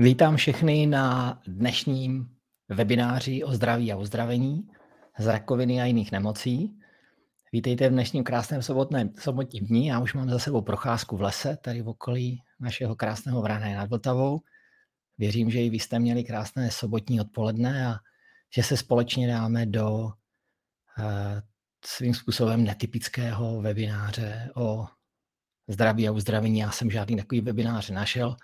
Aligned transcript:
Vítám 0.00 0.36
všechny 0.36 0.86
na 0.86 1.38
dnešním 1.46 2.36
webináři 2.68 3.44
o 3.44 3.52
zdraví 3.52 3.92
a 3.92 3.96
uzdravení 3.96 4.68
z 5.18 5.26
rakoviny 5.26 5.80
a 5.80 5.84
jiných 5.84 6.12
nemocí. 6.12 6.78
Vítejte 7.52 7.88
v 7.88 7.92
dnešním 7.92 8.24
krásném 8.24 8.62
sobotném, 8.62 9.10
sobotním 9.18 9.66
dní. 9.66 9.86
Já 9.86 9.98
už 9.98 10.14
mám 10.14 10.30
za 10.30 10.38
sebou 10.38 10.62
procházku 10.62 11.16
v 11.16 11.20
lese, 11.20 11.56
tady 11.56 11.82
v 11.82 11.88
okolí 11.88 12.42
našeho 12.60 12.96
krásného 12.96 13.42
Vrané 13.42 13.76
nad 13.76 13.90
Vltavou. 13.90 14.40
Věřím, 15.18 15.50
že 15.50 15.62
i 15.62 15.70
vy 15.70 15.78
jste 15.78 15.98
měli 15.98 16.24
krásné 16.24 16.70
sobotní 16.70 17.20
odpoledne 17.20 17.86
a 17.86 17.96
že 18.54 18.62
se 18.62 18.76
společně 18.76 19.28
dáme 19.28 19.66
do 19.66 19.90
uh, 19.92 20.12
svým 21.84 22.14
způsobem 22.14 22.64
netypického 22.64 23.62
webináře 23.62 24.50
o 24.54 24.86
zdraví 25.68 26.08
a 26.08 26.12
uzdravení. 26.12 26.58
Já 26.58 26.70
jsem 26.70 26.90
žádný 26.90 27.16
takový 27.16 27.40
webinář 27.40 27.90
našel 27.90 28.36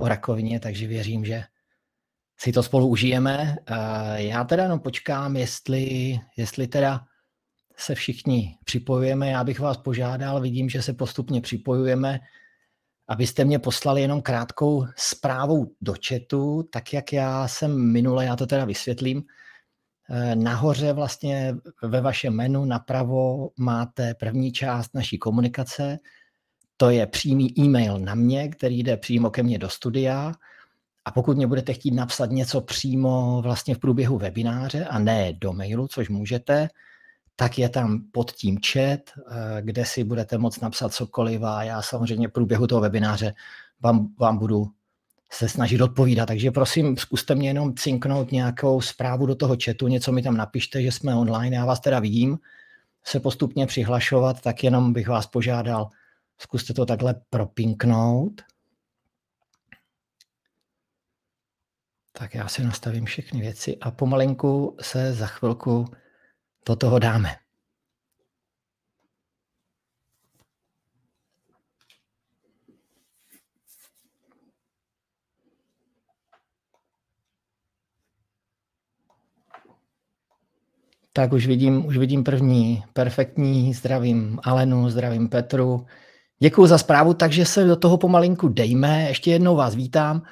o 0.00 0.08
rakovině, 0.08 0.60
takže 0.60 0.86
věřím, 0.86 1.24
že 1.24 1.42
si 2.38 2.52
to 2.52 2.62
spolu 2.62 2.86
užijeme. 2.86 3.56
Já 4.14 4.44
teda 4.44 4.62
jenom 4.62 4.80
počkám, 4.80 5.36
jestli, 5.36 6.18
jestli 6.36 6.66
teda 6.66 7.00
se 7.76 7.94
všichni 7.94 8.58
připojujeme. 8.64 9.30
Já 9.30 9.44
bych 9.44 9.60
vás 9.60 9.76
požádal, 9.76 10.40
vidím, 10.40 10.68
že 10.68 10.82
se 10.82 10.92
postupně 10.92 11.40
připojujeme, 11.40 12.20
abyste 13.08 13.44
mě 13.44 13.58
poslali 13.58 14.02
jenom 14.02 14.22
krátkou 14.22 14.86
zprávu 14.96 15.74
do 15.80 15.94
chatu, 16.08 16.68
tak 16.72 16.92
jak 16.92 17.12
já 17.12 17.48
jsem 17.48 17.92
minule, 17.92 18.24
já 18.24 18.36
to 18.36 18.46
teda 18.46 18.64
vysvětlím, 18.64 19.22
Nahoře 20.34 20.92
vlastně 20.92 21.54
ve 21.82 22.00
vašem 22.00 22.36
menu 22.36 22.64
napravo 22.64 23.50
máte 23.58 24.14
první 24.14 24.52
část 24.52 24.94
naší 24.94 25.18
komunikace, 25.18 25.98
to 26.80 26.90
je 26.90 27.06
přímý 27.06 27.60
e-mail 27.60 27.98
na 27.98 28.14
mě, 28.14 28.48
který 28.48 28.78
jde 28.78 28.96
přímo 28.96 29.30
ke 29.30 29.42
mně 29.42 29.58
do 29.58 29.68
studia. 29.68 30.32
A 31.04 31.10
pokud 31.10 31.36
mě 31.36 31.46
budete 31.46 31.72
chtít 31.72 31.90
napsat 31.90 32.30
něco 32.30 32.60
přímo 32.60 33.40
vlastně 33.42 33.74
v 33.74 33.78
průběhu 33.78 34.18
webináře 34.18 34.84
a 34.84 34.98
ne 34.98 35.32
do 35.32 35.52
mailu, 35.52 35.88
což 35.88 36.08
můžete, 36.08 36.68
tak 37.36 37.58
je 37.58 37.68
tam 37.68 38.02
pod 38.12 38.32
tím 38.32 38.58
chat, 38.66 39.00
eh, 39.00 39.62
kde 39.62 39.84
si 39.84 40.04
budete 40.04 40.38
moct 40.38 40.60
napsat 40.60 40.94
cokoliv 40.94 41.42
a 41.42 41.62
já 41.62 41.82
samozřejmě 41.82 42.28
v 42.28 42.32
průběhu 42.32 42.66
toho 42.66 42.80
webináře 42.80 43.34
vám, 43.80 44.08
vám 44.18 44.38
budu 44.38 44.66
se 45.32 45.48
snažit 45.48 45.80
odpovídat. 45.80 46.26
Takže 46.26 46.50
prosím, 46.50 46.96
zkuste 46.96 47.34
mě 47.34 47.48
jenom 47.48 47.74
cinknout 47.74 48.32
nějakou 48.32 48.80
zprávu 48.80 49.26
do 49.26 49.34
toho 49.34 49.56
chatu, 49.64 49.88
něco 49.88 50.12
mi 50.12 50.22
tam 50.22 50.36
napište, 50.36 50.82
že 50.82 50.92
jsme 50.92 51.14
online, 51.14 51.56
já 51.56 51.64
vás 51.64 51.80
teda 51.80 52.00
vidím, 52.00 52.38
se 53.04 53.20
postupně 53.20 53.66
přihlašovat, 53.66 54.40
tak 54.40 54.64
jenom 54.64 54.92
bych 54.92 55.08
vás 55.08 55.26
požádal, 55.26 55.90
Zkuste 56.40 56.74
to 56.74 56.86
takhle 56.86 57.14
propinknout. 57.30 58.42
Tak 62.12 62.34
já 62.34 62.48
si 62.48 62.64
nastavím 62.64 63.04
všechny 63.04 63.40
věci 63.40 63.76
a 63.78 63.90
pomalinku 63.90 64.76
se 64.80 65.12
za 65.12 65.26
chvilku 65.26 65.84
do 66.66 66.76
toho 66.76 66.98
dáme. 66.98 67.36
Tak 81.12 81.32
už 81.32 81.46
vidím, 81.46 81.86
už 81.86 81.96
vidím 81.96 82.24
první 82.24 82.84
perfektní, 82.92 83.74
zdravím 83.74 84.40
Alenu, 84.42 84.90
zdravím 84.90 85.28
Petru, 85.28 85.86
Děkuji 86.42 86.66
za 86.66 86.78
zprávu, 86.78 87.14
takže 87.14 87.44
se 87.44 87.64
do 87.64 87.76
toho 87.76 87.96
pomalinku 87.96 88.48
dejme. 88.48 89.08
Ještě 89.08 89.30
jednou 89.30 89.56
vás 89.56 89.74
vítám 89.74 90.22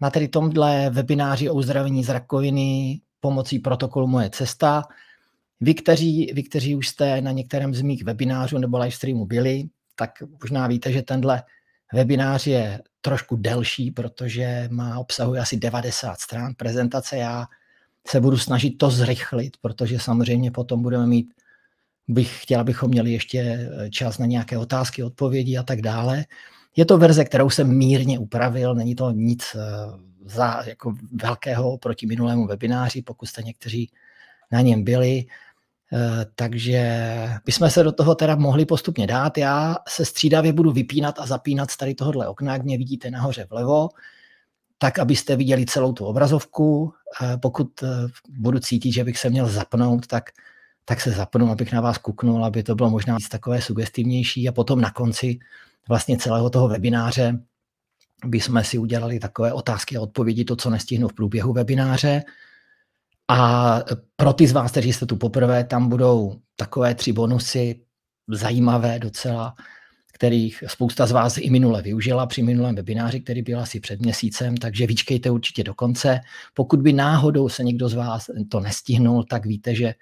na 0.00 0.10
tedy 0.10 0.28
tomhle 0.28 0.90
webináři 0.90 1.50
o 1.50 1.54
uzdravení 1.54 2.04
z 2.04 2.08
rakoviny 2.08 3.00
pomocí 3.20 3.58
protokolu 3.58 4.06
Moje 4.06 4.30
cesta. 4.30 4.84
Vy 5.60 5.74
kteří, 5.74 6.32
vy, 6.34 6.42
kteří 6.42 6.74
už 6.74 6.88
jste 6.88 7.20
na 7.20 7.30
některém 7.30 7.74
z 7.74 7.82
mých 7.82 8.04
webinářů 8.04 8.58
nebo 8.58 8.78
live 8.78 8.90
streamu 8.90 9.26
byli, 9.26 9.64
tak 9.94 10.10
možná 10.42 10.66
víte, 10.66 10.92
že 10.92 11.02
tenhle 11.02 11.42
webinář 11.92 12.46
je 12.46 12.82
trošku 13.00 13.36
delší, 13.36 13.90
protože 13.90 14.68
má 14.70 14.98
obsahuje 14.98 15.40
asi 15.40 15.56
90 15.56 16.20
stran 16.20 16.54
prezentace. 16.54 17.16
Já 17.16 17.46
se 18.06 18.20
budu 18.20 18.38
snažit 18.38 18.70
to 18.70 18.90
zrychlit, 18.90 19.56
protože 19.60 19.98
samozřejmě 19.98 20.50
potom 20.50 20.82
budeme 20.82 21.06
mít 21.06 21.34
bych 22.08 22.42
chtěl, 22.42 22.60
abychom 22.60 22.90
měli 22.90 23.12
ještě 23.12 23.38
eh, 23.38 23.90
čas 23.90 24.18
na 24.18 24.26
nějaké 24.26 24.58
otázky, 24.58 25.02
odpovědi 25.02 25.58
a 25.58 25.62
tak 25.62 25.82
dále. 25.82 26.24
Je 26.76 26.84
to 26.84 26.98
verze, 26.98 27.24
kterou 27.24 27.50
jsem 27.50 27.78
mírně 27.78 28.18
upravil, 28.18 28.74
není 28.74 28.94
to 28.94 29.10
nic 29.10 29.44
eh, 29.54 29.58
za, 30.24 30.62
jako 30.66 30.94
velkého 31.12 31.78
proti 31.78 32.06
minulému 32.06 32.46
webináři, 32.46 33.02
pokud 33.02 33.26
jste 33.26 33.42
někteří 33.42 33.90
na 34.52 34.60
něm 34.60 34.84
byli. 34.84 35.24
Eh, 35.92 36.26
takže 36.34 37.08
bychom 37.44 37.70
se 37.70 37.82
do 37.82 37.92
toho 37.92 38.14
teda 38.14 38.36
mohli 38.36 38.64
postupně 38.64 39.06
dát. 39.06 39.38
Já 39.38 39.76
se 39.88 40.04
střídavě 40.04 40.52
budu 40.52 40.72
vypínat 40.72 41.18
a 41.18 41.26
zapínat 41.26 41.70
z 41.70 41.76
tady 41.76 41.94
tohohle 41.94 42.28
okna, 42.28 42.52
jak 42.52 42.62
mě 42.62 42.78
vidíte 42.78 43.10
nahoře 43.10 43.46
vlevo, 43.50 43.88
tak 44.78 44.98
abyste 44.98 45.36
viděli 45.36 45.66
celou 45.66 45.92
tu 45.92 46.04
obrazovku. 46.04 46.92
Pokud 47.42 47.68
budu 48.28 48.58
cítit, 48.58 48.92
že 48.92 49.04
bych 49.04 49.18
se 49.18 49.30
měl 49.30 49.48
zapnout, 49.48 50.06
tak 50.06 50.30
tak 50.88 51.00
se 51.00 51.10
zapnu, 51.10 51.50
abych 51.50 51.72
na 51.72 51.80
vás 51.80 51.98
kuknul, 51.98 52.44
aby 52.44 52.62
to 52.62 52.74
bylo 52.74 52.90
možná 52.90 53.16
víc 53.16 53.28
takové 53.28 53.62
sugestivnější 53.62 54.48
a 54.48 54.52
potom 54.52 54.80
na 54.80 54.90
konci 54.90 55.38
vlastně 55.88 56.18
celého 56.18 56.50
toho 56.50 56.68
webináře 56.68 57.38
bychom 58.26 58.64
si 58.64 58.78
udělali 58.78 59.18
takové 59.18 59.52
otázky 59.52 59.96
a 59.96 60.00
odpovědi, 60.00 60.44
to, 60.44 60.56
co 60.56 60.70
nestihnu 60.70 61.08
v 61.08 61.12
průběhu 61.12 61.52
webináře. 61.52 62.22
A 63.28 63.80
pro 64.16 64.32
ty 64.32 64.46
z 64.46 64.52
vás, 64.52 64.70
kteří 64.70 64.92
jste 64.92 65.06
tu 65.06 65.16
poprvé, 65.16 65.64
tam 65.64 65.88
budou 65.88 66.40
takové 66.56 66.94
tři 66.94 67.12
bonusy, 67.12 67.80
zajímavé 68.28 68.98
docela, 68.98 69.54
kterých 70.12 70.64
spousta 70.66 71.06
z 71.06 71.12
vás 71.12 71.38
i 71.38 71.50
minule 71.50 71.82
využila 71.82 72.26
při 72.26 72.42
minulém 72.42 72.74
webináři, 72.74 73.20
který 73.20 73.42
byl 73.42 73.60
asi 73.60 73.80
před 73.80 74.00
měsícem, 74.00 74.56
takže 74.56 74.86
vyčkejte 74.86 75.30
určitě 75.30 75.64
do 75.64 75.74
konce. 75.74 76.20
Pokud 76.54 76.82
by 76.82 76.92
náhodou 76.92 77.48
se 77.48 77.64
někdo 77.64 77.88
z 77.88 77.94
vás 77.94 78.30
to 78.48 78.60
nestihnul, 78.60 79.24
tak 79.24 79.46
víte, 79.46 79.74
že 79.74 79.94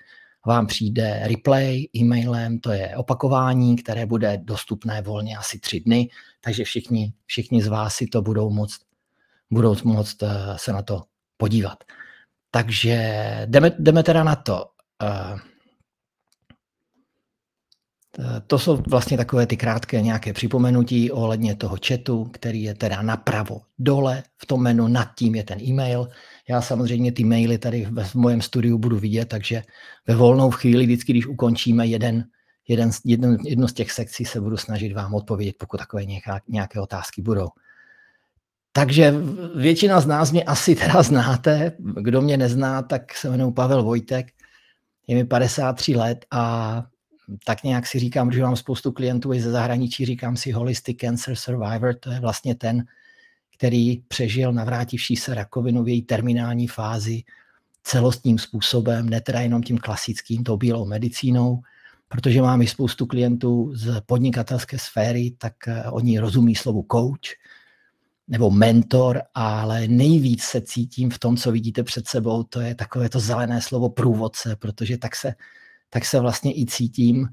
vám 0.46 0.66
přijde 0.66 1.20
replay 1.24 1.86
e-mailem, 1.96 2.58
to 2.58 2.72
je 2.72 2.96
opakování, 2.96 3.76
které 3.76 4.06
bude 4.06 4.38
dostupné 4.42 5.02
volně 5.02 5.36
asi 5.36 5.58
tři 5.58 5.80
dny, 5.80 6.08
takže 6.40 6.64
všichni, 6.64 7.12
všichni 7.26 7.62
z 7.62 7.66
vás 7.66 7.94
si 7.94 8.06
to 8.06 8.22
budou 8.22 8.50
moct, 8.50 8.80
budou 9.50 9.76
moct 9.84 10.22
eh, 10.22 10.28
se 10.56 10.72
na 10.72 10.82
to 10.82 11.02
podívat. 11.36 11.84
Takže 12.50 12.96
jdeme, 13.46 13.72
jdeme 13.78 14.02
teda 14.02 14.24
na 14.24 14.36
to. 14.36 14.66
Uh, 15.02 15.38
to 18.46 18.58
jsou 18.58 18.82
vlastně 18.88 19.16
takové 19.16 19.46
ty 19.46 19.56
krátké 19.56 20.02
nějaké 20.02 20.32
připomenutí 20.32 21.10
ohledně 21.10 21.56
toho 21.56 21.76
chatu, 21.86 22.24
který 22.24 22.62
je 22.62 22.74
teda 22.74 23.02
napravo 23.02 23.60
dole 23.78 24.22
v 24.36 24.46
tom 24.46 24.62
menu, 24.62 24.88
nad 24.88 25.08
tím 25.14 25.34
je 25.34 25.44
ten 25.44 25.60
e-mail. 25.62 26.08
Já 26.48 26.62
samozřejmě 26.62 27.12
ty 27.12 27.24
maily 27.24 27.58
tady 27.58 27.84
v 27.84 28.14
mojem 28.14 28.42
studiu 28.42 28.78
budu 28.78 28.98
vidět, 28.98 29.24
takže 29.24 29.62
ve 30.06 30.14
volnou 30.14 30.50
chvíli, 30.50 30.86
vždycky, 30.86 31.12
když 31.12 31.26
ukončíme 31.26 31.86
jeden, 31.86 32.24
jeden, 32.68 32.90
jedno, 33.04 33.36
jedno 33.44 33.68
z 33.68 33.72
těch 33.72 33.92
sekcí, 33.92 34.24
se 34.24 34.40
budu 34.40 34.56
snažit 34.56 34.92
vám 34.92 35.14
odpovědět, 35.14 35.56
pokud 35.58 35.76
takové 35.76 36.04
nějaká, 36.04 36.40
nějaké 36.48 36.80
otázky 36.80 37.22
budou. 37.22 37.48
Takže 38.72 39.14
většina 39.56 40.00
z 40.00 40.06
nás 40.06 40.32
mě 40.32 40.44
asi 40.44 40.74
teda 40.74 41.02
znáte. 41.02 41.72
Kdo 41.78 42.20
mě 42.20 42.36
nezná, 42.36 42.82
tak 42.82 43.14
se 43.14 43.28
jmenuji 43.28 43.50
Pavel 43.50 43.82
Vojtek, 43.82 44.26
je 45.06 45.16
mi 45.16 45.24
53 45.24 45.96
let 45.96 46.26
a 46.30 46.84
tak 47.44 47.62
nějak 47.62 47.86
si 47.86 47.98
říkám, 47.98 48.32
že 48.32 48.42
mám 48.42 48.56
spoustu 48.56 48.92
klientů 48.92 49.32
i 49.32 49.40
ze 49.40 49.50
zahraničí, 49.50 50.06
říkám 50.06 50.36
si 50.36 50.50
Holistic 50.50 50.98
Cancer 51.00 51.36
Survivor, 51.36 51.94
to 51.94 52.10
je 52.10 52.20
vlastně 52.20 52.54
ten, 52.54 52.84
který 53.56 54.02
přežil 54.08 54.52
navrátivší 54.52 55.16
se 55.16 55.34
rakovinu 55.34 55.84
v 55.84 55.88
její 55.88 56.02
terminální 56.02 56.68
fázi 56.68 57.22
celostním 57.82 58.38
způsobem, 58.38 59.08
ne 59.08 59.20
teda 59.20 59.40
jenom 59.40 59.62
tím 59.62 59.78
klasickým, 59.78 60.44
tou 60.44 60.56
bílou 60.56 60.86
medicínou, 60.86 61.60
protože 62.08 62.42
mám 62.42 62.62
i 62.62 62.66
spoustu 62.66 63.06
klientů 63.06 63.72
z 63.74 64.00
podnikatelské 64.06 64.78
sféry, 64.78 65.30
tak 65.38 65.54
eh, 65.68 65.84
oni 65.90 66.18
rozumí 66.18 66.54
slovu 66.54 66.86
coach 66.92 67.36
nebo 68.28 68.50
mentor, 68.50 69.22
ale 69.34 69.88
nejvíc 69.88 70.42
se 70.42 70.60
cítím 70.60 71.10
v 71.10 71.18
tom, 71.18 71.36
co 71.36 71.52
vidíte 71.52 71.82
před 71.82 72.08
sebou, 72.08 72.42
to 72.42 72.60
je 72.60 72.74
takové 72.74 73.08
to 73.08 73.20
zelené 73.20 73.60
slovo 73.60 73.88
průvodce, 73.88 74.56
protože 74.56 74.98
tak 74.98 75.16
se 75.16 75.34
tak 75.90 76.04
se 76.04 76.20
vlastně 76.20 76.52
i 76.52 76.66
cítím. 76.66 77.28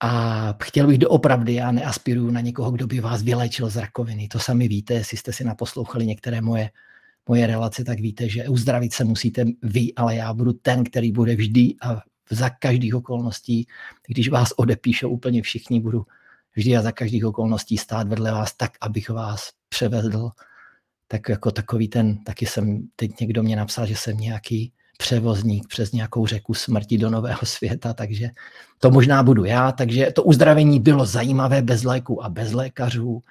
A 0.00 0.54
chtěl 0.62 0.86
bych 0.86 0.98
doopravdy, 0.98 1.54
já 1.54 1.72
neaspiruju 1.72 2.30
na 2.30 2.40
někoho, 2.40 2.70
kdo 2.70 2.86
by 2.86 3.00
vás 3.00 3.22
vylečil 3.22 3.70
z 3.70 3.76
rakoviny. 3.76 4.28
To 4.28 4.38
sami 4.38 4.68
víte, 4.68 4.94
jestli 4.94 5.16
jste 5.16 5.32
si 5.32 5.44
naposlouchali 5.44 6.06
některé 6.06 6.40
moje, 6.40 6.70
moje 7.28 7.46
relace, 7.46 7.84
tak 7.84 8.00
víte, 8.00 8.28
že 8.28 8.48
uzdravit 8.48 8.92
se 8.92 9.04
musíte 9.04 9.44
vy, 9.62 9.94
ale 9.94 10.16
já 10.16 10.34
budu 10.34 10.52
ten, 10.52 10.84
který 10.84 11.12
bude 11.12 11.36
vždy 11.36 11.74
a 11.82 12.02
za 12.30 12.50
každých 12.50 12.94
okolností, 12.94 13.66
když 14.06 14.28
vás 14.28 14.52
odepíšou 14.56 15.10
úplně 15.10 15.42
všichni, 15.42 15.80
budu 15.80 16.06
vždy 16.56 16.76
a 16.76 16.82
za 16.82 16.92
každých 16.92 17.24
okolností 17.24 17.78
stát 17.78 18.08
vedle 18.08 18.32
vás 18.32 18.54
tak, 18.54 18.72
abych 18.80 19.10
vás 19.10 19.50
převedl 19.68 20.30
tak 21.08 21.28
jako 21.28 21.50
takový 21.50 21.88
ten, 21.88 22.24
taky 22.24 22.46
jsem, 22.46 22.88
teď 22.96 23.20
někdo 23.20 23.42
mě 23.42 23.56
napsal, 23.56 23.86
že 23.86 23.96
jsem 23.96 24.16
nějaký 24.16 24.72
převozník 24.98 25.68
přes 25.68 25.92
nějakou 25.92 26.26
řeku 26.26 26.54
smrti 26.54 26.98
do 26.98 27.10
nového 27.10 27.40
světa, 27.44 27.94
takže 27.94 28.28
to 28.78 28.90
možná 28.90 29.22
budu 29.22 29.44
já, 29.44 29.72
takže 29.72 30.10
to 30.14 30.22
uzdravení 30.22 30.80
bylo 30.80 31.06
zajímavé 31.06 31.62
bez 31.62 31.84
léku 31.84 32.24
a 32.24 32.28
bez 32.28 32.52
lékařů. 32.52 33.22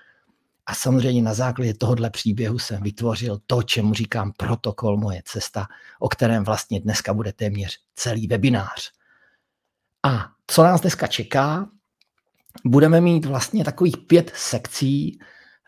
A 0.65 0.75
samozřejmě 0.75 1.21
na 1.21 1.33
základě 1.33 1.73
tohohle 1.73 2.09
příběhu 2.09 2.59
jsem 2.59 2.83
vytvořil 2.83 3.39
to, 3.47 3.63
čemu 3.63 3.93
říkám 3.93 4.31
protokol 4.37 4.97
Moje 4.97 5.21
cesta, 5.25 5.67
o 5.99 6.09
kterém 6.09 6.43
vlastně 6.43 6.79
dneska 6.79 7.13
bude 7.13 7.33
téměř 7.33 7.77
celý 7.95 8.27
webinář. 8.27 8.91
A 10.03 10.25
co 10.47 10.63
nás 10.63 10.81
dneska 10.81 11.07
čeká? 11.07 11.69
Budeme 12.65 13.01
mít 13.01 13.25
vlastně 13.25 13.63
takových 13.63 13.97
pět 13.97 14.31
sekcí, 14.35 15.19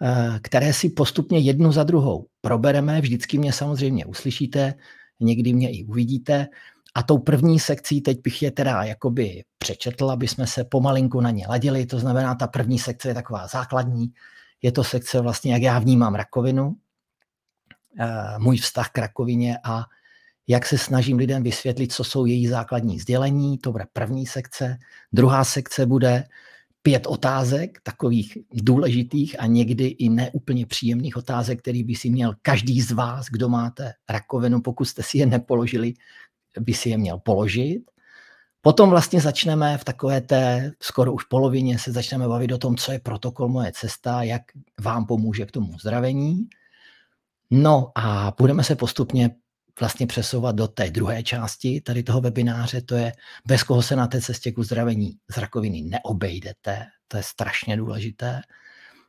eh, 0.02 0.40
které 0.42 0.74
si 0.74 0.90
postupně 0.90 1.40
jednu 1.40 1.72
za 1.72 1.84
druhou 1.84 2.28
probereme. 2.42 3.02
Vždycky 3.02 3.38
mě 3.38 3.54
samozřejmě 3.54 4.06
uslyšíte, 4.06 4.74
někdy 5.19 5.54
mě 5.54 5.71
i 5.71 5.83
uvidíte. 5.83 6.48
A 6.95 7.04
tou 7.04 7.18
první 7.18 7.60
sekcí, 7.60 8.01
teď 8.01 8.21
bych 8.21 8.42
je 8.42 8.51
teda 8.51 8.83
jakoby 8.83 9.44
přečetl, 9.57 10.12
aby 10.12 10.27
jsme 10.27 10.48
se 10.48 10.63
pomalinku 10.63 11.21
na 11.21 11.31
ně 11.31 11.48
ladili. 11.48 11.86
To 11.86 12.00
znamená, 12.00 12.36
ta 12.36 12.48
první 12.48 12.80
sekce 12.80 13.07
je 13.07 13.13
taková 13.13 13.48
základní. 13.48 14.13
Je 14.62 14.71
to 14.71 14.83
sekce 14.83 15.21
vlastně, 15.21 15.54
jak 15.54 15.62
já 15.62 15.80
vnímám 15.80 16.16
rakovinu, 16.16 16.75
eh, 18.00 18.39
můj 18.39 18.57
vztah 18.57 18.89
k 18.89 18.98
rakovině 18.98 19.57
a 19.63 19.86
jak 20.48 20.66
se 20.66 20.77
snažím 20.77 21.18
lidem 21.18 21.44
vysvětlit, 21.44 21.94
co 21.94 22.04
jsou 22.04 22.25
její 22.25 22.48
základní 22.48 23.00
sdělení. 23.00 23.57
To 23.57 23.71
bude 23.71 23.86
první 23.94 24.25
sekce. 24.25 24.77
Druhá 25.13 25.44
sekce 25.44 25.86
bude 25.86 26.24
pět 26.81 27.08
otázek, 27.08 27.80
takových 27.84 28.38
důležitých 28.54 29.40
a 29.40 29.46
někdy 29.46 29.86
i 29.86 30.10
neúplně 30.10 30.66
příjemných 30.66 31.18
otázek, 31.18 31.60
který 31.60 31.84
by 31.84 31.96
si 31.96 32.10
měl 32.10 32.34
každý 32.42 32.81
z 32.81 32.92
vás, 32.92 33.26
kdo 33.31 33.50
máte 33.50 33.94
rakovinu, 34.10 34.62
pokud 34.62 34.86
jste 34.86 35.04
si 35.04 35.18
je 35.18 35.26
nepoložili, 35.26 35.94
by 36.60 36.74
si 36.74 36.90
je 36.90 36.98
měl 36.98 37.18
položit. 37.18 37.81
Potom 38.62 38.90
vlastně 38.90 39.22
začneme 39.22 39.78
v 39.78 39.84
takové 39.84 40.22
té, 40.22 40.72
skoro 40.81 41.14
už 41.14 41.24
polovině 41.24 41.80
se 41.80 41.92
začneme 41.92 42.28
bavit 42.28 42.52
o 42.52 42.58
tom, 42.58 42.76
co 42.76 42.92
je 42.92 43.00
protokol 43.00 43.50
moje 43.50 43.72
cesta, 43.76 44.24
jak 44.24 44.42
vám 44.81 45.06
pomůže 45.06 45.46
k 45.46 45.52
tomu 45.52 45.80
zdravení. 45.80 46.48
No 47.52 47.92
a 47.96 48.34
budeme 48.38 48.64
se 48.64 48.76
postupně 48.76 49.36
vlastně 49.80 50.08
přesouvat 50.08 50.56
do 50.56 50.68
té 50.68 50.92
druhé 50.92 51.24
části 51.24 51.81
tady 51.81 52.04
toho 52.04 52.22
webináře, 52.22 52.81
to 52.81 52.96
je 52.96 53.14
bez 53.48 53.64
koho 53.64 53.81
se 53.81 53.96
na 53.96 54.08
té 54.08 54.22
cestě 54.22 54.52
k 54.52 54.58
uzdravení 54.58 55.18
z 55.31 55.38
rakoviny 55.38 55.81
neobejdete, 55.81 56.86
to 57.08 57.18
je 57.18 57.24
strašně 57.24 57.78
důležité. 57.78 58.42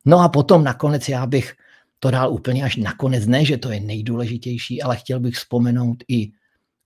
No 0.04 0.18
a 0.20 0.28
potom 0.28 0.64
nakonec 0.64 1.08
já 1.08 1.26
bych 1.26 1.54
to 1.98 2.10
dal 2.10 2.32
úplně 2.32 2.64
až 2.64 2.76
nakonec, 2.76 3.26
ne, 3.26 3.44
že 3.44 3.58
to 3.58 3.70
je 3.70 3.80
nejdůležitější, 3.80 4.82
ale 4.82 4.96
chtěl 4.96 5.20
bych 5.20 5.34
vzpomenout 5.34 5.96
i 6.08 6.32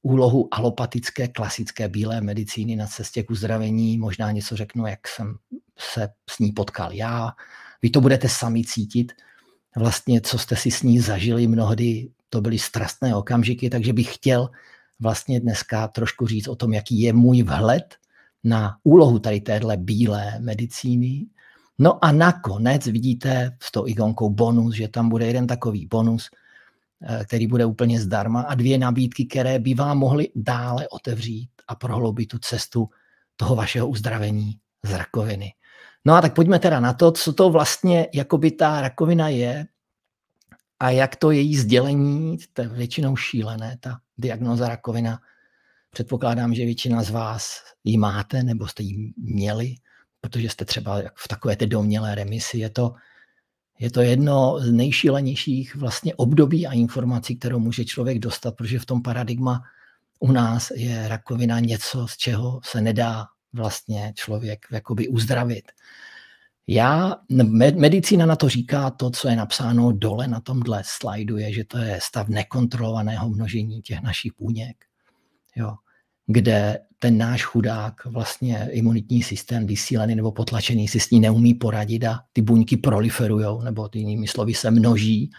úlohu 0.03 0.49
alopatické 0.55 1.29
klasické 1.29 1.89
bílé 1.89 2.21
medicíny 2.21 2.77
na 2.77 2.87
cestě 2.87 3.23
k 3.23 3.31
uzdravení. 3.31 3.99
Možná 3.99 4.31
něco 4.31 4.57
řeknu, 4.57 4.87
jak 4.87 5.09
jsem 5.09 5.35
se 5.79 6.09
s 6.31 6.39
ní 6.39 6.53
potkal 6.53 6.93
já. 6.93 7.31
Vy 7.83 7.91
to 7.91 8.01
budete 8.01 8.29
sami 8.29 8.65
cítit, 8.65 9.13
vlastně, 9.77 10.21
co 10.21 10.39
jste 10.39 10.57
si 10.57 10.71
s 10.71 10.83
ní 10.83 11.01
zažili 11.01 11.47
mnohdy 11.47 12.09
to 12.35 12.41
byly 12.41 12.59
strastné 12.59 13.15
okamžiky, 13.15 13.71
takže 13.71 13.93
bych 13.93 14.15
chtěl 14.15 14.51
vlastně 15.01 15.41
dneska 15.41 15.89
trošku 15.89 16.27
říct 16.27 16.49
o 16.49 16.57
tom, 16.57 16.73
jaký 16.73 17.01
je 17.01 17.13
můj 17.13 17.43
vhled 17.43 17.95
na 18.45 18.77
úlohu 18.83 19.19
tady 19.19 19.41
téhle 19.41 19.77
bílé 19.77 20.39
medicíny. 20.41 21.27
No 21.79 22.05
a 22.05 22.13
nakonec 22.13 22.87
vidíte 22.87 23.57
s 23.63 23.73
tou 23.73 23.87
igonkou 23.87 24.31
bonus, 24.31 24.75
že 24.75 24.89
tam 24.89 25.09
bude 25.09 25.27
jeden 25.27 25.47
takový 25.47 25.87
bonus, 25.87 26.31
eh, 27.03 27.25
který 27.25 27.47
bude 27.47 27.65
úplně 27.65 28.01
zdarma 28.01 28.43
a 28.43 28.55
dvě 28.55 28.79
nabídky, 28.79 29.27
které 29.27 29.59
by 29.59 29.75
vám 29.75 29.99
mohly 29.99 30.29
dále 30.35 30.89
otevřít 30.89 31.51
a 31.69 31.75
prohloubit 31.75 32.29
tu 32.29 32.39
cestu 32.39 32.89
toho 33.37 33.55
vašeho 33.55 33.89
uzdravení 33.89 34.59
z 34.83 34.93
rakoviny. 34.93 35.55
No 36.05 36.15
a 36.15 36.21
tak 36.21 36.35
pojďme 36.35 36.59
teda 36.59 36.81
na 36.81 36.93
to, 36.93 37.13
co 37.13 37.33
to 37.33 37.51
vlastně 37.51 38.09
jakoby 38.15 38.51
ta 38.51 38.81
rakovina 38.81 39.29
je 39.29 39.67
a 40.85 40.91
jak 40.91 41.17
to 41.17 41.31
její 41.31 41.57
sdělení, 41.57 42.39
to 42.53 42.63
je 42.63 42.69
většinou 42.69 43.17
šílené, 43.17 43.77
ta 43.81 44.01
diagnoza 44.19 44.69
rakovina. 44.69 45.21
Předpokládám, 45.91 46.55
že 46.55 46.65
většina 46.65 47.03
z 47.03 47.11
vás 47.11 47.61
ji 47.85 47.99
máte 47.99 48.43
nebo 48.43 48.67
jste 48.67 48.83
ji 48.83 49.13
měli, 49.17 49.75
protože 50.21 50.49
jste 50.49 50.65
třeba 50.65 51.03
v 51.15 51.29
takové 51.29 51.57
té 51.57 51.67
domnělé 51.67 52.15
remisi. 52.15 52.59
Je 52.59 52.71
to, 52.71 52.95
je 53.79 53.91
to 53.91 54.01
jedno 54.01 54.57
z 54.61 54.73
nejšílenějších 54.73 55.77
vlastně 55.77 56.15
období 56.15 56.67
a 56.67 56.73
informací, 56.73 57.37
kterou 57.37 57.59
může 57.59 57.85
člověk 57.85 58.19
dostat, 58.19 58.57
protože 58.57 58.79
v 58.79 58.87
tom 58.87 59.03
paradigma 59.03 59.63
u 60.21 60.33
nás 60.33 60.73
je 60.77 61.09
rakovina 61.09 61.61
něco, 61.61 62.09
z 62.09 62.17
čeho 62.17 62.61
se 62.65 62.81
nedá 62.81 63.27
vlastně 63.53 64.13
člověk 64.17 64.67
jakoby 64.73 65.09
uzdravit. 65.09 65.73
Já, 66.67 67.17
medicína 67.75 68.27
na 68.27 68.37
to 68.37 68.49
říká 68.49 68.91
to, 68.91 69.11
co 69.11 69.29
je 69.29 69.37
napsáno 69.37 69.93
dole 69.93 70.29
na 70.29 70.41
tomhle 70.41 70.83
slajdu, 70.87 71.37
je, 71.37 71.53
že 71.53 71.65
to 71.65 71.79
je 71.79 71.99
stav 72.03 72.29
nekontrolovaného 72.29 73.29
množení 73.29 73.83
těch 73.83 74.03
našich 74.03 74.33
buněk, 74.39 74.77
jo, 75.57 75.75
kde 76.27 76.79
ten 76.99 77.19
náš 77.19 77.45
chudák, 77.45 78.05
vlastně 78.05 78.69
imunitní 78.71 79.23
systém 79.23 79.67
vysílený 79.67 80.15
nebo 80.15 80.33
potlačený 80.33 80.89
si 80.89 81.01
s 81.01 81.11
ní 81.11 81.21
neumí 81.21 81.55
poradit 81.55 82.05
a 82.05 82.21
ty 82.33 82.43
buňky 82.43 82.77
proliferují, 82.77 83.65
nebo 83.65 83.89
ty 83.89 83.99
jinými 83.99 84.27
slovy 84.29 84.55
se 84.55 84.71
množí 84.71 85.31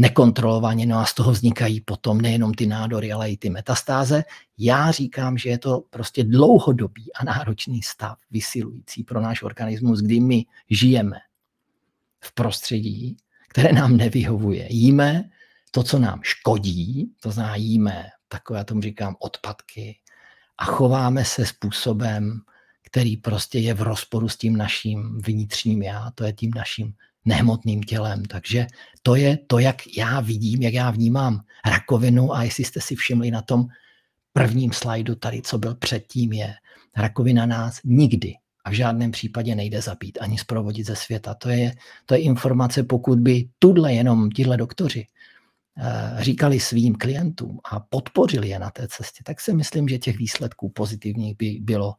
nekontrolovaně, 0.00 0.86
no 0.86 0.98
a 0.98 1.04
z 1.04 1.14
toho 1.14 1.32
vznikají 1.32 1.80
potom 1.80 2.20
nejenom 2.20 2.54
ty 2.54 2.66
nádory, 2.66 3.12
ale 3.12 3.30
i 3.30 3.36
ty 3.36 3.50
metastáze. 3.50 4.24
Já 4.58 4.90
říkám, 4.90 5.38
že 5.38 5.50
je 5.50 5.58
to 5.58 5.84
prostě 5.90 6.24
dlouhodobý 6.24 7.12
a 7.12 7.24
náročný 7.24 7.82
stav, 7.82 8.18
vysilující 8.30 9.04
pro 9.04 9.20
náš 9.20 9.42
organismus, 9.42 10.00
kdy 10.00 10.20
my 10.20 10.44
žijeme 10.70 11.16
v 12.20 12.34
prostředí, 12.34 13.16
které 13.48 13.72
nám 13.72 13.96
nevyhovuje. 13.96 14.66
Jíme 14.70 15.24
to, 15.70 15.82
co 15.82 15.98
nám 15.98 16.20
škodí, 16.22 17.12
to 17.20 17.30
znamená 17.30 17.56
jíme 17.56 18.06
takové, 18.28 18.58
já 18.58 18.64
tomu 18.64 18.80
říkám, 18.80 19.16
odpadky 19.18 19.98
a 20.58 20.64
chováme 20.64 21.24
se 21.24 21.46
způsobem, 21.46 22.40
který 22.82 23.16
prostě 23.16 23.58
je 23.58 23.74
v 23.74 23.82
rozporu 23.82 24.28
s 24.28 24.36
tím 24.36 24.56
naším 24.56 25.20
vnitřním 25.24 25.82
já, 25.82 26.10
to 26.14 26.24
je 26.24 26.32
tím 26.32 26.50
naším 26.56 26.94
nehmotným 27.24 27.82
tělem. 27.82 28.24
Takže 28.24 28.66
to 29.02 29.14
je 29.14 29.38
to, 29.46 29.58
jak 29.58 29.76
já 29.96 30.20
vidím, 30.20 30.62
jak 30.62 30.74
já 30.74 30.90
vnímám 30.90 31.40
rakovinu 31.66 32.34
a 32.34 32.42
jestli 32.42 32.64
jste 32.64 32.80
si 32.80 32.96
všimli 32.96 33.30
na 33.30 33.42
tom 33.42 33.66
prvním 34.32 34.72
slajdu 34.72 35.14
tady, 35.14 35.42
co 35.42 35.58
byl 35.58 35.74
předtím, 35.74 36.32
je 36.32 36.54
rakovina 36.96 37.46
nás 37.46 37.80
nikdy 37.84 38.34
a 38.64 38.70
v 38.70 38.72
žádném 38.72 39.10
případě 39.10 39.54
nejde 39.54 39.82
zabít 39.82 40.18
ani 40.20 40.38
zprovodit 40.38 40.86
ze 40.86 40.96
světa. 40.96 41.34
To 41.34 41.48
je, 41.48 41.74
to 42.06 42.14
je 42.14 42.20
informace, 42.20 42.82
pokud 42.82 43.18
by 43.18 43.48
tudle 43.58 43.94
jenom 43.94 44.30
tihle 44.30 44.56
doktoři 44.56 45.06
eh, 45.78 46.16
říkali 46.24 46.60
svým 46.60 46.94
klientům 46.94 47.60
a 47.70 47.80
podpořili 47.80 48.48
je 48.48 48.58
na 48.58 48.70
té 48.70 48.88
cestě, 48.88 49.24
tak 49.24 49.40
si 49.40 49.52
myslím, 49.54 49.88
že 49.88 49.98
těch 49.98 50.18
výsledků 50.18 50.68
pozitivních 50.68 51.36
by 51.36 51.58
bylo 51.60 51.94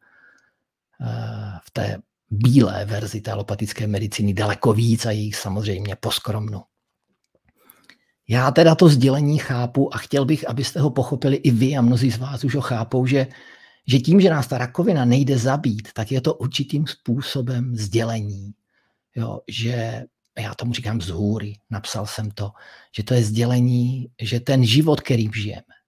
eh, 1.02 1.60
v 1.64 1.72
té 1.72 1.98
bílé 2.32 2.86
verzi 2.86 3.22
té 3.22 3.32
alopatické 3.32 3.88
medicíny 3.88 4.34
daleko 4.34 4.74
víc 4.74 5.06
a 5.06 5.12
jich 5.12 5.36
samozřejmě 5.36 5.96
poskromnu. 5.96 6.62
Já 8.28 8.52
teda 8.52 8.76
to 8.76 8.90
sdělení 8.90 9.38
chápu 9.38 9.96
a 9.96 9.98
chtěl 9.98 10.26
bych, 10.26 10.50
abyste 10.50 10.80
ho 10.80 10.90
pochopili 10.90 11.36
i 11.36 11.52
vy 11.52 11.78
a 11.78 11.82
mnozí 11.82 12.12
z 12.12 12.18
vás 12.18 12.44
už 12.44 12.56
ho 12.56 12.62
chápou, 12.62 13.06
že, 13.06 13.28
že 13.88 14.00
tím, 14.00 14.22
že 14.22 14.30
nás 14.30 14.48
ta 14.48 14.58
rakovina 14.58 15.06
nejde 15.06 15.38
zabít, 15.38 15.94
tak 15.94 16.12
je 16.12 16.22
to 16.22 16.34
určitým 16.34 16.88
způsobem 16.88 17.76
sdělení. 17.76 18.52
Jo, 19.16 19.40
že 19.48 20.04
já 20.40 20.56
tomu 20.56 20.74
říkám 20.74 21.02
z 21.02 21.10
hůry, 21.10 21.54
napsal 21.70 22.06
jsem 22.06 22.32
to, 22.32 22.52
že 22.96 23.04
to 23.04 23.14
je 23.14 23.24
sdělení, 23.24 24.10
že 24.22 24.40
ten 24.40 24.66
život, 24.66 25.02
který 25.02 25.30
žijeme, 25.36 25.81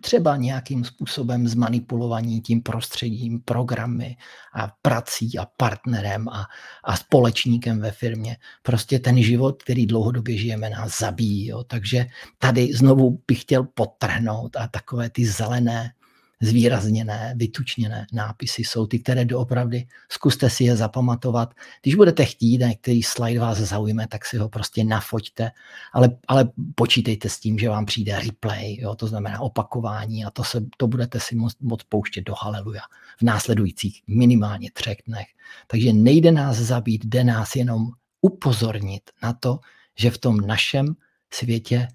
třeba 0.00 0.36
nějakým 0.36 0.84
způsobem 0.84 1.48
zmanipulovaní 1.48 2.40
tím 2.40 2.62
prostředím, 2.62 3.40
programy 3.40 4.16
a 4.54 4.72
prací 4.82 5.38
a 5.38 5.46
partnerem 5.56 6.28
a, 6.28 6.46
a 6.84 6.96
společníkem 6.96 7.80
ve 7.80 7.90
firmě. 7.90 8.36
Prostě 8.62 8.98
ten 8.98 9.22
život, 9.22 9.62
který 9.62 9.86
dlouhodobě 9.86 10.38
žijeme, 10.38 10.70
nás 10.70 10.98
zabíjí. 10.98 11.46
Jo. 11.46 11.64
Takže 11.64 12.06
tady 12.38 12.72
znovu 12.72 13.22
bych 13.26 13.40
chtěl 13.40 13.64
potrhnout 13.64 14.56
a 14.56 14.68
takové 14.68 15.10
ty 15.10 15.26
zelené 15.26 15.92
zvýrazněné, 16.40 17.34
vytučněné 17.36 18.06
nápisy 18.12 18.64
jsou 18.64 18.86
ty, 18.86 18.98
které 18.98 19.24
doopravdy, 19.24 19.86
zkuste 20.08 20.50
si 20.50 20.64
je 20.64 20.76
zapamatovat. 20.76 21.54
Když 21.82 21.94
budete 21.94 22.24
chtít 22.24 22.62
a 22.62 22.68
některý 22.68 23.02
slide 23.02 23.40
vás 23.40 23.58
zaujme, 23.58 24.06
tak 24.08 24.24
si 24.24 24.36
ho 24.36 24.48
prostě 24.48 24.84
nafoďte, 24.84 25.50
ale, 25.92 26.10
ale 26.28 26.48
počítejte 26.74 27.28
s 27.28 27.40
tím, 27.40 27.58
že 27.58 27.68
vám 27.68 27.86
přijde 27.86 28.20
replay, 28.20 28.76
jo, 28.80 28.94
to 28.94 29.06
znamená 29.06 29.40
opakování 29.40 30.24
a 30.24 30.30
to, 30.30 30.44
se, 30.44 30.60
to 30.76 30.86
budete 30.86 31.20
si 31.20 31.36
moct, 31.36 31.60
moct 31.60 31.84
pouštět 31.88 32.20
do 32.20 32.34
haleluja 32.38 32.82
v 33.18 33.22
následujících 33.22 34.02
minimálně 34.06 34.70
třech 34.70 34.96
dnech. 35.06 35.26
Takže 35.66 35.92
nejde 35.92 36.32
nás 36.32 36.56
zabít, 36.56 37.04
jde 37.04 37.24
nás 37.24 37.56
jenom 37.56 37.86
upozornit 38.20 39.10
na 39.22 39.32
to, 39.32 39.58
že 39.94 40.10
v 40.10 40.18
tom 40.18 40.36
našem 40.36 40.94
světě, 41.30 41.88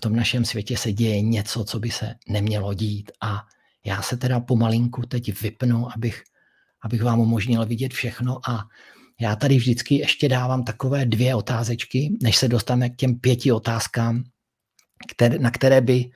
v 0.00 0.08
tom 0.08 0.16
našem 0.16 0.44
světě 0.44 0.76
se 0.76 0.92
děje 0.92 1.20
něco, 1.20 1.64
co 1.64 1.78
by 1.80 1.90
se 1.90 2.14
nemělo 2.28 2.74
dít. 2.74 3.12
A 3.20 3.42
já 3.84 4.02
se 4.02 4.16
teda 4.16 4.40
pomalinku 4.40 5.02
teď 5.02 5.42
vypnu, 5.42 5.92
abych, 5.96 6.22
abych 6.82 7.02
vám 7.02 7.20
umožnil 7.20 7.66
vidět 7.66 7.92
všechno 7.92 8.40
a 8.48 8.64
já 9.20 9.36
tady 9.36 9.56
vždycky 9.56 9.94
ještě 9.94 10.28
dávám 10.28 10.64
takové 10.64 11.04
dvě 11.04 11.34
otázečky, 11.34 12.16
než 12.22 12.36
se 12.36 12.48
dostaneme 12.48 12.90
k 12.90 12.96
těm 12.96 13.18
pěti 13.18 13.52
otázkám, 13.52 14.24
které, 15.08 15.38
na 15.38 15.50
které 15.50 15.80
by 15.80 16.10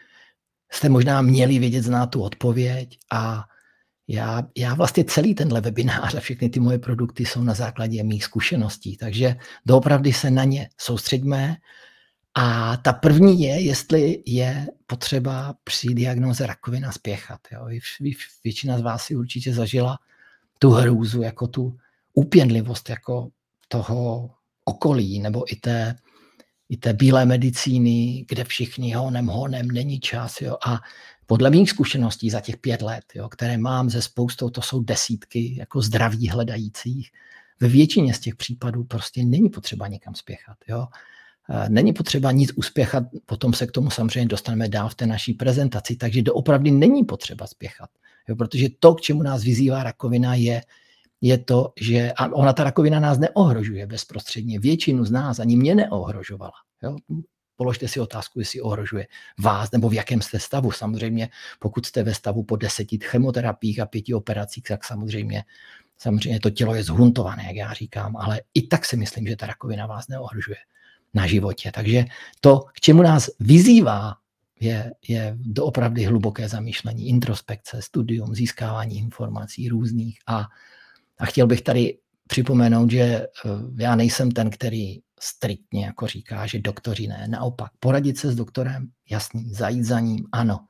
jste 0.72 0.88
možná 0.88 1.22
měli 1.22 1.58
vědět, 1.58 1.82
znát 1.82 2.06
tu 2.06 2.22
odpověď 2.22 2.98
a 3.12 3.44
já, 4.08 4.42
já 4.56 4.74
vlastně 4.74 5.04
celý 5.04 5.34
tenhle 5.34 5.60
webinář 5.60 6.14
a 6.14 6.20
všechny 6.20 6.48
ty 6.48 6.60
moje 6.60 6.78
produkty 6.78 7.26
jsou 7.26 7.42
na 7.42 7.54
základě 7.54 8.02
mých 8.02 8.24
zkušeností, 8.24 8.96
takže 8.96 9.36
doopravdy 9.66 10.12
se 10.12 10.30
na 10.30 10.44
ně 10.44 10.68
soustředíme. 10.80 11.56
A 12.34 12.76
ta 12.76 12.92
první 12.92 13.42
je, 13.42 13.60
jestli 13.60 14.22
je 14.26 14.66
potřeba 14.86 15.54
při 15.64 15.94
diagnoze 15.94 16.46
rakovina 16.46 16.92
spěchat. 16.92 17.40
Jo. 17.52 17.68
Většina 18.44 18.78
z 18.78 18.82
vás 18.82 19.04
si 19.04 19.16
určitě 19.16 19.54
zažila 19.54 19.98
tu 20.58 20.70
hrůzu, 20.70 21.22
jako 21.22 21.46
tu 21.46 21.76
úpěnlivost 22.14 22.90
jako 22.90 23.28
toho 23.68 24.30
okolí 24.64 25.20
nebo 25.20 25.52
i 25.52 25.56
té, 25.56 25.96
i 26.68 26.76
té 26.76 26.92
bílé 26.92 27.24
medicíny, 27.24 28.24
kde 28.28 28.44
všichni 28.44 28.94
honem, 28.94 29.26
honem, 29.26 29.68
není 29.68 30.00
čas. 30.00 30.40
Jo. 30.40 30.56
A 30.66 30.80
podle 31.26 31.50
mých 31.50 31.70
zkušeností 31.70 32.30
za 32.30 32.40
těch 32.40 32.56
pět 32.56 32.82
let, 32.82 33.04
jo, 33.14 33.28
které 33.28 33.58
mám 33.58 33.90
ze 33.90 34.02
spoustou, 34.02 34.50
to 34.50 34.62
jsou 34.62 34.82
desítky 34.82 35.56
jako 35.58 35.82
zdraví 35.82 36.28
hledajících, 36.28 37.10
ve 37.60 37.68
většině 37.68 38.14
z 38.14 38.18
těch 38.20 38.36
případů 38.36 38.84
prostě 38.84 39.24
není 39.24 39.48
potřeba 39.48 39.88
nikam 39.88 40.14
spěchat. 40.14 40.56
Jo. 40.68 40.86
Není 41.68 41.92
potřeba 41.92 42.32
nic 42.32 42.52
uspěchat, 42.56 43.04
potom 43.26 43.52
se 43.52 43.66
k 43.66 43.72
tomu 43.72 43.90
samozřejmě 43.90 44.28
dostaneme 44.28 44.68
dál 44.68 44.88
v 44.88 44.94
té 44.94 45.06
naší 45.06 45.32
prezentaci, 45.32 45.96
takže 45.96 46.22
doopravdy 46.22 46.70
není 46.70 47.04
potřeba 47.04 47.46
spěchat. 47.46 47.90
Jo, 48.28 48.36
protože 48.36 48.68
to, 48.78 48.94
k 48.94 49.00
čemu 49.00 49.22
nás 49.22 49.44
vyzývá 49.44 49.82
rakovina, 49.82 50.34
je, 50.34 50.62
je 51.20 51.38
to, 51.38 51.72
že 51.80 52.12
a 52.12 52.32
ona 52.32 52.52
ta 52.52 52.64
rakovina 52.64 53.00
nás 53.00 53.18
neohrožuje 53.18 53.86
bezprostředně. 53.86 54.60
Většinu 54.60 55.04
z 55.04 55.10
nás 55.10 55.38
ani 55.38 55.56
mě 55.56 55.74
neohrožovala. 55.74 56.52
Jo? 56.82 56.96
Položte 57.56 57.88
si 57.88 58.00
otázku, 58.00 58.38
jestli 58.38 58.60
ohrožuje 58.60 59.06
vás 59.40 59.70
nebo 59.70 59.88
v 59.88 59.94
jakém 59.94 60.22
jste 60.22 60.38
stavu. 60.38 60.72
Samozřejmě, 60.72 61.28
pokud 61.58 61.86
jste 61.86 62.02
ve 62.02 62.14
stavu 62.14 62.42
po 62.44 62.56
deseti 62.56 62.98
chemoterapiích 63.02 63.80
a 63.80 63.86
pěti 63.86 64.14
operacích, 64.14 64.62
tak 64.62 64.84
samozřejmě, 64.84 65.44
samozřejmě 65.98 66.40
to 66.40 66.50
tělo 66.50 66.74
je 66.74 66.84
zhuntované, 66.84 67.44
jak 67.46 67.56
já 67.56 67.72
říkám, 67.72 68.16
ale 68.16 68.40
i 68.54 68.62
tak 68.62 68.84
si 68.84 68.96
myslím, 68.96 69.26
že 69.26 69.36
ta 69.36 69.46
rakovina 69.46 69.86
vás 69.86 70.08
neohrožuje 70.08 70.56
na 71.14 71.26
životě. 71.26 71.72
Takže 71.74 72.04
to, 72.40 72.64
k 72.74 72.80
čemu 72.80 73.02
nás 73.02 73.30
vyzývá, 73.40 74.14
je, 74.60 74.92
je 75.08 75.36
doopravdy 75.40 76.04
hluboké 76.04 76.48
zamýšlení, 76.48 77.08
introspekce, 77.08 77.82
studium, 77.82 78.34
získávání 78.34 78.98
informací 78.98 79.68
různých 79.68 80.18
a 80.26 80.46
a 81.18 81.26
chtěl 81.26 81.46
bych 81.46 81.62
tady 81.62 81.98
připomenout, 82.26 82.90
že 82.90 83.00
eh, 83.00 83.26
já 83.78 83.96
nejsem 83.96 84.30
ten, 84.30 84.50
který 84.50 84.98
striktně 85.20 85.84
jako 85.84 86.06
říká, 86.06 86.46
že 86.46 86.58
doktoři 86.58 87.06
ne. 87.06 87.26
Naopak, 87.28 87.70
poradit 87.80 88.18
se 88.18 88.32
s 88.32 88.36
doktorem, 88.36 88.88
jasný, 89.10 89.54
zajít 89.54 89.84
za 89.84 90.00
ním, 90.00 90.26
ano. 90.32 90.60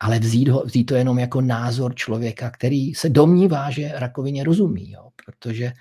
Ale 0.00 0.18
vzít, 0.18 0.48
ho, 0.48 0.62
vzít 0.64 0.84
to 0.84 0.94
jenom 0.94 1.18
jako 1.18 1.40
názor 1.40 1.94
člověka, 1.94 2.50
který 2.50 2.94
se 2.94 3.08
domnívá, 3.08 3.70
že 3.70 3.92
rakovině 3.94 4.44
rozumí, 4.44 4.90
jo, 4.90 5.08
protože 5.24 5.72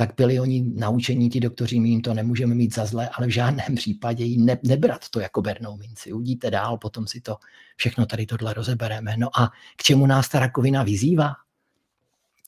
tak 0.00 0.14
byli 0.16 0.40
oni 0.40 0.64
naučení, 0.74 1.30
ti 1.30 1.40
doktoři, 1.40 1.80
my 1.80 1.88
jim 1.88 2.00
to 2.00 2.14
nemůžeme 2.14 2.54
mít 2.54 2.74
za 2.74 2.86
zlé, 2.86 3.08
ale 3.08 3.26
v 3.26 3.30
žádném 3.30 3.74
případě 3.74 4.24
jí 4.24 4.38
ne, 4.42 4.58
nebrat 4.62 5.08
to 5.08 5.20
jako 5.20 5.42
bernou 5.42 5.76
minci. 5.76 6.12
Udíte 6.12 6.50
dál, 6.50 6.78
potom 6.78 7.06
si 7.06 7.20
to 7.20 7.36
všechno 7.76 8.06
tady 8.06 8.26
tohle 8.26 8.54
rozebereme. 8.54 9.16
No 9.16 9.40
a 9.40 9.52
k 9.76 9.82
čemu 9.82 10.06
nás 10.06 10.28
ta 10.28 10.38
rakovina 10.38 10.82
vyzývá? 10.82 11.32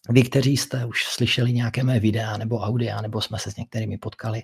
Vy, 0.09 0.23
kteří 0.23 0.57
jste 0.57 0.85
už 0.85 1.05
slyšeli 1.05 1.53
nějaké 1.53 1.85
mé 1.85 2.01
videa 2.01 2.37
nebo 2.37 2.59
audia, 2.59 3.01
nebo 3.01 3.21
jsme 3.21 3.39
se 3.39 3.51
s 3.51 3.57
některými 3.57 3.99
potkali, 3.99 4.43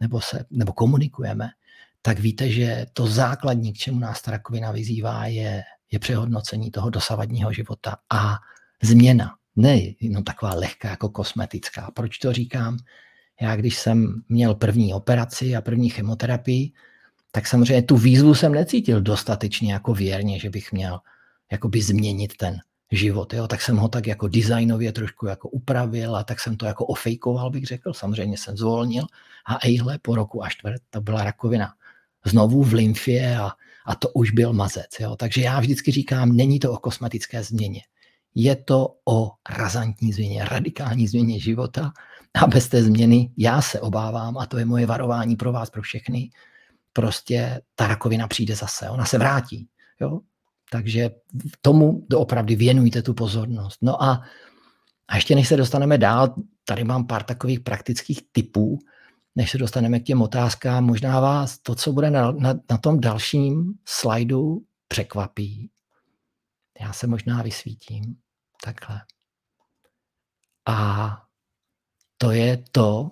nebo, 0.00 0.20
se, 0.20 0.44
nebo 0.50 0.72
komunikujeme, 0.72 1.48
tak 2.02 2.18
víte, 2.18 2.48
že 2.48 2.86
to 2.92 3.06
základní, 3.06 3.72
k 3.72 3.76
čemu 3.76 3.98
nás 3.98 4.22
ta 4.22 4.30
rakovina 4.30 4.72
vyzývá, 4.72 5.26
je, 5.26 5.62
je 5.90 5.98
přehodnocení 5.98 6.70
toho 6.70 6.90
dosavadního 6.90 7.52
života 7.52 7.96
a 8.10 8.34
změna. 8.82 9.36
Ne 9.56 9.80
jenom 10.00 10.24
taková 10.24 10.54
lehká 10.54 10.88
jako 10.90 11.08
kosmetická. 11.08 11.90
Proč 11.94 12.18
to 12.18 12.32
říkám? 12.32 12.78
Já 13.40 13.56
když 13.56 13.78
jsem 13.78 14.22
měl 14.28 14.54
první 14.54 14.94
operaci 14.94 15.56
a 15.56 15.60
první 15.60 15.90
chemoterapii, 15.90 16.72
tak 17.32 17.46
samozřejmě 17.46 17.82
tu 17.82 17.96
výzvu 17.96 18.34
jsem 18.34 18.52
necítil 18.52 19.00
dostatečně 19.00 19.72
jako 19.72 19.94
věrně, 19.94 20.38
že 20.38 20.50
bych 20.50 20.72
měl 20.72 21.00
jakoby 21.52 21.82
změnit 21.82 22.36
ten 22.36 22.60
život. 22.92 23.34
Jo? 23.34 23.48
Tak 23.48 23.62
jsem 23.62 23.76
ho 23.76 23.88
tak 23.88 24.06
jako 24.06 24.28
designově 24.28 24.92
trošku 24.92 25.26
jako 25.26 25.48
upravil 25.48 26.16
a 26.16 26.24
tak 26.24 26.40
jsem 26.40 26.56
to 26.56 26.66
jako 26.66 26.86
ofejkoval, 26.86 27.50
bych 27.50 27.64
řekl. 27.64 27.92
Samozřejmě 27.92 28.38
jsem 28.38 28.56
zvolnil 28.56 29.04
a 29.46 29.58
ejhle 29.66 29.98
po 29.98 30.14
roku 30.14 30.44
a 30.44 30.48
čtvrt 30.48 30.82
to 30.90 31.00
byla 31.00 31.24
rakovina. 31.24 31.74
Znovu 32.24 32.62
v 32.62 32.72
lymfě 32.72 33.36
a, 33.36 33.50
a 33.86 33.94
to 33.94 34.08
už 34.08 34.30
byl 34.30 34.52
mazec. 34.52 35.00
Jo? 35.00 35.16
Takže 35.16 35.42
já 35.42 35.60
vždycky 35.60 35.90
říkám, 35.90 36.36
není 36.36 36.58
to 36.58 36.72
o 36.72 36.78
kosmetické 36.78 37.42
změně. 37.42 37.80
Je 38.34 38.56
to 38.56 38.96
o 39.04 39.30
razantní 39.50 40.12
změně, 40.12 40.44
radikální 40.44 41.08
změně 41.08 41.38
života 41.38 41.92
a 42.42 42.46
bez 42.46 42.68
té 42.68 42.82
změny 42.82 43.32
já 43.36 43.62
se 43.62 43.80
obávám, 43.80 44.38
a 44.38 44.46
to 44.46 44.58
je 44.58 44.64
moje 44.64 44.86
varování 44.86 45.36
pro 45.36 45.52
vás, 45.52 45.70
pro 45.70 45.82
všechny, 45.82 46.30
prostě 46.92 47.60
ta 47.74 47.86
rakovina 47.86 48.28
přijde 48.28 48.56
zase, 48.56 48.90
ona 48.90 49.04
se 49.04 49.18
vrátí. 49.18 49.68
Jo? 50.00 50.20
Takže 50.70 51.10
tomu 51.62 52.06
doopravdy 52.10 52.56
věnujte 52.56 53.02
tu 53.02 53.14
pozornost. 53.14 53.78
No 53.82 54.02
a, 54.02 54.22
a 55.08 55.16
ještě 55.16 55.34
než 55.34 55.48
se 55.48 55.56
dostaneme 55.56 55.98
dál, 55.98 56.34
tady 56.64 56.84
mám 56.84 57.06
pár 57.06 57.22
takových 57.22 57.60
praktických 57.60 58.20
typů, 58.32 58.78
než 59.36 59.50
se 59.50 59.58
dostaneme 59.58 60.00
k 60.00 60.04
těm 60.04 60.22
otázkám, 60.22 60.84
možná 60.84 61.20
vás 61.20 61.58
to, 61.58 61.74
co 61.74 61.92
bude 61.92 62.10
na, 62.10 62.32
na, 62.32 62.54
na 62.70 62.78
tom 62.78 63.00
dalším 63.00 63.74
slajdu, 63.84 64.62
překvapí. 64.88 65.70
Já 66.82 66.92
se 66.92 67.06
možná 67.06 67.42
vysvítím. 67.42 68.16
Takhle. 68.64 69.00
A 70.68 71.22
to 72.18 72.30
je 72.30 72.64
to, 72.72 73.10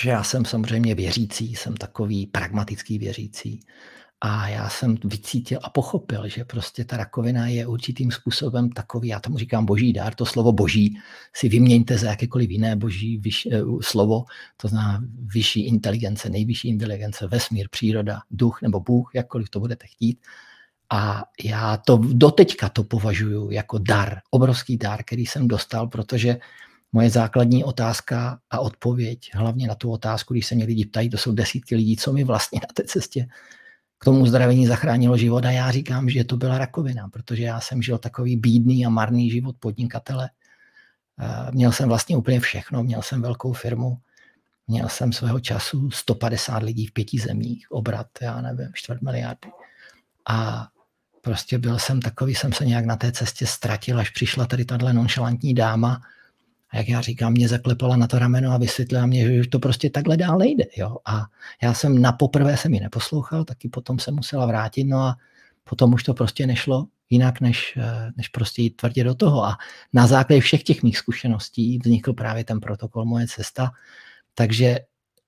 že 0.00 0.10
já 0.10 0.22
jsem 0.22 0.44
samozřejmě 0.44 0.94
věřící, 0.94 1.54
jsem 1.54 1.76
takový 1.76 2.26
pragmatický 2.26 2.98
věřící. 2.98 3.60
A 4.20 4.48
já 4.48 4.68
jsem 4.68 4.96
vycítil 5.04 5.58
a 5.62 5.70
pochopil, 5.70 6.28
že 6.28 6.44
prostě 6.44 6.84
ta 6.84 6.96
rakovina 6.96 7.46
je 7.46 7.66
určitým 7.66 8.10
způsobem 8.10 8.70
takový, 8.70 9.08
já 9.08 9.20
tomu 9.20 9.38
říkám 9.38 9.66
boží 9.66 9.92
dár, 9.92 10.14
to 10.14 10.26
slovo 10.26 10.52
boží 10.52 10.98
si 11.34 11.48
vyměňte 11.48 11.98
za 11.98 12.10
jakékoliv 12.10 12.50
jiné 12.50 12.76
boží 12.76 13.18
vyš, 13.18 13.46
uh, 13.46 13.80
slovo, 13.80 14.24
to 14.56 14.68
znamená 14.68 15.04
vyšší 15.14 15.66
inteligence, 15.66 16.30
nejvyšší 16.30 16.68
inteligence, 16.68 17.26
vesmír, 17.26 17.68
příroda, 17.70 18.20
duch 18.30 18.62
nebo 18.62 18.80
Bůh, 18.80 19.10
jakkoliv 19.14 19.50
to 19.50 19.60
budete 19.60 19.86
chtít. 19.86 20.18
A 20.90 21.22
já 21.44 21.76
to 21.76 21.96
doteďka 21.96 22.68
to 22.68 22.84
považuji 22.84 23.50
jako 23.50 23.78
dar, 23.78 24.18
obrovský 24.30 24.76
dar, 24.76 25.02
který 25.04 25.26
jsem 25.26 25.48
dostal, 25.48 25.86
protože 25.86 26.36
moje 26.92 27.10
základní 27.10 27.64
otázka 27.64 28.38
a 28.50 28.58
odpověď, 28.60 29.30
hlavně 29.34 29.68
na 29.68 29.74
tu 29.74 29.90
otázku, 29.90 30.34
když 30.34 30.46
se 30.46 30.54
mě 30.54 30.64
lidi 30.64 30.86
ptají, 30.86 31.10
to 31.10 31.18
jsou 31.18 31.32
desítky 31.32 31.76
lidí, 31.76 31.96
co 31.96 32.12
mi 32.12 32.24
vlastně 32.24 32.60
na 32.62 32.68
té 32.74 32.84
cestě 32.84 33.28
k 33.98 34.04
tomu 34.04 34.20
uzdravení 34.20 34.66
zachránilo 34.66 35.16
život 35.16 35.44
a 35.44 35.50
já 35.50 35.70
říkám, 35.70 36.08
že 36.08 36.24
to 36.24 36.36
byla 36.36 36.58
rakovina, 36.58 37.08
protože 37.08 37.42
já 37.42 37.60
jsem 37.60 37.82
žil 37.82 37.98
takový 37.98 38.36
bídný 38.36 38.86
a 38.86 38.88
marný 38.88 39.30
život 39.30 39.56
podnikatele. 39.58 40.30
Měl 41.50 41.72
jsem 41.72 41.88
vlastně 41.88 42.16
úplně 42.16 42.40
všechno, 42.40 42.82
měl 42.82 43.02
jsem 43.02 43.22
velkou 43.22 43.52
firmu, 43.52 43.98
měl 44.66 44.88
jsem 44.88 45.12
svého 45.12 45.40
času 45.40 45.90
150 45.90 46.62
lidí 46.62 46.86
v 46.86 46.92
pěti 46.92 47.18
zemích, 47.18 47.66
obrat, 47.70 48.06
já 48.20 48.40
nevím, 48.40 48.68
čtvrt 48.74 49.02
miliardy. 49.02 49.50
A 50.28 50.68
prostě 51.20 51.58
byl 51.58 51.78
jsem 51.78 52.00
takový, 52.00 52.34
jsem 52.34 52.52
se 52.52 52.64
nějak 52.66 52.84
na 52.84 52.96
té 52.96 53.12
cestě 53.12 53.46
ztratil, 53.46 54.00
až 54.00 54.10
přišla 54.10 54.46
tady 54.46 54.64
tahle 54.64 54.92
nonšalantní 54.92 55.54
dáma, 55.54 56.00
a 56.70 56.76
jak 56.76 56.88
já 56.88 57.00
říkám, 57.00 57.32
mě 57.32 57.48
zaklepala 57.48 57.96
na 57.96 58.06
to 58.06 58.18
rameno 58.18 58.52
a 58.52 58.58
vysvětlila 58.58 59.06
mě, 59.06 59.42
že 59.42 59.48
to 59.48 59.58
prostě 59.58 59.90
takhle 59.90 60.16
dál 60.16 60.38
nejde. 60.38 60.64
Jo? 60.76 60.96
A 61.04 61.26
já 61.62 61.74
jsem 61.74 62.02
na 62.02 62.12
poprvé 62.12 62.56
jsem 62.56 62.74
ji 62.74 62.80
neposlouchal, 62.80 63.44
taky 63.44 63.68
potom 63.68 63.98
se 63.98 64.10
musela 64.10 64.46
vrátit, 64.46 64.84
no 64.84 64.98
a 64.98 65.16
potom 65.64 65.94
už 65.94 66.02
to 66.02 66.14
prostě 66.14 66.46
nešlo 66.46 66.86
jinak, 67.10 67.40
než, 67.40 67.74
eh, 67.76 68.10
než 68.16 68.28
prostě 68.28 68.62
jít 68.62 68.76
tvrdě 68.76 69.04
do 69.04 69.14
toho. 69.14 69.44
A 69.44 69.56
na 69.92 70.06
základě 70.06 70.40
všech 70.40 70.62
těch 70.62 70.82
mých 70.82 70.98
zkušeností 70.98 71.78
vznikl 71.78 72.12
právě 72.12 72.44
ten 72.44 72.60
protokol 72.60 73.04
Moje 73.04 73.26
cesta. 73.26 73.70
Takže 74.34 74.78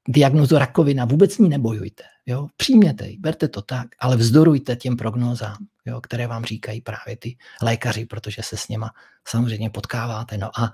diagnozu 0.09 0.59
rakovina, 0.59 1.05
vůbec 1.05 1.39
ní 1.39 1.49
nebojujte. 1.49 2.03
Jo? 2.27 2.49
Přijměte 2.57 3.09
ji, 3.09 3.19
berte 3.19 3.49
to 3.49 3.63
tak, 3.63 3.87
ale 3.99 4.17
vzdorujte 4.17 4.77
těm 4.77 4.97
prognózám, 4.97 5.57
jo? 5.87 6.01
které 6.01 6.27
vám 6.27 6.45
říkají 6.45 6.81
právě 6.81 7.17
ty 7.17 7.37
lékaři, 7.63 8.07
protože 8.07 8.43
se 8.43 8.57
s 8.57 8.69
něma 8.69 8.91
samozřejmě 9.29 9.71
potkáváte. 9.71 10.39
No 10.39 10.61
a 10.61 10.73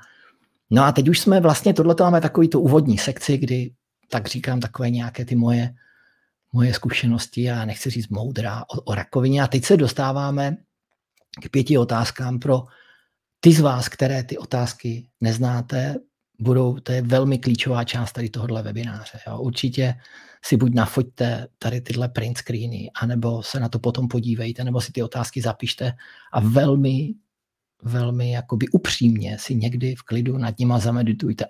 No 0.71 0.85
a 0.85 0.93
teď 0.93 1.09
už 1.09 1.21
jsme 1.21 1.41
vlastně, 1.41 1.75
tohle 1.75 1.95
máme 2.01 2.21
takový 2.21 2.49
tu 2.49 2.61
úvodní 2.61 2.99
sekci, 2.99 3.39
kdy 3.39 3.71
tak 4.11 4.27
říkám 4.27 4.61
takové 4.61 4.91
nějaké 4.91 5.25
ty 5.25 5.35
moje, 5.35 5.75
moje 6.53 6.75
zkušenosti, 6.75 7.43
já 7.43 7.65
nechci 7.65 7.91
říct 7.91 8.09
moudrá 8.09 8.63
o, 8.63 8.81
o 8.81 8.95
rakovině. 8.95 9.43
A 9.43 9.47
teď 9.47 9.65
se 9.65 9.77
dostáváme 9.77 10.57
k 11.43 11.51
pěti 11.51 11.79
otázkám 11.79 12.39
pro 12.39 12.63
ty 13.41 13.53
z 13.53 13.61
vás, 13.61 13.89
které 13.89 14.23
ty 14.23 14.39
otázky 14.39 15.09
neznáte, 15.21 15.95
budou, 16.41 16.79
to 16.81 16.93
je 16.93 17.03
velmi 17.03 17.39
klíčová 17.39 17.85
část 17.85 18.13
tady 18.13 18.31
tohohle 18.31 18.63
webináře. 18.63 19.19
Jo. 19.27 19.39
Určitě 19.39 19.95
si 20.45 20.57
buď 20.57 20.75
nafoďte 20.75 21.47
tady 21.59 21.81
tyhle 21.81 22.09
print 22.09 22.39
screeny, 22.39 22.91
anebo 23.01 23.43
se 23.43 23.61
na 23.61 23.69
to 23.69 23.79
potom 23.79 24.09
podívejte, 24.09 24.65
nebo 24.65 24.81
si 24.81 24.93
ty 24.93 25.03
otázky 25.03 25.43
zapište 25.43 25.93
a 26.33 26.41
velmi, 26.41 27.15
velmi 27.83 28.33
jakoby 28.33 28.69
upřímně 28.69 29.39
si 29.39 29.55
někdy 29.55 29.95
v 29.95 30.03
klidu 30.03 30.39
nad 30.39 30.59
nima 30.59 30.79
zameditujte 30.79 31.45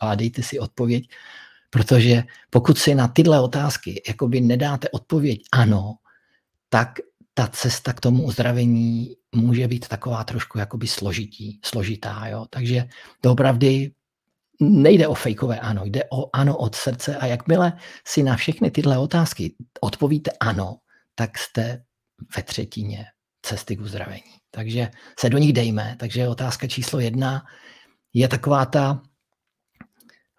a 0.00 0.14
dejte 0.14 0.42
si 0.42 0.58
odpověď, 0.58 1.08
protože 1.70 2.22
pokud 2.50 2.78
si 2.78 2.94
na 2.94 3.08
tyhle 3.08 3.40
otázky 3.40 4.02
jakoby 4.08 4.40
nedáte 4.40 4.88
odpověď 4.88 5.42
ano, 5.52 5.94
tak 6.68 6.98
ta 7.34 7.46
cesta 7.46 7.92
k 7.92 8.00
tomu 8.00 8.24
uzdravení 8.24 9.16
může 9.34 9.68
být 9.68 9.88
taková 9.88 10.24
trošku 10.24 10.58
jakoby 10.58 10.86
složitý, 10.86 11.58
složitá. 11.64 12.26
Jo? 12.26 12.46
Takže 12.50 12.88
doopravdy 13.22 13.92
nejde 14.60 15.08
o 15.08 15.14
fejkové 15.14 15.60
ano, 15.60 15.84
jde 15.84 16.04
o 16.12 16.36
ano 16.36 16.56
od 16.56 16.74
srdce 16.74 17.16
a 17.16 17.26
jakmile 17.26 17.72
si 18.06 18.22
na 18.22 18.36
všechny 18.36 18.70
tyhle 18.70 18.98
otázky 18.98 19.54
odpovíte 19.80 20.30
ano, 20.40 20.76
tak 21.14 21.38
jste 21.38 21.82
ve 22.36 22.42
třetině 22.42 23.04
cesty 23.42 23.76
k 23.76 23.80
uzdravení. 23.80 24.32
Takže 24.50 24.90
se 25.18 25.30
do 25.30 25.38
nich 25.38 25.52
dejme. 25.52 25.96
Takže 25.98 26.28
otázka 26.28 26.66
číslo 26.66 27.00
jedna 27.00 27.44
je 28.14 28.28
taková 28.28 28.66
ta, 28.66 29.02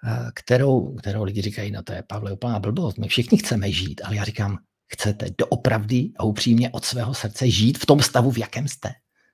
eh, 0.07 0.31
kterou, 0.35 0.95
kterou 0.95 1.23
lidi 1.23 1.41
říkají, 1.41 1.71
no 1.71 1.83
to 1.83 1.93
je 1.93 2.03
Pavle 2.07 2.31
úplná 2.31 2.59
blbost, 2.59 2.97
my 2.97 3.07
všichni 3.07 3.37
chceme 3.37 3.71
žít, 3.71 4.01
ale 4.03 4.15
já 4.15 4.23
říkám, 4.23 4.57
chcete 4.93 5.25
doopravdy 5.37 6.11
a 6.19 6.23
upřímně 6.23 6.69
od 6.69 6.85
svého 6.85 7.13
srdce 7.13 7.49
žít 7.49 7.77
v 7.77 7.85
tom 7.85 8.01
stavu, 8.01 8.31
v 8.31 8.37
jakém 8.37 8.67
jste. 8.67 8.89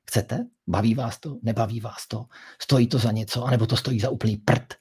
Chcete? 0.08 0.46
Baví 0.68 0.96
vás 0.96 1.20
to? 1.20 1.38
Nebaví 1.44 1.80
vás 1.80 2.08
to? 2.08 2.26
Stojí 2.62 2.88
to 2.88 3.00
za 3.00 3.12
něco? 3.12 3.44
anebo 3.44 3.66
to 3.66 3.78
stojí 3.78 4.00
za 4.00 4.10
úplný 4.10 4.38
prd? 4.38 4.74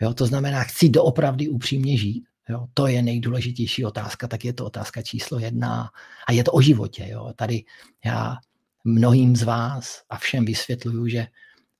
Jo, 0.00 0.14
to 0.14 0.26
znamená, 0.26 0.64
chci 0.64 0.88
doopravdy 0.88 1.48
upřímně 1.48 1.98
žít? 1.98 2.24
Jo, 2.48 2.66
to 2.74 2.86
je 2.86 3.02
nejdůležitější 3.02 3.84
otázka, 3.84 4.28
tak 4.28 4.44
je 4.44 4.52
to 4.52 4.66
otázka 4.66 5.02
číslo 5.02 5.38
jedna 5.38 5.90
a 6.28 6.32
je 6.32 6.44
to 6.44 6.52
o 6.52 6.60
životě. 6.60 7.08
Jo. 7.08 7.32
Tady 7.36 7.64
já 8.04 8.36
mnohým 8.84 9.36
z 9.36 9.42
vás 9.42 10.02
a 10.10 10.18
všem 10.18 10.44
vysvětluju, 10.44 11.08
že, 11.08 11.26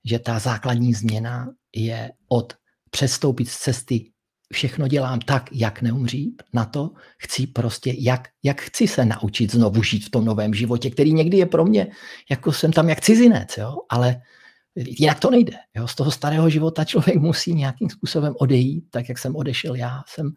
že 0.04 0.18
ta 0.18 0.38
základní 0.38 0.94
změna 0.94 1.48
je 1.76 2.12
od 2.28 2.54
přestoupit 2.90 3.48
z 3.48 3.58
cesty 3.58 4.12
všechno 4.52 4.88
dělám 4.88 5.20
tak, 5.20 5.50
jak 5.52 5.82
neumřít, 5.82 6.42
na 6.52 6.64
to 6.64 6.90
chci 7.18 7.46
prostě, 7.46 7.94
jak, 7.98 8.28
jak 8.42 8.60
chci 8.60 8.88
se 8.88 9.04
naučit 9.04 9.52
znovu 9.52 9.82
žít 9.82 10.04
v 10.04 10.10
tom 10.10 10.24
novém 10.24 10.54
životě, 10.54 10.90
který 10.90 11.12
někdy 11.12 11.36
je 11.36 11.46
pro 11.46 11.64
mě, 11.64 11.86
jako 12.30 12.52
jsem 12.52 12.72
tam 12.72 12.88
jak 12.88 13.00
cizinec, 13.00 13.56
jo? 13.58 13.76
ale 13.88 14.22
jinak 14.76 15.20
to 15.20 15.30
nejde. 15.30 15.52
Jo? 15.74 15.88
Z 15.88 15.94
toho 15.94 16.10
starého 16.10 16.50
života 16.50 16.84
člověk 16.84 17.16
musí 17.16 17.54
nějakým 17.54 17.90
způsobem 17.90 18.34
odejít, 18.38 18.84
tak 18.90 19.08
jak 19.08 19.18
jsem 19.18 19.36
odešel 19.36 19.74
já. 19.74 20.02
Jsem, 20.08 20.32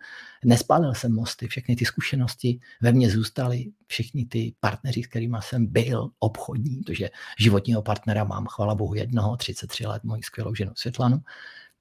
nespálil 0.46 0.94
jsem 0.94 1.14
mosty, 1.14 1.48
všechny 1.48 1.76
ty 1.76 1.86
zkušenosti 1.86 2.60
ve 2.82 2.92
mně 2.92 3.10
zůstaly, 3.10 3.66
všichni 3.88 4.26
ty 4.26 4.54
partneři, 4.60 5.04
s 5.04 5.08
kterými 5.08 5.38
jsem 5.40 5.66
byl 5.66 6.10
obchodní, 6.20 6.78
protože 6.86 7.10
životního 7.40 7.82
partnera 7.82 8.24
mám, 8.24 8.46
chvala 8.46 8.76
Bohu, 8.76 8.94
jednoho, 8.94 9.38
33 9.38 9.88
let, 9.88 10.04
moji 10.04 10.24
skvělou 10.24 10.56
ženu 10.56 10.72
Světlanu, 10.76 11.18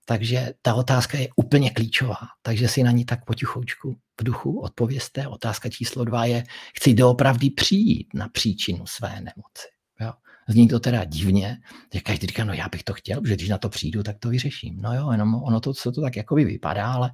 takže 0.08 0.52
ta 0.62 0.74
otázka 0.74 1.18
je 1.18 1.28
úplně 1.36 1.70
klíčová. 1.70 2.16
Takže 2.42 2.68
si 2.68 2.82
na 2.82 2.90
ní 2.90 3.04
tak 3.04 3.24
potichoučku 3.24 3.96
v 4.20 4.24
duchu 4.24 4.60
odpověste. 4.60 5.28
Otázka 5.28 5.68
číslo 5.68 6.04
dva 6.04 6.24
je, 6.24 6.44
chci 6.76 6.94
doopravdy 6.94 7.50
přijít 7.50 8.08
na 8.14 8.28
příčinu 8.28 8.86
své 8.86 9.08
nemoci. 9.08 9.68
Jo? 10.00 10.12
Zní 10.48 10.68
to 10.68 10.80
teda 10.80 11.04
divně, 11.04 11.58
že 11.94 12.00
každý 12.00 12.26
říká, 12.26 12.44
no 12.44 12.52
já 12.52 12.68
bych 12.68 12.84
to 12.84 12.94
chtěl, 12.94 13.20
že 13.26 13.34
když 13.34 13.48
na 13.48 13.58
to 13.58 13.68
přijdu, 13.68 14.02
tak 14.02 14.18
to 14.18 14.28
vyřeším. 14.28 14.80
No 14.80 14.94
jo, 14.94 15.10
jenom 15.12 15.34
ono 15.34 15.60
to, 15.60 15.74
co 15.74 15.92
to 15.92 16.00
tak 16.00 16.16
jako 16.16 16.34
by 16.34 16.44
vypadá, 16.44 16.92
ale 16.92 17.10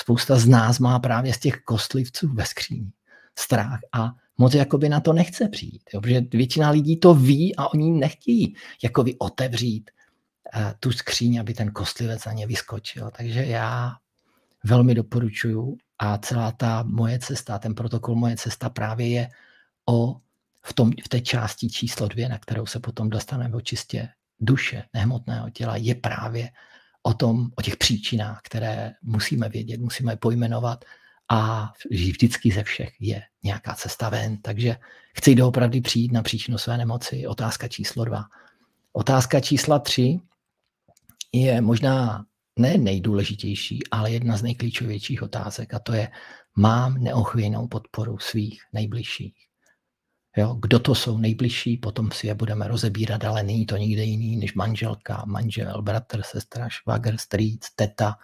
spousta 0.00 0.38
z 0.38 0.46
nás 0.46 0.78
má 0.78 0.98
právě 0.98 1.34
z 1.34 1.38
těch 1.38 1.56
kostlivců 1.64 2.34
ve 2.34 2.46
skříni 2.46 2.92
strach 3.38 3.80
a 3.92 4.10
moc 4.38 4.54
jakoby 4.54 4.88
na 4.88 5.00
to 5.00 5.12
nechce 5.12 5.48
přijít. 5.48 5.82
Jo? 5.94 6.00
Protože 6.00 6.20
většina 6.32 6.70
lidí 6.70 6.96
to 6.96 7.14
ví 7.14 7.56
a 7.56 7.72
oni 7.72 7.90
nechtějí 7.90 8.54
jakoby 8.82 9.14
otevřít 9.18 9.90
tu 10.80 10.92
skříň, 10.92 11.40
aby 11.40 11.54
ten 11.54 11.70
kostlivec 11.70 12.24
na 12.24 12.32
ně 12.32 12.46
vyskočil. 12.46 13.10
Takže 13.16 13.44
já 13.44 13.92
velmi 14.64 14.94
doporučuju 14.94 15.76
a 15.98 16.18
celá 16.18 16.52
ta 16.52 16.82
moje 16.82 17.18
cesta, 17.18 17.58
ten 17.58 17.74
protokol 17.74 18.14
moje 18.14 18.36
cesta 18.36 18.70
právě 18.70 19.08
je 19.08 19.28
o 19.88 20.16
v, 20.62 20.72
tom, 20.72 20.92
v 21.04 21.08
té 21.08 21.20
části 21.20 21.68
číslo 21.68 22.08
dvě, 22.08 22.28
na 22.28 22.38
kterou 22.38 22.66
se 22.66 22.80
potom 22.80 23.10
dostaneme 23.10 23.56
o 23.56 23.60
čistě 23.60 24.08
duše, 24.40 24.84
nehmotného 24.94 25.50
těla, 25.50 25.76
je 25.76 25.94
právě 25.94 26.50
o 27.02 27.14
tom, 27.14 27.48
o 27.56 27.62
těch 27.62 27.76
příčinách, 27.76 28.40
které 28.44 28.92
musíme 29.02 29.48
vědět, 29.48 29.80
musíme 29.80 30.16
pojmenovat 30.16 30.84
a 31.28 31.72
vždycky 31.90 32.52
ze 32.52 32.62
všech 32.62 33.00
je 33.00 33.22
nějaká 33.42 33.74
cesta 33.74 34.08
ven. 34.08 34.36
Takže 34.36 34.76
chci 35.14 35.34
doopravdy 35.34 35.80
přijít 35.80 36.12
na 36.12 36.22
příčinu 36.22 36.58
své 36.58 36.78
nemoci. 36.78 37.26
Otázka 37.26 37.68
číslo 37.68 38.04
dva. 38.04 38.24
Otázka 38.92 39.40
čísla 39.40 39.78
tři 39.78 40.20
je 41.32 41.60
možná 41.60 42.24
ne 42.58 42.78
nejdůležitější, 42.78 43.80
ale 43.90 44.10
jedna 44.10 44.36
z 44.36 44.42
nejklíčovějších 44.42 45.22
otázek 45.22 45.74
a 45.74 45.78
to 45.78 45.92
je, 45.92 46.08
mám 46.56 46.94
neochvějnou 46.94 47.68
podporu 47.68 48.18
svých 48.18 48.62
nejbližších. 48.72 49.34
Jo, 50.36 50.54
kdo 50.62 50.78
to 50.78 50.94
jsou 50.94 51.18
nejbližší, 51.18 51.76
potom 51.76 52.10
si 52.10 52.26
je 52.26 52.34
budeme 52.34 52.68
rozebírat, 52.68 53.24
ale 53.24 53.42
není 53.42 53.66
to 53.66 53.76
nikde 53.76 54.04
jiný 54.04 54.36
než 54.36 54.54
manželka, 54.54 55.24
manžel, 55.26 55.82
bratr, 55.82 56.22
sestra, 56.22 56.68
švagr, 56.68 57.16
strýc, 57.16 57.66
teta. 57.74 58.14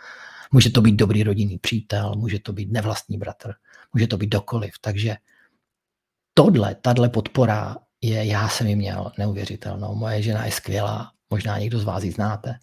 Může 0.52 0.70
to 0.70 0.80
být 0.80 0.96
dobrý 0.96 1.22
rodinný 1.22 1.58
přítel, 1.58 2.14
může 2.16 2.38
to 2.38 2.52
být 2.52 2.72
nevlastní 2.72 3.18
bratr, 3.18 3.52
může 3.94 4.06
to 4.06 4.16
být 4.16 4.26
dokoliv. 4.30 4.74
Takže 4.80 5.16
tohle, 6.34 6.74
tahle 6.74 7.08
podpora 7.08 7.76
je, 8.00 8.26
já 8.26 8.48
jsem 8.48 8.66
ji 8.66 8.76
měl 8.76 9.12
neuvěřitelnou. 9.18 9.94
Moje 9.94 10.22
žena 10.22 10.44
je 10.44 10.52
skvělá, 10.52 11.12
možná 11.34 11.58
někdo 11.58 11.78
z 11.78 11.84
vás 11.84 12.04
ji 12.04 12.12
znáte, 12.12 12.54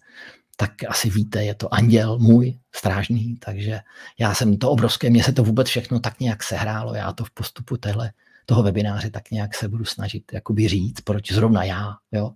tak 0.56 0.72
asi 0.88 1.10
víte, 1.10 1.44
je 1.44 1.54
to 1.54 1.74
anděl 1.74 2.18
můj, 2.18 2.58
strážný, 2.74 3.36
takže 3.36 3.80
já 4.18 4.34
jsem 4.34 4.56
to 4.56 4.70
obrovské, 4.70 5.10
mně 5.10 5.24
se 5.24 5.32
to 5.32 5.44
vůbec 5.44 5.68
všechno 5.68 6.00
tak 6.00 6.20
nějak 6.20 6.42
sehrálo, 6.42 6.94
já 6.94 7.12
to 7.12 7.24
v 7.24 7.30
postupu 7.30 7.76
téhle, 7.76 8.12
toho 8.46 8.62
webináře 8.62 9.10
tak 9.10 9.30
nějak 9.30 9.54
se 9.54 9.68
budu 9.68 9.84
snažit 9.84 10.32
jakoby 10.32 10.68
říct, 10.68 11.00
proč 11.00 11.32
zrovna 11.32 11.64
já, 11.64 11.92
jo. 12.12 12.32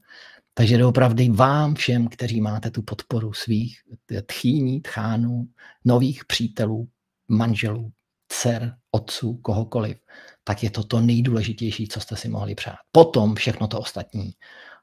Takže 0.55 0.79
doopravdy 0.79 1.29
vám 1.29 1.75
všem, 1.75 2.09
kteří 2.09 2.41
máte 2.41 2.71
tu 2.71 2.83
podporu 2.83 3.33
svých 3.33 3.81
tchýní, 4.27 4.81
tchánů, 4.81 5.49
nových 5.85 6.25
přítelů, 6.25 6.89
manželů, 7.29 7.93
dcer, 8.29 8.77
otců, 8.91 9.37
kohokoliv, 9.37 9.97
tak 10.45 10.63
je 10.63 10.71
to 10.71 10.85
to 10.85 11.01
nejdůležitější, 11.01 11.89
co 11.89 12.01
jste 12.01 12.17
si 12.17 12.29
mohli 12.29 12.55
přát. 12.55 12.77
Potom 12.93 13.35
všechno 13.35 13.69
to 13.69 13.81
ostatní 13.81 14.33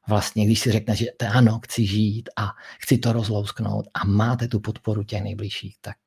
vlastně, 0.07 0.45
když 0.45 0.59
si 0.59 0.71
řekne, 0.71 0.95
že 0.95 1.05
ano, 1.33 1.59
chci 1.63 1.85
žít 1.85 2.29
a 2.35 2.49
chci 2.79 2.97
to 2.97 3.13
rozlousknout 3.13 3.85
a 3.93 4.05
máte 4.05 4.47
tu 4.47 4.59
podporu 4.59 5.03
těch 5.03 5.23
nejbližších, 5.23 5.77
tak 5.81 5.97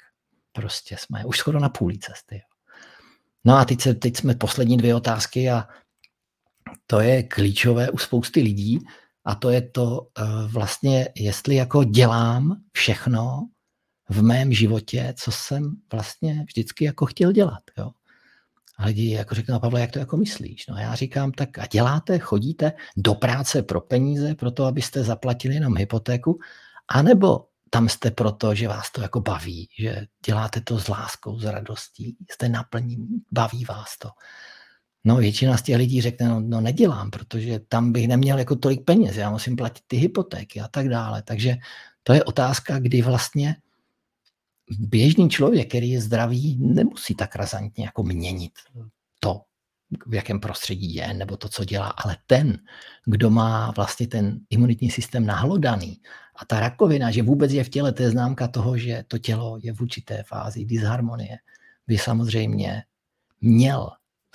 prostě 0.52 0.96
jsme 0.98 1.24
už 1.24 1.38
skoro 1.38 1.61
na 1.61 1.68
půli 1.68 1.98
cesty. 1.98 2.42
No 3.44 3.56
a 3.56 3.64
teď, 3.64 3.80
se, 3.80 3.94
teď 3.94 4.16
jsme 4.16 4.35
poslední 4.35 4.76
dvě 4.76 4.94
otázky 4.94 5.50
a 5.50 5.68
to 6.87 7.00
je 7.00 7.22
klíčové 7.22 7.90
u 7.90 7.98
spousty 7.98 8.40
lidí 8.40 8.78
a 9.24 9.35
to 9.35 9.50
je 9.50 9.62
to 9.62 10.09
eh, 10.18 10.22
vlastně, 10.46 11.09
jestli 11.14 11.54
jako 11.54 11.85
dělám 11.85 12.62
všechno 12.72 13.48
v 14.09 14.22
mém 14.22 14.52
životě, 14.52 15.14
co 15.16 15.32
jsem 15.32 15.76
vlastně 15.92 16.44
vždycky 16.48 16.85
jako 16.85 17.06
chtěl 17.06 17.32
dělat. 17.32 17.62
Jo. 17.78 17.90
A 18.78 18.86
lidi 18.86 19.10
jako 19.10 19.34
řeknou, 19.34 19.52
no 19.54 19.60
Pavle, 19.60 19.80
jak 19.80 19.90
to 19.90 19.98
jako 19.98 20.16
myslíš? 20.16 20.66
No 20.66 20.76
já 20.76 20.94
říkám, 20.94 21.32
tak 21.32 21.58
a 21.58 21.66
děláte, 21.66 22.18
chodíte 22.18 22.72
do 22.96 23.14
práce 23.14 23.62
pro 23.62 23.80
peníze, 23.80 24.34
pro 24.34 24.50
to, 24.50 24.64
abyste 24.64 25.04
zaplatili 25.04 25.54
jenom 25.54 25.76
hypotéku, 25.76 26.38
anebo 26.88 27.46
tam 27.70 27.88
jste 27.88 28.10
proto, 28.10 28.54
že 28.54 28.68
vás 28.68 28.90
to 28.90 29.02
jako 29.02 29.20
baví, 29.20 29.68
že 29.78 30.06
děláte 30.26 30.60
to 30.60 30.80
s 30.80 30.88
láskou, 30.88 31.38
s 31.38 31.44
radostí, 31.44 32.16
jste 32.30 32.48
naplní, 32.48 32.96
baví 33.32 33.64
vás 33.64 33.98
to. 33.98 34.10
No 35.04 35.16
většina 35.16 35.56
z 35.56 35.62
těch 35.62 35.76
lidí 35.76 36.00
řekne, 36.00 36.28
no, 36.28 36.40
no 36.40 36.60
nedělám, 36.60 37.10
protože 37.10 37.58
tam 37.58 37.92
bych 37.92 38.08
neměl 38.08 38.38
jako 38.38 38.56
tolik 38.56 38.84
peněz, 38.84 39.16
já 39.16 39.30
musím 39.30 39.56
platit 39.56 39.82
ty 39.86 39.96
hypotéky 39.96 40.60
a 40.60 40.68
tak 40.68 40.88
dále. 40.88 41.22
Takže 41.22 41.56
to 42.02 42.12
je 42.12 42.24
otázka, 42.24 42.78
kdy 42.78 43.02
vlastně 43.02 43.56
běžný 44.70 45.31
člověk, 45.31 45.68
který 45.68 45.90
je 45.90 46.00
zdravý, 46.00 46.57
nemusí 46.61 47.14
tak 47.14 47.37
razantně 47.37 47.85
jako 47.85 48.02
měnit 48.02 48.52
to, 49.20 49.40
v 50.07 50.14
jakém 50.14 50.40
prostředí 50.40 50.94
je, 50.94 51.14
nebo 51.14 51.37
to, 51.37 51.48
co 51.48 51.64
dělá, 51.64 51.88
ale 51.88 52.16
ten, 52.26 52.59
kdo 53.05 53.31
má 53.31 53.70
vlastně 53.70 54.07
ten 54.07 54.40
imunitní 54.50 54.90
systém 54.90 55.26
nahlodaný 55.26 56.00
a 56.37 56.44
ta 56.44 56.61
rakovina, 56.61 57.11
že 57.11 57.22
vůbec 57.22 57.52
je 57.52 57.64
v 57.64 57.68
těle, 57.68 57.92
to 57.92 58.02
je 58.02 58.11
známka 58.11 58.48
toho, 58.48 58.79
že 58.79 59.05
to 59.09 59.18
tělo 59.18 59.59
je 59.62 59.72
v 59.72 59.81
určité 59.81 60.22
fázi 60.22 60.64
disharmonie, 60.64 61.38
by 61.87 61.98
samozřejmě 61.98 62.83
měl 63.40 63.90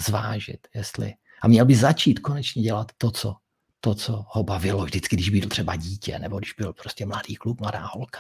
zvážit, 0.08 0.68
jestli 0.76 1.14
a 1.42 1.48
měl 1.48 1.66
by 1.66 1.76
začít 1.76 2.20
konečně 2.20 2.62
dělat 2.62 2.92
to, 2.98 3.12
co, 3.12 3.36
to, 3.80 3.96
co 3.96 4.26
ho 4.28 4.44
bavilo 4.44 4.86
vždycky, 4.86 5.16
když 5.16 5.30
byl 5.30 5.50
třeba 5.50 5.76
dítě, 5.76 6.20
nebo 6.20 6.40
když 6.40 6.54
byl 6.54 6.74
prostě 6.74 7.06
mladý 7.06 7.36
kluk, 7.36 7.60
mladá 7.60 7.86
holka. 7.94 8.20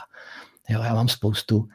Jo, 0.70 0.82
já 0.82 0.94
mám 0.94 1.10
spoustu 1.10 1.68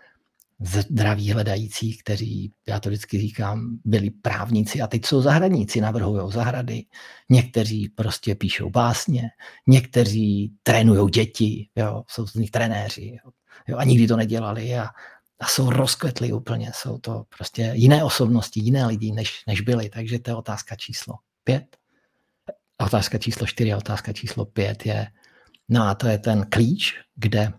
zdraví 0.61 1.33
hledajících, 1.33 2.03
kteří, 2.03 2.53
já 2.69 2.81
to 2.81 2.89
vždycky 2.89 3.21
říkám, 3.21 3.79
byli 3.85 4.11
právníci 4.11 4.81
a 4.81 4.87
teď 4.87 5.07
jsou 5.07 5.23
zahradníci, 5.23 5.81
navrhují 5.81 6.33
zahrady, 6.33 6.85
někteří 7.31 7.89
prostě 7.89 8.35
píšou 8.35 8.71
básně, 8.71 9.23
někteří 9.67 10.53
trénují 10.63 11.11
děti, 11.11 11.69
jo, 11.77 12.03
jsou 12.09 12.27
z 12.27 12.35
nich 12.35 12.51
trenéři 12.51 13.19
jo, 13.25 13.31
jo, 13.69 13.77
a 13.79 13.85
nikdy 13.85 14.07
to 14.07 14.17
nedělali 14.17 14.79
a, 14.79 14.89
a 15.41 15.47
jsou 15.47 15.71
rozkvetli 15.71 16.33
úplně, 16.33 16.71
jsou 16.75 16.99
to 16.99 17.25
prostě 17.37 17.73
jiné 17.75 18.05
osobnosti, 18.05 18.61
jiné 18.61 18.87
lidi, 18.87 19.13
než, 19.13 19.43
než 19.47 19.61
byli, 19.61 19.89
takže 19.89 20.19
to 20.19 20.31
je 20.31 20.35
otázka 20.35 20.77
číslo 20.77 21.15
pět. 21.45 21.77
Otázka 22.79 23.19
číslo 23.19 23.47
čtyři 23.47 23.73
a 23.73 23.77
otázka 23.77 24.13
číslo 24.13 24.45
pět 24.45 24.87
je, 24.87 25.07
no 25.69 25.83
a 25.83 25.95
to 25.95 26.07
je 26.07 26.19
ten 26.19 26.47
klíč, 26.51 26.95
kde, 27.15 27.53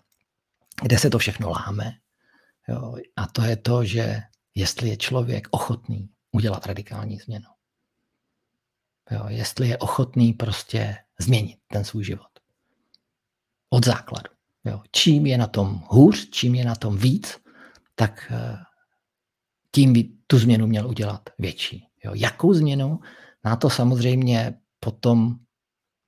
kde 0.81 0.97
se 0.99 1.09
to 1.09 1.17
všechno 1.17 1.49
láme, 1.49 1.93
Jo, 2.69 2.95
a 3.15 3.27
to 3.27 3.41
je 3.41 3.55
to, 3.55 3.85
že 3.85 4.21
jestli 4.55 4.89
je 4.89 4.97
člověk 4.97 5.47
ochotný 5.51 6.09
udělat 6.31 6.65
radikální 6.65 7.17
změnu. 7.17 7.49
Jo, 9.11 9.25
jestli 9.27 9.67
je 9.67 9.77
ochotný 9.77 10.33
prostě 10.33 10.97
změnit 11.19 11.59
ten 11.67 11.83
svůj 11.83 12.03
život. 12.03 12.39
Od 13.69 13.85
základu. 13.85 14.29
Jo. 14.65 14.81
Čím 14.91 15.25
je 15.25 15.37
na 15.37 15.47
tom 15.47 15.83
hůř, 15.87 16.29
čím 16.29 16.55
je 16.55 16.65
na 16.65 16.75
tom 16.75 16.97
víc, 16.97 17.37
tak 17.95 18.31
eh, 18.31 18.57
tím 19.71 19.93
by 19.93 20.03
tu 20.27 20.39
změnu 20.39 20.67
měl 20.67 20.87
udělat 20.87 21.29
větší. 21.39 21.87
Jo. 22.03 22.11
Jakou 22.15 22.53
změnu? 22.53 22.99
Na 23.45 23.55
to 23.55 23.69
samozřejmě 23.69 24.59
potom 24.79 25.35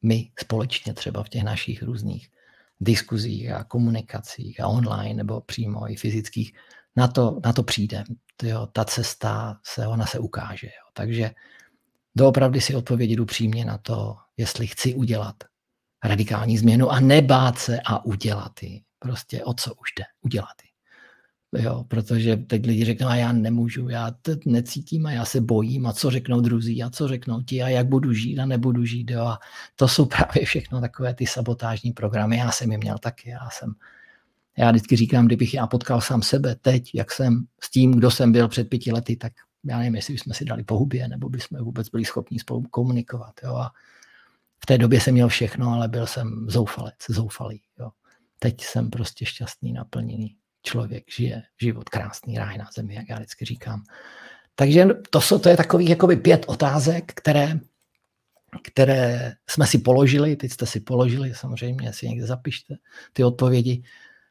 my 0.01 0.31
společně 0.39 0.93
třeba 0.93 1.23
v 1.23 1.29
těch 1.29 1.43
našich 1.43 1.83
různých 1.83 2.31
diskuzích 2.79 3.51
a 3.51 3.63
komunikacích 3.63 4.59
a 4.59 4.67
online 4.67 5.13
nebo 5.13 5.41
přímo 5.41 5.91
i 5.91 5.95
fyzických, 5.95 6.53
na 6.95 7.07
to, 7.07 7.39
na 7.45 7.53
to 7.53 7.63
přijde. 7.63 8.03
Jo, 8.43 8.67
ta 8.71 8.85
cesta 8.85 9.59
se, 9.63 9.87
ona 9.87 10.05
se 10.05 10.19
ukáže. 10.19 10.67
Jo. 10.67 10.89
Takže 10.93 11.31
doopravdy 12.15 12.61
si 12.61 12.75
odpovědět 12.75 13.19
upřímně 13.19 13.65
na 13.65 13.77
to, 13.77 14.17
jestli 14.37 14.67
chci 14.67 14.95
udělat 14.95 15.35
radikální 16.03 16.57
změnu 16.57 16.89
a 16.91 16.99
nebát 16.99 17.59
se 17.59 17.79
a 17.85 18.05
udělat 18.05 18.63
ji. 18.63 18.81
Prostě 18.99 19.43
o 19.43 19.53
co 19.53 19.73
už 19.73 19.89
jde, 19.97 20.05
udělat 20.21 20.55
ji. 20.63 20.68
Jo, 21.53 21.83
protože 21.87 22.37
teď 22.37 22.65
lidi 22.65 22.85
řeknou, 22.85 23.07
a 23.07 23.15
já 23.15 23.31
nemůžu, 23.31 23.89
já 23.89 24.11
to 24.21 24.31
necítím 24.45 25.05
a 25.05 25.11
já 25.11 25.25
se 25.25 25.41
bojím 25.41 25.85
a 25.85 25.93
co 25.93 26.11
řeknou 26.11 26.41
druzí 26.41 26.83
a 26.83 26.89
co 26.89 27.07
řeknou 27.07 27.41
ti 27.41 27.63
a 27.63 27.69
jak 27.69 27.87
budu 27.87 28.13
žít 28.13 28.39
a 28.39 28.45
nebudu 28.45 28.85
žít. 28.85 29.11
Jo. 29.11 29.25
A 29.25 29.39
to 29.75 29.87
jsou 29.87 30.05
právě 30.05 30.45
všechno 30.45 30.81
takové 30.81 31.13
ty 31.13 31.25
sabotážní 31.27 31.91
programy. 31.91 32.37
Já 32.37 32.51
jsem 32.51 32.71
je 32.71 32.77
měl 32.77 32.97
taky. 32.97 33.29
Já 33.29 33.49
jsem, 33.51 33.73
já 34.57 34.71
vždycky 34.71 34.95
říkám, 34.95 35.25
kdybych 35.25 35.53
já 35.53 35.67
potkal 35.67 36.01
sám 36.01 36.21
sebe 36.21 36.55
teď, 36.55 36.91
jak 36.95 37.11
jsem 37.11 37.45
s 37.61 37.69
tím, 37.69 37.91
kdo 37.91 38.11
jsem 38.11 38.31
byl 38.31 38.47
před 38.47 38.69
pěti 38.69 38.91
lety, 38.91 39.15
tak 39.15 39.33
já 39.63 39.77
nevím, 39.77 39.95
jestli 39.95 40.13
bychom 40.13 40.33
si 40.33 40.45
dali 40.45 40.63
pohubě, 40.63 41.07
nebo 41.07 41.29
bychom 41.29 41.63
vůbec 41.63 41.89
byli 41.89 42.05
schopni 42.05 42.39
spolu 42.39 42.61
komunikovat. 42.61 43.33
Jo. 43.43 43.55
A 43.55 43.71
v 44.63 44.65
té 44.65 44.77
době 44.77 45.01
jsem 45.01 45.13
měl 45.13 45.27
všechno, 45.27 45.69
ale 45.73 45.87
byl 45.87 46.07
jsem 46.07 46.45
zoufalec, 46.49 46.95
zoufalý. 47.09 47.61
Jo. 47.79 47.89
Teď 48.39 48.63
jsem 48.63 48.89
prostě 48.89 49.25
šťastný, 49.25 49.73
naplněný 49.73 50.38
člověk 50.63 51.03
žije 51.11 51.43
život 51.61 51.89
krásný 51.89 52.37
ráj 52.37 52.57
na 52.57 52.69
zemi, 52.75 52.95
jak 52.95 53.09
já 53.09 53.15
vždycky 53.15 53.45
říkám. 53.45 53.83
Takže 54.55 54.85
to, 55.09 55.21
jsou, 55.21 55.39
to 55.39 55.49
je 55.49 55.57
takových 55.57 55.89
jakoby 55.89 56.15
pět 56.15 56.45
otázek, 56.47 57.13
které, 57.15 57.59
které 58.63 59.33
jsme 59.49 59.67
si 59.67 59.77
položili, 59.77 60.35
teď 60.35 60.51
jste 60.51 60.65
si 60.65 60.79
položili, 60.79 61.33
samozřejmě 61.35 61.93
si 61.93 62.09
někde 62.09 62.27
zapište 62.27 62.75
ty 63.13 63.23
odpovědi. 63.23 63.83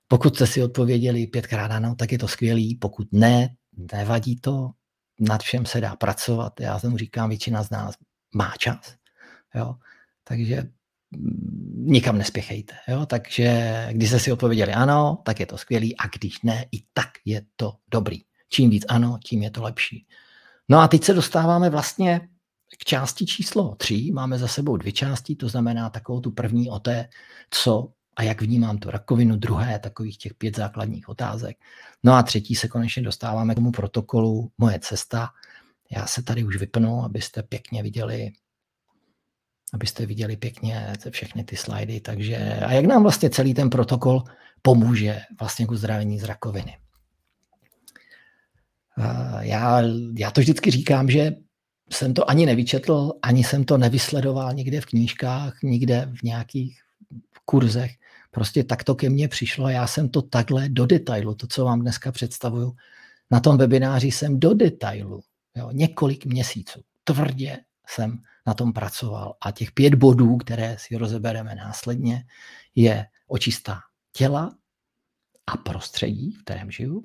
Pokud 0.08 0.34
jste 0.34 0.46
si 0.46 0.62
odpověděli 0.62 1.26
pětkrát 1.26 1.70
ano, 1.70 1.94
tak 1.94 2.12
je 2.12 2.18
to 2.18 2.28
skvělý, 2.28 2.74
pokud 2.74 3.08
ne, 3.12 3.48
nevadí 3.92 4.40
to, 4.40 4.70
nad 5.20 5.42
všem 5.42 5.66
se 5.66 5.80
dá 5.80 5.96
pracovat. 5.96 6.60
Já 6.60 6.78
tomu 6.78 6.96
říkám, 6.96 7.28
většina 7.28 7.62
z 7.62 7.70
nás 7.70 7.94
má 8.34 8.54
čas. 8.58 8.96
Jo? 9.54 9.74
Takže 10.24 10.62
nikam 11.74 12.18
nespěchejte. 12.18 12.74
Jo? 12.88 13.06
Takže 13.06 13.88
když 13.92 14.08
jste 14.08 14.18
si 14.18 14.32
odpověděli 14.32 14.72
ano, 14.72 15.18
tak 15.24 15.40
je 15.40 15.46
to 15.46 15.58
skvělý 15.58 15.96
a 15.96 16.06
když 16.06 16.42
ne, 16.42 16.66
i 16.72 16.82
tak 16.92 17.08
je 17.24 17.42
to 17.56 17.74
dobrý. 17.90 18.18
Čím 18.48 18.70
víc 18.70 18.84
ano, 18.88 19.18
tím 19.24 19.42
je 19.42 19.50
to 19.50 19.62
lepší. 19.62 20.06
No 20.68 20.78
a 20.78 20.88
teď 20.88 21.04
se 21.04 21.14
dostáváme 21.14 21.70
vlastně 21.70 22.20
k 22.78 22.84
části 22.84 23.26
číslo 23.26 23.74
tři. 23.74 24.10
Máme 24.12 24.38
za 24.38 24.48
sebou 24.48 24.76
dvě 24.76 24.92
části, 24.92 25.36
to 25.36 25.48
znamená 25.48 25.90
takovou 25.90 26.20
tu 26.20 26.30
první 26.30 26.70
o 26.70 26.78
té, 26.78 27.08
co 27.50 27.92
a 28.16 28.22
jak 28.22 28.42
vnímám 28.42 28.78
tu 28.78 28.90
rakovinu, 28.90 29.36
druhé 29.36 29.78
takových 29.78 30.18
těch 30.18 30.34
pět 30.34 30.56
základních 30.56 31.08
otázek. 31.08 31.56
No 32.04 32.12
a 32.12 32.22
třetí 32.22 32.54
se 32.54 32.68
konečně 32.68 33.02
dostáváme 33.02 33.54
k 33.54 33.56
tomu 33.56 33.72
protokolu 33.72 34.52
Moje 34.58 34.78
cesta. 34.80 35.28
Já 35.90 36.06
se 36.06 36.22
tady 36.22 36.44
už 36.44 36.56
vypnu, 36.56 37.04
abyste 37.04 37.42
pěkně 37.42 37.82
viděli 37.82 38.32
abyste 39.74 40.06
viděli 40.06 40.36
pěkně 40.36 40.92
všechny 41.10 41.44
ty 41.44 41.56
slajdy. 41.56 42.00
Takže, 42.00 42.36
a 42.66 42.72
jak 42.72 42.84
nám 42.84 43.02
vlastně 43.02 43.30
celý 43.30 43.54
ten 43.54 43.70
protokol 43.70 44.22
pomůže 44.62 45.20
vlastně 45.40 45.66
k 45.66 45.70
uzdravení 45.70 46.18
z 46.18 46.24
rakoviny. 46.24 46.76
Já, 49.40 49.82
já 50.18 50.30
to 50.30 50.40
vždycky 50.40 50.70
říkám, 50.70 51.10
že 51.10 51.32
jsem 51.90 52.14
to 52.14 52.30
ani 52.30 52.46
nevyčetl, 52.46 53.12
ani 53.22 53.44
jsem 53.44 53.64
to 53.64 53.78
nevysledoval 53.78 54.54
nikde 54.54 54.80
v 54.80 54.86
knížkách, 54.86 55.62
nikde 55.62 56.12
v 56.14 56.22
nějakých 56.22 56.80
kurzech. 57.44 57.90
Prostě 58.30 58.64
tak 58.64 58.84
to 58.84 58.94
ke 58.94 59.10
mně 59.10 59.28
přišlo. 59.28 59.68
Já 59.68 59.86
jsem 59.86 60.08
to 60.08 60.22
takhle 60.22 60.68
do 60.68 60.86
detailu, 60.86 61.34
to, 61.34 61.46
co 61.46 61.64
vám 61.64 61.80
dneska 61.80 62.12
představuju, 62.12 62.72
na 63.30 63.40
tom 63.40 63.58
webináři 63.58 64.10
jsem 64.10 64.40
do 64.40 64.54
detailu, 64.54 65.20
jo, 65.56 65.70
několik 65.72 66.26
měsíců, 66.26 66.80
tvrdě 67.04 67.58
jsem 67.88 68.18
na 68.46 68.54
tom 68.54 68.72
pracoval. 68.72 69.36
A 69.40 69.50
těch 69.50 69.72
pět 69.72 69.94
bodů, 69.94 70.36
které 70.36 70.76
si 70.78 70.96
rozebereme 70.96 71.54
následně, 71.54 72.24
je 72.74 73.06
očistá 73.26 73.80
těla 74.12 74.54
a 75.46 75.56
prostředí, 75.56 76.32
v 76.32 76.42
kterém 76.42 76.70
žiju, 76.70 77.04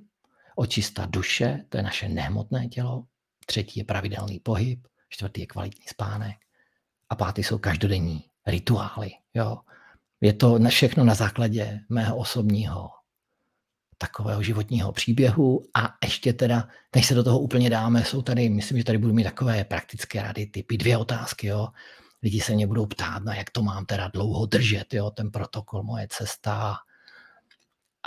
očistá 0.56 1.06
duše, 1.06 1.66
to 1.70 1.78
je 1.78 1.84
naše 1.84 2.10
nehmotné 2.10 2.68
tělo, 2.68 3.06
třetí 3.46 3.80
je 3.80 3.84
pravidelný 3.84 4.40
pohyb, 4.40 4.88
čtvrtý 5.10 5.42
je 5.42 5.48
kvalitní 5.48 5.86
spánek 5.88 6.38
a 7.10 7.16
pátý 7.16 7.44
jsou 7.44 7.58
každodenní 7.58 8.24
rituály. 8.48 9.12
Jo. 9.34 9.58
Je 10.22 10.34
to 10.34 10.60
všechno 10.70 11.04
na 11.04 11.14
základě 11.14 11.80
mého 11.90 12.18
osobního 12.18 12.90
takového 13.98 14.44
životního 14.44 14.92
příběhu 14.92 15.66
a 15.74 15.94
ještě 16.04 16.34
teda, 16.34 16.68
než 16.96 17.08
se 17.08 17.14
do 17.14 17.24
toho 17.24 17.40
úplně 17.40 17.70
dáme, 17.70 18.06
jsou 18.06 18.22
tady, 18.22 18.50
myslím, 18.50 18.78
že 18.78 18.84
tady 18.84 18.98
budu 18.98 19.14
mít 19.14 19.24
takové 19.24 19.64
praktické 19.64 20.22
rady, 20.22 20.46
typy 20.46 20.78
dvě 20.78 20.98
otázky, 20.98 21.48
jo. 21.48 21.68
Lidi 22.24 22.42
se 22.42 22.54
mě 22.54 22.68
budou 22.68 22.86
ptát, 22.86 23.24
na 23.24 23.36
jak 23.36 23.50
to 23.50 23.64
mám 23.64 23.86
teda 23.86 24.08
dlouho 24.08 24.46
držet, 24.46 24.94
jo, 24.94 25.12
ten 25.12 25.32
protokol, 25.32 25.84
moje 25.84 26.08
cesta. 26.10 26.76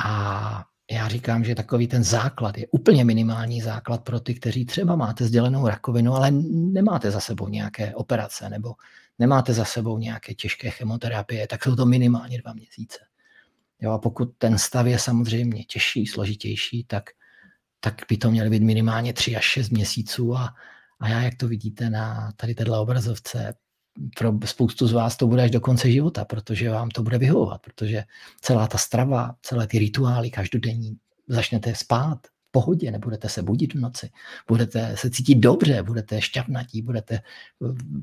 A 0.05 0.65
já 0.91 1.09
říkám, 1.09 1.45
že 1.45 1.55
takový 1.55 1.89
ten 1.89 2.05
základ 2.05 2.59
je 2.59 2.67
úplně 2.71 3.05
minimální 3.05 3.63
základ 3.63 4.05
pro 4.05 4.21
ty, 4.21 4.35
kteří 4.35 4.65
třeba 4.65 4.97
máte 4.97 5.25
sdělenou 5.25 5.69
rakovinu, 5.69 6.15
ale 6.15 6.31
nemáte 6.51 7.11
za 7.11 7.21
sebou 7.21 7.49
nějaké 7.49 7.95
operace 7.95 8.51
nebo 8.51 8.75
nemáte 9.19 9.53
za 9.53 9.65
sebou 9.65 9.99
nějaké 9.99 10.35
těžké 10.35 10.71
chemoterapie, 10.71 11.47
tak 11.47 11.65
jsou 11.65 11.77
to 11.77 11.87
minimálně 11.87 12.39
dva 12.43 12.53
měsíce. 12.53 13.06
Jo, 13.81 13.93
a 13.93 13.99
pokud 13.99 14.35
ten 14.39 14.59
stav 14.59 14.87
je 14.87 14.99
samozřejmě 14.99 15.65
těžší, 15.65 16.07
složitější, 16.07 16.85
tak, 16.85 17.11
tak 17.81 17.95
by 18.09 18.17
to 18.17 18.31
měly 18.31 18.51
být 18.51 18.63
minimálně 18.63 19.13
3 19.13 19.37
až 19.37 19.45
6 19.45 19.71
měsíců 19.71 20.37
a, 20.37 20.55
a 21.01 21.09
já, 21.09 21.23
jak 21.23 21.35
to 21.35 21.49
vidíte 21.49 21.91
na 21.91 22.33
tady 22.37 22.55
této 22.55 22.81
obrazovce, 22.81 23.55
pro 24.19 24.33
spoustu 24.45 24.87
z 24.87 24.93
vás 24.93 25.17
to 25.17 25.27
bude 25.27 25.43
až 25.43 25.51
do 25.51 25.61
konce 25.61 25.91
života, 25.91 26.25
protože 26.25 26.71
vám 26.71 26.89
to 26.89 27.03
bude 27.03 27.19
vyhovovat, 27.19 27.63
protože 27.63 28.05
celá 28.41 28.67
ta 28.67 28.79
strava, 28.79 29.35
celé 29.43 29.67
ty 29.67 29.79
rituály 29.79 30.31
každodenní, 30.31 30.97
začnete 31.29 31.75
spát 31.75 32.19
v 32.27 32.51
pohodě, 32.51 32.91
nebudete 32.91 33.29
se 33.29 33.43
budit 33.43 33.75
v 33.75 33.81
noci, 33.81 34.11
budete 34.49 34.97
se 34.97 35.11
cítit 35.11 35.35
dobře, 35.35 35.83
budete 35.83 36.21
šťavnatí, 36.21 36.83
budete, 36.83 37.21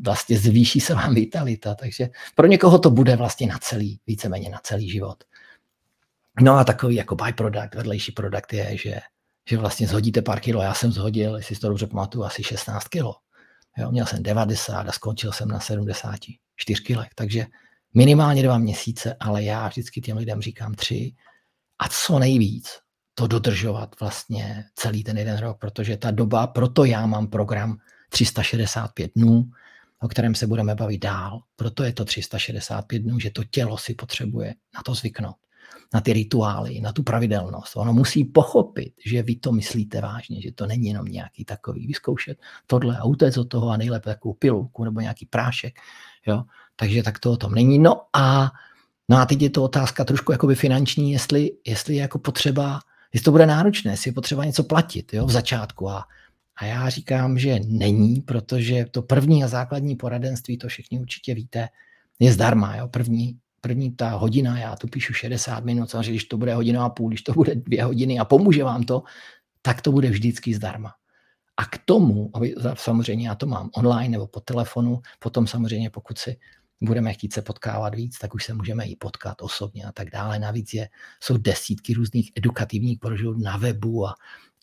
vlastně 0.02 0.38
zvýší 0.38 0.80
se 0.80 0.96
vám 0.96 1.16
vitalita, 1.16 1.76
takže 1.76 2.10
pro 2.36 2.48
někoho 2.48 2.80
to 2.80 2.90
bude 2.90 3.16
vlastně 3.16 3.48
na 3.48 3.58
celý, 3.58 4.00
víceméně 4.08 4.50
na 4.50 4.60
celý 4.64 4.90
život. 4.90 5.24
No 6.42 6.54
a 6.54 6.64
takový 6.64 6.96
jako 6.96 7.16
byproduct, 7.16 7.76
vedlejší 7.76 8.12
produkt 8.12 8.54
je, 8.54 8.78
že, 8.78 9.00
že 9.50 9.58
vlastně 9.58 9.88
zhodíte 9.88 10.22
pár 10.22 10.40
kilo. 10.40 10.62
Já 10.62 10.74
jsem 10.74 10.92
zhodil, 10.92 11.36
jestli 11.36 11.56
si 11.56 11.62
to 11.62 11.70
dobře 11.70 11.88
pamatuju, 11.88 12.24
asi 12.24 12.44
16 12.44 12.88
kilo. 12.88 13.16
Jo, 13.78 13.92
měl 13.92 14.06
jsem 14.06 14.24
90 14.24 14.90
a 14.90 14.92
skončil 14.92 15.32
jsem 15.32 15.48
na 15.48 15.60
74 15.60 16.84
kilech, 16.84 17.10
takže 17.16 17.46
minimálně 17.94 18.44
dva 18.44 18.58
měsíce, 18.58 19.16
ale 19.20 19.44
já 19.44 19.68
vždycky 19.68 20.02
těm 20.02 20.18
lidem 20.18 20.42
říkám 20.42 20.74
tři 20.74 21.12
a 21.80 21.88
co 21.90 22.20
nejvíc 22.20 22.80
to 23.16 23.28
dodržovat 23.28 24.00
vlastně 24.00 24.66
celý 24.76 25.04
ten 25.04 25.18
jeden 25.18 25.38
rok, 25.38 25.60
protože 25.60 25.98
ta 25.98 26.12
doba, 26.12 26.48
proto 26.48 26.86
já 26.86 27.06
mám 27.06 27.28
program 27.28 27.78
365 28.10 29.12
dnů, 29.16 29.50
o 30.00 30.08
kterém 30.08 30.36
se 30.36 30.48
budeme 30.48 30.76
bavit 30.76 30.98
dál. 30.98 31.42
Proto 31.56 31.84
je 31.84 31.94
to 31.94 32.06
365 32.06 33.00
dnů, 33.00 33.20
že 33.20 33.32
to 33.32 33.44
tělo 33.44 33.78
si 33.78 33.94
potřebuje 33.94 34.56
na 34.76 34.82
to 34.86 34.96
zvyknout, 34.96 35.36
na 35.94 36.02
ty 36.02 36.14
rituály, 36.14 36.82
na 36.82 36.92
tu 36.92 37.04
pravidelnost. 37.04 37.78
Ono 37.78 37.94
musí 37.94 38.26
pochopit, 38.26 38.94
že 39.06 39.24
vy 39.24 39.36
to 39.36 39.52
myslíte 39.52 40.02
vážně, 40.02 40.42
že 40.42 40.52
to 40.52 40.68
není 40.68 40.88
jenom 40.88 41.06
nějaký 41.06 41.46
takový 41.46 41.88
vyzkoušet 41.88 42.40
tohle 42.68 42.98
a 42.98 43.04
utéct 43.04 43.38
od 43.38 43.44
toho 43.46 43.70
a 43.70 43.78
nejlépe 43.78 44.10
takovou 44.10 44.34
pilulku 44.34 44.84
nebo 44.84 45.00
nějaký 45.00 45.26
prášek. 45.26 45.80
Jo? 46.28 46.44
Takže 46.76 47.04
tak 47.04 47.20
to 47.20 47.32
o 47.32 47.38
tom 47.38 47.54
není. 47.54 47.80
No 47.80 48.02
a, 48.14 48.52
no 49.10 49.18
a 49.18 49.26
teď 49.26 49.42
je 49.42 49.50
to 49.50 49.64
otázka 49.64 50.06
trošku 50.06 50.32
jakoby 50.32 50.56
finanční, 50.56 51.12
jestli, 51.12 51.52
jestli 51.68 51.96
je 51.96 52.02
jako 52.02 52.20
potřeba, 52.20 52.80
jestli 53.14 53.26
to 53.26 53.32
bude 53.32 53.46
náročné, 53.46 53.92
jestli 53.92 54.10
je 54.10 54.14
potřeba 54.14 54.46
něco 54.46 54.64
platit 54.64 55.14
jo, 55.14 55.26
v 55.26 55.32
začátku 55.32 55.90
a, 55.90 56.06
a 56.58 56.66
já 56.66 56.90
říkám, 56.90 57.40
že 57.40 57.60
není, 57.68 58.22
protože 58.22 58.86
to 58.92 59.02
první 59.02 59.44
a 59.44 59.48
základní 59.48 59.96
poradenství, 59.96 60.58
to 60.58 60.68
všichni 60.68 61.00
určitě 61.00 61.34
víte, 61.34 61.68
je 62.20 62.34
zdarma. 62.34 62.76
Jo? 62.76 62.88
První, 62.88 63.38
první 63.64 63.96
ta 63.96 64.10
hodina, 64.10 64.60
já 64.60 64.76
tu 64.76 64.88
píšu 64.88 65.14
60 65.14 65.66
minut, 65.66 65.90
samozřejmě, 65.90 66.12
když 66.12 66.26
to 66.26 66.38
bude 66.38 66.56
hodina 66.56 66.86
a 66.86 66.90
půl, 66.90 67.10
když 67.10 67.22
to 67.22 67.34
bude 67.34 67.56
dvě 67.56 67.84
hodiny 67.84 68.20
a 68.20 68.26
pomůže 68.26 68.64
vám 68.64 68.84
to, 68.84 69.04
tak 69.62 69.82
to 69.82 69.92
bude 69.92 70.10
vždycky 70.10 70.54
zdarma. 70.54 70.94
A 71.58 71.66
k 71.66 71.78
tomu, 71.86 72.32
samozřejmě 72.74 73.28
já 73.28 73.36
to 73.36 73.46
mám 73.46 73.70
online 73.76 74.10
nebo 74.10 74.28
po 74.28 74.40
telefonu, 74.40 75.02
potom 75.20 75.48
samozřejmě 75.48 75.90
pokud 75.90 76.18
si 76.18 76.38
budeme 76.82 77.14
chtít 77.14 77.34
se 77.34 77.42
potkávat 77.42 77.96
víc, 77.96 78.20
tak 78.20 78.34
už 78.34 78.44
se 78.44 78.54
můžeme 78.54 78.86
i 78.86 78.96
potkat 78.96 79.42
osobně 79.42 79.86
a 79.86 79.92
tak 79.92 80.10
dále. 80.10 80.40
Navíc 80.40 80.74
je, 80.74 80.90
jsou 81.24 81.38
desítky 81.38 81.94
různých 81.94 82.32
edukativních 82.36 83.00
prožil 83.00 83.36
na 83.36 83.58
webu 83.58 84.08
a 84.08 84.16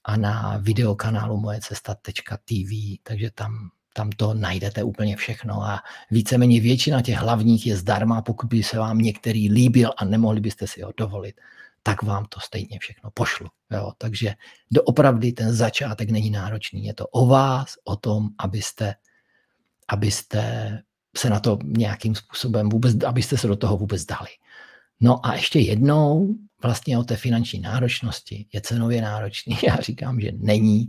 a 0.05 0.17
na 0.17 0.57
videokanálu 0.57 1.37
mojecesta.tv, 1.37 2.97
takže 3.03 3.31
tam, 3.31 3.71
tam 3.95 4.11
to 4.11 4.35
najdete 4.35 4.83
úplně 4.83 5.17
všechno 5.17 5.63
a 5.63 5.83
víceméně 6.11 6.61
většina 6.61 7.03
těch 7.03 7.17
hlavních 7.17 7.67
je 7.67 7.77
zdarma, 7.77 8.23
pokud 8.23 8.47
by 8.47 8.63
se 8.63 8.79
vám 8.79 8.99
některý 8.99 9.53
líbil 9.53 9.91
a 9.97 10.05
nemohli 10.05 10.41
byste 10.41 10.67
si 10.67 10.83
ho 10.83 10.93
dovolit, 10.97 11.41
tak 11.83 12.03
vám 12.03 12.25
to 12.25 12.41
stejně 12.41 12.79
všechno 12.81 13.11
pošlu. 13.11 13.49
Jo? 13.71 13.93
Takže 13.99 14.35
doopravdy 14.71 15.33
ten 15.33 15.55
začátek 15.55 16.11
není 16.11 16.31
náročný. 16.31 16.85
Je 16.85 16.95
to 16.95 17.07
o 17.07 17.27
vás, 17.27 17.75
o 17.85 17.97
tom, 17.97 18.29
abyste, 18.39 18.95
abyste 19.89 20.83
se 21.17 21.31
na 21.31 21.41
to 21.41 21.59
nějakým 21.65 22.15
způsobem 22.15 22.69
vůbec, 22.69 23.05
abyste 23.05 23.39
se 23.39 23.47
do 23.47 23.57
toho 23.57 23.77
vůbec 23.77 24.05
dali. 24.05 24.29
No 25.01 25.27
a 25.27 25.35
ještě 25.35 25.59
jednou 25.59 26.35
vlastně 26.63 26.99
o 26.99 27.05
té 27.05 27.17
finanční 27.17 27.61
náročnosti. 27.61 28.47
Je 28.53 28.61
cenově 28.61 29.03
náročný? 29.03 29.59
Já 29.67 29.77
říkám, 29.77 30.21
že 30.21 30.33
není. 30.37 30.89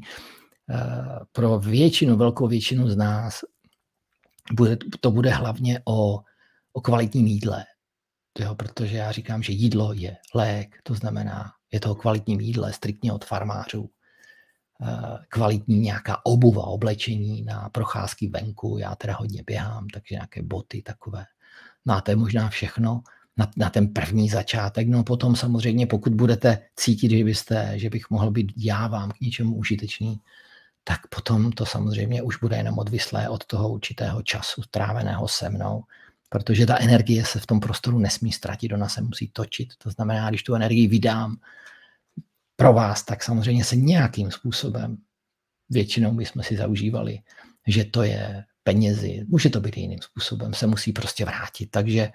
Pro 1.32 1.60
většinu, 1.60 2.18
velkou 2.18 2.48
většinu 2.48 2.90
z 2.90 2.98
nás 2.98 3.42
bude, 4.52 4.78
to 5.00 5.12
bude 5.12 5.30
hlavně 5.30 5.82
o, 5.86 6.20
o 6.74 6.82
kvalitním 6.82 7.28
jídle. 7.28 7.66
Jo, 8.40 8.56
protože 8.56 8.98
já 8.98 9.12
říkám, 9.12 9.44
že 9.44 9.52
jídlo 9.52 9.94
je 9.94 10.18
lék, 10.36 10.78
to 10.84 10.94
znamená, 10.94 11.52
je 11.72 11.80
to 11.80 11.92
o 11.92 11.96
kvalitním 11.96 12.40
jídle, 12.40 12.74
striktně 12.74 13.14
od 13.14 13.26
farmářů. 13.26 13.90
Eh, 14.84 15.18
kvalitní 15.30 15.80
nějaká 15.80 16.26
obuva, 16.26 16.64
oblečení 16.64 17.42
na 17.42 17.70
procházky 17.70 18.28
venku, 18.28 18.78
já 18.78 18.96
teda 18.96 19.16
hodně 19.16 19.44
běhám, 19.46 19.88
takže 19.88 20.16
nějaké 20.16 20.42
boty 20.44 20.82
takové. 20.82 21.26
No 21.86 21.94
a 21.94 22.02
to 22.02 22.12
je 22.12 22.16
možná 22.16 22.50
všechno 22.50 23.02
na, 23.38 23.52
na 23.58 23.70
ten 23.70 23.88
první 23.88 24.30
začátek. 24.30 24.88
No 24.88 25.04
potom 25.04 25.36
samozřejmě, 25.36 25.88
pokud 25.88 26.14
budete 26.14 26.60
cítit, 26.76 27.12
že, 27.12 27.24
byste, 27.24 27.74
že 27.76 27.90
bych 27.90 28.10
mohl 28.10 28.32
být 28.32 28.52
já 28.58 28.88
vám 28.88 29.12
k 29.12 29.22
něčemu 29.22 29.56
užitečný, 29.56 30.20
tak 30.84 31.08
potom 31.08 31.52
to 31.52 31.66
samozřejmě 31.66 32.22
už 32.22 32.38
bude 32.38 32.58
jenom 32.58 32.80
odvislé 32.80 33.30
od 33.30 33.46
toho 33.46 33.70
určitého 33.70 34.22
času 34.22 34.62
stráveného 34.62 35.28
se 35.28 35.50
mnou, 35.50 35.84
protože 36.30 36.66
ta 36.66 36.78
energie 36.78 37.26
se 37.26 37.40
v 37.40 37.46
tom 37.46 37.60
prostoru 37.60 38.00
nesmí 38.00 38.32
ztratit, 38.32 38.74
ona 38.74 38.90
se 38.90 39.02
musí 39.02 39.28
točit. 39.34 39.74
To 39.78 39.90
znamená, 39.90 40.30
když 40.30 40.44
tu 40.44 40.56
energii 40.56 40.88
vydám 40.88 41.38
pro 42.56 42.74
vás, 42.74 43.04
tak 43.04 43.24
samozřejmě 43.24 43.64
se 43.64 43.76
nějakým 43.76 44.32
způsobem, 44.32 44.98
většinou 45.70 46.12
bychom 46.12 46.44
si 46.44 46.58
zaužívali, 46.58 47.20
že 47.68 47.86
to 47.86 48.04
je 48.04 48.44
penězi, 48.64 49.26
může 49.28 49.50
to 49.50 49.62
být 49.62 49.78
jiným 49.78 50.02
způsobem, 50.02 50.54
se 50.54 50.68
musí 50.68 50.94
prostě 50.94 51.26
vrátit. 51.26 51.72
Takže 51.72 52.12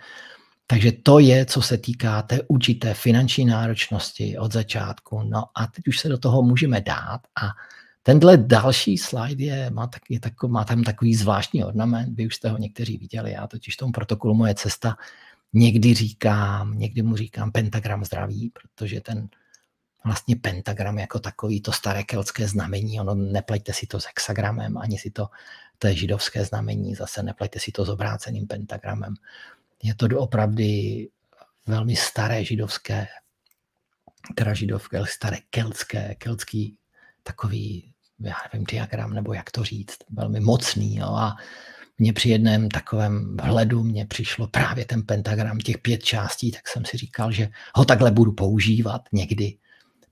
takže 0.67 0.93
to 0.93 1.19
je, 1.19 1.47
co 1.47 1.63
se 1.63 1.79
týká 1.79 2.23
té 2.23 2.43
určité 2.43 2.95
finanční 2.95 3.45
náročnosti 3.45 4.39
od 4.39 4.53
začátku. 4.53 5.23
No 5.23 5.45
a 5.55 5.67
teď 5.67 5.89
už 5.89 5.99
se 5.99 6.09
do 6.09 6.19
toho 6.19 6.43
můžeme 6.43 6.81
dát 6.81 7.21
a 7.43 7.49
tenhle 8.07 8.37
další 8.37 8.99
slide 8.99 9.45
je, 9.45 9.71
má, 9.71 9.87
tak, 9.87 10.03
je 10.09 10.21
tako, 10.21 10.49
má 10.49 10.65
tam 10.65 10.83
takový 10.83 11.15
zvláštní 11.15 11.65
ornament, 11.65 12.17
vy 12.17 12.27
už 12.27 12.35
jste 12.35 12.51
ho 12.51 12.59
někteří 12.59 12.99
viděli, 12.99 13.33
já 13.33 13.47
totiž 13.47 13.77
tomu 13.77 13.93
protokolu 13.93 14.35
Moje 14.35 14.55
cesta 14.55 14.97
někdy 15.53 15.95
říkám, 15.95 16.79
někdy 16.79 17.03
mu 17.03 17.17
říkám 17.17 17.53
pentagram 17.53 18.05
zdraví, 18.05 18.51
protože 18.51 19.01
ten 19.01 19.29
vlastně 20.05 20.37
pentagram 20.37 20.99
jako 20.99 21.19
takový, 21.19 21.61
to 21.61 21.73
staré 21.73 22.03
keltské 22.03 22.49
znamení, 22.49 23.01
ono 23.01 23.15
neplejte 23.15 23.73
si 23.73 23.87
to 23.87 24.01
s 24.01 24.05
hexagramem, 24.05 24.79
ani 24.79 24.99
si 24.99 25.11
to, 25.11 25.29
to 25.79 25.87
je 25.87 25.95
židovské 25.95 26.45
znamení, 26.45 26.95
zase 26.95 27.23
neplejte 27.23 27.59
si 27.59 27.73
to 27.73 27.85
s 27.85 27.89
obráceným 27.89 28.47
pentagramem. 28.47 29.15
Je 29.83 29.95
to 29.95 30.09
doopravdy 30.09 31.09
velmi 31.67 31.97
staré 31.97 32.45
židovské, 32.45 33.07
teda 34.35 34.55
židovské, 34.55 35.03
staré 35.07 35.37
keltské, 35.51 36.15
keltský 36.15 36.79
takový, 37.23 37.93
já 38.21 38.35
nevím, 38.53 38.67
diagram, 38.67 39.13
nebo 39.13 39.33
jak 39.33 39.51
to 39.51 39.65
říct, 39.65 39.99
velmi 40.11 40.41
mocný. 40.41 40.97
Jo? 40.97 41.07
A 41.07 41.37
mně 41.99 42.13
při 42.13 42.29
jednom 42.29 42.69
takovém 42.69 43.37
vhledu 43.37 43.83
mně 43.83 44.07
přišlo 44.07 44.47
právě 44.47 44.85
ten 44.85 45.03
pentagram 45.03 45.59
těch 45.59 45.79
pět 45.79 46.03
částí, 46.03 46.51
tak 46.51 46.69
jsem 46.69 46.85
si 46.85 46.97
říkal, 46.97 47.33
že 47.33 47.49
ho 47.75 47.85
takhle 47.85 48.11
budu 48.11 48.33
používat 48.33 49.03
někdy 49.13 49.59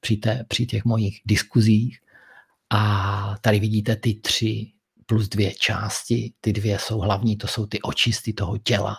při, 0.01 0.17
té, 0.17 0.45
při 0.49 0.67
těch 0.67 0.85
mojich 0.85 1.21
diskuzích. 1.25 1.99
A 2.71 3.37
tady 3.41 3.61
vidíte 3.61 3.97
ty 3.97 4.15
tři 4.15 4.73
plus 5.07 5.29
dvě 5.29 5.55
části. 5.55 6.33
Ty 6.41 6.53
dvě 6.53 6.79
jsou 6.79 6.99
hlavní, 6.99 7.37
to 7.37 7.47
jsou 7.47 7.67
ty 7.67 7.83
očisty 7.83 8.33
toho 8.33 8.59
těla, 8.59 8.97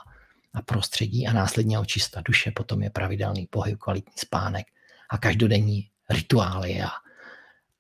a 0.56 0.62
prostředí 0.62 1.28
a 1.28 1.34
následně 1.34 1.80
očista 1.80 2.22
duše, 2.26 2.52
potom 2.52 2.82
je 2.82 2.90
pravidelný 2.90 3.48
pohyb, 3.50 3.80
kvalitní 3.80 4.14
spánek 4.18 4.66
a 5.10 5.18
každodenní 5.18 5.90
rituály. 6.10 6.82
A, 6.82 6.90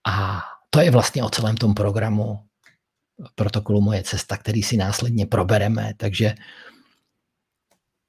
a 0.07 0.43
to 0.75 0.81
je 0.81 0.91
vlastně 0.91 1.23
o 1.23 1.29
celém 1.29 1.57
tom 1.57 1.73
programu 1.73 2.39
protokolu 3.35 3.81
Moje 3.81 4.03
cesta, 4.03 4.37
který 4.37 4.63
si 4.63 4.77
následně 4.77 5.25
probereme, 5.25 5.93
takže 5.97 6.35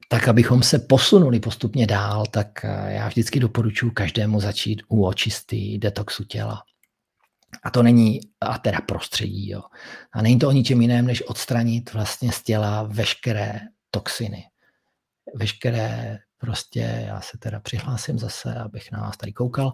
tak, 0.09 0.29
abychom 0.29 0.63
se 0.63 0.79
posunuli 0.79 1.41
postupně 1.41 1.87
dál, 1.87 2.27
tak 2.27 2.65
eh, 2.65 2.93
já 2.93 3.09
vždycky 3.09 3.41
doporučuji 3.41 3.91
každému 3.91 4.41
začít 4.41 4.83
u 4.89 5.07
očisty 5.07 5.79
detoxu 5.79 6.25
těla. 6.25 6.63
A 7.63 7.71
to 7.71 7.83
není, 7.83 8.21
a 8.41 8.59
teda 8.59 8.81
prostředí, 8.81 9.51
jo. 9.51 9.63
A 10.13 10.23
není 10.23 10.39
to 10.39 10.49
o 10.49 10.53
ničem 10.53 10.81
jiném, 10.81 11.07
než 11.07 11.23
odstranit 11.23 11.93
vlastně 11.93 12.33
z 12.33 12.43
těla 12.43 12.83
veškeré 12.83 13.61
toxiny 13.91 14.45
veškeré 15.35 16.19
prostě, 16.39 17.05
já 17.07 17.21
se 17.21 17.39
teda 17.39 17.61
přihlásím 17.61 18.19
zase, 18.19 18.55
abych 18.55 18.93
na 18.93 19.01
vás 19.01 19.17
tady 19.17 19.33
koukal, 19.33 19.73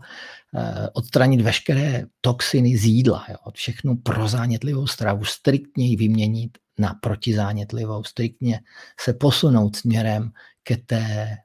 eh, 0.55 0.88
odstranit 0.92 1.40
veškeré 1.40 2.05
toxiny 2.20 2.77
z 2.77 2.85
jídla, 2.85 3.27
jo, 3.29 3.37
všechnu 3.55 3.96
prozánětlivou 3.96 4.87
stravu, 4.87 5.25
striktně 5.25 5.87
ji 5.87 5.96
vyměnit 5.96 6.59
na 6.79 6.94
protizánětlivou, 6.94 8.05
striktně 8.05 8.61
se 9.01 9.12
posunout 9.12 9.77
směrem 9.77 10.33
ke 10.62 10.77
té 10.77 11.37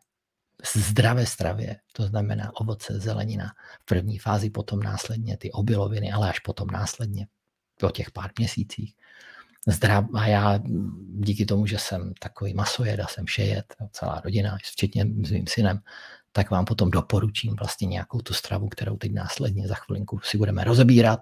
zdravé 0.75 1.25
stravě, 1.25 1.75
to 1.93 2.03
znamená 2.03 2.51
ovoce, 2.55 2.99
zelenina 2.99 3.51
v 3.81 3.85
první 3.85 4.19
fázi, 4.19 4.49
potom 4.49 4.79
následně 4.79 5.37
ty 5.37 5.51
obiloviny, 5.51 6.11
ale 6.11 6.29
až 6.29 6.39
potom 6.39 6.67
následně 6.67 7.27
po 7.79 7.91
těch 7.91 8.11
pár 8.11 8.31
měsících 8.37 8.95
zdrav, 9.67 10.05
a 10.13 10.27
já 10.27 10.59
díky 11.19 11.45
tomu, 11.45 11.65
že 11.65 11.77
jsem 11.79 12.13
takový 12.19 12.53
masojed 12.53 12.99
a 12.99 13.07
jsem 13.07 13.25
všejet, 13.25 13.75
celá 13.91 14.21
rodina, 14.25 14.57
včetně 14.63 15.05
s 15.25 15.31
mým 15.31 15.47
synem, 15.47 15.79
tak 16.31 16.51
vám 16.51 16.65
potom 16.65 16.91
doporučím 16.91 17.55
vlastně 17.59 17.87
nějakou 17.87 18.21
tu 18.21 18.33
stravu, 18.33 18.69
kterou 18.69 18.97
teď 18.97 19.13
následně 19.13 19.67
za 19.67 19.75
chvilinku 19.75 20.19
si 20.23 20.37
budeme 20.37 20.63
rozebírat. 20.63 21.19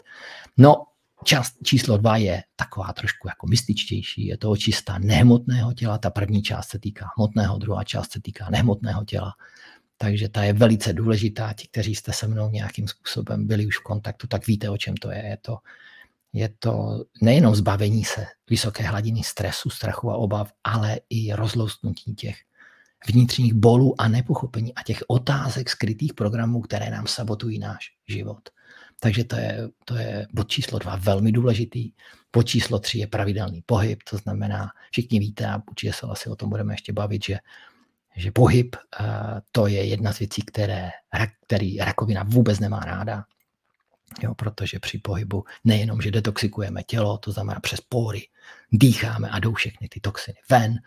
No, 0.58 0.76
část 1.24 1.56
číslo 1.64 1.98
dva 1.98 2.18
je 2.18 2.44
taková 2.56 2.94
trošku 2.94 3.28
jako 3.28 3.48
mystičtější, 3.48 4.26
je 4.26 4.38
to 4.38 4.52
očista 4.52 4.98
nehmotného 4.98 5.74
těla, 5.74 5.98
ta 5.98 6.10
první 6.10 6.42
část 6.42 6.68
se 6.68 6.80
týká 6.80 7.10
hmotného, 7.18 7.58
druhá 7.58 7.84
část 7.84 8.12
se 8.12 8.22
týká 8.22 8.50
nehmotného 8.50 9.06
těla, 9.06 9.34
takže 9.98 10.30
ta 10.30 10.44
je 10.44 10.54
velice 10.54 10.94
důležitá. 10.94 11.54
Ti, 11.54 11.68
kteří 11.68 11.96
jste 11.96 12.14
se 12.14 12.28
mnou 12.28 12.50
nějakým 12.50 12.88
způsobem 12.88 13.48
byli 13.48 13.66
už 13.66 13.78
v 13.78 13.84
kontaktu, 13.84 14.28
tak 14.28 14.48
víte, 14.48 14.70
o 14.70 14.78
čem 14.78 14.98
to 14.98 15.12
je. 15.12 15.26
Je 15.26 15.38
to 15.42 15.58
je 16.36 16.50
to 16.60 17.06
nejenom 17.22 17.56
zbavení 17.56 18.06
se 18.06 18.26
vysoké 18.50 18.84
hladiny 18.84 19.24
stresu, 19.24 19.70
strachu 19.70 20.12
a 20.12 20.16
obav, 20.16 20.52
ale 20.64 21.00
i 21.10 21.34
rozloustnutí 21.34 22.16
těch 22.16 22.36
vnitřních 23.08 23.54
bolů 23.54 24.02
a 24.02 24.08
nepochopení 24.08 24.76
a 24.76 24.84
těch 24.84 25.04
otázek 25.08 25.70
skrytých 25.70 26.14
programů, 26.14 26.62
které 26.62 26.90
nám 26.90 27.08
sabotují 27.08 27.60
náš 27.60 27.86
život. 28.08 28.50
Takže 29.00 29.24
to 29.24 29.36
je, 29.36 29.70
to 29.86 29.96
je 29.96 30.28
bod 30.34 30.48
číslo 30.48 30.80
dva 30.80 30.96
velmi 30.96 31.32
důležitý. 31.32 31.92
Bod 32.34 32.44
číslo 32.44 32.80
tři 32.80 33.00
je 33.00 33.08
pravidelný 33.08 33.62
pohyb, 33.66 34.00
to 34.10 34.18
znamená, 34.18 34.70
všichni 34.92 35.20
víte 35.20 35.48
a 35.48 35.62
určitě 35.70 35.94
se 35.94 36.08
asi 36.10 36.30
o 36.30 36.36
tom 36.36 36.50
budeme 36.50 36.74
ještě 36.74 36.94
bavit, 36.94 37.24
že, 37.24 37.38
že 38.16 38.32
pohyb 38.32 38.76
uh, 38.76 39.08
to 39.52 39.68
je 39.68 39.86
jedna 39.86 40.14
z 40.14 40.20
věcí, 40.20 40.42
které, 40.42 40.90
který 41.46 41.78
rakovina 41.78 42.24
vůbec 42.24 42.60
nemá 42.60 42.80
ráda. 42.80 43.24
Jo, 44.24 44.36
protože 44.36 44.80
při 44.80 44.98
pohybu 44.98 45.44
nejenom, 45.64 46.02
že 46.02 46.12
detoxikujeme 46.12 46.84
tělo, 46.84 47.18
to 47.18 47.32
znamená 47.32 47.60
přes 47.60 47.82
pory, 47.82 48.22
dýcháme 48.72 49.30
a 49.30 49.40
jdou 49.40 49.54
všechny 49.54 49.88
ty 49.90 50.00
toxiny 50.00 50.38
ven, 50.50 50.80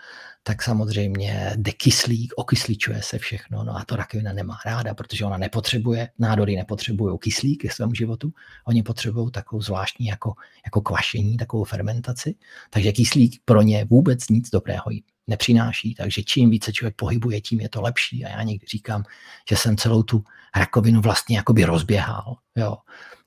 tak 0.43 0.63
samozřejmě 0.63 1.53
jde 1.57 1.73
kyslík, 1.73 2.33
okysličuje 2.37 3.03
se 3.03 3.19
všechno, 3.19 3.65
no 3.65 3.77
a 3.77 3.85
to 3.85 3.97
rakovina 3.97 4.33
nemá 4.33 4.59
ráda, 4.67 4.95
protože 4.95 5.25
ona 5.25 5.39
nepotřebuje, 5.39 6.09
nádory 6.19 6.57
nepotřebují 6.57 7.19
kyslík 7.19 7.63
ke 7.63 7.71
svému 7.71 7.95
životu, 7.95 8.33
oni 8.65 8.83
potřebují 8.83 9.31
takovou 9.31 9.63
zvláštní 9.63 10.07
jako, 10.07 10.35
jako 10.65 10.81
kvašení, 10.81 11.37
takovou 11.37 11.65
fermentaci, 11.65 12.35
takže 12.71 12.93
kyslík 12.93 13.41
pro 13.45 13.63
ně 13.63 13.85
vůbec 13.85 14.29
nic 14.29 14.51
dobrého 14.51 14.85
nepřináší, 15.27 15.95
takže 15.95 16.23
čím 16.23 16.51
více 16.51 16.73
člověk 16.73 16.97
pohybuje, 16.97 17.41
tím 17.41 17.61
je 17.61 17.69
to 17.69 17.83
lepší 17.83 18.25
a 18.25 18.29
já 18.29 18.43
někdy 18.43 18.67
říkám, 18.67 19.05
že 19.49 19.57
jsem 19.57 19.77
celou 19.77 20.03
tu 20.03 20.25
rakovinu 20.57 21.01
vlastně 21.01 21.37
jakoby 21.37 21.65
rozběhal, 21.65 22.37
jo. 22.57 22.77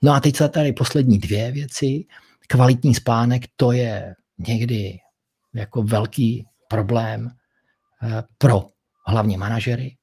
No 0.02 0.14
a 0.14 0.20
teď 0.20 0.36
se 0.36 0.50
tady 0.50 0.74
poslední 0.74 1.20
dvě 1.20 1.52
věci, 1.52 2.06
kvalitní 2.48 2.96
spánek, 2.96 3.42
to 3.56 3.72
je 3.72 4.16
někdy 4.38 5.00
jako 5.54 5.84
velký 5.84 6.48
problém 6.68 7.32
eh, 8.04 8.24
pro 8.38 8.68
hlavně 9.08 9.38
manažery, 9.38 9.98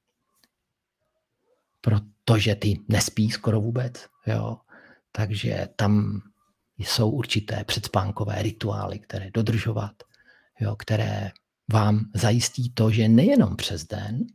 protože 1.81 2.54
ty 2.54 2.81
nespí 2.88 3.31
skoro 3.31 3.61
vůbec, 3.61 4.07
jo. 4.26 4.59
Takže 5.12 5.68
tam 5.76 6.20
jsou 6.78 7.11
určité 7.11 7.64
předspánkové 7.64 8.42
rituály, 8.42 8.98
které 8.98 9.31
dodržovat, 9.31 9.92
jo, 10.61 10.76
které 10.76 11.31
vám 11.72 12.00
zajistí 12.14 12.70
to, 12.70 12.90
že 12.90 13.09
nejenom 13.09 13.57
přes 13.57 13.85
den, 13.85 14.26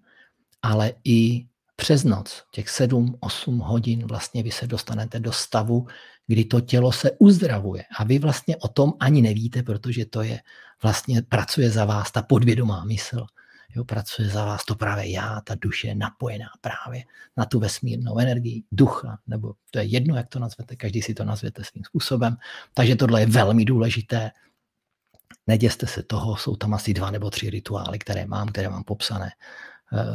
ale 0.62 0.94
i 1.04 1.48
přes 1.84 2.04
noc, 2.04 2.44
těch 2.52 2.68
7-8 2.68 3.62
hodin, 3.62 4.08
vlastně 4.08 4.44
vy 4.44 4.52
se 4.52 4.68
dostanete 4.68 5.20
do 5.20 5.32
stavu, 5.32 5.88
kdy 6.28 6.46
to 6.46 6.62
tělo 6.62 6.92
se 6.92 7.12
uzdravuje. 7.12 7.84
A 7.98 8.04
vy 8.04 8.20
vlastně 8.20 8.58
o 8.58 8.68
tom 8.68 8.94
ani 9.00 9.22
nevíte, 9.22 9.64
protože 9.64 10.06
to 10.06 10.22
je 10.22 10.40
vlastně 10.84 11.22
pracuje 11.22 11.70
za 11.70 11.86
vás 11.86 12.12
ta 12.12 12.22
podvědomá 12.22 12.86
mysl. 12.86 13.26
Jo, 13.76 13.84
pracuje 13.84 14.30
za 14.30 14.46
vás 14.46 14.66
to 14.66 14.76
právě 14.76 15.12
já, 15.12 15.42
ta 15.42 15.56
duše 15.62 15.88
je 15.88 15.96
napojená 15.96 16.48
právě 16.62 17.04
na 17.38 17.46
tu 17.46 17.60
vesmírnou 17.60 18.20
energii, 18.20 18.64
ducha, 18.72 19.18
nebo 19.28 19.54
to 19.72 19.80
je 19.80 19.86
jedno, 19.86 20.16
jak 20.16 20.28
to 20.30 20.40
nazvete, 20.40 20.76
každý 20.76 21.02
si 21.02 21.14
to 21.14 21.24
nazvěte 21.24 21.64
svým 21.64 21.84
způsobem. 21.84 22.38
Takže 22.74 22.96
tohle 22.96 23.20
je 23.22 23.26
velmi 23.26 23.66
důležité. 23.66 24.32
Neděste 25.48 25.88
se 25.88 26.04
toho, 26.04 26.38
jsou 26.38 26.56
tam 26.56 26.74
asi 26.74 26.94
dva 26.94 27.12
nebo 27.12 27.30
tři 27.30 27.50
rituály, 27.50 28.00
které 28.00 28.26
mám, 28.26 28.48
které 28.48 28.70
mám 28.70 28.84
popsané 28.84 29.32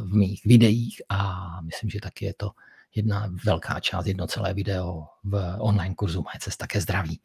v 0.03 0.15
mých 0.15 0.45
videích 0.45 1.03
a 1.09 1.49
myslím, 1.63 1.91
že 1.91 2.01
taky 2.01 2.25
je 2.25 2.35
to 2.35 2.51
jedna 2.95 3.33
velká 3.45 3.81
část, 3.81 4.07
jedno 4.07 4.27
celé 4.27 4.55
video 4.55 5.07
v 5.25 5.57
online 5.59 5.95
kurzu 5.95 6.23
Moje 6.23 6.39
cesta 6.41 6.67
ke 6.67 6.81
zdraví. 6.81 7.21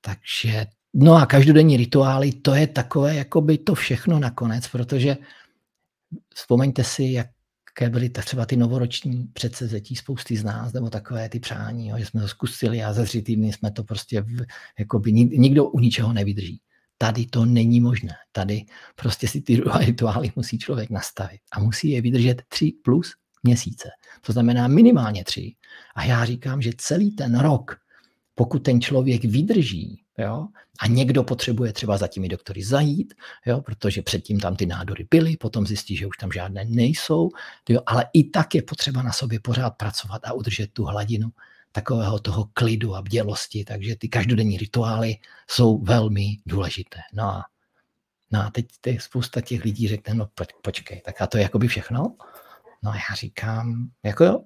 Takže, 0.00 0.66
no 0.94 1.14
a 1.14 1.26
každodenní 1.26 1.76
rituály, 1.76 2.32
to 2.32 2.54
je 2.54 2.66
takové, 2.66 3.14
jako 3.14 3.40
by 3.40 3.58
to 3.58 3.74
všechno 3.74 4.18
nakonec, 4.18 4.68
protože 4.68 5.16
vzpomeňte 6.34 6.84
si, 6.84 7.04
jaké 7.04 7.90
byly 7.90 8.10
třeba 8.10 8.46
ty 8.46 8.56
novoroční 8.56 9.24
předsezetí 9.32 9.96
spousty 9.96 10.36
z 10.36 10.44
nás, 10.44 10.72
nebo 10.72 10.90
takové 10.90 11.28
ty 11.28 11.40
přání, 11.40 11.88
jo, 11.88 11.98
že 11.98 12.06
jsme 12.06 12.20
to 12.20 12.28
zkusili 12.28 12.82
a 12.82 12.92
za 12.92 13.04
tři 13.04 13.22
týdny 13.22 13.52
jsme 13.52 13.70
to 13.70 13.84
prostě, 13.84 14.20
v, 14.20 14.46
jakoby 14.78 15.12
nikdo 15.12 15.64
u 15.64 15.80
ničeho 15.80 16.12
nevydrží. 16.12 16.60
Tady 16.98 17.26
to 17.26 17.44
není 17.44 17.80
možné. 17.80 18.14
Tady 18.32 18.64
prostě 18.94 19.28
si 19.28 19.40
ty 19.40 19.62
rituály 19.78 20.32
musí 20.36 20.58
člověk 20.58 20.90
nastavit 20.90 21.40
a 21.52 21.60
musí 21.60 21.90
je 21.90 22.00
vydržet 22.00 22.42
3 22.48 22.72
plus 22.84 23.14
měsíce. 23.42 23.88
To 24.20 24.32
znamená 24.32 24.68
minimálně 24.68 25.24
tři. 25.24 25.54
A 25.94 26.04
já 26.04 26.24
říkám, 26.24 26.62
že 26.62 26.72
celý 26.76 27.10
ten 27.10 27.38
rok, 27.38 27.76
pokud 28.34 28.58
ten 28.58 28.80
člověk 28.80 29.24
vydrží, 29.24 30.02
jo, 30.18 30.46
a 30.80 30.86
někdo 30.86 31.24
potřebuje 31.24 31.72
třeba 31.72 31.96
za 31.96 32.06
těmi 32.06 32.28
doktory 32.28 32.64
zajít, 32.64 33.14
jo, 33.46 33.60
protože 33.60 34.02
předtím 34.02 34.40
tam 34.40 34.56
ty 34.56 34.66
nádory 34.66 35.06
byly, 35.10 35.36
potom 35.36 35.66
zjistí, 35.66 35.96
že 35.96 36.06
už 36.06 36.16
tam 36.16 36.32
žádné 36.32 36.64
nejsou, 36.64 37.28
jo, 37.68 37.80
ale 37.86 38.06
i 38.12 38.24
tak 38.24 38.54
je 38.54 38.62
potřeba 38.62 39.02
na 39.02 39.12
sobě 39.12 39.40
pořád 39.40 39.70
pracovat 39.70 40.22
a 40.24 40.32
udržet 40.32 40.72
tu 40.72 40.84
hladinu 40.84 41.28
takového 41.72 42.18
toho 42.18 42.48
klidu 42.52 42.94
a 42.94 43.02
bdělosti, 43.02 43.64
takže 43.64 43.96
ty 43.96 44.08
každodenní 44.08 44.56
rituály 44.58 45.16
jsou 45.50 45.78
velmi 45.78 46.36
důležité. 46.46 46.98
No 47.12 47.24
a, 47.24 47.44
no 48.30 48.40
a 48.40 48.50
teď, 48.50 48.66
teď 48.80 49.00
spousta 49.00 49.40
těch 49.40 49.64
lidí 49.64 49.88
řekne, 49.88 50.14
no 50.14 50.28
počkej, 50.62 51.02
tak 51.04 51.22
a 51.22 51.26
to 51.26 51.36
je 51.36 51.42
jakoby 51.42 51.68
všechno? 51.68 52.16
No 52.82 52.90
a 52.90 52.94
já 52.94 53.14
říkám, 53.14 53.90
jako 54.04 54.24
jo, 54.24 54.40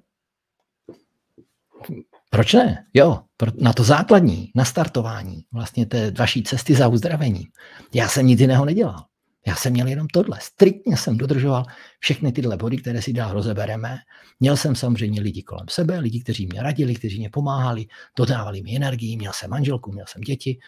proč 2.31 2.53
ne? 2.53 2.87
Jo, 2.95 3.23
na 3.61 3.73
to 3.73 3.85
základní, 3.85 4.51
na 4.55 4.65
startování 4.65 5.45
vlastně 5.53 5.87
té 5.87 6.11
vaší 6.11 6.43
cesty 6.43 6.75
za 6.75 6.89
uzdravením. 6.89 7.49
Já 7.95 8.09
jsem 8.09 8.27
nic 8.27 8.41
jiného 8.41 8.65
nedělal. 8.65 9.05
Já 9.47 9.57
jsem 9.57 9.73
měl 9.73 9.87
jenom 9.87 10.09
tohle. 10.09 10.39
Striktně 10.43 10.97
jsem 10.97 11.17
dodržoval 11.17 11.65
všechny 11.99 12.33
tyhle 12.33 12.57
body, 12.57 12.77
které 12.77 13.03
si 13.03 13.13
dál 13.13 13.33
rozebereme. 13.33 13.99
Měl 14.41 14.57
jsem 14.57 14.75
samozřejmě 14.75 15.21
lidi 15.21 15.43
kolem 15.43 15.67
sebe, 15.71 15.99
lidi, 15.99 16.21
kteří 16.21 16.47
mě 16.47 16.63
radili, 16.63 16.95
kteří 16.95 17.19
mě 17.19 17.31
pomáhali, 17.31 17.87
dodávali 18.17 18.63
mi 18.63 18.77
energii, 18.77 19.17
měl 19.17 19.33
jsem 19.33 19.51
manželku, 19.51 19.93
měl 19.93 20.07
jsem 20.09 20.23
děti. 20.23 20.59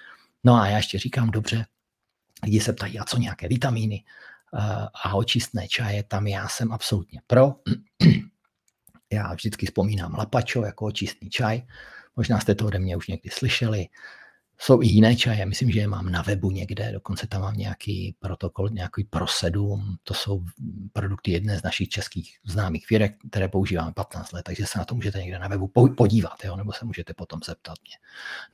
No 0.44 0.54
a 0.54 0.66
já 0.66 0.76
ještě 0.76 0.98
říkám, 0.98 1.30
dobře, 1.30 1.66
lidi 2.42 2.60
se 2.60 2.72
ptají, 2.72 2.98
a 2.98 3.04
co 3.04 3.18
nějaké 3.18 3.48
vitamíny? 3.48 4.04
a 5.04 5.14
očistné 5.14 5.68
čaje, 5.68 6.02
tam 6.02 6.26
já 6.26 6.48
jsem 6.48 6.72
absolutně 6.72 7.20
pro. 7.26 7.54
Já 9.12 9.34
vždycky 9.34 9.66
vzpomínám 9.66 10.14
lapačo 10.14 10.64
jako 10.64 10.84
očistný 10.86 11.30
čaj. 11.30 11.62
Možná 12.16 12.40
jste 12.40 12.54
to 12.54 12.66
ode 12.66 12.78
mě 12.78 12.96
už 12.96 13.08
někdy 13.08 13.30
slyšeli. 13.30 13.86
Jsou 14.58 14.82
i 14.82 14.86
jiné 14.86 15.16
čaje, 15.16 15.46
myslím, 15.46 15.70
že 15.70 15.80
je 15.80 15.88
mám 15.88 16.10
na 16.10 16.22
webu 16.22 16.50
někde, 16.50 16.92
dokonce 16.92 17.26
tam 17.26 17.42
mám 17.42 17.56
nějaký 17.56 18.16
protokol, 18.18 18.68
nějaký 18.68 19.04
prosedum, 19.04 19.96
to 20.02 20.14
jsou 20.14 20.44
produkty 20.92 21.30
jedné 21.30 21.58
z 21.58 21.62
našich 21.62 21.88
českých 21.88 22.38
známých 22.44 22.86
firek, 22.86 23.16
které 23.30 23.48
používáme 23.48 23.92
15 23.92 24.32
let, 24.32 24.42
takže 24.42 24.66
se 24.66 24.78
na 24.78 24.84
to 24.84 24.94
můžete 24.94 25.18
někde 25.18 25.38
na 25.38 25.48
webu 25.48 25.68
podívat, 25.96 26.44
jo, 26.44 26.56
nebo 26.56 26.72
se 26.72 26.84
můžete 26.84 27.14
potom 27.14 27.40
zeptat 27.46 27.74
mě. 27.82 27.96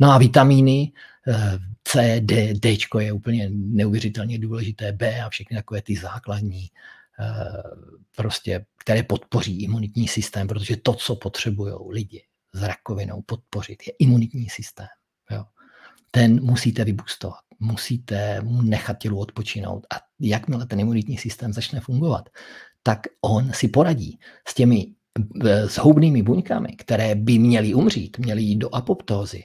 No 0.00 0.12
a 0.12 0.18
vitamíny, 0.18 0.92
eh, 1.28 1.58
C, 1.84 2.20
D, 2.20 2.54
D 2.54 2.76
je 3.00 3.12
úplně 3.12 3.50
neuvěřitelně 3.52 4.38
důležité, 4.38 4.92
B 4.92 5.20
a 5.20 5.28
všechny 5.28 5.56
takové 5.56 5.82
ty 5.82 5.96
základní, 5.96 6.70
eh, 7.20 7.62
prostě, 8.16 8.66
které 8.76 9.02
podpoří 9.02 9.62
imunitní 9.62 10.08
systém, 10.08 10.48
protože 10.48 10.76
to, 10.76 10.94
co 10.94 11.16
potřebují 11.16 11.74
lidi 11.90 12.24
s 12.52 12.62
rakovinou 12.62 13.22
podpořit, 13.22 13.82
je 13.86 13.92
imunitní 13.98 14.48
systém. 14.48 14.86
Ten 16.10 16.44
musíte 16.44 16.84
vybustovat. 16.84 17.40
Musíte 17.60 18.40
mu 18.40 18.62
nechat 18.62 18.98
tělu 18.98 19.18
odpočinout. 19.18 19.86
A 19.94 19.96
jakmile 20.20 20.66
ten 20.66 20.80
imunitní 20.80 21.18
systém 21.18 21.52
začne 21.52 21.80
fungovat, 21.80 22.28
tak 22.82 23.00
on 23.20 23.52
si 23.52 23.68
poradí 23.68 24.18
s 24.48 24.54
těmi 24.54 24.94
zhoubnými 25.64 26.22
buňkami, 26.22 26.76
které 26.76 27.14
by 27.14 27.38
měly 27.38 27.74
umřít, 27.74 28.18
měly 28.18 28.42
jít 28.42 28.56
do 28.56 28.74
apoptózy. 28.74 29.42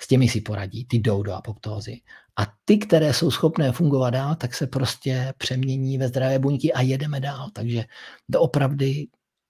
S 0.00 0.08
těmi 0.08 0.28
si 0.28 0.40
poradí, 0.40 0.84
ty 0.84 0.96
jdou 0.96 1.22
do 1.22 1.32
apoptózy. 1.32 2.00
A 2.38 2.42
ty, 2.64 2.78
které 2.78 3.14
jsou 3.14 3.30
schopné 3.30 3.72
fungovat 3.72 4.10
dál, 4.10 4.34
tak 4.34 4.54
se 4.54 4.66
prostě 4.66 5.34
přemění 5.38 5.98
ve 5.98 6.08
zdravé 6.08 6.38
buňky 6.38 6.72
a 6.72 6.80
jedeme 6.80 7.20
dál. 7.20 7.50
Takže 7.52 7.84
doopravdy 8.28 9.06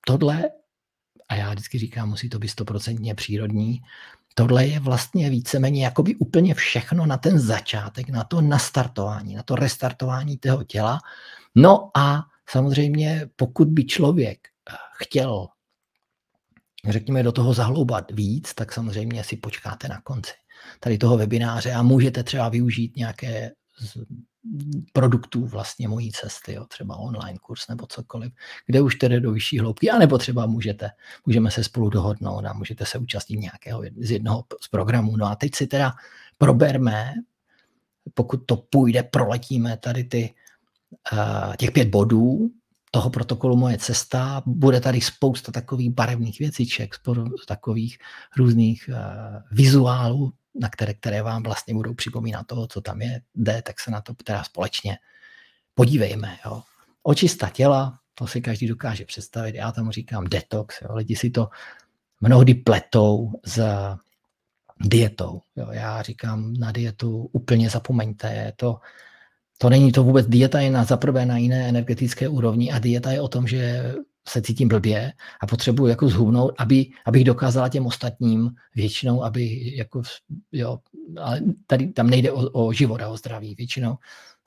tohle, 0.07 0.51
a 1.29 1.35
já 1.35 1.51
vždycky 1.51 1.79
říkám, 1.79 2.09
musí 2.09 2.29
to 2.29 2.39
být 2.39 2.49
stoprocentně 2.49 3.15
přírodní, 3.15 3.81
Tohle 4.35 4.67
je 4.67 4.81
vlastně 4.81 5.31
víceméně 5.31 5.85
jakoby 5.85 6.15
úplně 6.15 6.55
všechno 6.55 7.07
na 7.07 7.17
ten 7.17 7.39
začátek, 7.39 8.09
na 8.09 8.25
to 8.25 8.41
nastartování, 8.41 9.35
na 9.35 9.43
to 9.43 9.57
restartování 9.57 10.39
toho 10.39 10.65
těla. 10.65 10.99
No 11.55 11.91
a 11.97 12.23
samozřejmě, 12.51 13.29
pokud 13.37 13.69
by 13.69 13.85
člověk 13.85 14.39
eh, 14.49 14.75
chtěl, 14.97 15.49
řekněme, 16.89 17.23
do 17.23 17.33
toho 17.33 17.55
zahloubat 17.55 18.11
víc, 18.11 18.55
tak 18.55 18.73
samozřejmě 18.73 19.25
si 19.25 19.37
počkáte 19.37 19.89
na 19.89 20.01
konci 20.01 20.33
tady 20.81 20.99
toho 20.99 21.17
webináře 21.17 21.73
a 21.73 21.83
můžete 21.83 22.23
třeba 22.23 22.49
využít 22.49 22.97
nějaké 22.97 23.51
produktů 24.93 25.47
vlastně 25.47 25.89
mojí 25.89 26.13
cesty, 26.13 26.53
jo, 26.53 26.65
třeba 26.65 26.97
online 26.97 27.39
kurz 27.39 27.69
nebo 27.69 27.87
cokoliv, 27.87 28.33
kde 28.67 28.81
už 28.81 28.95
tedy 28.95 29.21
do 29.21 29.33
vyšší 29.33 29.59
hloubky, 29.59 29.91
anebo 29.91 30.19
třeba 30.19 30.47
můžete, 30.47 30.91
můžeme 31.27 31.51
se 31.51 31.65
spolu 31.65 31.91
dohodnout 31.91 32.45
a 32.45 32.53
můžete 32.53 32.87
se 32.87 32.99
účastnit 32.99 33.37
nějakého 33.37 33.83
z 33.97 34.11
jednoho 34.11 34.45
z 34.61 34.69
programů. 34.69 35.17
No 35.17 35.27
a 35.27 35.37
teď 35.37 35.55
si 35.55 35.67
teda 35.67 35.93
proberme, 36.39 37.13
pokud 38.15 38.37
to 38.47 38.57
půjde, 38.57 39.03
proletíme 39.03 39.77
tady 39.77 40.05
ty, 40.05 40.35
uh, 41.13 41.57
těch 41.57 41.71
pět 41.71 41.89
bodů 41.89 42.51
toho 42.91 43.11
protokolu 43.11 43.57
Moje 43.57 43.79
cesta. 43.79 44.43
Bude 44.47 44.81
tady 44.81 45.01
spousta 45.01 45.53
takových 45.53 45.91
barevných 45.91 46.39
věciček, 46.39 46.95
takových 47.49 47.99
různých 48.37 48.91
uh, 48.93 48.97
vizuálů, 49.51 50.33
na 50.55 50.69
které, 50.69 50.95
které 50.95 51.23
vám 51.23 51.43
vlastně 51.43 51.75
budou 51.75 51.95
připomínat 51.95 52.47
toho, 52.47 52.67
co 52.67 52.81
tam 52.81 53.03
je, 53.03 53.23
jde, 53.35 53.63
tak 53.63 53.81
se 53.81 53.91
na 53.91 54.01
to 54.01 54.15
teda 54.25 54.45
společně 54.45 54.99
podívejme. 55.75 56.39
Jo. 56.45 56.63
Očista 57.03 57.49
těla, 57.49 57.99
to 58.15 58.27
si 58.27 58.41
každý 58.41 58.67
dokáže 58.67 59.05
představit, 59.05 59.55
já 59.55 59.73
tomu 59.73 59.91
říkám 59.91 60.25
detox, 60.25 60.83
jo. 60.83 60.95
lidi 60.95 61.17
si 61.17 61.31
to 61.31 61.49
mnohdy 62.21 62.55
pletou 62.55 63.33
s 63.45 63.61
dietou. 64.81 65.41
Jo. 65.57 65.69
Já 65.71 66.03
říkám 66.03 66.55
na 66.55 66.73
dietu 66.73 67.31
úplně 67.33 67.71
zapomeňte, 67.71 68.33
je 68.33 68.53
to, 68.57 68.81
to 69.59 69.71
není 69.71 69.93
to 69.93 70.03
vůbec, 70.03 70.27
dieta 70.27 70.61
je 70.61 70.71
na 70.71 70.85
zaprvé 70.85 71.27
na 71.27 71.39
jiné 71.39 71.69
energetické 71.69 72.29
úrovni 72.29 72.73
a 72.73 72.79
dieta 72.79 73.13
je 73.13 73.21
o 73.21 73.29
tom, 73.29 73.47
že 73.47 73.95
se 74.29 74.43
cítím 74.43 74.69
blbě 74.69 75.13
a 75.41 75.47
potřebuji 75.47 75.87
jako 75.87 76.09
zhubnout, 76.09 76.55
aby, 76.59 76.87
abych 77.07 77.25
dokázala 77.25 77.69
těm 77.69 77.87
ostatním 77.87 78.51
většinou, 78.75 79.25
aby 79.25 79.77
jako, 79.77 80.03
jo, 80.53 80.79
ale 81.21 81.41
tady 81.67 81.93
tam 81.93 82.11
nejde 82.11 82.33
o, 82.33 82.51
o 82.51 82.73
život 82.73 83.01
a 83.01 83.09
o 83.09 83.17
zdraví 83.17 83.55
většinou 83.55 83.97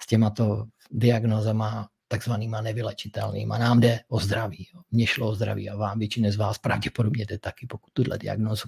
s 0.02 0.08
těmato 0.08 0.66
diagnozama 0.92 1.90
takzvanýma 2.08 2.62
nevylečitelnýma. 2.62 3.58
Nám 3.58 3.80
jde 3.80 4.00
o 4.08 4.20
zdraví. 4.20 4.68
Mně 4.92 5.08
šlo 5.08 5.30
o 5.30 5.36
zdraví 5.36 5.70
a 5.70 5.76
vám 5.76 6.00
většině 6.00 6.32
z 6.32 6.36
vás 6.36 6.58
pravděpodobně 6.58 7.26
jde 7.26 7.40
taky, 7.40 7.68
pokud 7.68 7.90
tuhle 7.94 8.18
diagnozu 8.18 8.68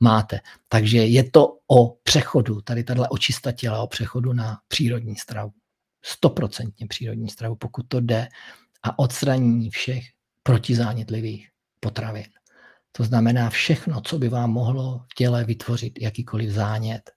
máte. 0.00 0.40
Takže 0.68 0.98
je 1.06 1.30
to 1.30 1.58
o 1.66 1.88
přechodu, 2.02 2.60
tady 2.60 2.84
tahle 2.84 3.08
očista 3.08 3.52
těla, 3.52 3.82
o 3.82 3.86
přechodu 3.86 4.32
na 4.32 4.58
přírodní 4.68 5.16
stravu. 5.16 5.52
Stoprocentně 6.04 6.86
přírodní 6.86 7.28
stravu, 7.28 7.56
pokud 7.56 7.88
to 7.88 8.00
jde 8.00 8.28
a 8.82 8.98
odstranění 8.98 9.70
všech 9.70 10.04
protizánětlivých 10.46 11.48
potravin. 11.80 12.26
To 12.92 13.04
znamená 13.04 13.50
všechno, 13.50 14.00
co 14.00 14.18
by 14.18 14.28
vám 14.28 14.50
mohlo 14.50 15.04
v 15.12 15.14
těle 15.14 15.44
vytvořit 15.44 16.02
jakýkoliv 16.02 16.50
zánět, 16.50 17.10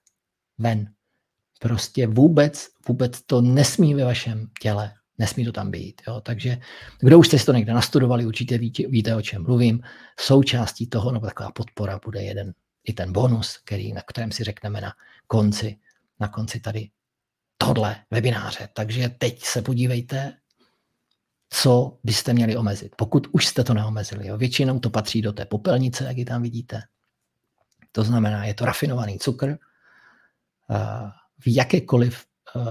ven. 0.58 0.92
Prostě 1.60 2.06
vůbec, 2.06 2.68
vůbec 2.88 3.22
to 3.22 3.40
nesmí 3.40 3.94
ve 3.94 4.04
vašem 4.04 4.46
těle, 4.60 4.94
nesmí 5.18 5.44
to 5.44 5.52
tam 5.52 5.70
být. 5.70 6.02
Jo? 6.08 6.20
Takže 6.20 6.58
kdo 7.00 7.18
už 7.18 7.26
jste 7.26 7.38
si 7.38 7.46
to 7.46 7.52
někde 7.52 7.72
nastudovali, 7.72 8.26
určitě 8.26 8.58
víte, 8.58 8.82
víte, 8.88 9.16
o 9.16 9.22
čem 9.22 9.42
mluvím. 9.42 9.80
Součástí 10.20 10.86
toho, 10.86 11.12
nebo 11.12 11.26
taková 11.26 11.50
podpora, 11.50 12.00
bude 12.04 12.22
jeden 12.22 12.54
i 12.84 12.92
ten 12.92 13.12
bonus, 13.12 13.58
který, 13.64 13.92
na 13.92 14.02
kterém 14.06 14.32
si 14.32 14.44
řekneme 14.44 14.80
na 14.80 14.92
konci, 15.26 15.78
na 16.20 16.28
konci 16.28 16.60
tady 16.60 16.90
tohle 17.58 17.96
webináře. 18.10 18.68
Takže 18.74 19.08
teď 19.08 19.42
se 19.42 19.62
podívejte, 19.62 20.39
co 21.50 21.98
byste 22.04 22.32
měli 22.32 22.56
omezit, 22.56 22.96
pokud 22.96 23.26
už 23.32 23.46
jste 23.46 23.64
to 23.64 23.74
neomezili. 23.74 24.26
Jo. 24.26 24.36
Většinou 24.36 24.78
to 24.78 24.90
patří 24.90 25.22
do 25.22 25.32
té 25.32 25.44
popelnice, 25.44 26.04
jak 26.04 26.16
ji 26.16 26.24
tam 26.24 26.42
vidíte. 26.42 26.82
To 27.92 28.04
znamená, 28.04 28.44
je 28.44 28.54
to 28.54 28.64
rafinovaný 28.64 29.18
cukr 29.18 29.48
uh, 29.48 29.56
v 31.38 31.54
jakékoliv 31.54 32.24
uh, 32.54 32.62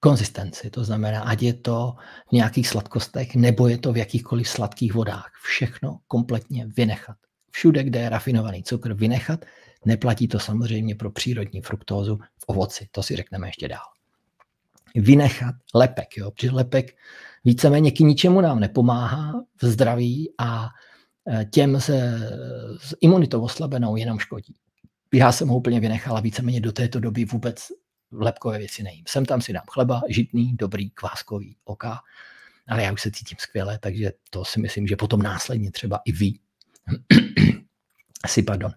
konzistenci. 0.00 0.70
To 0.70 0.84
znamená, 0.84 1.22
ať 1.22 1.42
je 1.42 1.54
to 1.54 1.94
v 2.28 2.32
nějakých 2.32 2.68
sladkostech, 2.68 3.34
nebo 3.34 3.68
je 3.68 3.78
to 3.78 3.92
v 3.92 3.96
jakýchkoliv 3.96 4.48
sladkých 4.48 4.94
vodách. 4.94 5.30
Všechno 5.42 5.98
kompletně 6.06 6.66
vynechat. 6.66 7.16
Všude, 7.50 7.84
kde 7.84 8.00
je 8.00 8.08
rafinovaný 8.08 8.62
cukr, 8.62 8.94
vynechat. 8.94 9.44
Neplatí 9.84 10.28
to 10.28 10.38
samozřejmě 10.38 10.94
pro 10.94 11.10
přírodní 11.10 11.60
fruktózu 11.60 12.16
v 12.16 12.44
ovoci. 12.46 12.88
To 12.90 13.02
si 13.02 13.16
řekneme 13.16 13.48
ještě 13.48 13.68
dál. 13.68 13.86
Vynechat 14.94 15.54
lepek, 15.74 16.16
jo? 16.16 16.30
protože 16.30 16.50
lepek 16.50 16.96
víceméně 17.44 17.90
k 17.90 18.00
ničemu 18.00 18.40
nám 18.40 18.60
nepomáhá 18.60 19.32
v 19.62 19.66
zdraví 19.66 20.34
a 20.38 20.68
e, 21.28 21.44
těm 21.44 21.80
se 21.80 22.20
s 22.80 22.96
imunitou 23.00 23.42
oslabenou 23.42 23.96
jenom 23.96 24.18
škodí. 24.18 24.54
Já 25.14 25.32
jsem 25.32 25.48
ho 25.48 25.56
úplně 25.56 25.80
vynechala 25.80 26.20
víceméně 26.20 26.60
do 26.60 26.72
této 26.72 27.00
doby 27.00 27.24
vůbec 27.24 27.66
lepkové 28.12 28.58
věci 28.58 28.82
nejím. 28.82 29.04
Sem 29.08 29.24
tam 29.24 29.40
si 29.40 29.52
dám 29.52 29.64
chleba, 29.70 30.02
žitný, 30.08 30.56
dobrý, 30.56 30.90
kváskový, 30.90 31.56
oka, 31.64 32.00
ale 32.68 32.82
já 32.82 32.92
už 32.92 33.02
se 33.02 33.10
cítím 33.10 33.38
skvěle, 33.40 33.78
takže 33.78 34.12
to 34.30 34.44
si 34.44 34.60
myslím, 34.60 34.86
že 34.86 34.96
potom 34.96 35.22
následně 35.22 35.70
třeba 35.70 36.00
i 36.04 36.12
vy 36.12 36.32
si, 38.26 38.42
pardon, 38.42 38.72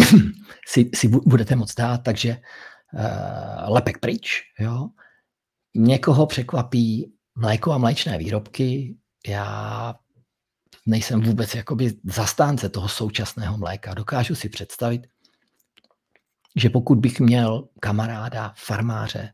si, 0.66 0.90
si 0.94 1.08
budete 1.08 1.56
moc 1.56 1.74
dát, 1.74 1.98
takže 1.98 2.36
uh, 2.92 3.74
lepek 3.74 3.98
pryč, 3.98 4.42
jo. 4.58 4.88
Někoho 5.74 6.26
překvapí 6.26 7.12
mléko 7.34 7.72
a 7.72 7.78
mléčné 7.78 8.18
výrobky, 8.18 8.96
já 9.28 9.94
nejsem 10.86 11.20
vůbec 11.20 11.54
jakoby 11.54 11.94
zastánce 12.04 12.68
toho 12.68 12.88
současného 12.88 13.58
mléka. 13.58 13.94
Dokážu 13.94 14.34
si 14.34 14.48
představit, 14.48 15.06
že 16.56 16.70
pokud 16.70 16.98
bych 16.98 17.20
měl 17.20 17.68
kamaráda, 17.80 18.54
farmáře, 18.56 19.32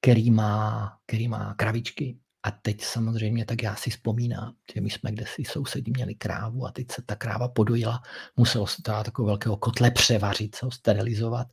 který 0.00 0.30
má, 0.30 0.92
který 1.06 1.28
má 1.28 1.54
kravičky, 1.54 2.18
a 2.42 2.50
teď 2.50 2.84
samozřejmě, 2.84 3.44
tak 3.44 3.62
já 3.62 3.76
si 3.76 3.90
vzpomínám, 3.90 4.54
že 4.74 4.80
my 4.80 4.90
jsme 4.90 5.12
kde 5.12 5.24
si 5.26 5.44
sousedi 5.44 5.90
měli 5.90 6.14
krávu 6.14 6.66
a 6.66 6.72
teď 6.72 6.92
se 6.92 7.02
ta 7.02 7.16
kráva 7.16 7.48
podojila, 7.48 8.02
muselo 8.36 8.66
se 8.66 8.82
to 8.82 8.82
takového 8.82 9.26
velkého 9.26 9.56
kotle 9.56 9.90
převařit, 9.90 10.56
co 10.56 10.70
sterilizovat 10.70 11.46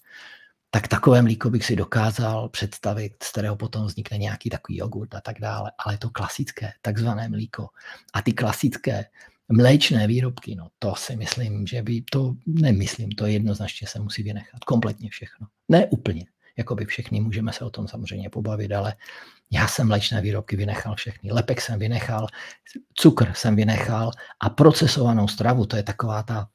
tak 0.72 0.88
takové 0.88 1.22
mlíko 1.22 1.50
bych 1.50 1.66
si 1.66 1.76
dokázal 1.76 2.50
představit, 2.50 3.24
z 3.24 3.32
kterého 3.32 3.56
potom 3.56 3.86
vznikne 3.86 4.18
nějaký 4.18 4.50
takový 4.50 4.78
jogurt 4.78 5.16
a 5.16 5.22
tak 5.22 5.40
dále, 5.40 5.72
ale 5.86 5.94
je 5.94 5.98
to 5.98 6.10
klasické, 6.10 6.74
takzvané 6.82 7.30
mlíko. 7.30 7.68
A 8.14 8.22
ty 8.22 8.34
klasické 8.34 9.06
mléčné 9.50 10.08
výrobky, 10.08 10.56
no 10.56 10.68
to 10.80 10.96
si 10.96 11.16
myslím, 11.16 11.68
že 11.68 11.82
by 11.82 12.04
to, 12.12 12.36
nemyslím, 12.46 13.12
to 13.12 13.26
jednoznačně 13.26 13.88
se 13.88 14.00
musí 14.00 14.24
vynechat, 14.24 14.64
kompletně 14.64 15.10
všechno. 15.10 15.48
Ne 15.70 15.86
úplně, 15.86 16.26
jako 16.58 16.76
by 16.76 16.86
všechny, 16.86 17.22
můžeme 17.22 17.54
se 17.54 17.66
o 17.66 17.70
tom 17.70 17.88
samozřejmě 17.88 18.30
pobavit, 18.30 18.72
ale 18.72 18.96
já 19.52 19.68
jsem 19.68 19.88
mléčné 19.88 20.22
výrobky 20.22 20.56
vynechal 20.56 20.96
všechny. 20.96 21.32
Lepek 21.32 21.62
jsem 21.62 21.80
vynechal, 21.80 22.28
cukr 22.94 23.34
jsem 23.34 23.56
vynechal 23.56 24.12
a 24.40 24.50
procesovanou 24.50 25.28
stravu, 25.28 25.66
to 25.66 25.76
je 25.76 25.84
taková 25.84 26.24
ta 26.24 26.50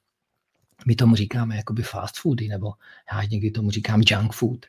my 0.86 0.94
tomu 0.94 1.16
říkáme 1.16 1.56
jakoby 1.56 1.82
fast 1.82 2.16
foody, 2.16 2.48
nebo 2.48 2.72
já 3.12 3.22
někdy 3.24 3.50
tomu 3.50 3.70
říkám 3.70 4.02
junk 4.06 4.32
food. 4.32 4.66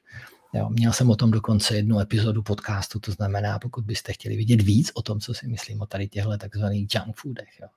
Jo, 0.53 0.70
měl 0.70 0.93
jsem 0.93 1.09
o 1.09 1.16
tom 1.16 1.32
dokonce 1.32 1.76
jednu 1.76 1.99
epizodu 1.99 2.43
podcastu, 2.43 2.99
to 2.99 3.11
znamená, 3.11 3.59
pokud 3.59 3.86
byste 3.86 4.14
chtěli 4.14 4.36
vidět 4.36 4.61
víc 4.61 4.91
o 4.93 5.01
tom, 5.01 5.20
co 5.20 5.34
si 5.34 5.47
myslím 5.47 5.82
o 5.82 5.86
tady 5.86 6.07
těchto 6.07 6.38
takzvaných 6.38 6.88
junk 6.95 7.18
foodech, 7.18 7.59
jo, 7.61 7.68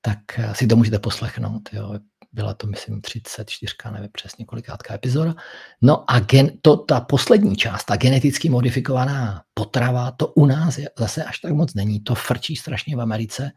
tak 0.00 0.18
si 0.52 0.66
to 0.66 0.76
můžete 0.76 0.98
poslechnout. 0.98 1.68
Jo. 1.72 1.98
Byla 2.32 2.54
to, 2.54 2.66
myslím, 2.66 3.00
34, 3.00 3.74
nevím 3.90 4.08
přesně 4.12 4.44
kolikátka 4.44 4.94
epizoda. 4.94 5.34
No 5.82 6.10
a 6.10 6.20
gen, 6.20 6.50
to, 6.62 6.76
ta 6.76 7.00
poslední 7.00 7.56
část, 7.56 7.84
ta 7.84 7.96
geneticky 7.96 8.50
modifikovaná 8.50 9.42
potrava, 9.54 10.10
to 10.10 10.26
u 10.26 10.46
nás 10.46 10.78
je, 10.78 10.90
zase 10.98 11.24
až 11.24 11.38
tak 11.38 11.52
moc 11.52 11.74
není. 11.74 12.00
To 12.00 12.14
frčí 12.14 12.56
strašně 12.56 12.96
v 12.96 13.00
Americe. 13.00 13.50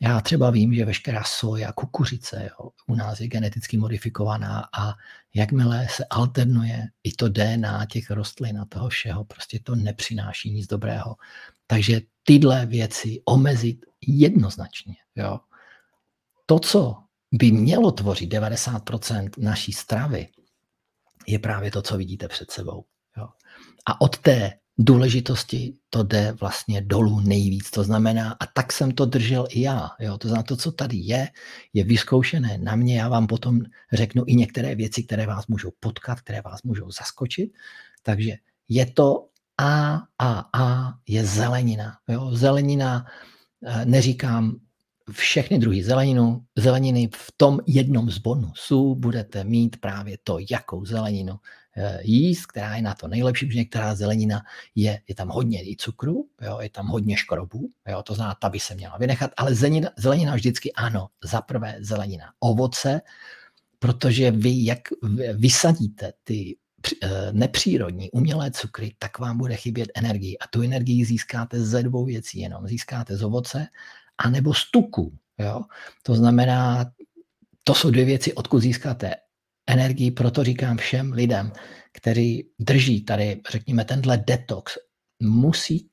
Já 0.00 0.20
třeba 0.20 0.50
vím, 0.50 0.74
že 0.74 0.84
veškerá 0.84 1.24
soja, 1.24 1.72
kukuřice 1.72 2.50
jo, 2.50 2.70
u 2.86 2.94
nás 2.94 3.20
je 3.20 3.28
geneticky 3.28 3.76
modifikovaná 3.76 4.68
a 4.78 4.94
jakmile 5.34 5.88
se 5.90 6.04
alternuje 6.04 6.86
i 7.04 7.12
to 7.12 7.28
DNA 7.28 7.86
těch 7.86 8.10
rostlin 8.10 8.60
a 8.60 8.64
toho 8.64 8.88
všeho, 8.88 9.24
prostě 9.24 9.60
to 9.62 9.74
nepřináší 9.74 10.50
nic 10.50 10.66
dobrého. 10.66 11.16
Takže 11.66 12.00
tyhle 12.22 12.66
věci 12.66 13.22
omezit 13.24 13.86
jednoznačně. 14.06 14.94
Jo. 15.16 15.40
To, 16.46 16.58
co 16.58 16.96
by 17.32 17.52
mělo 17.52 17.92
tvořit 17.92 18.32
90% 18.32 19.30
naší 19.38 19.72
stravy, 19.72 20.28
je 21.26 21.38
právě 21.38 21.70
to, 21.70 21.82
co 21.82 21.96
vidíte 21.96 22.28
před 22.28 22.50
sebou. 22.50 22.84
Jo. 23.16 23.28
A 23.86 24.00
od 24.00 24.18
té 24.18 24.52
důležitosti 24.78 25.74
to 25.90 26.02
jde 26.02 26.32
vlastně 26.40 26.82
dolů 26.82 27.20
nejvíc. 27.20 27.70
To 27.70 27.84
znamená, 27.84 28.36
a 28.40 28.46
tak 28.46 28.72
jsem 28.72 28.90
to 28.90 29.06
držel 29.06 29.46
i 29.50 29.60
já. 29.60 29.90
Jo? 30.00 30.18
To 30.18 30.28
znamená, 30.28 30.42
to, 30.42 30.56
co 30.56 30.72
tady 30.72 30.96
je, 30.96 31.28
je 31.72 31.84
vyzkoušené 31.84 32.58
na 32.58 32.76
mě. 32.76 32.98
Já 32.98 33.08
vám 33.08 33.26
potom 33.26 33.60
řeknu 33.92 34.24
i 34.26 34.34
některé 34.34 34.74
věci, 34.74 35.02
které 35.02 35.26
vás 35.26 35.46
můžou 35.46 35.70
potkat, 35.80 36.20
které 36.20 36.42
vás 36.42 36.62
můžou 36.62 36.90
zaskočit. 36.90 37.50
Takže 38.02 38.32
je 38.68 38.86
to 38.86 39.28
A, 39.58 40.02
A, 40.18 40.44
A 40.54 40.94
je 41.06 41.24
zelenina. 41.24 41.98
Jo? 42.08 42.30
Zelenina, 42.32 43.06
eh, 43.66 43.84
neříkám 43.84 44.56
všechny 45.10 45.58
druhy 45.58 45.84
zeleninu, 45.84 46.44
zeleniny 46.56 47.08
v 47.14 47.32
tom 47.36 47.58
jednom 47.66 48.10
z 48.10 48.18
bonusu 48.18 48.94
budete 48.94 49.44
mít 49.44 49.76
právě 49.80 50.18
to, 50.24 50.38
jakou 50.50 50.84
zeleninu 50.84 51.38
jíst, 52.02 52.46
která 52.46 52.76
je 52.76 52.82
na 52.82 52.94
to 52.94 53.08
nejlepší, 53.08 53.46
protože 53.46 53.58
některá 53.58 53.94
zelenina 53.94 54.42
je, 54.74 55.00
je 55.08 55.14
tam 55.14 55.28
hodně 55.28 55.62
i 55.62 55.76
cukru, 55.76 56.28
jo, 56.42 56.58
je 56.60 56.70
tam 56.70 56.86
hodně 56.86 57.16
škrobů, 57.16 57.70
jo, 57.88 58.02
to 58.02 58.14
znamená, 58.14 58.34
ta 58.40 58.48
by 58.48 58.60
se 58.60 58.74
měla 58.74 58.98
vynechat, 58.98 59.30
ale 59.36 59.54
zelenina, 59.54 59.90
zelenina 59.96 60.34
vždycky 60.34 60.72
ano, 60.72 61.08
za 61.24 61.40
prvé 61.40 61.76
zelenina. 61.80 62.24
Ovoce, 62.40 63.00
protože 63.78 64.30
vy, 64.30 64.64
jak 64.64 64.78
vysadíte 65.34 66.12
ty 66.24 66.56
eh, 67.02 67.32
nepřírodní 67.32 68.10
umělé 68.10 68.50
cukry, 68.50 68.94
tak 68.98 69.18
vám 69.18 69.38
bude 69.38 69.56
chybět 69.56 69.88
energie. 69.94 70.38
A 70.40 70.46
tu 70.46 70.62
energii 70.62 71.04
získáte 71.04 71.60
ze 71.60 71.82
dvou 71.82 72.04
věcí 72.04 72.40
jenom. 72.40 72.66
Získáte 72.66 73.16
z 73.16 73.22
ovoce 73.22 73.66
anebo 74.18 74.54
z 74.54 74.70
tuku. 74.70 75.18
Jo? 75.38 75.62
To 76.02 76.14
znamená, 76.14 76.90
to 77.64 77.74
jsou 77.74 77.90
dvě 77.90 78.04
věci, 78.04 78.34
odkud 78.34 78.58
získáte 78.60 79.14
energii, 79.68 80.10
proto 80.10 80.44
říkám 80.44 80.76
všem 80.76 81.12
lidem, 81.12 81.52
kteří 81.92 82.48
drží 82.58 83.04
tady, 83.04 83.40
řekněme, 83.50 83.84
tenhle 83.84 84.16
detox, 84.26 84.72
musí 85.22 85.88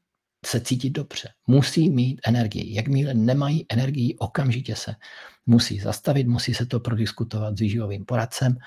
se 0.45 0.59
cítit 0.59 0.89
dobře, 0.89 1.29
musí 1.47 1.89
mít 1.89 2.21
energii. 2.27 2.75
Jakmile 2.75 3.13
nemají 3.13 3.65
energii, 3.69 4.15
okamžitě 4.15 4.75
se 4.75 4.95
musí 5.45 5.79
zastavit, 5.79 6.27
musí 6.27 6.53
se 6.53 6.65
to 6.65 6.79
prodiskutovat 6.79 7.57
s 7.57 7.59
výživovým 7.59 8.05
poradcem 8.05 8.57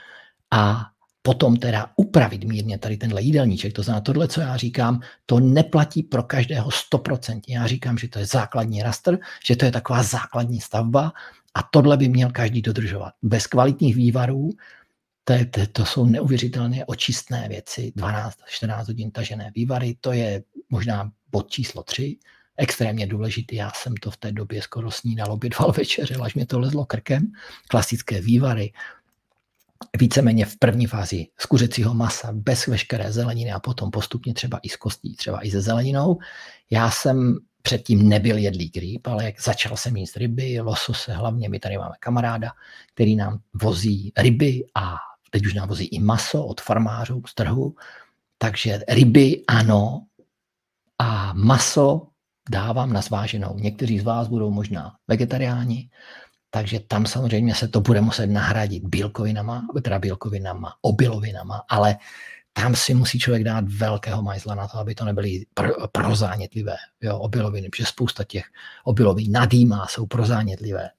a 0.50 0.86
potom 1.22 1.56
teda 1.56 1.90
upravit 1.96 2.44
mírně 2.44 2.78
tady 2.78 2.96
tenhle 2.96 3.22
jídelníček. 3.22 3.72
To 3.72 3.82
znamená, 3.82 4.00
tohle, 4.00 4.28
co 4.28 4.40
já 4.40 4.56
říkám, 4.56 5.00
to 5.26 5.40
neplatí 5.40 6.02
pro 6.02 6.22
každého 6.22 6.70
100%. 6.70 7.40
Já 7.48 7.66
říkám, 7.66 7.98
že 7.98 8.08
to 8.08 8.18
je 8.18 8.26
základní 8.26 8.82
raster, 8.82 9.18
že 9.44 9.56
to 9.56 9.64
je 9.64 9.72
taková 9.72 10.02
základní 10.02 10.60
stavba 10.60 11.12
a 11.54 11.62
tohle 11.62 11.96
by 11.96 12.08
měl 12.08 12.30
každý 12.30 12.62
dodržovat. 12.62 13.12
Bez 13.22 13.46
kvalitních 13.46 13.96
vývarů 13.96 14.50
to, 15.28 15.34
je, 15.34 15.46
to, 15.46 15.66
to 15.72 15.84
jsou 15.84 16.04
neuvěřitelně 16.04 16.86
očistné 16.86 17.48
věci. 17.48 17.92
12-14 17.96 18.86
hodin 18.86 19.10
tažené 19.10 19.52
vývary, 19.54 19.96
to 20.00 20.12
je 20.12 20.42
možná 20.70 21.12
bod 21.30 21.50
číslo 21.50 21.82
3, 21.82 22.16
extrémně 22.56 23.06
důležitý. 23.06 23.56
Já 23.56 23.70
jsem 23.74 23.96
to 23.96 24.10
v 24.10 24.16
té 24.16 24.32
době 24.32 24.62
skoro 24.62 24.90
snídal, 24.90 25.32
obědval 25.32 25.72
večeřel, 25.76 26.24
až 26.24 26.34
mě 26.34 26.46
to 26.46 26.58
lezlo 26.58 26.84
krkem. 26.84 27.32
Klasické 27.68 28.20
vývary, 28.20 28.72
víceméně 29.98 30.44
v 30.44 30.56
první 30.56 30.86
fázi 30.86 31.26
z 31.38 31.46
kuřecího 31.46 31.94
masa, 31.94 32.32
bez 32.32 32.66
veškeré 32.66 33.12
zeleniny 33.12 33.52
a 33.52 33.60
potom 33.60 33.90
postupně 33.90 34.34
třeba 34.34 34.58
i 34.62 34.68
z 34.68 34.76
kostí, 34.76 35.16
třeba 35.16 35.46
i 35.46 35.50
se 35.50 35.60
zeleninou. 35.60 36.18
Já 36.70 36.90
jsem 36.90 37.38
předtím 37.62 38.08
nebyl 38.08 38.36
jedlý 38.36 38.70
rýb, 38.76 39.06
ale 39.06 39.24
jak 39.24 39.42
začal 39.42 39.76
jsem 39.76 39.96
jíst 39.96 40.16
ryby, 40.16 40.60
losose, 40.60 41.12
hlavně 41.12 41.48
my 41.48 41.58
tady 41.58 41.78
máme 41.78 41.94
kamaráda, 42.00 42.52
který 42.94 43.16
nám 43.16 43.38
vozí 43.54 44.12
ryby 44.16 44.64
a 44.74 44.96
teď 45.30 45.46
už 45.46 45.54
nám 45.54 45.68
vozí 45.68 45.84
i 45.84 45.98
maso 45.98 46.46
od 46.46 46.60
farmářů 46.60 47.22
z 47.26 47.34
trhu, 47.34 47.74
takže 48.38 48.80
ryby 48.88 49.44
ano 49.48 50.06
a 50.98 51.32
maso 51.32 52.06
dávám 52.50 52.92
na 52.92 53.00
zváženou. 53.00 53.54
Někteří 53.58 53.98
z 53.98 54.04
vás 54.04 54.28
budou 54.28 54.50
možná 54.50 54.96
vegetariáni, 55.08 55.90
takže 56.50 56.80
tam 56.80 57.06
samozřejmě 57.06 57.54
se 57.54 57.68
to 57.68 57.80
bude 57.80 58.00
muset 58.00 58.26
nahradit 58.26 58.84
bílkovinama, 58.84 59.66
teda 59.82 59.98
bílkovinama, 59.98 60.74
obilovinama, 60.82 61.62
ale 61.68 61.96
tam 62.52 62.76
si 62.76 62.94
musí 62.94 63.18
člověk 63.18 63.44
dát 63.44 63.64
velkého 63.68 64.22
majzla 64.22 64.54
na 64.54 64.68
to, 64.68 64.78
aby 64.78 64.94
to 64.94 65.04
nebyly 65.04 65.46
pr- 65.56 65.88
prozánětlivé 65.92 66.76
jo, 67.00 67.18
obiloviny, 67.18 67.68
protože 67.68 67.86
spousta 67.86 68.24
těch 68.24 68.44
obilovin 68.84 69.32
nadýmá, 69.32 69.86
jsou 69.86 70.06
prozánětlivé. 70.06 70.90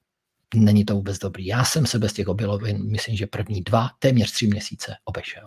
Není 0.54 0.84
to 0.84 0.94
vůbec 0.94 1.18
dobrý. 1.18 1.46
Já 1.46 1.64
jsem 1.64 1.86
se 1.86 1.98
bez 1.98 2.12
těch 2.12 2.28
obilovin, 2.28 2.90
myslím, 2.90 3.16
že 3.16 3.26
první 3.26 3.60
dva, 3.60 3.90
téměř 3.98 4.32
tři 4.32 4.46
měsíce 4.46 4.96
obešel. 5.04 5.44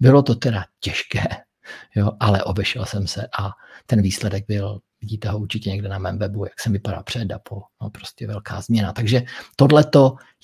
Bylo 0.00 0.22
to 0.22 0.34
teda 0.34 0.64
těžké, 0.80 1.24
jo, 1.94 2.10
ale 2.20 2.44
obešel 2.44 2.86
jsem 2.86 3.06
se 3.06 3.28
a 3.38 3.50
ten 3.86 4.02
výsledek 4.02 4.44
byl 4.48 4.80
Vidíte 5.00 5.28
ho 5.28 5.38
určitě 5.38 5.70
někde 5.70 5.88
na 5.88 5.98
mém 5.98 6.18
webu, 6.18 6.44
jak 6.44 6.60
jsem 6.60 6.72
vypadá 6.72 7.02
před 7.02 7.32
a 7.32 7.38
po. 7.38 7.62
No 7.82 7.90
prostě 7.90 8.26
velká 8.26 8.60
změna. 8.60 8.92
Takže 8.92 9.22
tohle 9.56 9.84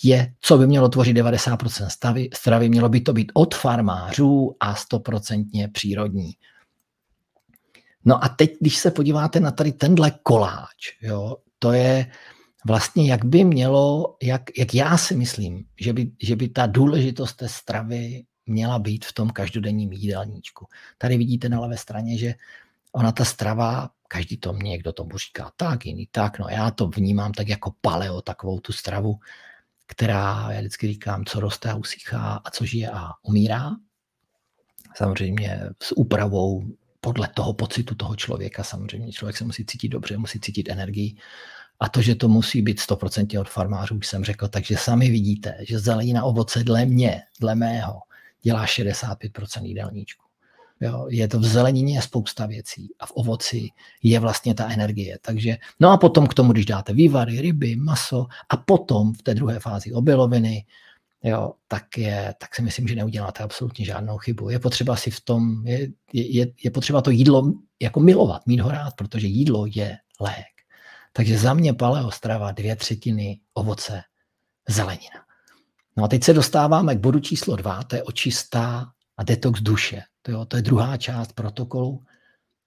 je, 0.03 0.35
co 0.41 0.59
by 0.59 0.67
mělo 0.67 0.89
tvořit 0.89 1.17
90% 1.17 1.87
stavy, 1.89 2.29
stravy. 2.35 2.69
Mělo 2.69 2.89
by 2.89 3.01
to 3.01 3.13
být 3.13 3.33
od 3.35 3.55
farmářů 3.55 4.57
a 4.61 4.75
100% 4.75 5.73
přírodní. 5.73 6.33
No 8.05 8.25
a 8.25 8.29
teď, 8.29 8.51
když 8.61 8.77
se 8.77 8.91
podíváte 8.91 9.41
na 9.41 9.51
tady 9.51 9.73
tenhle 9.73 10.11
koláč, 10.23 10.99
jo, 11.03 11.37
to 11.59 11.73
je 11.73 12.07
vlastně, 12.67 13.11
jak 13.11 13.25
by 13.25 13.45
mělo, 13.45 14.17
jak, 14.23 14.43
jak 14.59 14.75
já 14.75 14.99
si 14.99 15.17
myslím, 15.17 15.64
že 15.81 15.93
by, 15.93 16.11
že 16.23 16.37
by 16.37 16.49
ta 16.49 16.67
důležitost 16.67 17.35
té 17.35 17.49
stravy 17.49 18.25
měla 18.47 18.79
být 18.79 19.05
v 19.05 19.12
tom 19.12 19.31
každodenním 19.31 19.93
jídelníčku. 19.93 20.67
Tady 20.99 21.17
vidíte 21.17 21.49
na 21.49 21.61
levé 21.61 21.77
straně, 21.77 22.19
že 22.19 22.35
ona 22.93 23.12
ta 23.12 23.25
strava 23.25 23.91
každý 24.09 24.37
to 24.37 24.53
mě, 24.53 24.71
někdo 24.71 24.93
tomu 24.93 25.19
říká 25.19 25.53
tak, 25.57 25.87
jiný 25.87 26.09
tak, 26.11 26.39
no 26.39 26.47
já 26.51 26.71
to 26.71 26.89
vnímám 26.89 27.33
tak 27.33 27.49
jako 27.49 27.75
paleo, 27.81 28.23
takovou 28.23 28.61
tu 28.61 28.73
stravu, 28.73 29.19
která, 29.87 30.49
já 30.51 30.61
vždycky 30.61 30.87
říkám, 30.87 31.25
co 31.25 31.41
roste 31.41 31.71
a 31.71 31.75
usychá 31.75 32.41
a 32.45 32.51
co 32.51 32.64
žije 32.64 32.91
a 32.91 33.11
umírá. 33.23 33.71
Samozřejmě 34.97 35.61
s 35.83 35.97
úpravou 35.97 36.64
podle 37.01 37.29
toho 37.29 37.53
pocitu 37.53 37.95
toho 37.95 38.17
člověka, 38.17 38.64
samozřejmě 38.64 39.12
člověk 39.12 39.37
se 39.37 39.45
musí 39.45 39.67
cítit 39.67 39.89
dobře, 39.89 40.19
musí 40.19 40.41
cítit 40.41 40.69
energii. 40.69 41.17
A 41.81 41.89
to, 41.89 42.03
že 42.03 42.14
to 42.14 42.29
musí 42.29 42.62
být 42.62 42.81
100% 42.81 43.41
od 43.41 43.49
farmářů, 43.49 43.97
už 43.97 44.07
jsem 44.07 44.24
řekl, 44.24 44.49
takže 44.49 44.77
sami 44.77 45.11
vidíte, 45.11 45.57
že 45.61 45.79
zelenina 45.79 46.24
ovoce 46.24 46.64
dle 46.64 46.87
mě, 46.87 47.22
dle 47.41 47.55
mého, 47.55 48.01
dělá 48.43 48.66
65% 48.66 49.64
jídelníčku. 49.64 50.27
Jo, 50.81 51.07
je 51.11 51.29
to 51.29 51.39
v 51.39 51.45
zelenině 51.45 52.03
spousta 52.03 52.47
věcí 52.47 52.89
a 53.01 53.07
v 53.07 53.12
ovoci 53.14 53.68
je 54.03 54.20
vlastně 54.20 54.55
ta 54.55 54.70
energie. 54.70 55.18
Takže, 55.22 55.57
no 55.81 55.91
a 55.91 55.97
potom 55.97 56.27
k 56.27 56.35
tomu, 56.35 56.53
když 56.53 56.66
dáte 56.66 56.93
vývary, 56.93 57.41
ryby, 57.41 57.77
maso 57.77 58.27
a 58.49 58.57
potom 58.57 59.12
v 59.12 59.22
té 59.22 59.35
druhé 59.35 59.61
fázi 59.61 59.93
obiloviny, 59.93 60.64
jo, 61.22 61.53
tak, 61.68 61.99
je, 61.99 62.35
tak 62.41 62.55
si 62.55 62.62
myslím, 62.62 62.89
že 62.89 62.95
neuděláte 62.95 63.43
absolutně 63.43 63.85
žádnou 63.85 64.18
chybu. 64.18 64.51
Je 64.51 64.59
potřeba 64.59 64.97
si 64.97 65.11
v 65.11 65.20
tom, 65.20 65.66
je, 65.66 65.89
je, 66.12 66.47
je 66.64 66.70
potřeba 66.70 67.03
to 67.03 67.11
jídlo 67.11 67.53
jako 67.81 68.01
milovat, 68.01 68.47
mít 68.47 68.61
ho 68.61 68.70
rád, 68.70 68.95
protože 68.97 69.27
jídlo 69.27 69.66
je 69.74 69.97
lék. 70.20 70.56
Takže 71.17 71.39
za 71.39 71.55
mě 71.55 71.75
paleo 71.75 72.11
strava 72.11 72.53
dvě 72.53 72.77
třetiny 72.77 73.41
ovoce, 73.55 74.03
zelenina. 74.69 75.25
No 75.97 76.05
a 76.05 76.09
teď 76.09 76.25
se 76.25 76.33
dostáváme 76.33 76.95
k 76.95 76.99
bodu 76.99 77.21
číslo 77.21 77.57
dva, 77.57 77.83
to 77.85 77.97
je 77.97 78.03
očistá 78.03 78.93
a 79.17 79.25
detox 79.25 79.61
duše. 79.61 80.03
To, 80.23 80.31
jo, 80.31 80.45
to 80.45 80.57
je 80.57 80.62
druhá 80.62 80.97
část 80.97 81.33
protokolu. 81.33 82.05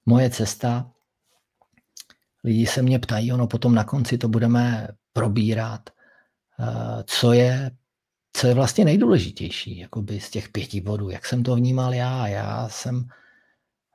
Moje 0.05 0.29
cesta. 0.29 0.91
Lidi 2.43 2.65
se 2.65 2.81
mě 2.81 2.99
ptají, 2.99 3.33
ono 3.33 3.47
potom 3.47 3.75
na 3.75 3.83
konci 3.83 4.17
to 4.17 4.27
budeme 4.27 4.87
probírat, 5.13 5.89
eh, 6.59 7.03
co 7.05 7.33
je, 7.33 7.71
co 8.33 8.47
je 8.47 8.53
vlastně 8.53 8.85
nejdůležitější 8.85 9.77
jakoby 9.77 10.19
z 10.19 10.29
těch 10.29 10.49
pěti 10.49 10.81
bodů. 10.81 11.09
Jak 11.09 11.25
jsem 11.25 11.43
to 11.43 11.55
vnímal 11.55 11.93
já? 11.93 12.27
Já 12.27 12.69
jsem 12.69 13.05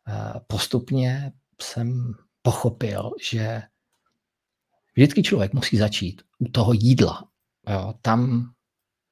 eh, 0.09 0.41
postupně 0.47 1.33
jsem 1.63 2.15
pochopil, 2.43 3.11
že 3.31 3.63
vždycky 4.95 5.23
člověk 5.23 5.53
musí 5.53 5.77
začít 5.77 6.23
u 6.39 6.49
toho 6.49 6.73
jídla. 6.73 7.29
Jo, 7.69 7.95
tam 8.03 8.51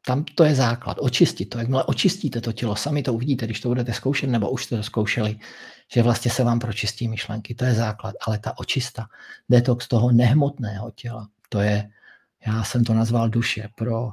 tam 0.06 0.24
to 0.24 0.44
je 0.44 0.54
základ, 0.54 0.96
očistit 1.00 1.48
to. 1.48 1.58
Jakmile 1.58 1.84
očistíte 1.84 2.40
to 2.40 2.52
tělo, 2.52 2.76
sami 2.76 3.02
to 3.02 3.14
uvidíte, 3.14 3.46
když 3.46 3.60
to 3.60 3.68
budete 3.68 3.92
zkoušet, 3.92 4.30
nebo 4.30 4.50
už 4.50 4.64
jste 4.64 4.76
to 4.76 4.82
zkoušeli, 4.82 5.38
že 5.92 6.02
vlastně 6.02 6.30
se 6.30 6.44
vám 6.44 6.58
pročistí 6.58 7.08
myšlenky. 7.08 7.54
To 7.54 7.64
je 7.64 7.74
základ, 7.74 8.14
ale 8.26 8.38
ta 8.38 8.58
očista, 8.58 9.06
detox 9.48 9.88
toho 9.88 10.12
nehmotného 10.12 10.90
těla, 10.90 11.28
to 11.48 11.60
je, 11.60 11.90
já 12.46 12.64
jsem 12.64 12.84
to 12.84 12.94
nazval 12.94 13.28
duše, 13.28 13.68
pro, 13.74 14.10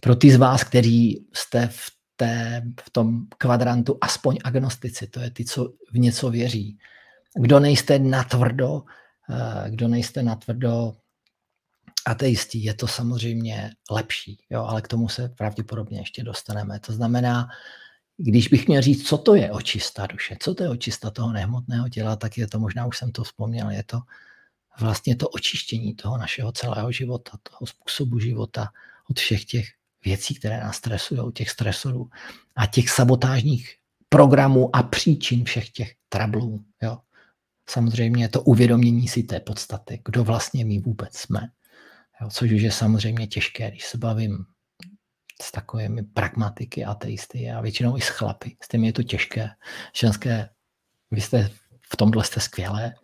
pro 0.00 0.16
ty 0.16 0.30
z 0.30 0.36
vás, 0.36 0.64
kteří 0.64 1.26
jste 1.32 1.66
v, 1.66 1.90
té, 2.16 2.62
v 2.80 2.90
tom 2.90 3.26
kvadrantu 3.38 3.98
aspoň 4.00 4.38
agnostici, 4.44 5.06
to 5.06 5.20
je 5.20 5.30
ty, 5.30 5.44
co 5.44 5.72
v 5.92 5.98
něco 5.98 6.30
věří. 6.30 6.78
Kdo 7.34 7.60
nejste 7.60 7.98
natvrdo, 7.98 8.82
eh, 9.30 9.70
kdo 9.70 9.88
nejste 9.88 10.22
natvrdo 10.22 10.92
ateisti 12.06 12.58
je 12.58 12.74
to 12.74 12.86
samozřejmě 12.86 13.70
lepší, 13.90 14.38
jo, 14.50 14.64
ale 14.64 14.82
k 14.82 14.88
tomu 14.88 15.08
se 15.08 15.28
pravděpodobně 15.28 15.98
ještě 15.98 16.22
dostaneme. 16.22 16.80
To 16.80 16.92
znamená, 16.92 17.48
když 18.16 18.48
bych 18.48 18.68
měl 18.68 18.82
říct, 18.82 19.08
co 19.08 19.18
to 19.18 19.34
je 19.34 19.52
očista 19.52 20.06
duše, 20.06 20.36
co 20.40 20.54
to 20.54 20.62
je 20.62 20.68
očista 20.68 21.10
toho 21.10 21.32
nehmotného 21.32 21.88
těla, 21.88 22.16
tak 22.16 22.38
je 22.38 22.46
to, 22.46 22.58
možná 22.58 22.86
už 22.86 22.98
jsem 22.98 23.12
to 23.12 23.24
vzpomněl, 23.24 23.70
je 23.70 23.82
to 23.84 23.98
vlastně 24.80 25.16
to 25.16 25.28
očištění 25.28 25.94
toho 25.94 26.18
našeho 26.18 26.52
celého 26.52 26.92
života, 26.92 27.38
toho 27.42 27.66
způsobu 27.66 28.18
života 28.18 28.68
od 29.10 29.18
všech 29.18 29.44
těch 29.44 29.66
věcí, 30.04 30.34
které 30.34 30.60
nás 30.60 30.76
stresují, 30.76 31.32
těch 31.32 31.50
stresorů 31.50 32.10
a 32.56 32.66
těch 32.66 32.90
sabotážních 32.90 33.76
programů 34.08 34.76
a 34.76 34.82
příčin 34.82 35.44
všech 35.44 35.70
těch 35.70 35.94
trablů. 36.08 36.64
Jo. 36.82 36.98
Samozřejmě 37.68 38.24
je 38.24 38.28
to 38.28 38.42
uvědomění 38.42 39.08
si 39.08 39.22
té 39.22 39.40
podstaty, 39.40 40.00
kdo 40.04 40.24
vlastně 40.24 40.64
my 40.64 40.78
vůbec 40.78 41.16
jsme 41.16 41.48
Jo, 42.22 42.28
což 42.30 42.52
už 42.52 42.62
je 42.62 42.72
samozřejmě 42.72 43.26
těžké, 43.26 43.70
když 43.70 43.84
se 43.84 43.98
bavím 43.98 44.44
s 45.42 45.52
takovými 45.52 46.02
pragmatiky, 46.02 46.84
ateisty 46.84 47.50
a 47.50 47.60
většinou 47.60 47.96
i 47.96 48.00
s 48.00 48.08
chlapy. 48.08 48.56
S 48.64 48.68
těmi 48.68 48.86
je 48.86 48.92
to 48.92 49.02
těžké. 49.02 49.50
Ženské, 49.96 50.48
vy 51.10 51.20
jste 51.20 51.50
v 51.92 51.96
tomhle 51.96 52.24
jste 52.24 52.40
skvělé. 52.40 52.94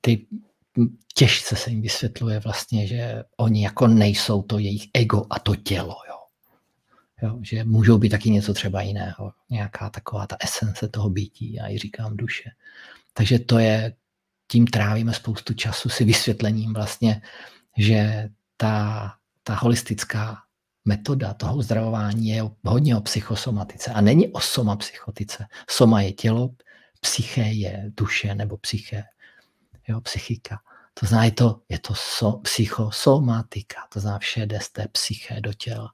Ty 0.00 0.26
těžce 1.14 1.56
se 1.56 1.70
jim 1.70 1.82
vysvětluje 1.82 2.40
vlastně, 2.40 2.86
že 2.86 3.22
oni 3.36 3.64
jako 3.64 3.86
nejsou 3.86 4.42
to 4.42 4.58
jejich 4.58 4.88
ego 4.94 5.26
a 5.30 5.38
to 5.38 5.56
tělo. 5.56 5.96
Jo. 6.08 6.14
Jo, 7.22 7.38
že 7.42 7.64
můžou 7.64 7.98
být 7.98 8.08
taky 8.08 8.30
něco 8.30 8.54
třeba 8.54 8.82
jiného, 8.82 9.32
nějaká 9.50 9.90
taková 9.90 10.26
ta 10.26 10.36
esence 10.40 10.88
toho 10.88 11.10
bytí, 11.10 11.52
já 11.54 11.68
ji 11.68 11.78
říkám 11.78 12.16
duše. 12.16 12.50
Takže 13.12 13.38
to 13.38 13.58
je, 13.58 13.94
tím 14.48 14.66
trávíme 14.66 15.14
spoustu 15.14 15.54
času 15.54 15.88
si 15.88 16.04
vysvětlením 16.04 16.72
vlastně, 16.72 17.20
že 17.78 18.28
ta, 18.56 19.12
ta 19.42 19.54
holistická 19.54 20.36
metoda 20.84 21.34
toho 21.34 21.56
uzdravování 21.56 22.28
je 22.28 22.42
hodně 22.64 22.96
o 22.96 23.00
psychosomatice 23.00 23.90
a 23.90 24.00
není 24.00 24.28
o 24.28 24.40
somapsychotice. 24.40 25.46
Soma 25.70 26.00
je 26.00 26.12
tělo, 26.12 26.50
psyché 27.00 27.40
je 27.40 27.90
duše 27.96 28.34
nebo 28.34 28.56
psyché, 28.56 29.04
jo, 29.88 30.00
psychika. 30.00 30.60
To 30.94 31.06
znamená, 31.06 31.24
je 31.24 31.32
to, 31.32 31.60
je 31.68 31.78
to 31.78 31.94
so, 31.94 32.40
psychosomatika, 32.40 33.86
to 33.92 34.00
znamená 34.00 34.18
vše 34.18 34.46
jde 34.46 34.60
z 34.60 34.70
té 34.70 34.88
psyché 34.88 35.40
do 35.40 35.52
těla. 35.52 35.88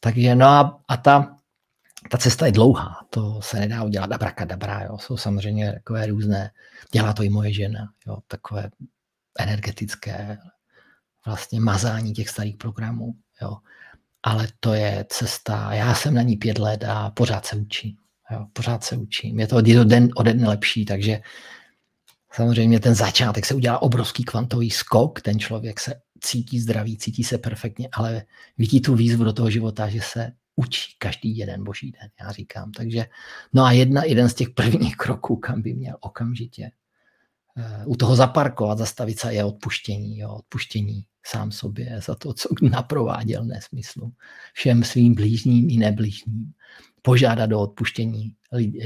Takže 0.00 0.34
no 0.34 0.46
a, 0.46 0.84
a 0.88 0.96
ta, 0.96 1.38
ta 2.10 2.18
cesta 2.18 2.46
je 2.46 2.52
dlouhá, 2.52 3.06
to 3.10 3.42
se 3.42 3.60
nedá 3.60 3.82
udělat 3.82 4.12
abrakadabra, 4.12 4.82
jo. 4.82 4.98
jsou 4.98 5.16
samozřejmě 5.16 5.72
takové 5.72 6.06
různé, 6.06 6.50
dělá 6.92 7.12
to 7.12 7.22
i 7.22 7.28
moje 7.28 7.52
žena, 7.52 7.92
jo, 8.06 8.18
takové 8.26 8.70
energetické 9.38 10.38
vlastně 11.26 11.60
mazání 11.60 12.12
těch 12.12 12.28
starých 12.28 12.56
programů, 12.56 13.14
jo. 13.42 13.56
ale 14.22 14.48
to 14.60 14.74
je 14.74 15.06
cesta, 15.08 15.74
já 15.74 15.94
jsem 15.94 16.14
na 16.14 16.22
ní 16.22 16.36
pět 16.36 16.58
let 16.58 16.84
a 16.84 17.10
pořád 17.10 17.46
se 17.46 17.56
učím, 17.56 17.96
jo. 18.30 18.46
pořád 18.52 18.84
se 18.84 18.96
učím, 18.96 19.40
je 19.40 19.46
to 19.46 19.60
den 19.60 20.08
ode 20.14 20.32
dne 20.32 20.48
lepší, 20.48 20.84
takže 20.84 21.20
samozřejmě 22.32 22.80
ten 22.80 22.94
začátek 22.94 23.46
se 23.46 23.54
udělá 23.54 23.82
obrovský 23.82 24.24
kvantový 24.24 24.70
skok, 24.70 25.20
ten 25.20 25.38
člověk 25.38 25.80
se 25.80 25.94
cítí 26.20 26.60
zdravý, 26.60 26.98
cítí 26.98 27.24
se 27.24 27.38
perfektně, 27.38 27.88
ale 27.92 28.22
vidí 28.58 28.80
tu 28.80 28.94
výzvu 28.94 29.24
do 29.24 29.32
toho 29.32 29.50
života, 29.50 29.88
že 29.88 30.00
se 30.00 30.32
učí 30.56 30.94
každý 30.98 31.36
jeden 31.36 31.64
boží 31.64 31.92
den, 31.92 32.10
já 32.20 32.32
říkám. 32.32 32.72
Takže, 32.72 33.06
no 33.52 33.64
a 33.64 33.72
jedna, 33.72 34.04
jeden 34.04 34.28
z 34.28 34.34
těch 34.34 34.50
prvních 34.50 34.96
kroků, 35.02 35.36
kam 35.36 35.62
by 35.62 35.74
měl 35.74 35.96
okamžitě 36.00 36.70
uh, 37.56 37.92
u 37.92 37.96
toho 37.96 38.16
zaparkovat, 38.16 38.78
zastavit 38.78 39.18
se, 39.18 39.34
je 39.34 39.44
odpuštění. 39.44 40.18
Jo, 40.18 40.34
odpuštění 40.34 41.04
sám 41.26 41.52
sobě 41.52 42.00
za 42.06 42.14
to, 42.14 42.34
co 42.34 42.48
naprováděl 42.62 43.44
nesmyslu. 43.44 44.12
Všem 44.52 44.84
svým 44.84 45.14
blížním 45.14 45.70
i 45.70 45.76
neblížním. 45.76 46.52
Požádat 47.02 47.52
o 47.52 47.60
odpuštění 47.60 48.34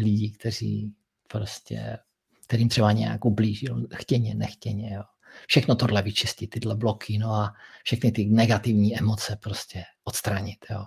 lidí, 0.01 0.31
kteří 0.33 0.93
prostě, 1.29 1.99
kterým 2.47 2.69
třeba 2.69 2.93
nějak 2.93 3.25
ublížil, 3.25 3.87
chtěně, 3.95 4.35
nechtěně. 4.35 4.95
Jo 4.95 5.03
všechno 5.47 5.75
tohle 5.75 6.03
vyčistit, 6.03 6.51
tyhle 6.51 6.77
bloky, 6.77 7.19
no 7.19 7.35
a 7.35 7.55
všechny 7.85 8.13
ty 8.13 8.25
negativní 8.25 8.99
emoce 8.99 9.37
prostě 9.37 9.85
odstranit, 10.05 10.67
jo. 10.71 10.85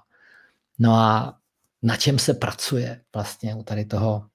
No 0.79 0.93
a 0.93 1.37
na 1.81 1.97
čem 1.97 2.19
se 2.19 2.33
pracuje 2.33 3.01
vlastně 3.13 3.55
u 3.55 3.63
tady 3.63 3.85
toho, 3.85 4.29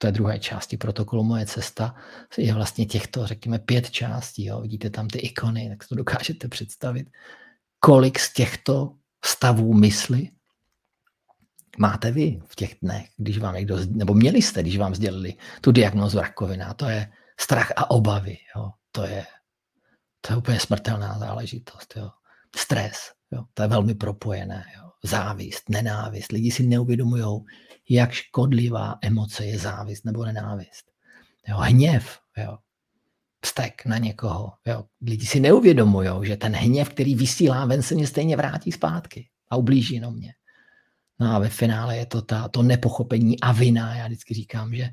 té 0.00 0.12
druhé 0.12 0.38
části 0.38 0.76
protokolu 0.76 1.24
Moje 1.24 1.46
cesta, 1.46 1.94
je 2.38 2.54
vlastně 2.54 2.86
těchto, 2.86 3.26
řekněme, 3.26 3.58
pět 3.58 3.90
částí, 3.90 4.44
jo. 4.44 4.60
Vidíte 4.60 4.90
tam 4.90 5.08
ty 5.08 5.18
ikony, 5.18 5.68
tak 5.68 5.88
to 5.88 5.94
dokážete 5.94 6.48
představit. 6.48 7.08
Kolik 7.80 8.18
z 8.18 8.32
těchto 8.32 8.94
stavů 9.24 9.74
mysli 9.74 10.30
máte 11.78 12.10
vy 12.10 12.40
v 12.46 12.54
těch 12.56 12.76
dnech, 12.82 13.08
když 13.16 13.38
vám 13.38 13.54
někdo, 13.54 13.76
nebo 13.88 14.14
měli 14.14 14.42
jste, 14.42 14.62
když 14.62 14.78
vám 14.78 14.94
sdělili 14.94 15.34
tu 15.60 15.72
diagnozu 15.72 16.20
rakovina, 16.20 16.74
to 16.74 16.88
je 16.88 17.12
strach 17.40 17.72
a 17.76 17.90
obavy, 17.90 18.36
jo 18.56 18.70
to 18.92 19.06
je, 19.06 19.26
to 20.20 20.32
je 20.32 20.36
úplně 20.36 20.60
smrtelná 20.60 21.18
záležitost. 21.18 21.94
Jo. 21.96 22.10
Stres, 22.56 23.12
jo, 23.32 23.44
to 23.54 23.62
je 23.62 23.68
velmi 23.68 23.94
propojené. 23.94 24.64
Jo. 24.76 24.90
Závist, 25.04 25.68
nenávist. 25.68 26.32
Lidi 26.32 26.50
si 26.50 26.66
neuvědomují, 26.66 27.44
jak 27.88 28.12
škodlivá 28.12 28.98
emoce 29.02 29.46
je 29.46 29.58
závist 29.58 30.04
nebo 30.04 30.24
nenávist. 30.24 30.90
Jo, 31.48 31.56
hněv, 31.56 32.18
jo. 32.36 32.58
Vztek 33.44 33.86
na 33.86 33.98
někoho. 33.98 34.52
Jo. 34.66 34.84
Lidi 35.00 35.26
si 35.26 35.40
neuvědomují, 35.40 36.08
že 36.22 36.36
ten 36.36 36.56
hněv, 36.56 36.88
který 36.88 37.14
vysílá 37.14 37.64
ven, 37.64 37.82
se 37.82 37.94
mě 37.94 38.06
stejně 38.06 38.36
vrátí 38.36 38.72
zpátky 38.72 39.28
a 39.48 39.56
ublíží 39.56 39.94
jenom 39.94 40.14
mě. 40.14 40.34
No 41.20 41.34
a 41.34 41.38
ve 41.38 41.48
finále 41.48 41.96
je 41.96 42.06
to 42.06 42.22
ta, 42.22 42.48
to 42.48 42.62
nepochopení 42.62 43.40
a 43.40 43.52
vina. 43.52 43.94
Já 43.94 44.06
vždycky 44.06 44.34
říkám, 44.34 44.74
že 44.74 44.90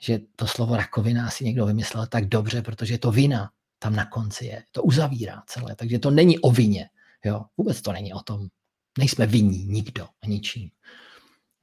že 0.00 0.20
to 0.36 0.46
slovo 0.46 0.76
rakovina 0.76 1.30
si 1.30 1.44
někdo 1.44 1.66
vymyslel 1.66 2.06
tak 2.06 2.26
dobře, 2.26 2.62
protože 2.62 2.98
to 2.98 3.12
vina 3.12 3.50
tam 3.78 3.96
na 3.96 4.06
konci 4.06 4.46
je. 4.46 4.62
To 4.72 4.82
uzavírá 4.82 5.42
celé. 5.46 5.76
Takže 5.76 5.98
to 5.98 6.10
není 6.10 6.38
o 6.38 6.50
vině. 6.50 6.88
Jo? 7.24 7.44
Vůbec 7.56 7.82
to 7.82 7.92
není 7.92 8.14
o 8.14 8.20
tom. 8.20 8.48
Nejsme 8.98 9.26
vinní 9.26 9.64
nikdo 9.64 10.08
ničím. 10.26 10.70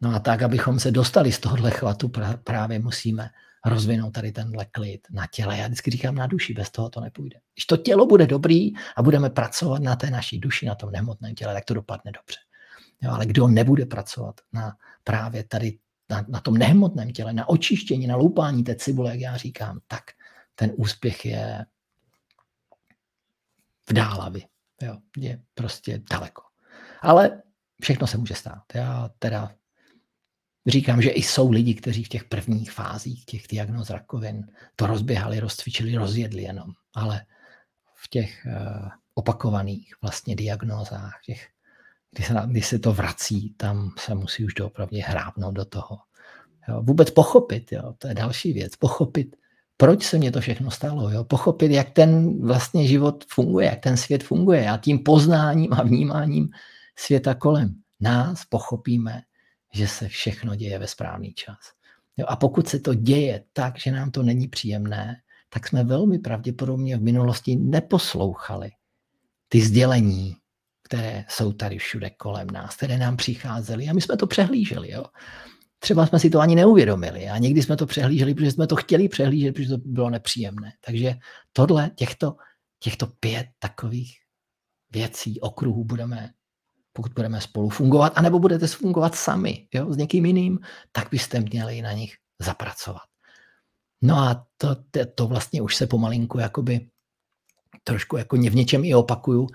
No 0.01 0.15
a 0.15 0.19
tak, 0.19 0.41
abychom 0.41 0.79
se 0.79 0.91
dostali 0.91 1.31
z 1.31 1.39
tohohle 1.39 1.71
chvatu, 1.71 2.11
právě 2.43 2.79
musíme 2.79 3.29
rozvinout 3.65 4.11
tady 4.11 4.31
tenhle 4.31 4.65
klid 4.65 5.07
na 5.11 5.27
těle. 5.31 5.57
Já 5.57 5.65
vždycky 5.65 5.91
říkám 5.91 6.15
na 6.15 6.27
duši, 6.27 6.53
bez 6.53 6.71
toho 6.71 6.89
to 6.89 7.01
nepůjde. 7.01 7.39
Když 7.55 7.65
to 7.65 7.77
tělo 7.77 8.05
bude 8.05 8.27
dobrý 8.27 8.71
a 8.97 9.03
budeme 9.03 9.29
pracovat 9.29 9.81
na 9.81 9.95
té 9.95 10.09
naší 10.09 10.39
duši, 10.39 10.65
na 10.65 10.75
tom 10.75 10.91
nehmotném 10.91 11.35
těle, 11.35 11.53
tak 11.53 11.65
to 11.65 11.73
dopadne 11.73 12.11
dobře. 12.11 12.39
Jo, 13.01 13.11
ale 13.11 13.25
kdo 13.25 13.47
nebude 13.47 13.85
pracovat 13.85 14.41
na 14.53 14.77
právě 15.03 15.43
tady 15.43 15.79
na, 16.09 16.25
na 16.27 16.39
tom 16.39 16.57
nehmotném 16.57 17.11
těle, 17.11 17.33
na 17.33 17.49
očištění, 17.49 18.07
na 18.07 18.15
loupání 18.15 18.63
té 18.63 18.75
cibule, 18.75 19.11
jak 19.11 19.19
já 19.19 19.37
říkám, 19.37 19.79
tak 19.87 20.03
ten 20.55 20.71
úspěch 20.75 21.25
je 21.25 21.65
v 23.89 23.93
dálavi. 23.93 24.43
Jo, 24.81 24.97
je 25.17 25.41
prostě 25.53 26.01
daleko. 26.11 26.41
Ale 27.01 27.41
všechno 27.81 28.07
se 28.07 28.17
může 28.17 28.35
stát. 28.35 28.63
Já 28.73 29.09
teda 29.19 29.55
říkám, 30.67 31.01
že 31.01 31.09
i 31.09 31.23
jsou 31.23 31.51
lidi, 31.51 31.73
kteří 31.73 32.03
v 32.03 32.09
těch 32.09 32.23
prvních 32.23 32.71
fázích 32.71 33.25
těch 33.25 33.47
diagnóz 33.47 33.89
rakovin 33.89 34.47
to 34.75 34.87
rozběhali, 34.87 35.39
rozcvičili, 35.39 35.95
rozjedli 35.95 36.41
jenom. 36.41 36.67
Ale 36.93 37.25
v 37.95 38.07
těch 38.09 38.45
uh, 38.45 38.89
opakovaných 39.13 39.95
vlastně 40.01 40.35
diagnózách, 40.35 41.19
těch 41.25 41.47
když 42.11 42.27
se, 42.27 42.33
když 42.47 42.67
se 42.67 42.79
to 42.79 42.93
vrací, 42.93 43.53
tam 43.57 43.91
se 43.99 44.15
musí 44.15 44.45
už 44.45 44.53
doopravdy 44.53 44.99
hrábnout 44.99 45.53
do 45.53 45.65
toho. 45.65 45.97
Jo, 46.69 46.81
vůbec 46.81 47.11
pochopit, 47.11 47.71
jo, 47.71 47.93
to 47.97 48.07
je 48.07 48.13
další 48.13 48.53
věc, 48.53 48.75
pochopit, 48.75 49.35
proč 49.77 50.03
se 50.03 50.17
mě 50.17 50.31
to 50.31 50.41
všechno 50.41 50.71
stalo, 50.71 51.09
jo, 51.09 51.23
pochopit, 51.23 51.71
jak 51.71 51.89
ten 51.89 52.41
vlastně 52.41 52.87
život 52.87 53.25
funguje, 53.27 53.65
jak 53.65 53.79
ten 53.79 53.97
svět 53.97 54.23
funguje 54.23 54.69
a 54.69 54.77
tím 54.77 54.99
poznáním 54.99 55.73
a 55.73 55.83
vnímáním 55.83 56.49
světa 56.95 57.35
kolem 57.35 57.75
nás 57.99 58.45
pochopíme, 58.45 59.21
že 59.73 59.87
se 59.87 60.07
všechno 60.07 60.55
děje 60.55 60.79
ve 60.79 60.87
správný 60.87 61.33
čas. 61.33 61.57
Jo, 62.17 62.25
a 62.29 62.35
pokud 62.35 62.67
se 62.67 62.79
to 62.79 62.93
děje 62.93 63.43
tak, 63.53 63.79
že 63.79 63.91
nám 63.91 64.11
to 64.11 64.23
není 64.23 64.47
příjemné, 64.47 65.15
tak 65.49 65.67
jsme 65.67 65.83
velmi 65.83 66.19
pravděpodobně 66.19 66.97
v 66.97 67.01
minulosti 67.01 67.55
neposlouchali 67.55 68.71
ty 69.49 69.61
sdělení, 69.61 70.35
které 70.83 71.25
jsou 71.29 71.53
tady 71.53 71.77
všude 71.77 72.09
kolem 72.09 72.47
nás, 72.47 72.75
které 72.75 72.97
nám 72.97 73.17
přicházely 73.17 73.89
a 73.89 73.93
my 73.93 74.01
jsme 74.01 74.17
to 74.17 74.27
přehlíželi. 74.27 74.91
Jo. 74.91 75.05
Třeba 75.79 76.05
jsme 76.05 76.19
si 76.19 76.29
to 76.29 76.39
ani 76.39 76.55
neuvědomili 76.55 77.29
a 77.29 77.37
někdy 77.37 77.61
jsme 77.61 77.77
to 77.77 77.85
přehlíželi, 77.85 78.33
protože 78.33 78.51
jsme 78.51 78.67
to 78.67 78.75
chtěli 78.75 79.09
přehlížet, 79.09 79.55
protože 79.55 79.69
to 79.69 79.77
bylo 79.77 80.09
nepříjemné. 80.09 80.73
Takže 80.85 81.15
tohle, 81.53 81.91
těchto, 81.95 82.35
těchto 82.79 83.07
pět 83.07 83.47
takových 83.59 84.17
věcí, 84.91 85.39
okruhů 85.39 85.83
budeme, 85.83 86.29
pokud 86.93 87.11
budeme 87.13 87.41
spolu 87.41 87.69
fungovat, 87.69 88.13
anebo 88.15 88.39
budete 88.39 88.67
fungovat 88.67 89.15
sami 89.15 89.67
jo, 89.73 89.93
s 89.93 89.97
někým 89.97 90.25
jiným, 90.25 90.59
tak 90.91 91.07
byste 91.11 91.39
měli 91.39 91.81
na 91.81 91.91
nich 91.91 92.15
zapracovat. 92.39 93.07
No 94.01 94.17
a 94.17 94.45
to, 94.57 94.75
to, 94.91 94.99
to 95.15 95.27
vlastně 95.27 95.61
už 95.61 95.75
se 95.75 95.87
pomalinku 95.87 96.39
jakoby 96.39 96.89
trošku 97.83 98.17
jako 98.17 98.35
v 98.35 98.55
něčem 98.55 98.85
i 98.85 98.95
opakuju, 98.95 99.47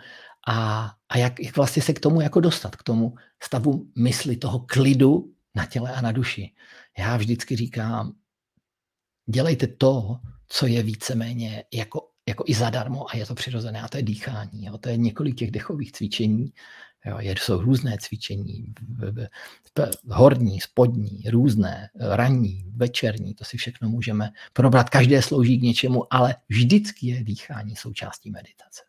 a, 0.48 0.90
a 1.08 1.18
jak, 1.18 1.40
jak 1.40 1.56
vlastně 1.56 1.82
se 1.82 1.92
k 1.92 2.00
tomu 2.00 2.20
jako 2.20 2.40
dostat, 2.40 2.76
k 2.76 2.82
tomu 2.82 3.14
stavu 3.42 3.86
mysli, 3.98 4.36
toho 4.36 4.60
klidu 4.60 5.31
na 5.54 5.66
těle 5.66 5.92
a 5.92 6.00
na 6.00 6.12
duši. 6.12 6.50
Já 6.98 7.16
vždycky 7.16 7.56
říkám, 7.56 8.12
dělejte 9.26 9.66
to, 9.66 10.18
co 10.48 10.66
je 10.66 10.82
víceméně 10.82 11.64
jako, 11.72 12.08
jako 12.28 12.44
i 12.46 12.54
zadarmo 12.54 13.10
a 13.10 13.16
je 13.16 13.26
to 13.26 13.34
přirozené 13.34 13.80
a 13.80 13.88
to 13.88 13.96
je 13.96 14.02
dýchání. 14.02 14.64
Jo. 14.64 14.78
To 14.78 14.88
je 14.88 14.96
několik 14.96 15.36
těch 15.36 15.50
dechových 15.50 15.92
cvičení, 15.92 16.52
jo. 17.06 17.18
Jsou 17.20 17.60
různé 17.60 17.96
cvičení, 18.00 18.74
horní, 20.08 20.60
spodní, 20.60 21.22
různé, 21.30 21.90
ranní, 21.94 22.64
večerní, 22.76 23.34
to 23.34 23.44
si 23.44 23.56
všechno 23.56 23.88
můžeme 23.88 24.30
probrat. 24.52 24.90
Každé 24.90 25.22
slouží 25.22 25.58
k 25.58 25.62
něčemu, 25.62 26.14
ale 26.14 26.36
vždycky 26.48 27.06
je 27.06 27.24
dýchání 27.24 27.76
součástí 27.76 28.30
meditace. 28.30 28.82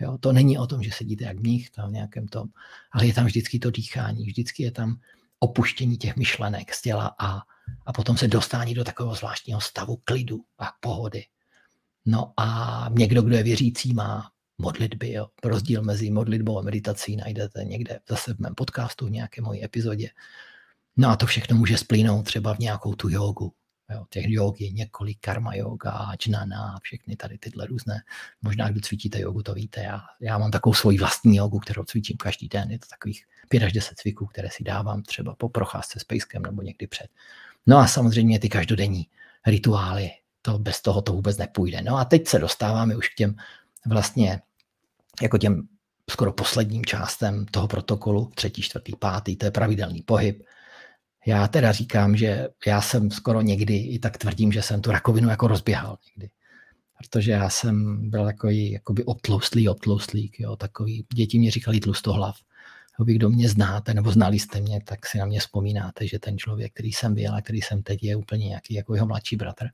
Jo, 0.00 0.18
to 0.18 0.32
není 0.32 0.58
o 0.58 0.66
tom, 0.66 0.82
že 0.82 0.90
sedíte 0.92 1.24
jak 1.24 1.40
mních 1.40 1.70
tam 1.70 1.90
v 1.90 1.92
nějakém 1.92 2.28
tom, 2.28 2.48
ale 2.92 3.06
je 3.06 3.14
tam 3.14 3.26
vždycky 3.26 3.58
to 3.58 3.70
dýchání, 3.70 4.26
vždycky 4.26 4.62
je 4.62 4.70
tam 4.70 5.00
opuštění 5.40 5.96
těch 5.96 6.16
myšlenek 6.16 6.74
z 6.74 6.82
těla 6.82 7.14
a, 7.18 7.40
a 7.86 7.92
potom 7.92 8.16
se 8.16 8.28
dostání 8.28 8.74
do 8.74 8.84
takového 8.84 9.14
zvláštního 9.14 9.60
stavu 9.60 9.96
klidu 10.04 10.40
a 10.58 10.72
pohody. 10.80 11.24
No 12.06 12.32
a 12.36 12.88
někdo, 12.98 13.22
kdo 13.22 13.36
je 13.36 13.42
věřící, 13.42 13.94
má 13.94 14.30
modlitby. 14.58 15.12
Jo. 15.12 15.28
Rozdíl 15.44 15.82
mezi 15.82 16.10
modlitbou 16.10 16.58
a 16.58 16.62
meditací 16.62 17.16
najdete 17.16 17.64
někde 17.64 18.00
zase 18.08 18.34
v 18.34 18.38
mém 18.38 18.54
podcastu, 18.54 19.06
v 19.06 19.10
nějaké 19.10 19.42
mojí 19.42 19.64
epizodě. 19.64 20.10
No 20.96 21.08
a 21.08 21.16
to 21.16 21.26
všechno 21.26 21.56
může 21.56 21.78
splínout 21.78 22.24
třeba 22.24 22.54
v 22.54 22.58
nějakou 22.58 22.94
tu 22.94 23.08
jogu. 23.08 23.52
Jo, 23.90 24.04
těch 24.10 24.24
jog 24.28 24.60
je 24.60 24.70
několik, 24.70 25.18
karma 25.20 25.54
yoga, 25.54 26.12
jnana, 26.26 26.78
všechny 26.82 27.16
tady 27.16 27.38
tyhle 27.38 27.66
různé. 27.66 28.02
Možná, 28.42 28.70
kdo 28.70 28.80
cvičíte 28.80 29.20
jogu, 29.20 29.42
to 29.42 29.54
víte. 29.54 29.82
Já, 29.82 30.00
já 30.20 30.38
mám 30.38 30.50
takovou 30.50 30.74
svoji 30.74 30.98
vlastní 30.98 31.36
jogu, 31.36 31.58
kterou 31.58 31.84
cvičím 31.84 32.16
každý 32.16 32.48
den. 32.48 32.70
Je 32.70 32.78
to 32.78 32.86
takových 32.86 33.26
5 33.48 33.62
až 33.62 33.72
10 33.72 33.98
cviků, 33.98 34.26
které 34.26 34.48
si 34.50 34.64
dávám 34.64 35.02
třeba 35.02 35.34
po 35.34 35.48
procházce 35.48 36.00
s 36.00 36.04
pejskem 36.04 36.42
nebo 36.42 36.62
někdy 36.62 36.86
před. 36.86 37.06
No 37.66 37.78
a 37.78 37.86
samozřejmě 37.86 38.38
ty 38.38 38.48
každodenní 38.48 39.06
rituály, 39.46 40.10
to 40.42 40.58
bez 40.58 40.82
toho 40.82 41.02
to 41.02 41.12
vůbec 41.12 41.36
nepůjde. 41.36 41.82
No 41.82 41.96
a 41.96 42.04
teď 42.04 42.28
se 42.28 42.38
dostáváme 42.38 42.96
už 42.96 43.08
k 43.08 43.14
těm 43.14 43.36
vlastně 43.86 44.40
jako 45.22 45.38
těm 45.38 45.68
skoro 46.10 46.32
posledním 46.32 46.84
částem 46.84 47.46
toho 47.46 47.68
protokolu, 47.68 48.30
třetí, 48.34 48.62
čtvrtý, 48.62 48.92
pátý, 48.96 49.36
to 49.36 49.44
je 49.44 49.50
pravidelný 49.50 50.02
pohyb. 50.02 50.42
Já 51.26 51.48
teda 51.48 51.72
říkám, 51.72 52.16
že 52.16 52.48
já 52.66 52.80
jsem 52.80 53.10
skoro 53.10 53.40
někdy 53.40 53.76
i 53.76 53.98
tak 53.98 54.18
tvrdím, 54.18 54.52
že 54.52 54.62
jsem 54.62 54.80
tu 54.80 54.90
rakovinu 54.90 55.28
jako 55.28 55.48
rozběhal 55.48 55.98
někdy. 56.10 56.30
Protože 56.98 57.32
já 57.32 57.48
jsem 57.50 57.98
byl 58.10 58.24
takový 58.24 58.72
jakoby 58.72 59.04
otloustlý, 59.04 59.68
otloustlík, 59.68 60.40
jo, 60.40 60.56
takový, 60.56 61.04
děti 61.14 61.38
mě 61.38 61.50
říkali 61.50 61.80
tlustohlav. 61.80 62.36
Vy, 63.04 63.14
kdo 63.14 63.30
mě 63.30 63.48
znáte, 63.48 63.94
nebo 63.94 64.12
znali 64.12 64.38
jste 64.38 64.60
mě, 64.60 64.80
tak 64.84 65.06
si 65.06 65.18
na 65.18 65.24
mě 65.24 65.40
vzpomínáte, 65.40 66.06
že 66.06 66.18
ten 66.18 66.38
člověk, 66.38 66.72
který 66.72 66.92
jsem 66.92 67.14
byl 67.14 67.34
a 67.34 67.40
který 67.40 67.60
jsem 67.60 67.82
teď, 67.82 68.02
je 68.02 68.16
úplně 68.16 68.48
nějaký 68.48 68.74
jako 68.74 68.94
jeho 68.94 69.06
mladší 69.06 69.36
bratr. 69.36 69.66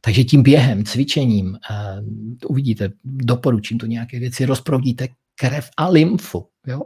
Takže 0.00 0.24
tím 0.24 0.42
během, 0.42 0.84
cvičením, 0.84 1.58
uh, 1.70 2.06
uvidíte, 2.46 2.90
doporučím 3.04 3.78
tu 3.78 3.86
nějaké 3.86 4.18
věci, 4.18 4.44
rozproudíte 4.44 5.08
krev 5.34 5.70
a 5.76 5.88
lymfu. 5.88 6.48
Jo? 6.66 6.82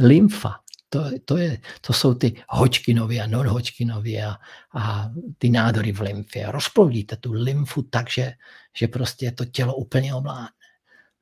Lymfa, 0.00 0.54
to, 0.92 1.10
to, 1.24 1.36
je, 1.36 1.60
to 1.80 1.92
jsou 1.92 2.14
ty 2.14 2.42
hočkinovy 2.48 3.20
a 3.20 3.26
non-hočkinovy 3.26 4.22
a, 4.22 4.36
a 4.74 5.10
ty 5.38 5.50
nádory 5.50 5.92
v 5.92 6.00
lymfě. 6.00 6.52
Rozproudíte 6.52 7.16
tu 7.16 7.32
lymfu 7.32 7.82
tak, 7.82 8.10
že, 8.10 8.32
že 8.76 8.88
prostě 8.88 9.32
to 9.32 9.44
tělo 9.44 9.74
úplně 9.74 10.14
omládne. 10.14 10.48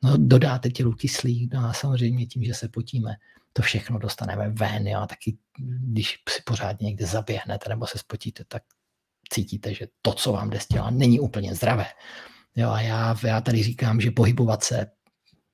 No, 0.03 0.16
dodáte 0.16 0.71
tělu 0.71 0.93
kyslík, 0.93 1.55
no 1.55 1.68
a 1.68 1.73
samozřejmě 1.73 2.27
tím, 2.27 2.45
že 2.45 2.55
se 2.55 2.68
potíme, 2.68 3.14
to 3.53 3.62
všechno 3.62 3.99
dostaneme 3.99 4.49
ven. 4.49 4.87
Jo? 4.87 5.01
A 5.01 5.07
taky, 5.07 5.39
když 5.93 6.18
si 6.29 6.43
pořádně 6.45 6.87
někde 6.87 7.07
zaběhnete 7.07 7.68
nebo 7.68 7.87
se 7.87 7.99
spotíte, 7.99 8.45
tak 8.49 8.62
cítíte, 9.33 9.75
že 9.75 9.87
to, 10.03 10.12
co 10.12 10.33
vám 10.33 10.51
jde 10.51 10.61
z 10.61 10.66
těla, 10.66 10.91
není 10.91 11.21
úplně 11.21 11.55
zdravé. 11.55 11.87
Jo, 12.57 12.71
a 12.71 12.81
já, 12.81 13.16
já 13.25 13.41
tady 13.41 13.62
říkám, 13.62 14.01
že 14.01 14.11
pohybovat 14.11 14.64
se 14.64 14.87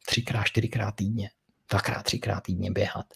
třikrát, 0.07 0.45
čtyřikrát 0.45 0.95
týdně, 0.95 1.31
dvakrát, 1.71 2.03
třikrát 2.03 2.41
týdně 2.41 2.71
běhat, 2.71 3.07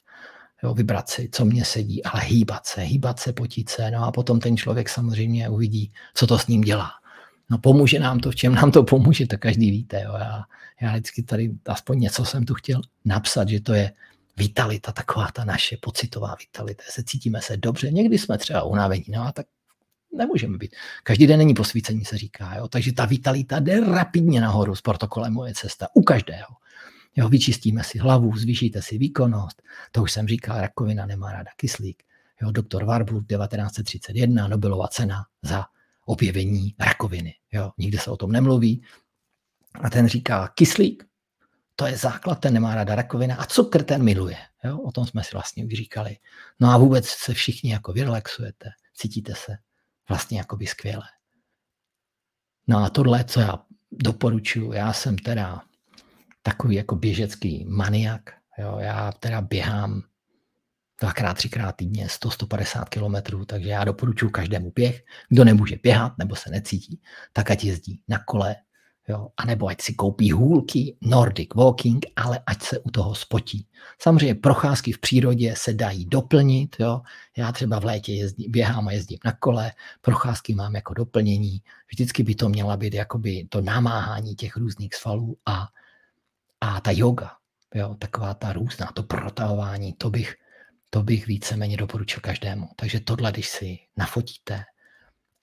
jo, 0.63 0.75
vybrat 0.75 1.09
si, 1.09 1.29
co 1.33 1.45
mě 1.45 1.65
sedí, 1.65 2.05
ale 2.05 2.23
hýbat 2.23 2.67
se, 2.67 2.81
hýbat 2.81 3.21
se, 3.21 3.33
potit 3.33 3.69
se, 3.69 3.91
no 3.91 4.05
a 4.05 4.13
potom 4.13 4.41
ten 4.41 4.57
člověk 4.57 4.89
samozřejmě 4.89 5.49
uvidí, 5.49 5.93
co 6.15 6.27
to 6.27 6.39
s 6.39 6.47
ním 6.47 6.61
dělá. 6.61 6.91
No 7.51 7.59
pomůže 7.59 7.99
nám 7.99 8.21
to, 8.21 8.31
v 8.31 8.37
čem 8.37 8.55
nám 8.55 8.73
to 8.73 8.83
pomůže, 8.83 9.27
to 9.27 9.39
každý 9.39 9.71
víte. 9.71 10.03
Jo. 10.03 10.13
Já, 10.19 10.43
já 10.81 10.91
vždycky 10.93 11.23
tady 11.23 11.51
aspoň 11.67 12.01
něco 12.01 12.25
jsem 12.25 12.45
tu 12.45 12.55
chtěl 12.55 12.81
napsat, 13.05 13.49
že 13.49 13.61
to 13.61 13.75
je 13.75 13.93
vitalita, 14.37 14.93
taková 14.93 15.29
ta 15.35 15.45
naše 15.45 15.77
pocitová 15.77 16.37
vitalita. 16.41 16.83
Se 16.89 17.05
cítíme 17.05 17.41
se 17.43 17.57
dobře, 17.57 17.91
někdy 17.91 18.19
jsme 18.19 18.39
třeba 18.39 18.63
unavení, 18.63 19.05
no 19.09 19.23
a 19.23 19.33
tak 19.33 19.47
nemůžeme 20.17 20.59
být. 20.59 20.77
Každý 21.03 21.27
den 21.27 21.39
není 21.39 21.55
posvícení, 21.55 22.05
se 22.05 22.19
říká. 22.19 22.55
Jo? 22.57 22.69
Takže 22.69 22.93
ta 22.93 23.05
vitalita 23.05 23.61
jde 23.61 23.81
rapidně 23.81 24.41
nahoru 24.41 24.75
s 24.75 24.81
protokolem 24.81 25.33
Moje 25.33 25.55
cesta. 25.55 25.89
U 25.95 26.03
každého. 26.03 26.60
Jo, 27.17 27.29
vyčistíme 27.29 27.85
si 27.85 27.99
hlavu, 27.99 28.37
zvýšíte 28.37 28.83
si 28.83 28.99
výkonnost. 28.99 29.63
To 29.93 30.03
už 30.03 30.13
jsem 30.13 30.29
říkal, 30.29 30.61
rakovina 30.61 31.07
nemá 31.07 31.33
ráda 31.33 31.51
kyslík. 31.57 32.03
Jo, 32.43 32.51
doktor 32.51 32.85
Warburg 32.85 33.27
1931, 33.27 34.49
Nobelova 34.49 34.89
cena 34.89 35.27
za 35.43 35.65
objevení 36.05 36.75
rakoviny. 36.79 37.35
Jo, 37.53 37.73
nikde 37.79 37.99
se 37.99 38.11
o 38.11 38.17
tom 38.17 38.33
nemluví. 38.33 38.83
A 39.83 39.91
ten 39.91 40.09
říká, 40.09 40.49
kyslík, 40.49 41.05
to 41.77 41.87
je 41.87 41.97
základ, 41.97 42.35
ten 42.35 42.55
nemá 42.55 42.75
ráda 42.75 42.95
rakovina 42.95 43.37
a 43.37 43.47
cukr 43.47 43.83
ten 43.83 44.03
miluje. 44.03 44.37
Jo, 44.65 44.79
o 44.79 44.93
tom 44.93 45.07
jsme 45.07 45.25
si 45.25 45.31
vlastně 45.33 45.65
už 45.65 45.73
říkali. 45.73 46.17
No 46.61 46.69
a 46.69 46.79
vůbec 46.79 47.07
se 47.07 47.35
všichni 47.35 47.73
jako 47.73 47.93
vyrelaxujete, 47.93 48.71
cítíte 48.95 49.35
se 49.35 49.57
vlastně 50.09 50.39
jakoby 50.39 50.67
skvěle. 50.67 51.05
No 52.67 52.79
a 52.79 52.91
tohle, 52.91 53.25
co 53.25 53.41
já 53.41 53.65
doporučuji, 53.93 54.73
já 54.73 54.93
jsem 54.93 55.19
teda 55.19 55.63
takový 56.43 56.77
jako 56.77 56.97
běžecký 56.97 57.65
maniak, 57.69 58.31
jo, 58.59 58.77
já 58.81 59.13
teda 59.13 59.41
běhám 59.41 60.03
dvakrát, 61.01 61.35
třikrát 61.35 61.77
týdně, 61.77 62.07
100-150 62.07 62.85
kilometrů, 62.85 63.45
takže 63.45 63.69
já 63.69 63.85
doporučuji 63.85 64.31
každému 64.31 64.73
běh. 64.75 65.03
Kdo 65.29 65.45
nemůže 65.45 65.77
běhat 65.83 66.19
nebo 66.19 66.37
se 66.37 66.51
necítí, 66.51 67.01
tak 67.33 67.51
ať 67.51 67.65
jezdí 67.65 68.03
na 68.09 68.19
kole, 68.19 68.57
Jo? 69.11 69.29
A 69.37 69.45
nebo 69.45 69.67
ať 69.67 69.83
si 69.83 69.95
koupí 69.95 70.31
hůlky, 70.31 70.97
Nordic 71.01 71.49
Walking, 71.55 72.07
ale 72.17 72.41
ať 72.47 72.63
se 72.63 72.79
u 72.79 72.91
toho 72.91 73.15
spotí. 73.15 73.67
Samozřejmě 73.99 74.35
procházky 74.35 74.93
v 74.93 75.01
přírodě 75.01 75.55
se 75.57 75.73
dají 75.73 76.07
doplnit. 76.07 76.77
Jo? 76.79 77.01
Já 77.37 77.53
třeba 77.53 77.79
v 77.79 77.85
létě 77.85 78.13
jezdí, 78.13 78.49
běhám 78.49 78.89
a 78.89 78.93
jezdím 78.93 79.19
na 79.25 79.33
kole, 79.33 79.73
procházky 80.01 80.55
mám 80.55 80.75
jako 80.75 80.95
doplnění. 80.95 81.63
Vždycky 81.93 82.23
by 82.23 82.35
to 82.35 82.49
měla 82.49 82.77
být 82.77 82.95
jakoby 82.95 83.47
to 83.49 83.61
namáhání 83.61 84.35
těch 84.35 84.57
různých 84.57 84.95
svalů 84.95 85.37
a, 85.47 85.69
a 86.61 86.81
ta 86.81 86.91
yoga. 86.91 87.31
Jo? 87.75 87.95
Taková 87.99 88.35
ta 88.35 88.53
různá, 88.53 88.87
to 88.95 89.03
protahování, 89.03 89.93
to 89.93 90.11
bych, 90.11 90.35
to 90.91 91.03
bych 91.03 91.27
víceméně 91.27 91.77
doporučil 91.77 92.21
každému. 92.21 92.69
Takže 92.77 93.01
tohle, 93.01 93.33
když 93.33 93.49
si 93.49 93.79
nafotíte 93.97 94.65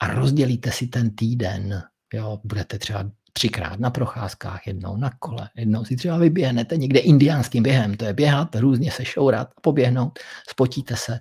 a 0.00 0.06
rozdělíte 0.06 0.72
si 0.72 0.86
ten 0.86 1.16
týden, 1.16 1.82
jo, 2.12 2.40
budete 2.44 2.78
třeba 2.78 3.10
třikrát 3.32 3.80
na 3.80 3.90
procházkách, 3.90 4.66
jednou 4.66 4.96
na 4.96 5.10
kole, 5.18 5.50
jednou 5.56 5.84
si 5.84 5.96
třeba 5.96 6.18
vyběhnete 6.18 6.76
někde 6.76 7.00
indiánským 7.00 7.62
během, 7.62 7.96
to 7.96 8.04
je 8.04 8.12
běhat, 8.12 8.56
různě 8.56 8.90
se 8.90 9.04
šourat, 9.04 9.50
poběhnout, 9.62 10.18
spotíte 10.48 10.96
se, 10.96 11.20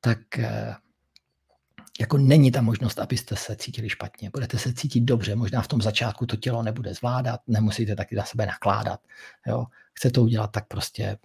tak 0.00 0.38
eh, 0.38 0.74
jako 2.00 2.18
není 2.18 2.50
ta 2.50 2.62
možnost, 2.62 2.98
abyste 2.98 3.36
se 3.36 3.56
cítili 3.56 3.88
špatně. 3.88 4.30
Budete 4.30 4.58
se 4.58 4.72
cítit 4.72 5.00
dobře, 5.00 5.36
možná 5.36 5.62
v 5.62 5.68
tom 5.68 5.82
začátku 5.82 6.26
to 6.26 6.36
tělo 6.36 6.62
nebude 6.62 6.94
zvládat, 6.94 7.40
nemusíte 7.46 7.96
taky 7.96 8.16
na 8.16 8.24
sebe 8.24 8.46
nakládat. 8.46 9.00
Jo? 9.46 9.66
Chce 9.92 10.10
to 10.10 10.22
udělat 10.22 10.52
tak 10.52 10.68
prostě, 10.68 11.18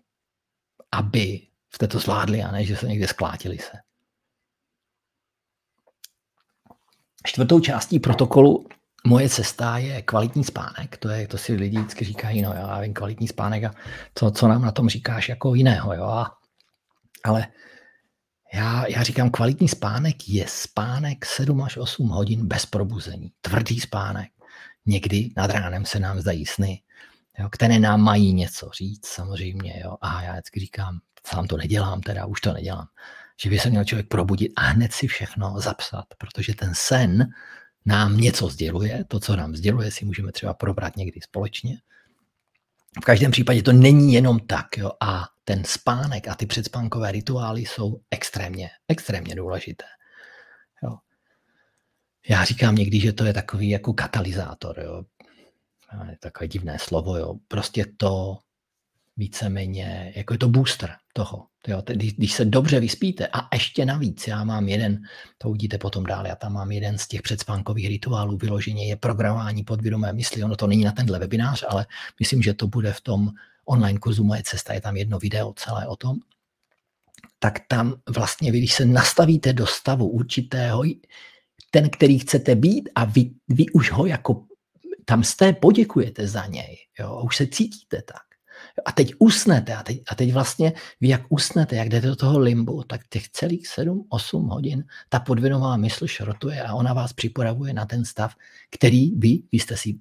aby 0.91 1.41
jste 1.71 1.87
to 1.87 1.99
zvládli 1.99 2.43
a 2.43 2.51
ne, 2.51 2.65
že 2.65 2.75
se 2.75 2.87
někde 2.87 3.07
sklátili 3.07 3.57
se. 3.57 3.77
Čtvrtou 7.25 7.59
částí 7.59 7.99
protokolu 7.99 8.67
moje 9.05 9.29
cesta 9.29 9.77
je 9.77 10.01
kvalitní 10.01 10.43
spánek. 10.43 10.97
To, 10.97 11.09
je, 11.09 11.27
to 11.27 11.37
si 11.37 11.53
lidi 11.53 11.77
vždycky 11.77 12.05
říkají, 12.05 12.41
no 12.41 12.53
já 12.53 12.79
vím, 12.79 12.93
kvalitní 12.93 13.27
spánek 13.27 13.63
a 13.63 13.71
co, 14.15 14.31
co 14.31 14.47
nám 14.47 14.61
na 14.61 14.71
tom 14.71 14.89
říkáš 14.89 15.29
jako 15.29 15.55
jiného. 15.55 15.93
Jo? 15.93 16.03
A, 16.03 16.37
ale 17.23 17.47
já, 18.53 18.87
já 18.87 19.03
říkám, 19.03 19.29
kvalitní 19.29 19.67
spánek 19.67 20.29
je 20.29 20.45
spánek 20.47 21.25
7 21.25 21.63
až 21.63 21.77
8 21.77 22.07
hodin 22.07 22.47
bez 22.47 22.65
probuzení. 22.65 23.31
Tvrdý 23.41 23.79
spánek. 23.79 24.31
Někdy 24.85 25.29
nad 25.37 25.51
ránem 25.51 25.85
se 25.85 25.99
nám 25.99 26.19
zdají 26.19 26.45
sny, 26.45 26.81
jo, 27.39 27.49
které 27.49 27.79
nám 27.79 28.01
mají 28.01 28.33
něco 28.33 28.69
říct 28.77 29.05
samozřejmě. 29.05 29.81
Jo. 29.83 29.97
A 30.01 30.21
já 30.21 30.33
vždycky 30.33 30.59
říkám, 30.59 30.99
sám 31.27 31.47
to 31.47 31.57
nedělám, 31.57 32.01
teda 32.01 32.25
už 32.25 32.41
to 32.41 32.53
nedělám. 32.53 32.87
Že 33.41 33.49
by 33.49 33.59
se 33.59 33.69
měl 33.69 33.83
člověk 33.83 34.07
probudit 34.07 34.51
a 34.55 34.61
hned 34.61 34.93
si 34.93 35.07
všechno 35.07 35.59
zapsat, 35.59 36.05
protože 36.17 36.55
ten 36.55 36.71
sen 36.73 37.27
nám 37.85 38.17
něco 38.17 38.49
sděluje, 38.49 39.05
to, 39.07 39.19
co 39.19 39.35
nám 39.35 39.55
sděluje, 39.55 39.91
si 39.91 40.05
můžeme 40.05 40.31
třeba 40.31 40.53
probrat 40.53 40.95
někdy 40.95 41.21
společně. 41.21 41.77
V 43.01 43.05
každém 43.05 43.31
případě 43.31 43.63
to 43.63 43.73
není 43.73 44.13
jenom 44.13 44.39
tak. 44.39 44.77
Jo? 44.77 44.91
A 45.01 45.25
ten 45.43 45.63
spánek 45.63 46.27
a 46.27 46.35
ty 46.35 46.45
předspánkové 46.45 47.11
rituály 47.11 47.61
jsou 47.61 48.01
extrémně, 48.11 48.69
extrémně 48.87 49.35
důležité. 49.35 49.85
Jo? 50.83 50.97
Já 52.29 52.43
říkám 52.45 52.75
někdy, 52.75 52.99
že 52.99 53.13
to 53.13 53.25
je 53.25 53.33
takový 53.33 53.69
jako 53.69 53.93
katalyzátor. 53.93 54.79
Jo? 54.79 55.03
Je 56.09 56.17
takové 56.19 56.47
divné 56.47 56.79
slovo. 56.79 57.17
Jo? 57.17 57.35
Prostě 57.47 57.85
to 57.97 58.37
víceméně, 59.17 60.13
jako 60.15 60.33
je 60.33 60.37
to 60.37 60.49
booster 60.49 60.95
toho. 61.13 61.47
Jo, 61.67 61.83
když, 61.85 62.13
když 62.13 62.33
se 62.33 62.45
dobře 62.45 62.79
vyspíte 62.79 63.27
a 63.27 63.55
ještě 63.55 63.85
navíc, 63.85 64.27
já 64.27 64.43
mám 64.43 64.67
jeden, 64.67 65.01
to 65.37 65.49
uvidíte 65.49 65.77
potom 65.77 66.03
dál, 66.03 66.27
já 66.27 66.35
tam 66.35 66.53
mám 66.53 66.71
jeden 66.71 66.97
z 66.97 67.07
těch 67.07 67.21
předspánkových 67.21 67.87
rituálů, 67.87 68.37
vyloženě 68.37 68.87
je 68.87 68.95
programování 68.95 69.63
podvědomé 69.63 70.13
mysli. 70.13 70.43
Ono 70.43 70.55
to 70.55 70.67
není 70.67 70.83
na 70.83 70.91
tenhle 70.91 71.19
webinář, 71.19 71.65
ale 71.69 71.85
myslím, 72.19 72.41
že 72.41 72.53
to 72.53 72.67
bude 72.67 72.93
v 72.93 73.01
tom 73.01 73.31
online 73.65 73.99
kurzu 73.99 74.23
Moje 74.23 74.43
cesta, 74.43 74.73
je 74.73 74.81
tam 74.81 74.97
jedno 74.97 75.19
video 75.19 75.53
celé 75.53 75.87
o 75.87 75.95
tom. 75.95 76.17
Tak 77.39 77.59
tam 77.67 77.95
vlastně, 78.15 78.51
když 78.51 78.73
se 78.73 78.85
nastavíte 78.85 79.53
do 79.53 79.67
stavu 79.67 80.09
určitého, 80.09 80.83
ten, 81.71 81.89
který 81.89 82.19
chcete 82.19 82.55
být 82.55 82.89
a 82.95 83.05
vy, 83.05 83.31
vy 83.47 83.65
už 83.69 83.91
ho 83.91 84.05
jako 84.05 84.45
tam 85.05 85.23
jste, 85.23 85.53
poděkujete 85.53 86.27
za 86.27 86.45
něj. 86.45 86.77
Jo? 86.99 87.21
Už 87.25 87.35
se 87.35 87.47
cítíte 87.47 88.01
tak. 88.01 88.24
A 88.85 88.91
teď 88.91 89.13
usnete 89.19 89.75
a 89.75 89.83
teď, 89.83 90.01
a 90.07 90.15
teď 90.15 90.33
vlastně 90.33 90.73
vy 91.01 91.07
jak 91.07 91.21
usnete, 91.29 91.75
jak 91.75 91.89
jdete 91.89 92.07
do 92.07 92.15
toho 92.15 92.39
limbu, 92.39 92.83
tak 92.83 93.07
těch 93.07 93.29
celých 93.29 93.67
7-8 93.67 94.49
hodin 94.49 94.83
ta 95.09 95.19
podvědomá 95.19 95.77
mysl 95.77 96.07
šrotuje 96.07 96.63
a 96.63 96.73
ona 96.73 96.93
vás 96.93 97.13
připravuje 97.13 97.73
na 97.73 97.85
ten 97.85 98.05
stav, 98.05 98.35
který 98.71 99.15
vy, 99.15 99.39
vy 99.51 99.59
jste 99.59 99.77
si 99.77 99.95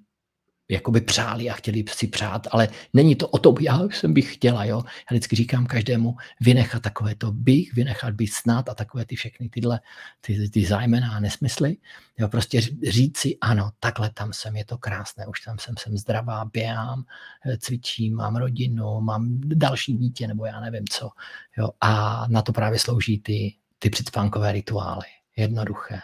jakoby 0.68 1.00
přáli 1.00 1.50
a 1.50 1.54
chtěli 1.54 1.84
si 1.88 2.06
přát, 2.06 2.46
ale 2.50 2.68
není 2.92 3.16
to 3.16 3.28
o 3.28 3.38
to, 3.38 3.54
já 3.60 3.80
jsem 3.82 4.14
bych 4.14 4.34
chtěla, 4.34 4.64
jo. 4.64 4.82
Já 4.86 5.14
vždycky 5.14 5.36
říkám 5.36 5.66
každému 5.66 6.16
vynechat 6.40 6.82
takové 6.82 7.14
to 7.14 7.32
bych, 7.32 7.74
vynechat 7.74 8.14
být 8.14 8.26
snad 8.26 8.68
a 8.68 8.74
takové 8.74 9.04
ty 9.04 9.16
všechny 9.16 9.48
tyhle, 9.48 9.80
ty, 10.20 10.50
ty 10.50 10.66
zájmená 10.66 11.12
a 11.12 11.20
nesmysly, 11.20 11.76
jo, 12.18 12.28
prostě 12.28 12.60
říct 12.88 13.18
si, 13.18 13.38
ano, 13.40 13.70
takhle 13.80 14.10
tam 14.10 14.32
jsem, 14.32 14.56
je 14.56 14.64
to 14.64 14.78
krásné, 14.78 15.26
už 15.26 15.40
tam 15.40 15.58
jsem, 15.58 15.74
jsem 15.78 15.98
zdravá, 15.98 16.44
běhám, 16.44 17.04
eh, 17.46 17.58
cvičím, 17.58 18.14
mám 18.14 18.36
rodinu, 18.36 19.00
mám 19.00 19.40
další 19.40 19.96
dítě, 19.96 20.26
nebo 20.26 20.46
já 20.46 20.60
nevím 20.60 20.84
co, 20.90 21.10
jo, 21.58 21.68
a 21.80 22.24
na 22.28 22.42
to 22.42 22.52
právě 22.52 22.78
slouží 22.78 23.18
ty, 23.20 23.54
ty 23.78 23.90
předspánkové 23.90 24.52
rituály, 24.52 25.06
jednoduché. 25.36 26.00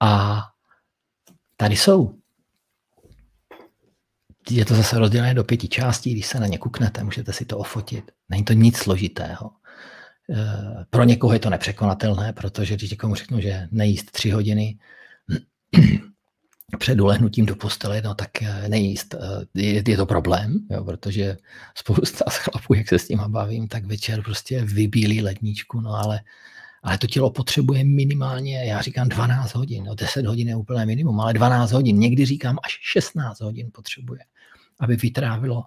A 0.00 0.42
tady 1.56 1.76
jsou 1.76 2.21
je 4.50 4.64
to 4.64 4.74
zase 4.74 4.98
rozdělené 4.98 5.34
do 5.34 5.44
pěti 5.44 5.68
částí, 5.68 6.12
když 6.12 6.26
se 6.26 6.40
na 6.40 6.46
ně 6.46 6.58
kuknete, 6.58 7.04
můžete 7.04 7.32
si 7.32 7.44
to 7.44 7.58
ofotit. 7.58 8.10
Není 8.28 8.44
to 8.44 8.52
nic 8.52 8.76
složitého. 8.76 9.50
Eh, 10.30 10.84
pro 10.90 11.04
někoho 11.04 11.32
je 11.32 11.38
to 11.38 11.50
nepřekonatelné, 11.50 12.32
protože 12.32 12.74
když 12.74 12.90
někomu 12.90 13.14
řeknu, 13.14 13.40
že 13.40 13.68
nejíst 13.70 14.10
tři 14.10 14.30
hodiny 14.30 14.78
před 16.78 17.00
ulehnutím 17.00 17.46
do 17.46 17.56
postele, 17.56 18.02
no 18.02 18.14
tak 18.14 18.42
eh, 18.42 18.68
nejíst, 18.68 19.14
eh, 19.14 19.18
je, 19.54 19.82
je 19.86 19.96
to 19.96 20.06
problém, 20.06 20.66
jo, 20.70 20.84
protože 20.84 21.36
spousta 21.74 22.24
chlapů, 22.30 22.74
jak 22.74 22.88
se 22.88 22.98
s 22.98 23.06
tím 23.08 23.20
bavím, 23.28 23.68
tak 23.68 23.84
večer 23.84 24.22
prostě 24.22 24.64
vybílí 24.64 25.22
ledničku, 25.22 25.80
no 25.80 25.90
ale 25.90 26.20
ale 26.82 26.98
to 26.98 27.06
tělo 27.06 27.30
potřebuje 27.30 27.84
minimálně, 27.84 28.64
já 28.64 28.80
říkám 28.80 29.08
12 29.08 29.54
hodin, 29.54 29.84
no 29.84 29.94
10 29.94 30.26
hodin 30.26 30.48
je 30.48 30.56
úplné 30.56 30.86
minimum, 30.86 31.20
ale 31.20 31.32
12 31.32 31.72
hodin, 31.72 31.98
někdy 31.98 32.26
říkám 32.26 32.58
až 32.64 32.78
16 32.82 33.40
hodin 33.40 33.70
potřebuje, 33.72 34.20
aby 34.80 34.96
vytrávilo, 34.96 35.64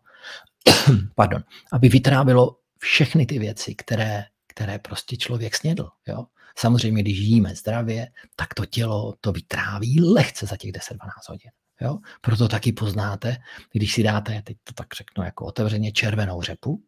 pardon, 1.16 1.44
aby 1.72 1.90
vytrávilo 1.90 2.60
všechny 2.80 3.26
ty 3.26 3.40
věci, 3.40 3.76
které, 3.76 4.26
které 4.48 4.80
prostě 4.80 5.18
člověk 5.18 5.56
snědl. 5.56 5.90
Jo? 6.08 6.26
Samozřejmě, 6.58 7.02
když 7.02 7.18
jíme 7.18 7.56
zdravě, 7.56 8.08
tak 8.36 8.54
to 8.54 8.66
tělo 8.66 9.14
to 9.22 9.32
vytráví 9.32 10.02
lehce 10.02 10.46
za 10.46 10.58
těch 10.58 10.72
10-12 10.72 10.98
hodin. 11.30 11.52
Jo? 11.82 11.98
Proto 12.22 12.48
taky 12.48 12.72
poznáte, 12.72 13.38
když 13.74 13.94
si 13.94 14.04
dáte, 14.04 14.42
teď 14.42 14.58
to 14.64 14.74
tak 14.74 14.88
řeknu 14.96 15.24
jako 15.24 15.46
otevřeně, 15.46 15.92
červenou 15.92 16.42
řepu, 16.42 16.84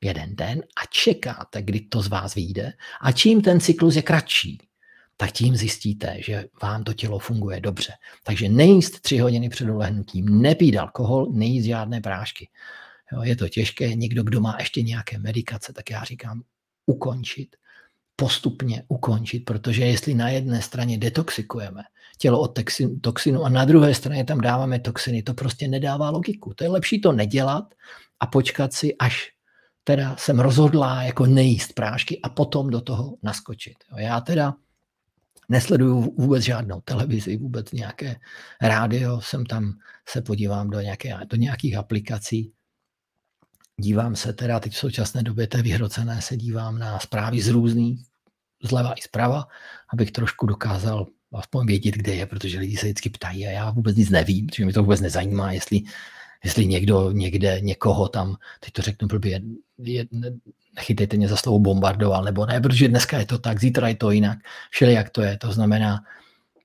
jeden 0.00 0.36
den 0.36 0.62
a 0.76 0.86
čekáte, 0.90 1.62
kdy 1.62 1.80
to 1.80 2.02
z 2.02 2.08
vás 2.08 2.34
vyjde. 2.34 2.72
A 3.00 3.12
čím 3.12 3.42
ten 3.42 3.60
cyklus 3.60 3.96
je 3.96 4.02
kratší, 4.02 4.58
tak 5.16 5.32
tím 5.32 5.56
zjistíte, 5.56 6.16
že 6.18 6.44
vám 6.62 6.84
to 6.84 6.92
tělo 6.92 7.18
funguje 7.18 7.60
dobře. 7.60 7.92
Takže 8.22 8.48
nejíst 8.48 9.00
tři 9.00 9.18
hodiny 9.18 9.48
před 9.48 9.70
ulehnutím, 9.70 10.42
nepít 10.42 10.76
alkohol, 10.76 11.26
nejíst 11.32 11.66
žádné 11.66 12.00
prášky. 12.00 12.48
Jo, 13.12 13.22
je 13.22 13.36
to 13.36 13.48
těžké, 13.48 13.94
někdo, 13.94 14.22
kdo 14.22 14.40
má 14.40 14.56
ještě 14.58 14.82
nějaké 14.82 15.18
medikace, 15.18 15.72
tak 15.72 15.90
já 15.90 16.04
říkám 16.04 16.42
ukončit, 16.86 17.56
postupně 18.16 18.82
ukončit, 18.88 19.40
protože 19.40 19.84
jestli 19.84 20.14
na 20.14 20.28
jedné 20.28 20.62
straně 20.62 20.98
detoxikujeme 20.98 21.82
tělo 22.18 22.40
od 22.40 22.58
toxinu 23.00 23.44
a 23.44 23.48
na 23.48 23.64
druhé 23.64 23.94
straně 23.94 24.24
tam 24.24 24.40
dáváme 24.40 24.78
toxiny, 24.78 25.22
to 25.22 25.34
prostě 25.34 25.68
nedává 25.68 26.10
logiku. 26.10 26.54
To 26.54 26.64
je 26.64 26.70
lepší 26.70 27.00
to 27.00 27.12
nedělat 27.12 27.74
a 28.20 28.26
počkat 28.26 28.72
si, 28.72 28.96
až 28.98 29.30
teda 29.84 30.16
jsem 30.16 30.40
rozhodlá 30.40 31.02
jako 31.02 31.26
nejíst 31.26 31.72
prášky 31.72 32.20
a 32.22 32.28
potom 32.28 32.70
do 32.70 32.80
toho 32.80 33.16
naskočit. 33.22 33.76
Já 33.96 34.20
teda 34.20 34.54
nesleduju 35.48 36.14
vůbec 36.18 36.44
žádnou 36.44 36.80
televizi, 36.80 37.36
vůbec 37.36 37.72
nějaké 37.72 38.16
rádio, 38.62 39.20
jsem 39.20 39.46
tam 39.46 39.72
se 40.08 40.22
podívám 40.22 40.70
do, 40.70 40.80
nějaké, 40.80 41.14
do 41.26 41.36
nějakých 41.36 41.76
aplikací, 41.76 42.52
dívám 43.80 44.16
se 44.16 44.32
teda, 44.32 44.60
teď 44.60 44.72
v 44.72 44.78
současné 44.78 45.22
době 45.22 45.46
té 45.46 45.62
vyhrocené, 45.62 46.22
se 46.22 46.36
dívám 46.36 46.78
na 46.78 46.98
zprávy 46.98 47.40
z 47.40 47.48
různých, 47.48 48.00
zleva 48.62 48.92
i 48.92 49.02
zprava, 49.02 49.44
abych 49.92 50.12
trošku 50.12 50.46
dokázal 50.46 51.06
aspoň 51.34 51.66
vědět, 51.66 51.94
kde 51.94 52.14
je, 52.14 52.26
protože 52.26 52.58
lidi 52.58 52.76
se 52.76 52.86
vždycky 52.86 53.10
ptají 53.10 53.46
a 53.46 53.50
já 53.50 53.70
vůbec 53.70 53.96
nic 53.96 54.10
nevím, 54.10 54.46
protože 54.46 54.64
mi 54.64 54.72
to 54.72 54.82
vůbec 54.82 55.00
nezajímá, 55.00 55.52
jestli 55.52 55.82
jestli 56.46 56.66
někdo 56.66 57.10
někde 57.10 57.60
někoho 57.60 58.08
tam, 58.08 58.36
teď 58.60 58.72
to 58.72 58.82
řeknu 58.82 59.08
blbě, 59.08 59.40
je, 59.78 60.06
nechytejte 60.76 61.16
mě 61.16 61.28
za 61.28 61.36
slovo 61.36 61.58
bombardoval, 61.58 62.24
nebo 62.24 62.46
ne, 62.46 62.60
protože 62.60 62.88
dneska 62.88 63.18
je 63.18 63.26
to 63.26 63.38
tak, 63.38 63.60
zítra 63.60 63.88
je 63.88 63.94
to 63.94 64.10
jinak, 64.10 64.38
všeli 64.70 64.92
jak 64.92 65.10
to 65.10 65.22
je, 65.22 65.38
to 65.38 65.52
znamená 65.52 66.04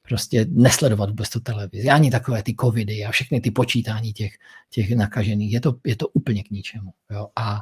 prostě 0.01 0.45
nesledovat 0.49 1.09
vůbec 1.09 1.29
to 1.29 1.39
televizi, 1.39 1.89
ani 1.89 2.11
takové 2.11 2.43
ty 2.43 2.55
covidy 2.61 3.05
a 3.05 3.11
všechny 3.11 3.41
ty 3.41 3.51
počítání 3.51 4.13
těch, 4.13 4.33
těch 4.69 4.95
nakažených, 4.95 5.53
je 5.53 5.61
to, 5.61 5.75
je 5.85 5.95
to 5.95 6.07
úplně 6.07 6.43
k 6.43 6.49
ničemu. 6.49 6.91
Jo? 7.11 7.27
A, 7.35 7.61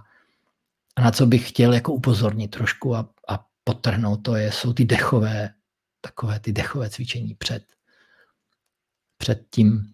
a 0.96 1.02
na 1.02 1.12
co 1.12 1.26
bych 1.26 1.50
chtěl 1.50 1.74
jako 1.74 1.94
upozornit 1.94 2.48
trošku 2.48 2.96
a, 2.96 3.10
a 3.28 3.46
potrhnout, 3.64 4.24
to 4.24 4.36
je, 4.36 4.52
jsou 4.52 4.74
ty 4.74 4.86
dechové, 4.86 5.50
takové 6.02 6.40
ty 6.40 6.52
dechové 6.52 6.90
cvičení 6.90 7.36
před, 7.36 7.64
před 9.18 9.46
tím 9.50 9.94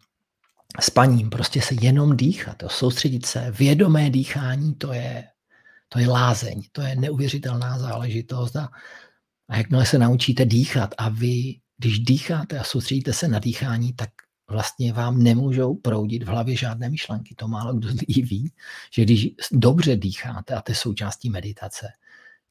spaním, 0.82 1.30
prostě 1.30 1.62
se 1.62 1.76
jenom 1.82 2.18
dýchat, 2.18 2.64
jo, 2.64 2.70
soustředit 2.70 3.26
se, 3.26 3.52
vědomé 3.52 4.10
dýchání, 4.10 4.76
to 4.76 4.94
je, 4.94 5.24
to 5.90 6.00
je 6.00 6.08
lázeň, 6.08 6.62
to 6.72 6.82
je 6.82 6.96
neuvěřitelná 6.96 7.80
záležitost 7.80 8.56
a, 8.56 8.70
a 9.50 9.58
jakmile 9.58 9.86
se 9.86 9.98
naučíte 9.98 10.46
dýchat 10.46 10.96
a 10.98 11.10
vy, 11.10 11.60
když 11.78 12.00
dýcháte 12.00 12.60
a 12.60 12.64
soustředíte 12.64 13.14
se 13.14 13.28
na 13.28 13.40
dýchání, 13.40 13.94
tak 13.94 14.10
vlastně 14.50 14.94
vám 14.94 15.24
nemůžou 15.24 15.76
proudit 15.76 16.24
v 16.24 16.28
hlavě 16.28 16.56
žádné 16.56 16.90
myšlenky. 16.90 17.36
To 17.36 17.48
málo 17.48 17.74
kdo 17.74 17.88
lidí 17.88 18.22
ví, 18.22 18.52
že 18.92 19.04
když 19.04 19.30
dobře 19.52 19.96
dýcháte, 19.96 20.56
a 20.56 20.62
to 20.62 20.72
je 20.72 20.76
součástí 20.76 21.30
meditace, 21.30 21.88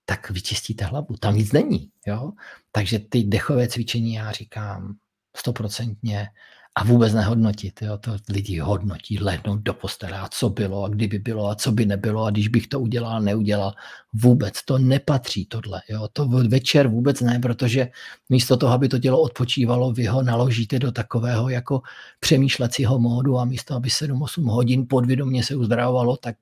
tak 0.05 0.31
vyčistíte 0.31 0.85
hlavu. 0.85 1.17
Tam 1.17 1.37
nic 1.37 1.53
není. 1.53 1.91
Jo? 2.07 2.33
Takže 2.73 2.99
ty 2.99 3.25
dechové 3.25 3.69
cvičení, 3.69 4.15
já 4.15 4.33
říkám, 4.33 4.97
stoprocentně 5.37 6.29
a 6.77 6.85
vůbec 6.85 7.13
nehodnotit. 7.13 7.83
Jo. 7.83 7.99
To 7.99 8.17
lidi 8.29 8.59
hodnotí, 8.59 9.19
lehnout 9.19 9.61
do 9.61 9.75
postele 9.75 10.19
a 10.19 10.29
co 10.29 10.51
bylo 10.51 10.85
a 10.85 10.89
kdyby 10.89 11.19
bylo 11.19 11.49
a 11.49 11.55
co 11.55 11.73
by 11.73 11.87
nebylo 11.87 12.25
a 12.25 12.31
když 12.31 12.49
bych 12.49 12.67
to 12.67 12.81
udělal, 12.81 13.23
neudělal. 13.23 13.75
Vůbec 14.13 14.65
to 14.65 14.79
nepatří 14.79 15.47
tohle. 15.47 15.83
Jo. 15.89 16.09
To 16.13 16.29
večer 16.29 16.89
vůbec 16.89 17.21
ne, 17.21 17.39
protože 17.39 17.89
místo 18.29 18.57
toho, 18.57 18.73
aby 18.73 18.89
to 18.89 18.99
tělo 18.99 19.21
odpočívalo, 19.21 19.93
vy 19.93 20.07
ho 20.07 20.23
naložíte 20.23 20.79
do 20.79 20.93
takového 20.93 21.49
jako 21.49 21.83
přemýšlecího 22.21 22.99
módu 22.99 23.39
a 23.39 23.45
místo, 23.45 23.75
aby 23.75 23.89
7-8 23.89 24.51
hodin 24.51 24.87
podvědomě 24.89 25.45
se 25.45 25.57
uzdravovalo, 25.57 26.17
tak 26.17 26.37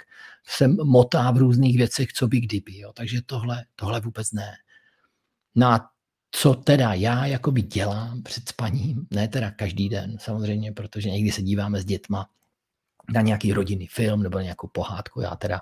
se 0.47 0.69
motá 0.69 1.31
v 1.31 1.37
různých 1.37 1.77
věcech, 1.77 2.13
co 2.13 2.29
by 2.29 2.41
kdyby. 2.41 2.79
Jo. 2.79 2.93
Takže 2.95 3.21
tohle, 3.27 3.65
tohle 3.77 4.01
vůbec 4.01 4.33
ne. 4.33 4.53
No 5.55 5.67
a 5.67 5.89
co 6.35 6.55
teda 6.55 6.95
já 6.95 7.27
jakoby 7.27 7.63
dělám 7.63 8.23
před 8.23 8.49
spaním, 8.49 9.07
ne 9.11 9.29
teda 9.29 9.51
každý 9.51 9.89
den 9.89 10.17
samozřejmě, 10.21 10.73
protože 10.73 11.11
někdy 11.11 11.33
se 11.33 11.43
díváme 11.43 11.81
s 11.81 11.85
dětma 11.85 12.31
na 13.13 13.21
nějaký 13.21 13.53
rodinný 13.53 13.87
film 13.87 14.23
nebo 14.23 14.39
nějakou 14.39 14.69
pohádku. 14.69 15.21
Já 15.21 15.37
teda 15.37 15.61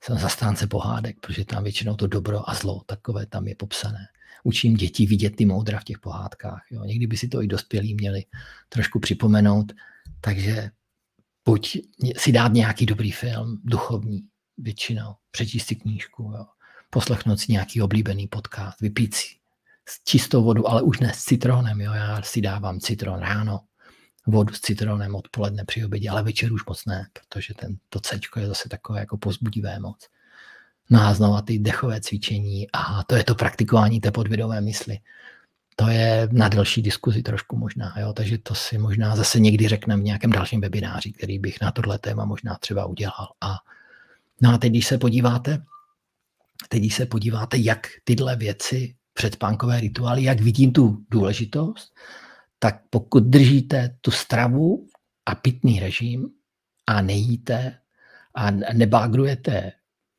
jsem 0.00 0.18
zastánce 0.18 0.66
pohádek, 0.66 1.20
protože 1.20 1.44
tam 1.44 1.62
většinou 1.62 1.96
to 1.96 2.06
dobro 2.06 2.50
a 2.50 2.54
zlo 2.54 2.82
takové 2.86 3.26
tam 3.26 3.48
je 3.48 3.54
popsané. 3.54 4.06
Učím 4.44 4.76
děti 4.76 5.06
vidět 5.06 5.36
ty 5.36 5.46
moudra 5.46 5.80
v 5.80 5.84
těch 5.84 5.98
pohádkách. 5.98 6.62
Jo. 6.70 6.84
Někdy 6.84 7.06
by 7.06 7.16
si 7.16 7.28
to 7.28 7.42
i 7.42 7.46
dospělí 7.46 7.94
měli 7.94 8.24
trošku 8.68 9.00
připomenout. 9.00 9.72
Takže 10.20 10.70
buď 11.44 11.78
si 12.16 12.32
dát 12.32 12.52
nějaký 12.52 12.86
dobrý 12.86 13.10
film, 13.10 13.60
duchovní, 13.64 14.22
většinou, 14.58 15.14
přečíst 15.30 15.66
si 15.66 15.74
knížku, 15.76 16.22
jo. 16.22 16.46
poslechnout 16.90 17.40
si 17.40 17.52
nějaký 17.52 17.82
oblíbený 17.82 18.26
podcast, 18.26 18.80
vypít 18.80 19.14
si 19.14 19.35
čistou 20.04 20.44
vodu, 20.44 20.68
ale 20.68 20.82
už 20.82 21.00
ne 21.00 21.12
s 21.14 21.24
citronem. 21.24 21.80
Jo. 21.80 21.92
Já 21.92 22.22
si 22.22 22.40
dávám 22.40 22.80
citron 22.80 23.20
ráno, 23.20 23.60
vodu 24.26 24.54
s 24.54 24.60
citronem 24.60 25.14
odpoledne 25.14 25.64
při 25.64 25.84
obědě, 25.84 26.10
ale 26.10 26.22
večer 26.22 26.52
už 26.52 26.64
moc 26.64 26.84
ne, 26.84 27.06
protože 27.12 27.54
ten, 27.54 27.76
to 27.88 28.00
cečko 28.00 28.40
je 28.40 28.46
zase 28.46 28.68
takové 28.68 29.00
jako 29.00 29.16
pozbudivé 29.16 29.78
moc. 29.78 30.08
No 30.90 31.02
a 31.02 31.14
znova 31.14 31.42
ty 31.42 31.58
dechové 31.58 32.00
cvičení 32.00 32.66
a 32.72 33.04
to 33.04 33.14
je 33.14 33.24
to 33.24 33.34
praktikování 33.34 34.00
té 34.00 34.10
podvědomé 34.10 34.60
mysli. 34.60 34.98
To 35.76 35.88
je 35.88 36.28
na 36.32 36.48
delší 36.48 36.82
diskuzi 36.82 37.22
trošku 37.22 37.56
možná, 37.56 37.94
jo? 38.00 38.12
takže 38.12 38.38
to 38.38 38.54
si 38.54 38.78
možná 38.78 39.16
zase 39.16 39.40
někdy 39.40 39.68
řekneme 39.68 40.02
v 40.02 40.04
nějakém 40.04 40.30
dalším 40.30 40.60
webináři, 40.60 41.12
který 41.12 41.38
bych 41.38 41.60
na 41.60 41.72
tohle 41.72 41.98
téma 41.98 42.24
možná 42.24 42.54
třeba 42.54 42.86
udělal. 42.86 43.28
A, 43.40 43.56
no 44.40 44.54
a 44.54 44.58
teď, 44.58 44.70
když 44.70 44.86
se 44.86 44.98
podíváte, 44.98 45.62
teď, 46.68 46.80
když 46.80 46.94
se 46.94 47.06
podíváte, 47.06 47.58
jak 47.58 47.86
tyhle 48.04 48.36
věci 48.36 48.95
předspánkové 49.16 49.80
rituály, 49.80 50.22
jak 50.22 50.40
vidím 50.40 50.72
tu 50.72 51.04
důležitost, 51.10 51.94
tak 52.58 52.82
pokud 52.90 53.24
držíte 53.24 53.98
tu 54.00 54.10
stravu 54.10 54.86
a 55.26 55.34
pitný 55.34 55.80
režim 55.80 56.28
a 56.86 57.02
nejíte 57.02 57.78
a 58.34 58.50
nebágrujete 58.50 59.72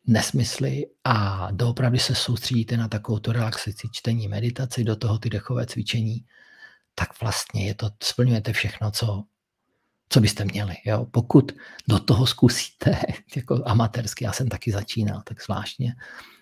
nesmysly 0.07 0.85
a 1.03 1.47
doopravdy 1.51 1.99
se 1.99 2.15
soustředíte 2.15 2.77
na 2.77 2.87
takovou 2.87 3.19
relaxaci, 3.27 3.87
čtení, 3.91 4.27
meditaci, 4.27 4.83
do 4.83 4.95
toho 4.95 5.17
ty 5.17 5.29
dechové 5.29 5.65
cvičení, 5.65 6.25
tak 6.95 7.21
vlastně 7.21 7.67
je 7.67 7.73
to, 7.73 7.89
splňujete 8.03 8.53
všechno, 8.53 8.91
co, 8.91 9.23
co 10.09 10.19
byste 10.19 10.45
měli. 10.45 10.75
Jo? 10.85 11.05
Pokud 11.05 11.51
do 11.87 11.99
toho 11.99 12.27
zkusíte, 12.27 13.01
jako 13.35 13.63
amatérsky, 13.65 14.25
já 14.25 14.31
jsem 14.31 14.49
taky 14.49 14.71
začínal, 14.71 15.21
tak 15.25 15.43
zvláštně, 15.43 15.95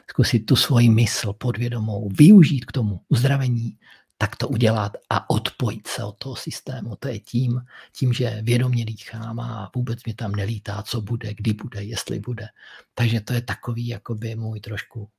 zkusit 0.10 0.40
tu 0.40 0.56
svoji 0.56 0.90
mysl 0.90 1.34
podvědomou 1.34 2.10
využít 2.10 2.66
k 2.66 2.72
tomu 2.72 3.02
uzdravení, 3.10 3.78
tak 4.18 4.36
to 4.36 4.48
udělat 4.48 4.92
a 5.10 5.30
odpojit 5.30 5.88
se 5.88 6.04
od 6.04 6.18
toho 6.18 6.36
systému. 6.36 6.96
To 6.96 7.08
je 7.08 7.20
tím, 7.20 7.62
tím, 7.94 8.14
že 8.14 8.40
vědomě 8.42 8.86
dýchám 8.86 9.40
a 9.40 9.72
vůbec 9.76 10.04
mě 10.06 10.14
tam 10.16 10.32
nelítá, 10.32 10.84
co 10.84 11.02
bude, 11.02 11.34
kdy 11.34 11.54
bude, 11.54 11.84
jestli 11.84 12.20
bude. 12.20 12.48
Takže 12.94 13.22
to 13.22 13.34
je 13.34 13.42
takový 13.42 13.88
jakoby 13.88 14.36
můj 14.36 14.60
trošku 14.60 15.10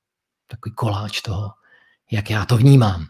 takový 0.46 0.74
koláč 0.74 1.20
toho, 1.20 1.52
jak 2.10 2.30
já 2.30 2.44
to 2.44 2.56
vnímám. 2.56 3.06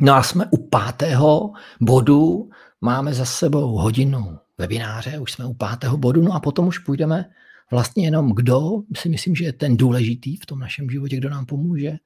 No 0.00 0.14
a 0.14 0.22
jsme 0.22 0.46
u 0.50 0.68
pátého 0.68 1.52
bodu, 1.80 2.50
máme 2.80 3.14
za 3.14 3.24
sebou 3.24 3.76
hodinu 3.76 4.38
webináře, 4.58 5.18
už 5.18 5.32
jsme 5.32 5.46
u 5.46 5.54
pátého 5.54 5.96
bodu, 5.96 6.22
no 6.22 6.32
a 6.32 6.40
potom 6.40 6.66
už 6.66 6.78
půjdeme 6.78 7.30
vlastně 7.70 8.04
jenom 8.04 8.32
kdo, 8.34 8.82
si 8.96 9.08
myslím, 9.08 9.34
že 9.34 9.44
je 9.44 9.52
ten 9.52 9.76
důležitý 9.76 10.36
v 10.36 10.46
tom 10.46 10.58
našem 10.58 10.90
životě, 10.90 11.16
kdo 11.16 11.30
nám 11.30 11.46
pomůže, 11.46 11.98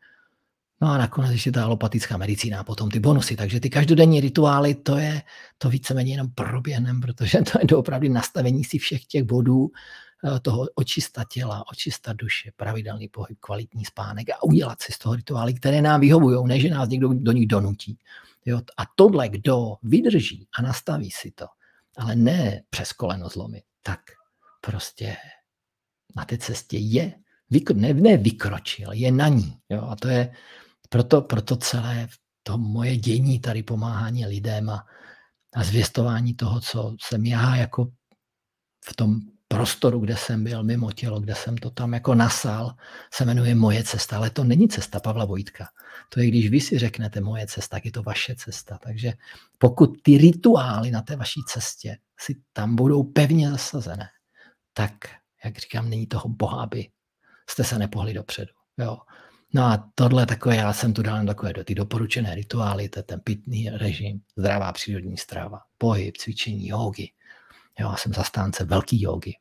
No 0.83 0.89
a 0.89 0.99
nakonec 0.99 1.31
ještě 1.31 1.53
ta 1.53 1.65
alopatická 1.65 2.17
medicína 2.17 2.61
a 2.61 2.65
potom 2.65 2.91
ty 2.91 3.01
bonusy. 3.01 3.37
Takže 3.37 3.61
ty 3.61 3.71
každodenní 3.71 4.21
rituály, 4.21 4.75
to 4.75 4.97
je 4.97 5.23
to 5.59 5.71
víceméně 5.71 6.13
jenom 6.13 6.31
proběhnem, 6.31 7.01
protože 7.01 7.39
to 7.43 7.59
je 7.71 7.77
opravdu 7.77 8.09
nastavení 8.09 8.65
si 8.65 8.79
všech 8.79 9.05
těch 9.05 9.23
bodů 9.23 9.71
eh, 10.25 10.41
toho 10.41 10.67
očista 10.75 11.25
těla, 11.25 11.65
očista 11.73 12.13
duše, 12.13 12.53
pravidelný 12.57 13.09
pohyb, 13.09 13.39
kvalitní 13.41 13.85
spánek 13.85 14.31
a 14.31 14.43
udělat 14.43 14.83
si 14.83 14.93
z 14.93 14.99
toho 14.99 15.15
rituály, 15.15 15.55
které 15.55 15.83
nám 15.83 16.01
vyhovují, 16.01 16.49
ne 16.49 16.61
že 16.61 16.71
nás 16.71 16.89
někdo 16.89 17.09
do 17.13 17.33
nich 17.33 17.47
donutí. 17.47 17.99
Jo? 18.47 18.61
A 18.77 18.83
tohle, 18.95 19.29
kdo 19.29 19.75
vydrží 19.83 20.49
a 20.59 20.63
nastaví 20.63 21.11
si 21.11 21.31
to, 21.31 21.47
ale 21.97 22.17
ne 22.17 22.63
přes 22.71 22.93
koleno 22.93 23.29
zlomit, 23.29 23.65
tak 23.83 24.01
prostě 24.61 25.17
na 26.17 26.25
té 26.25 26.39
cestě 26.39 26.79
je, 26.79 27.15
ne, 27.75 27.95
ne 27.95 28.17
vykročil, 28.17 28.93
je 28.93 29.13
na 29.13 29.29
ní. 29.29 29.57
Jo? 29.71 29.83
A 29.83 29.97
to 29.97 30.09
je, 30.09 30.33
proto, 30.89 31.23
proto 31.23 31.57
celé 31.57 32.09
to 32.43 32.59
moje 32.59 32.97
dění 32.97 33.41
tady 33.41 33.63
pomáhání 33.63 34.27
lidem 34.27 34.71
a, 34.71 34.87
a 35.55 35.65
zvěstování 35.65 36.35
toho, 36.35 36.61
co 36.61 36.97
jsem 37.01 37.27
já 37.27 37.57
jako 37.57 37.93
v 38.85 38.97
tom 38.97 39.21
prostoru, 39.49 40.01
kde 40.01 40.17
jsem 40.17 40.45
byl, 40.45 40.65
mimo 40.65 40.93
tělo, 40.93 41.21
kde 41.21 41.35
jsem 41.35 41.57
to 41.57 41.71
tam 41.71 41.93
jako 41.95 42.15
nasal, 42.15 42.75
se 43.15 43.25
jmenuje 43.25 43.55
moje 43.55 43.85
cesta, 43.85 44.17
ale 44.17 44.31
to 44.31 44.45
není 44.45 44.69
cesta 44.69 45.01
Pavla 45.01 45.25
Vojtka. 45.25 45.69
To 46.09 46.21
je, 46.21 46.29
když 46.29 46.51
vy 46.51 46.61
si 46.61 46.79
řeknete 46.79 47.21
moje 47.21 47.47
cesta, 47.47 47.77
tak 47.77 47.85
je 47.85 47.93
to 47.93 48.03
vaše 48.03 48.35
cesta. 48.35 48.79
Takže 48.79 49.13
pokud 49.59 50.03
ty 50.03 50.19
rituály 50.19 50.91
na 50.91 51.03
té 51.03 51.17
vaší 51.17 51.41
cestě 51.49 51.97
si 52.21 52.41
tam 52.53 52.77
budou 52.77 53.03
pevně 53.03 53.51
zasazené, 53.51 54.09
tak, 54.73 54.93
jak 55.45 55.59
říkám, 55.59 55.91
není 55.91 56.07
toho 56.07 56.29
boha, 56.29 56.63
aby 56.63 56.89
jste 57.51 57.65
se 57.65 57.79
nepohli 57.79 58.15
dopředu. 58.15 58.53
Jo. 58.79 58.99
No 59.55 59.63
a 59.63 59.91
tohle 59.95 60.27
takové, 60.27 60.57
já 60.57 60.73
jsem 60.73 60.93
tu 60.93 61.03
dal 61.03 61.27
takové 61.27 61.53
do 61.53 61.65
ty 61.65 61.75
doporučené 61.75 62.35
rituály, 62.35 62.89
to 62.89 62.99
je 62.99 63.03
ten 63.03 63.21
pitný 63.21 63.71
režim, 63.71 64.21
zdravá 64.37 64.73
přírodní 64.73 65.17
strava, 65.17 65.61
pohyb, 65.79 66.17
cvičení, 66.17 66.69
jogy. 66.69 67.13
Jo, 67.79 67.91
já 67.91 67.97
jsem 67.97 68.13
zastánce 68.13 68.65
velký 68.65 69.03
jogy. 69.03 69.33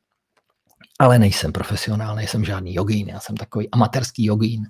Ale 0.98 1.18
nejsem 1.18 1.52
profesionál, 1.52 2.16
nejsem 2.16 2.44
žádný 2.44 2.74
jogín, 2.74 3.08
já 3.08 3.20
jsem 3.20 3.36
takový 3.36 3.70
amatérský 3.70 4.24
jogín. 4.24 4.66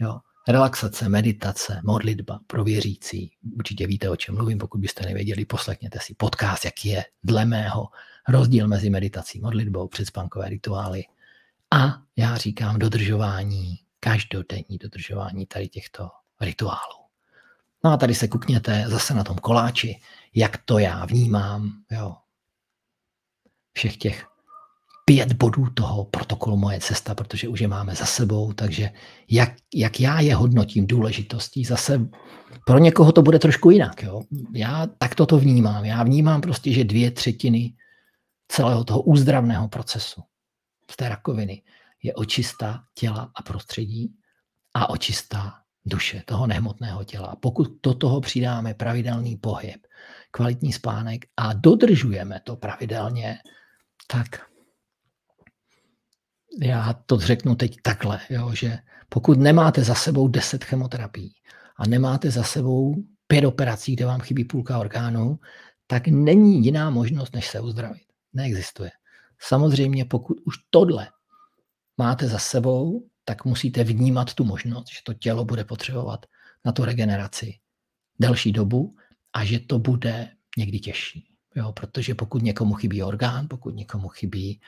Jo. 0.00 0.18
Relaxace, 0.48 1.08
meditace, 1.08 1.80
modlitba 1.84 2.40
pro 2.46 2.64
věřící. 2.64 3.32
Určitě 3.56 3.86
víte, 3.86 4.10
o 4.10 4.16
čem 4.16 4.34
mluvím, 4.34 4.58
pokud 4.58 4.80
byste 4.80 5.06
nevěděli, 5.06 5.44
poslechněte 5.44 5.98
si 6.02 6.14
podcast, 6.14 6.64
jaký 6.64 6.88
je 6.88 7.04
dle 7.24 7.44
mého 7.44 7.88
rozdíl 8.28 8.68
mezi 8.68 8.90
meditací, 8.90 9.40
modlitbou, 9.40 9.88
předspankové 9.88 10.48
rituály. 10.48 11.04
A 11.70 12.02
já 12.16 12.36
říkám 12.36 12.78
dodržování 12.78 13.78
každodenní 14.00 14.78
dodržování 14.80 15.46
tady 15.46 15.68
těchto 15.68 16.08
rituálů. 16.40 17.00
No 17.84 17.90
a 17.90 17.96
tady 17.96 18.14
se 18.14 18.28
kukněte 18.28 18.84
zase 18.88 19.14
na 19.14 19.24
tom 19.24 19.36
koláči, 19.36 20.00
jak 20.34 20.56
to 20.64 20.78
já 20.78 21.04
vnímám, 21.04 21.72
jo. 21.90 22.16
Všech 23.72 23.96
těch 23.96 24.26
pět 25.04 25.32
bodů 25.32 25.70
toho 25.74 26.04
protokolu 26.04 26.56
Moje 26.56 26.80
cesta, 26.80 27.14
protože 27.14 27.48
už 27.48 27.60
je 27.60 27.68
máme 27.68 27.94
za 27.94 28.04
sebou, 28.06 28.52
takže 28.52 28.90
jak, 29.30 29.52
jak 29.74 30.00
já 30.00 30.20
je 30.20 30.34
hodnotím 30.34 30.86
důležitostí, 30.86 31.64
zase 31.64 32.08
pro 32.66 32.78
někoho 32.78 33.12
to 33.12 33.22
bude 33.22 33.38
trošku 33.38 33.70
jinak. 33.70 34.02
Jo. 34.02 34.22
Já 34.54 34.86
takto 34.98 35.26
to 35.26 35.38
vnímám. 35.38 35.84
Já 35.84 36.02
vnímám 36.02 36.40
prostě, 36.40 36.72
že 36.72 36.84
dvě 36.84 37.10
třetiny 37.10 37.72
celého 38.50 38.84
toho 38.84 39.02
úzdravného 39.02 39.68
procesu 39.68 40.22
z 40.90 40.96
té 40.96 41.08
rakoviny 41.08 41.62
je 42.02 42.14
očista 42.14 42.84
těla 42.94 43.32
a 43.34 43.42
prostředí 43.42 44.14
a 44.74 44.90
očista 44.90 45.54
duše, 45.84 46.22
toho 46.26 46.46
nehmotného 46.46 47.04
těla. 47.04 47.36
Pokud 47.36 47.68
do 47.82 47.94
toho 47.94 48.20
přidáme 48.20 48.74
pravidelný 48.74 49.36
pohyb, 49.36 49.86
kvalitní 50.30 50.72
spánek 50.72 51.24
a 51.36 51.52
dodržujeme 51.52 52.40
to 52.44 52.56
pravidelně, 52.56 53.38
tak 54.06 54.26
já 56.62 56.92
to 57.06 57.18
řeknu 57.18 57.54
teď 57.54 57.76
takhle, 57.82 58.20
jo, 58.30 58.50
že 58.54 58.78
pokud 59.08 59.38
nemáte 59.38 59.84
za 59.84 59.94
sebou 59.94 60.28
10 60.28 60.64
chemoterapií 60.64 61.32
a 61.76 61.86
nemáte 61.86 62.30
za 62.30 62.42
sebou 62.42 62.94
pět 63.26 63.44
operací, 63.44 63.96
kde 63.96 64.06
vám 64.06 64.20
chybí 64.20 64.44
půlka 64.44 64.78
orgánů, 64.78 65.38
tak 65.86 66.08
není 66.08 66.64
jiná 66.64 66.90
možnost, 66.90 67.34
než 67.34 67.48
se 67.48 67.60
uzdravit. 67.60 68.09
Neexistuje. 68.32 68.90
Samozřejmě, 69.38 70.04
pokud 70.04 70.36
už 70.44 70.54
tohle 70.70 71.08
máte 71.96 72.28
za 72.28 72.38
sebou, 72.38 73.06
tak 73.24 73.44
musíte 73.44 73.84
vnímat 73.84 74.34
tu 74.34 74.44
možnost, 74.44 74.88
že 74.88 75.00
to 75.04 75.14
tělo 75.14 75.44
bude 75.44 75.64
potřebovat 75.64 76.26
na 76.64 76.72
tu 76.72 76.84
regeneraci 76.84 77.58
delší 78.18 78.52
dobu 78.52 78.96
a 79.32 79.44
že 79.44 79.58
to 79.58 79.78
bude 79.78 80.28
někdy 80.56 80.78
těžší. 80.78 81.26
Jo, 81.54 81.72
protože 81.72 82.14
pokud 82.14 82.42
někomu 82.42 82.74
chybí 82.74 83.02
orgán, 83.02 83.48
pokud 83.48 83.74
někomu 83.74 84.08
chybí 84.08 84.60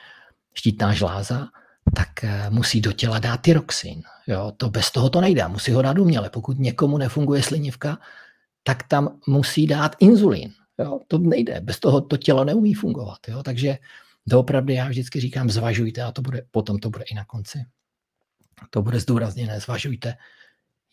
štítná 0.53 0.93
žláza, 0.93 1.47
tak 1.95 2.23
eh, 2.23 2.49
musí 2.49 2.81
do 2.81 2.91
těla 2.91 3.19
dát 3.19 3.37
tyroxin. 3.37 4.03
Jo, 4.27 4.51
to 4.57 4.69
bez 4.69 4.91
toho 4.91 5.09
to 5.09 5.21
nejde, 5.21 5.47
musí 5.47 5.71
ho 5.71 5.81
dát 5.81 5.99
uměle. 5.99 6.29
Pokud 6.29 6.59
někomu 6.59 6.97
nefunguje 6.97 7.43
slinivka, 7.43 7.97
tak 8.63 8.87
tam 8.87 9.19
musí 9.27 9.67
dát 9.67 9.95
inzulín. 9.99 10.53
Jo, 10.79 10.99
to 11.07 11.17
nejde, 11.17 11.61
bez 11.61 11.79
toho 11.79 12.01
to 12.01 12.17
tělo 12.17 12.43
neumí 12.43 12.73
fungovat. 12.73 13.19
Jo, 13.27 13.43
takže 13.43 13.77
doopravdy 14.25 14.73
já 14.73 14.87
vždycky 14.87 15.19
říkám, 15.19 15.49
zvažujte 15.49 16.01
a 16.01 16.11
to 16.11 16.21
bude, 16.21 16.45
potom 16.51 16.79
to 16.79 16.89
bude 16.89 17.03
i 17.03 17.15
na 17.15 17.25
konci. 17.25 17.65
To 18.69 18.81
bude 18.81 18.99
zdůrazněné, 18.99 19.59
zvažujte, 19.59 20.15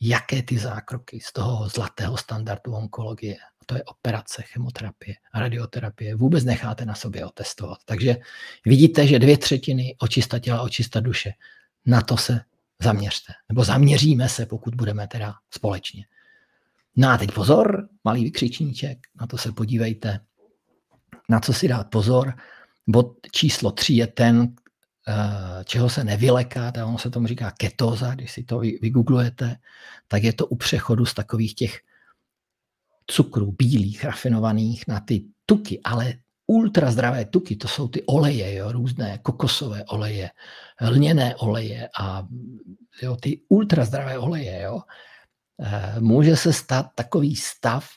jaké 0.01 0.43
ty 0.43 0.59
zákroky 0.59 1.21
z 1.21 1.33
toho 1.33 1.69
zlatého 1.69 2.17
standardu 2.17 2.73
onkologie, 2.73 3.37
to 3.67 3.77
je 3.77 3.85
operace, 3.85 4.43
chemoterapie, 4.43 5.15
radioterapie, 5.35 6.15
vůbec 6.15 6.45
necháte 6.45 6.85
na 6.85 6.95
sobě 6.95 7.27
otestovat. 7.27 7.79
Takže 7.85 8.17
vidíte, 8.67 9.07
že 9.07 9.19
dvě 9.19 9.39
třetiny 9.39 9.97
očista 9.99 10.39
těla, 10.39 10.63
očista 10.63 11.01
duše, 11.01 11.33
na 11.87 12.01
to 12.01 12.17
se 12.17 12.41
zaměřte. 12.83 13.33
Nebo 13.49 13.65
zaměříme 13.65 14.29
se, 14.29 14.47
pokud 14.47 14.75
budeme 14.75 15.09
teda 15.09 15.35
společně. 15.51 16.05
No 16.97 17.09
a 17.09 17.19
teď 17.19 17.31
pozor, 17.33 17.89
malý 18.05 18.25
vykřičníček, 18.25 18.99
na 19.21 19.27
to 19.27 19.39
se 19.39 19.53
podívejte. 19.53 20.21
Na 21.29 21.41
co 21.41 21.53
si 21.53 21.69
dát 21.69 21.91
pozor? 21.91 22.35
Bod 22.87 23.17
číslo 23.33 23.71
tři 23.71 23.95
je 23.95 24.07
ten, 24.07 24.55
eh, 25.09 25.65
čeho 25.65 25.91
se 25.91 26.05
nevylekat, 26.05 26.79
a 26.79 26.87
ono 26.87 26.99
se 26.99 27.11
tomu 27.11 27.27
říká 27.27 27.51
ketóza, 27.51 28.15
když 28.15 28.33
si 28.33 28.45
to 28.45 28.59
vygooglujete, 28.59 29.57
tak 30.09 30.23
je 30.23 30.33
to 30.33 30.47
u 30.47 30.57
přechodu 30.57 31.07
z 31.07 31.15
takových 31.15 31.55
těch 31.55 31.81
cukrů 33.07 33.53
bílých, 33.53 34.05
rafinovaných 34.05 34.85
na 34.89 35.01
ty 35.01 35.25
tuky, 35.47 35.81
ale 35.85 36.15
ultra 36.47 36.91
zdravé 36.91 37.25
tuky, 37.25 37.57
to 37.57 37.69
jsou 37.69 37.89
ty 37.89 38.03
oleje, 38.03 38.55
jo, 38.55 38.73
různé 38.73 39.19
kokosové 39.19 39.85
oleje, 39.85 40.31
lněné 40.83 41.37
oleje 41.37 41.89
a 42.01 42.27
jo, 43.03 43.17
ty 43.17 43.41
ultra 43.49 43.85
zdravé 43.85 44.19
oleje, 44.19 44.63
jo, 44.63 44.81
může 46.01 46.37
se 46.37 46.53
stát 46.53 46.87
takový 46.95 47.37
stav, 47.37 47.89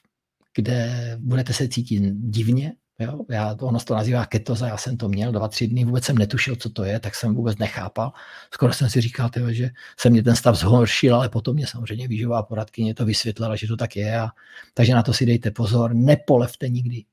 kde 0.56 1.18
budete 1.20 1.54
se 1.54 1.68
cítit 1.68 2.14
divně, 2.14 2.74
Jo? 3.00 3.20
Já, 3.30 3.56
ono 3.62 3.80
to 3.80 3.96
nazývá 3.96 4.26
ketoza, 4.26 4.68
já 4.68 4.78
jsem 4.78 4.98
to 4.98 5.10
měl 5.10 5.32
dva, 5.32 5.48
tři 5.48 5.68
dny, 5.68 5.86
vůbec 5.86 6.04
jsem 6.04 6.18
netušil, 6.18 6.56
co 6.56 6.70
to 6.70 6.84
je, 6.84 7.00
tak 7.00 7.16
jsem 7.16 7.36
vůbec 7.36 7.58
nechápal. 7.58 8.12
Skoro 8.54 8.74
jsem 8.74 8.90
si 8.90 9.02
říkal, 9.02 9.30
tyjo, 9.30 9.52
že 9.52 9.70
se 10.00 10.10
mě 10.10 10.24
ten 10.24 10.36
stav 10.36 10.56
zhoršil, 10.56 11.16
ale 11.16 11.30
potom 11.30 11.56
mě 11.56 11.68
samozřejmě 11.68 12.08
výživová 12.08 12.44
poradkyně 12.44 12.94
to 12.94 13.06
vysvětlila, 13.06 13.56
že 13.56 13.68
to 13.68 13.78
tak 13.78 13.96
je. 13.96 14.20
A, 14.20 14.30
takže 14.74 14.94
na 14.94 15.04
to 15.04 15.14
si 15.14 15.26
dejte 15.26 15.52
pozor, 15.52 15.94
nepolevte 15.94 16.70
nikdy 16.70 17.04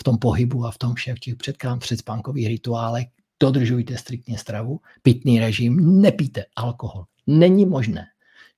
v 0.00 0.04
tom 0.04 0.18
pohybu 0.18 0.66
a 0.66 0.70
v 0.70 0.78
tom 0.78 0.94
všem, 0.94 1.16
v 1.16 1.20
těch 1.20 1.36
předkám 1.36 1.78
předspánkových 1.78 2.48
rituálech, 2.48 3.06
dodržujte 3.40 3.96
striktně 3.96 4.38
stravu, 4.38 4.80
pitný 5.02 5.40
režim, 5.40 6.00
nepijte 6.00 6.44
alkohol. 6.56 7.04
Není 7.26 7.66
možné. 7.66 8.06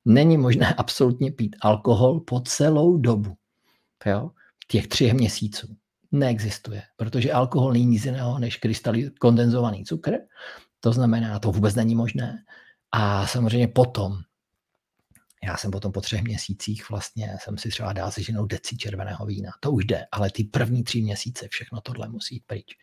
Není 0.04 0.38
možné 0.38 0.74
absolutně 0.78 1.32
pít 1.32 1.56
alkohol 1.60 2.20
po 2.20 2.40
celou 2.40 2.96
dobu. 2.96 3.36
Jo? 4.06 4.30
Těch 4.68 4.88
tři 4.88 5.14
měsíců. 5.14 5.76
Neexistuje, 6.12 6.82
protože 6.96 7.32
alkohol 7.32 7.72
není 7.72 7.86
nic 7.86 8.04
jiného 8.04 8.38
než 8.38 8.56
krystali 8.56 9.10
kondenzovaný 9.10 9.84
cukr. 9.84 10.12
To 10.80 10.92
znamená, 10.92 11.38
to 11.38 11.52
vůbec 11.52 11.74
není 11.74 11.94
možné. 11.94 12.44
A 12.92 13.26
samozřejmě 13.26 13.68
potom, 13.68 14.18
já 15.44 15.56
jsem 15.56 15.70
potom 15.70 15.92
po 15.92 16.00
třech 16.00 16.22
měsících 16.22 16.90
vlastně 16.90 17.36
jsem 17.40 17.58
si 17.58 17.68
třeba 17.68 17.92
dal 17.92 18.10
se 18.10 18.22
ženou 18.22 18.46
deci 18.46 18.76
červeného 18.76 19.26
vína. 19.26 19.50
To 19.60 19.72
už 19.72 19.84
jde, 19.84 20.06
ale 20.12 20.30
ty 20.30 20.44
první 20.44 20.84
tři 20.84 21.02
měsíce 21.02 21.48
všechno 21.50 21.80
tohle 21.80 22.08
musí 22.08 22.34
jít 22.34 22.44
pryč. 22.46 22.76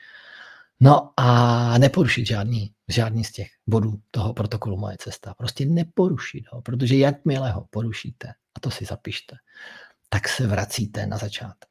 No 0.79 1.09
a 1.17 1.77
neporušit 1.77 2.27
žádný, 2.27 2.73
žádný 2.87 3.23
z 3.23 3.31
těch 3.31 3.47
bodů 3.67 3.99
toho 4.11 4.33
protokolu 4.33 4.77
Moje 4.77 4.97
cesta. 4.99 5.33
Prostě 5.33 5.65
neporušit 5.65 6.43
ho, 6.51 6.61
protože 6.61 6.97
jakmile 6.97 7.51
ho 7.51 7.67
porušíte, 7.69 8.27
a 8.27 8.59
to 8.59 8.71
si 8.71 8.85
zapište, 8.85 9.35
tak 10.09 10.27
se 10.27 10.47
vracíte 10.47 11.07
na 11.07 11.17
začátek. 11.17 11.69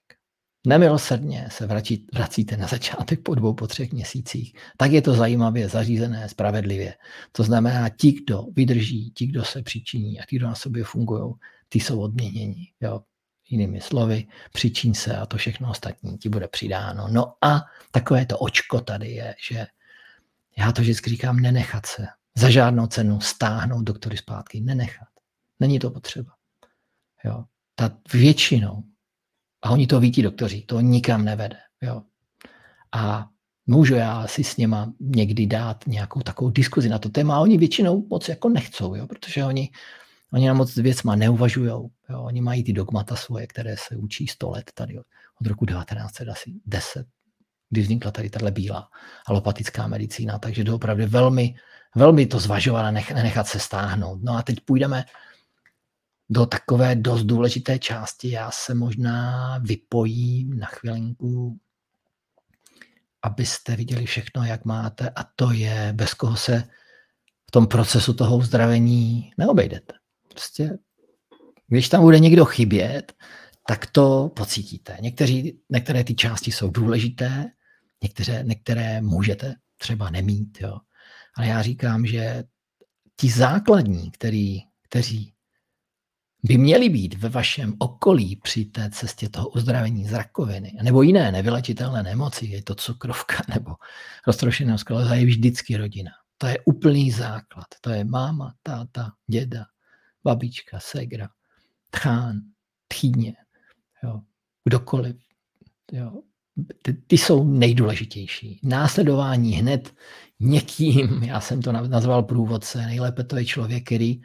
Nemilosrdně 0.66 1.48
se 1.50 1.66
vrací, 1.66 2.06
vracíte 2.14 2.56
na 2.56 2.66
začátek 2.66 3.22
po 3.22 3.34
dvou, 3.34 3.54
po 3.54 3.66
třech 3.66 3.92
měsících. 3.92 4.52
Tak 4.76 4.92
je 4.92 5.02
to 5.02 5.14
zajímavě 5.14 5.68
zařízené, 5.68 6.28
spravedlivě. 6.28 6.94
To 7.32 7.42
znamená, 7.42 7.88
ti, 7.88 8.12
kdo 8.12 8.46
vydrží, 8.52 9.10
ti, 9.10 9.26
kdo 9.26 9.44
se 9.44 9.62
přičiní 9.62 10.20
a 10.20 10.24
ti, 10.28 10.36
kdo 10.36 10.46
na 10.46 10.54
sobě 10.54 10.84
fungují, 10.84 11.34
ty 11.68 11.80
jsou 11.80 12.00
odměněni. 12.00 12.72
Jo? 12.80 13.00
Jinými 13.48 13.80
slovy, 13.80 14.26
přičíň 14.52 14.94
se 14.94 15.16
a 15.16 15.26
to 15.26 15.36
všechno 15.36 15.70
ostatní 15.70 16.18
ti 16.18 16.28
bude 16.28 16.48
přidáno. 16.48 17.08
No 17.10 17.34
a 17.42 17.64
takové 17.90 18.26
to 18.26 18.38
očko 18.38 18.80
tady 18.80 19.10
je, 19.10 19.34
že 19.48 19.66
já 20.58 20.72
to 20.72 20.82
vždycky 20.82 21.10
říkám, 21.10 21.36
nenechat 21.36 21.86
se 21.86 22.06
za 22.34 22.50
žádnou 22.50 22.86
cenu 22.86 23.20
stáhnout 23.20 23.82
doktory 23.82 24.16
zpátky. 24.16 24.60
Nenechat. 24.60 25.08
Není 25.60 25.78
to 25.78 25.90
potřeba. 25.90 26.32
Jo. 27.24 27.44
Ta 27.74 27.98
většinou, 28.12 28.82
a 29.62 29.70
oni 29.70 29.86
to 29.86 30.00
ví, 30.00 30.12
ti 30.12 30.22
doktoři, 30.22 30.62
to 30.62 30.80
nikam 30.80 31.24
nevede. 31.24 31.56
Jo. 31.82 32.02
A 32.92 33.28
můžu 33.66 33.94
já 33.94 34.26
si 34.26 34.44
s 34.44 34.56
něma 34.56 34.92
někdy 35.00 35.46
dát 35.46 35.86
nějakou 35.86 36.20
takovou 36.20 36.50
diskuzi 36.50 36.88
na 36.88 36.98
to 36.98 37.08
téma 37.08 37.36
a 37.36 37.40
oni 37.40 37.58
většinou 37.58 38.06
moc 38.10 38.28
jako 38.28 38.48
nechcou, 38.48 38.94
jo, 38.94 39.06
protože 39.06 39.44
oni 39.44 39.70
Oni 40.32 40.48
na 40.48 40.54
moc 40.54 40.74
věcma 40.74 41.16
neuvažují. 42.08 42.26
Oni 42.26 42.40
mají 42.40 42.64
ty 42.64 42.72
dogmata 42.72 43.16
svoje, 43.16 43.46
které 43.46 43.76
se 43.76 43.96
učí 43.96 44.26
100 44.26 44.50
let 44.50 44.70
tady 44.74 44.98
od 45.40 45.46
roku 45.46 45.66
1910, 45.66 47.06
kdy 47.70 47.80
vznikla 47.80 48.10
tady 48.10 48.30
tahle 48.30 48.50
bílá 48.50 48.88
alopatická 49.26 49.86
medicína. 49.86 50.38
Takže 50.38 50.64
to 50.64 50.74
opravdu 50.74 51.06
velmi, 51.06 51.54
velmi 51.94 52.26
to 52.26 52.38
zvažovat 52.38 52.82
a 52.86 52.90
nech, 52.90 53.12
nenechat 53.12 53.46
se 53.46 53.58
stáhnout. 53.58 54.22
No 54.22 54.32
a 54.32 54.42
teď 54.42 54.60
půjdeme 54.60 55.04
do 56.30 56.46
takové 56.46 56.94
dost 56.94 57.22
důležité 57.22 57.78
části. 57.78 58.30
Já 58.30 58.50
se 58.50 58.74
možná 58.74 59.58
vypojím 59.58 60.58
na 60.58 60.66
chvilinku, 60.66 61.58
abyste 63.22 63.76
viděli 63.76 64.06
všechno, 64.06 64.44
jak 64.44 64.64
máte. 64.64 65.10
A 65.10 65.24
to 65.36 65.50
je, 65.50 65.92
bez 65.92 66.14
koho 66.14 66.36
se 66.36 66.62
v 67.48 67.50
tom 67.50 67.66
procesu 67.66 68.14
toho 68.14 68.36
uzdravení 68.36 69.30
neobejdete. 69.38 69.94
Prostě, 70.28 70.78
když 71.68 71.88
tam 71.88 72.02
bude 72.02 72.18
někdo 72.18 72.44
chybět, 72.44 73.12
tak 73.68 73.86
to 73.86 74.30
pocítíte. 74.36 74.96
Někteří, 75.00 75.60
některé 75.70 76.04
ty 76.04 76.14
části 76.14 76.52
jsou 76.52 76.70
důležité, 76.70 77.44
některé, 78.02 78.42
některé 78.42 79.00
můžete 79.00 79.54
třeba 79.78 80.10
nemít. 80.10 80.58
Jo. 80.60 80.78
Ale 81.36 81.46
já 81.46 81.62
říkám, 81.62 82.06
že 82.06 82.44
ti 83.16 83.30
základní, 83.30 84.10
který, 84.10 84.60
kteří 84.88 85.32
by 86.42 86.58
měli 86.58 86.88
být 86.88 87.14
ve 87.14 87.28
vašem 87.28 87.74
okolí 87.78 88.36
při 88.36 88.64
té 88.64 88.90
cestě 88.90 89.28
toho 89.28 89.48
uzdravení 89.48 90.04
z 90.04 90.12
rakoviny 90.12 90.72
nebo 90.82 91.02
jiné 91.02 91.32
nevylečitelné 91.32 92.02
nemoci, 92.02 92.46
je 92.46 92.62
to 92.62 92.74
cukrovka 92.74 93.36
nebo 93.54 93.74
roztrošeného 94.26 94.78
skleroza, 94.78 95.14
je 95.14 95.26
vždycky 95.26 95.76
rodina. 95.76 96.10
To 96.38 96.46
je 96.46 96.58
úplný 96.64 97.10
základ. 97.10 97.66
To 97.80 97.90
je 97.90 98.04
máma, 98.04 98.54
táta, 98.62 99.12
děda, 99.26 99.64
babička, 100.24 100.80
segra, 100.80 101.28
tchán, 101.96 102.40
tchýně, 102.88 103.36
jo, 104.04 104.20
kdokoliv. 104.64 105.16
Jo. 105.92 106.22
Ty, 106.82 106.92
ty 106.92 107.18
jsou 107.18 107.44
nejdůležitější. 107.44 108.60
Následování 108.62 109.52
hned 109.52 109.94
někým, 110.40 111.22
já 111.22 111.40
jsem 111.40 111.62
to 111.62 111.72
nazval 111.72 112.22
průvodce, 112.22 112.78
nejlépe 112.78 113.24
to 113.24 113.36
je 113.36 113.44
člověk, 113.44 113.84
který, 113.84 114.20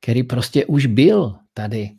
který 0.00 0.22
prostě 0.22 0.66
už 0.66 0.86
byl 0.86 1.38
tady, 1.54 1.90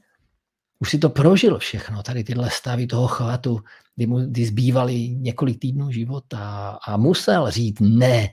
už 0.80 0.89
si 0.89 0.97
to 0.97 1.09
prožil 1.09 1.59
všechno, 1.59 2.03
tady 2.03 2.24
tyhle 2.24 2.49
stavy 2.49 2.88
toho 2.88 3.07
chvatu, 3.07 3.59
kdy 3.95 4.07
mu 4.07 4.19
kdy 4.19 4.45
zbývali 4.45 5.09
několik 5.09 5.59
týdnů 5.59 5.91
života 5.91 6.69
a 6.88 6.97
musel 6.97 7.51
říct 7.51 7.80
ne 7.80 8.30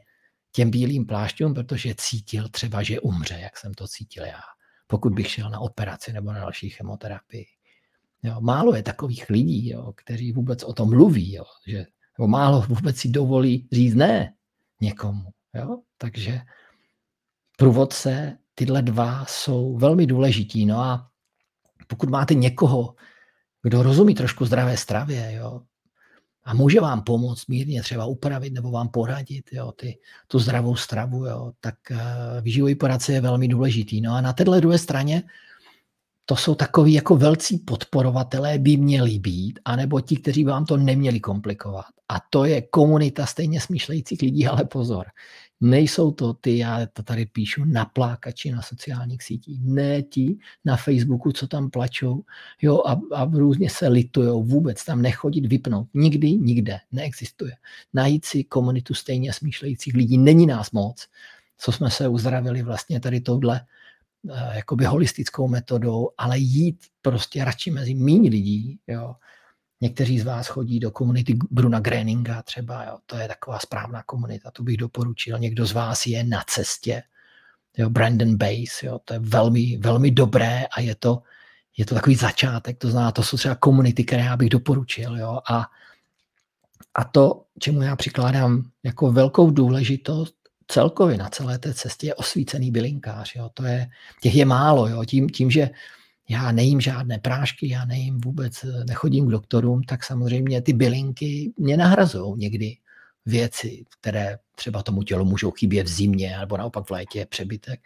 těm 0.53 0.70
bílým 0.70 1.07
plášťům, 1.07 1.55
protože 1.55 1.95
cítil 1.97 2.49
třeba, 2.49 2.82
že 2.82 3.01
umře, 3.01 3.39
jak 3.41 3.57
jsem 3.57 3.74
to 3.74 3.89
cítil 3.89 4.24
já 4.24 4.41
pokud 4.91 5.12
bych 5.12 5.30
šel 5.30 5.51
na 5.51 5.59
operaci 5.61 6.12
nebo 6.12 6.32
na 6.32 6.41
další 6.41 6.70
chemoterapii. 6.70 7.47
Jo, 8.22 8.41
málo 8.41 8.74
je 8.74 8.82
takových 8.82 9.30
lidí, 9.30 9.70
jo, 9.70 9.93
kteří 9.93 10.32
vůbec 10.32 10.62
o 10.62 10.72
tom 10.72 10.89
mluví, 10.89 11.34
jo, 11.34 11.45
že, 11.66 11.86
nebo 12.18 12.28
málo 12.28 12.61
vůbec 12.61 12.97
si 12.97 13.09
dovolí 13.09 13.68
říct 13.72 13.95
ne 13.95 14.34
někomu. 14.80 15.30
Jo. 15.55 15.82
Takže 15.99 16.41
průvodce, 17.57 18.39
tyhle 18.55 18.82
dva 18.82 19.24
jsou 19.24 19.76
velmi 19.76 20.07
důležití. 20.07 20.66
No 20.66 20.80
a 20.80 21.11
pokud 21.86 22.09
máte 22.09 22.34
někoho, 22.34 22.95
kdo 23.62 23.82
rozumí 23.82 24.14
trošku 24.14 24.45
zdravé 24.45 24.76
stravě, 24.76 25.32
jo, 25.32 25.62
a 26.49 26.55
může 26.55 26.80
vám 26.80 27.03
pomoct 27.03 27.46
mírně 27.46 27.82
třeba 27.82 28.07
upravit 28.07 28.53
nebo 28.53 28.70
vám 28.70 28.88
poradit 28.88 29.44
jo, 29.53 29.72
ty, 29.72 29.99
tu 30.28 30.38
zdravou 30.38 30.76
stravu, 30.76 31.26
jo, 31.26 31.53
tak 31.61 31.74
uh, 31.90 31.99
výživový 32.40 32.74
poradce 32.74 33.12
je 33.12 33.20
velmi 33.20 33.49
důležitý. 33.49 34.01
No 34.01 34.12
a 34.12 34.20
na 34.20 34.32
téhle 34.32 34.61
druhé 34.61 34.78
straně 34.78 35.22
to 36.24 36.36
jsou 36.36 36.55
takový 36.55 36.92
jako 36.92 37.16
velcí 37.16 37.59
podporovatelé 37.59 38.59
by 38.59 38.76
měli 38.76 39.18
být, 39.18 39.61
anebo 39.64 40.01
ti, 40.01 40.16
kteří 40.16 40.44
vám 40.44 40.64
to 40.64 40.76
neměli 40.76 41.20
komplikovat. 41.20 41.92
A 42.09 42.14
to 42.30 42.44
je 42.44 42.62
komunita 42.62 43.26
stejně 43.26 43.61
smýšlejících 43.61 44.22
lidí, 44.22 44.46
ale 44.46 44.64
pozor. 44.64 45.07
Nejsou 45.61 46.11
to 46.11 46.33
ty, 46.33 46.59
já 46.59 46.87
to 46.87 47.03
tady 47.03 47.26
píšu, 47.26 47.64
naplákači 47.64 48.51
na 48.51 48.63
sociálních 48.63 49.22
sítích. 49.22 49.61
Ne 49.63 50.03
ti 50.03 50.37
na 50.64 50.76
Facebooku, 50.76 51.33
co 51.33 51.47
tam 51.47 51.71
plačou 51.71 52.25
jo, 52.63 52.83
a, 52.87 53.01
a 53.14 53.25
různě 53.25 53.71
se 53.71 53.89
litujou. 53.89 54.45
Vůbec 54.45 54.85
tam 54.85 55.03
nechodit, 55.03 55.47
vypnout. 55.47 55.89
Nikdy, 55.95 56.33
nikde. 56.33 56.79
Neexistuje. 56.93 57.53
Najít 57.95 58.25
si 58.25 58.45
komunitu 58.45 58.95
stejně 58.95 59.33
smýšlejících 59.33 59.95
lidí. 59.95 60.18
Není 60.18 60.47
nás 60.47 60.71
moc, 60.71 61.07
co 61.59 61.72
jsme 61.72 61.91
se 61.91 62.09
uzdravili 62.09 62.63
vlastně 62.63 63.01
tady 63.01 63.21
touhle 63.21 63.61
eh, 64.30 64.57
jakoby 64.57 64.85
holistickou 64.85 65.49
metodou, 65.49 66.11
ale 66.18 66.39
jít 66.39 66.79
prostě 67.03 67.45
radši 67.45 67.71
mezi 67.71 67.95
méně 67.95 68.30
lidí, 68.30 68.79
jo, 68.87 69.14
Někteří 69.80 70.21
z 70.21 70.25
vás 70.25 70.46
chodí 70.46 70.80
do 70.80 70.91
komunity 70.91 71.38
Bruna 71.50 71.80
Greninga 71.80 72.42
třeba, 72.42 72.84
jo, 72.84 72.99
to 73.07 73.17
je 73.17 73.29
taková 73.29 73.59
správná 73.59 74.03
komunita, 74.03 74.50
to 74.50 74.63
bych 74.63 74.76
doporučil. 74.76 75.38
Někdo 75.38 75.67
z 75.67 75.72
vás 75.72 76.07
je 76.07 76.25
na 76.25 76.45
cestě, 76.46 77.03
jo, 77.76 77.91
Brandon 77.91 78.37
Base, 78.37 78.87
jo, 78.87 78.99
to 79.05 79.14
je 79.14 79.18
velmi, 79.18 79.76
velmi 79.76 80.11
dobré 80.11 80.64
a 80.67 80.80
je 80.80 80.95
to, 80.95 81.22
je 81.76 81.87
to 81.87 81.95
takový 81.95 82.17
začátek, 82.17 82.79
to 82.79 82.91
znamená, 82.91 83.13
to 83.13 83.22
jsou 83.22 83.37
třeba 83.37 83.55
komunity, 83.55 84.05
které 84.05 84.22
já 84.22 84.37
bych 84.37 84.49
doporučil. 84.50 85.17
Jo, 85.18 85.41
a, 85.50 85.67
a 86.95 87.05
to, 87.05 87.45
čemu 87.59 87.83
já 87.83 87.96
přikládám 87.96 88.71
jako 88.83 89.13
velkou 89.13 89.50
důležitost 89.50 90.34
celkově 90.68 91.17
na 91.17 91.29
celé 91.29 91.59
té 91.59 91.75
cestě, 91.75 92.07
je 92.07 92.14
osvícený 92.14 92.71
bylinkář. 92.71 93.34
Jo, 93.34 93.50
to 93.55 93.64
je, 93.64 93.87
těch 94.21 94.34
je 94.34 94.45
málo, 94.45 94.88
jo, 94.88 95.05
tím, 95.05 95.29
tím, 95.29 95.50
že 95.50 95.71
já 96.29 96.53
nejím 96.53 96.80
žádné 96.80 97.18
prášky, 97.18 97.68
já 97.68 97.84
nejím 97.84 98.21
vůbec, 98.21 98.64
nechodím 98.87 99.26
k 99.26 99.30
doktorům, 99.30 99.83
tak 99.83 100.05
samozřejmě 100.05 100.63
ty 100.63 100.72
bylinky 100.72 101.53
mě 101.57 101.76
nahrazují 101.76 102.38
někdy 102.38 102.76
věci, 103.26 103.84
které 104.00 104.38
třeba 104.55 104.83
tomu 104.83 105.03
tělu 105.03 105.25
můžou 105.25 105.50
chybět 105.50 105.87
v 105.87 105.92
zimě 105.92 106.37
nebo 106.41 106.57
naopak 106.57 106.87
v 106.87 106.91
létě 106.91 107.18
je 107.18 107.26
přebytek. 107.26 107.80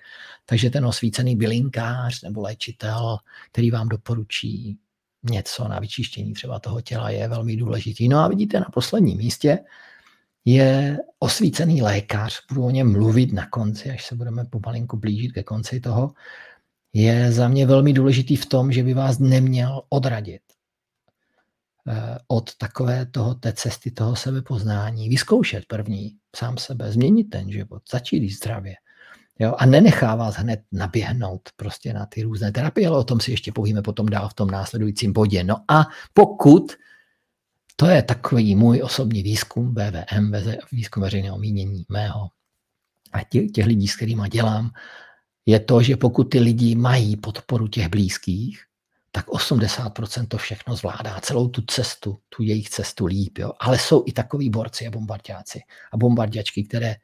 Takže 0.47 0.71
ten 0.71 0.87
osvícený 0.87 1.37
bylinkář 1.37 2.23
nebo 2.23 2.41
léčitel, 2.41 3.17
který 3.53 3.71
vám 3.71 3.89
doporučí 3.89 4.79
něco 5.31 5.69
na 5.69 5.79
vyčištění 5.81 6.33
třeba 6.33 6.59
toho 6.59 6.81
těla, 6.81 7.11
je 7.11 7.29
velmi 7.29 7.57
důležitý. 7.57 8.09
No 8.09 8.19
a 8.19 8.29
vidíte 8.29 8.61
na 8.61 8.67
posledním 8.73 9.19
místě 9.19 9.59
je 10.45 10.99
osvícený 11.19 11.83
lékař, 11.83 12.47
budu 12.49 12.65
o 12.65 12.71
něm 12.71 12.93
mluvit 12.93 13.33
na 13.33 13.47
konci, 13.47 13.91
až 13.91 14.07
se 14.07 14.15
budeme 14.15 14.45
pomalinku 14.45 14.97
blížit 14.97 15.33
ke 15.33 15.43
konci 15.43 15.81
toho, 15.81 16.11
je 16.93 17.33
za 17.33 17.49
mě 17.49 17.67
velmi 17.67 17.93
důležitý 17.93 18.37
v 18.37 18.47
tom, 18.47 18.73
že 18.73 18.83
by 18.83 18.95
vás 18.95 19.19
neměl 19.19 19.83
odradit. 19.89 20.43
eh, 21.89 22.19
od 22.29 22.57
takové 22.57 23.07
toho, 23.07 23.35
té 23.35 23.53
cesty 23.53 23.91
toho 23.91 24.17
sebepoznání, 24.17 25.09
vyzkoušet 25.09 25.67
první 25.67 26.17
sám 26.37 26.59
sebe, 26.59 26.93
změnit 26.93 27.25
ten 27.25 27.53
život, 27.53 27.83
začít 27.93 28.31
zdravě. 28.31 28.75
Jo? 29.39 29.55
A 29.59 29.67
nenechá 29.67 30.15
vás 30.15 30.35
hned 30.35 30.61
naběhnout 30.73 31.49
prostě 31.57 31.93
na 31.93 32.07
ty 32.07 32.23
různé 32.23 32.53
terapie, 32.53 32.89
ale 32.89 32.99
o 32.99 33.05
tom 33.05 33.21
si 33.21 33.31
ještě 33.31 33.53
povíme 33.53 33.83
potom 33.83 34.07
dál 34.07 34.29
v 34.29 34.35
tom 34.35 34.51
následujícím 34.51 35.13
bodě. 35.13 35.45
No 35.45 35.57
a 35.69 35.87
pokud 36.15 36.73
to 37.77 37.87
je 37.87 38.03
takový 38.03 38.57
můj 38.57 38.83
osobní 38.83 39.23
výzkum 39.23 39.75
BVM, 39.75 40.33
výzkum 40.73 41.03
veřejného 41.03 41.39
mínění 41.39 41.85
mého 41.89 42.29
a 43.13 43.25
těch, 43.25 43.51
těch 43.51 43.67
lidí, 43.67 43.89
s 43.89 43.97
kterými 43.97 44.29
dělám, 44.29 44.71
je 45.47 45.61
to, 45.61 45.83
že 45.83 45.97
pokud 45.97 46.25
ty 46.25 46.39
lidi 46.39 46.75
mají 46.75 47.17
podporu 47.17 47.69
těch 47.69 47.89
blízkých, 47.89 48.63
tak 49.13 49.27
80% 49.27 50.27
to 50.27 50.39
všechno 50.39 50.77
zvládá, 50.77 51.21
celou 51.21 51.49
tu 51.49 51.63
cestu, 51.63 52.19
tu 52.29 52.43
jejich 52.43 52.71
cestu 52.71 53.07
líp. 53.07 53.39
Jo? 53.39 53.53
Ale 53.61 53.79
jsou 53.79 54.05
i 54.07 54.13
takový 54.13 54.51
borci 54.51 54.87
a 54.87 54.91
bombardáci 54.91 55.61
a 55.93 55.97
bombardiačky, 55.97 56.65
které 56.65 56.97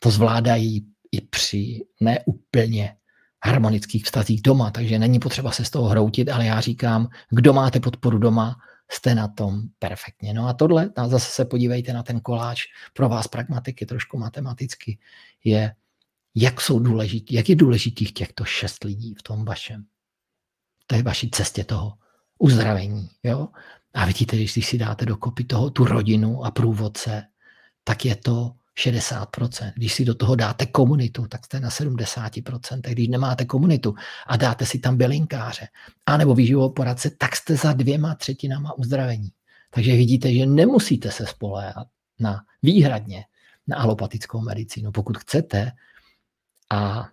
to 0.00 0.10
zvládají 0.10 0.86
i 1.12 1.20
při 1.20 1.84
neúplně 2.00 2.96
harmonických 3.44 4.04
vztazích 4.04 4.42
doma, 4.42 4.70
takže 4.70 4.98
není 4.98 5.18
potřeba 5.18 5.50
se 5.50 5.64
z 5.64 5.70
toho 5.70 5.88
hroutit, 5.88 6.28
ale 6.28 6.46
já 6.46 6.60
říkám, 6.60 7.08
kdo 7.30 7.52
máte 7.52 7.80
podporu 7.80 8.18
doma, 8.18 8.56
jste 8.90 9.14
na 9.14 9.28
tom 9.28 9.62
perfektně. 9.78 10.34
No 10.34 10.48
a 10.48 10.52
tohle, 10.52 10.90
a 10.96 11.08
zase 11.08 11.30
se 11.30 11.44
podívejte 11.44 11.92
na 11.92 12.02
ten 12.02 12.20
koláč, 12.20 12.64
pro 12.92 13.08
vás 13.08 13.28
pragmatiky, 13.28 13.86
trošku 13.86 14.18
matematicky, 14.18 14.98
je, 15.44 15.74
jak 16.34 16.60
jsou 16.60 16.78
důležitý, 16.78 17.34
jak 17.34 17.48
je 17.48 17.56
důležitých 17.56 18.12
těchto 18.12 18.44
šest 18.44 18.84
lidí 18.84 19.14
v 19.14 19.22
tom 19.22 19.44
vašem, 19.44 19.84
v 20.82 20.86
té 20.86 21.02
vaší 21.02 21.30
cestě 21.30 21.64
toho 21.64 21.92
uzdravení. 22.38 23.08
Jo? 23.22 23.48
A 23.94 24.04
vidíte, 24.06 24.36
když 24.36 24.66
si 24.66 24.78
dáte 24.78 25.06
dokopy 25.06 25.44
toho, 25.44 25.70
tu 25.70 25.84
rodinu 25.84 26.44
a 26.44 26.50
průvodce, 26.50 27.22
tak 27.84 28.04
je 28.04 28.16
to 28.16 28.52
60%. 28.78 29.72
Když 29.76 29.94
si 29.94 30.04
do 30.04 30.14
toho 30.14 30.36
dáte 30.36 30.66
komunitu, 30.66 31.26
tak 31.26 31.44
jste 31.44 31.60
na 31.60 31.68
70%. 31.68 32.80
Když 32.80 33.08
nemáte 33.08 33.44
komunitu 33.44 33.94
a 34.26 34.36
dáte 34.36 34.66
si 34.66 34.78
tam 34.78 34.96
bylinkáře 34.96 35.68
anebo 36.06 36.34
výživovou 36.34 36.70
poradce, 36.70 37.10
tak 37.10 37.36
jste 37.36 37.56
za 37.56 37.72
dvěma 37.72 38.14
třetinama 38.14 38.78
uzdravení. 38.78 39.32
Takže 39.70 39.92
vidíte, 39.92 40.34
že 40.34 40.46
nemusíte 40.46 41.10
se 41.10 41.26
spoléhat 41.26 41.86
na 42.20 42.40
výhradně 42.62 43.24
na 43.66 43.76
alopatickou 43.76 44.40
medicínu. 44.40 44.92
Pokud 44.92 45.18
chcete, 45.18 45.72
a 46.72 47.08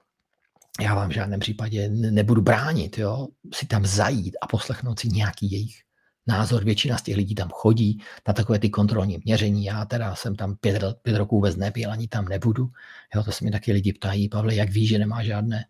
já 0.81 0.95
vám 0.95 1.09
v 1.09 1.13
žádném 1.13 1.39
případě 1.39 1.89
nebudu 1.89 2.41
bránit, 2.41 2.97
jo, 2.97 3.27
si 3.53 3.65
tam 3.65 3.85
zajít 3.85 4.37
a 4.41 4.47
poslechnout 4.47 4.99
si 4.99 5.07
nějaký 5.07 5.51
jejich 5.51 5.81
názor. 6.27 6.63
Většina 6.63 6.97
z 6.97 7.01
těch 7.01 7.17
lidí 7.17 7.35
tam 7.35 7.49
chodí 7.49 8.03
na 8.27 8.33
takové 8.33 8.59
ty 8.59 8.69
kontrolní 8.69 9.19
měření. 9.25 9.65
Já 9.65 9.85
teda 9.85 10.15
jsem 10.15 10.35
tam 10.35 10.55
pět, 10.55 10.83
pět 11.01 11.17
roků 11.17 11.35
vůbec 11.35 11.55
nebyl, 11.55 11.91
ani 11.91 12.07
tam 12.07 12.27
nebudu. 12.27 12.69
Jo, 13.15 13.23
to 13.23 13.31
se 13.31 13.45
mi 13.45 13.51
taky 13.51 13.71
lidi 13.71 13.93
ptají, 13.93 14.29
Pavle, 14.29 14.55
jak 14.55 14.69
víš, 14.69 14.89
že 14.89 14.99
nemá 14.99 15.23
žádné, 15.23 15.65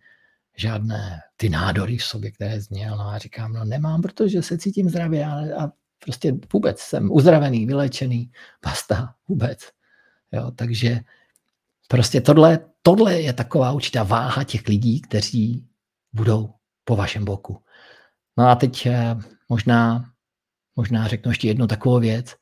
žádné 0.57 1.19
ty 1.37 1.49
nádory 1.49 1.97
v 1.97 2.03
sobě, 2.03 2.31
které 2.31 2.61
zněl. 2.61 2.97
No 2.97 3.07
a 3.07 3.17
říkám, 3.17 3.53
no 3.53 3.65
nemám, 3.65 4.01
protože 4.01 4.41
se 4.41 4.57
cítím 4.57 4.89
zdravě 4.89 5.25
a, 5.25 5.63
a 5.63 5.71
prostě 5.99 6.33
vůbec 6.53 6.79
jsem 6.79 7.11
uzdravený, 7.11 7.65
vylečený, 7.65 8.31
basta, 8.65 9.15
vůbec. 9.27 9.59
Jo, 10.31 10.51
takže 10.51 10.99
prostě 11.91 12.21
tohle, 12.21 12.59
tohle 12.81 13.21
je 13.21 13.33
taková 13.33 13.71
určitá 13.71 14.03
váha 14.03 14.43
těch 14.43 14.67
lidí, 14.67 15.01
kteří 15.01 15.67
budou 16.13 16.53
po 16.83 16.95
vašem 16.95 17.25
boku. 17.25 17.63
No 18.37 18.47
a 18.47 18.55
teď 18.55 18.85
eh, 18.85 19.15
možná 19.49 20.05
možná 20.75 21.07
řeknu 21.07 21.31
ještě 21.31 21.47
jednu 21.47 21.67
takovou 21.67 21.99
věc, 21.99 22.35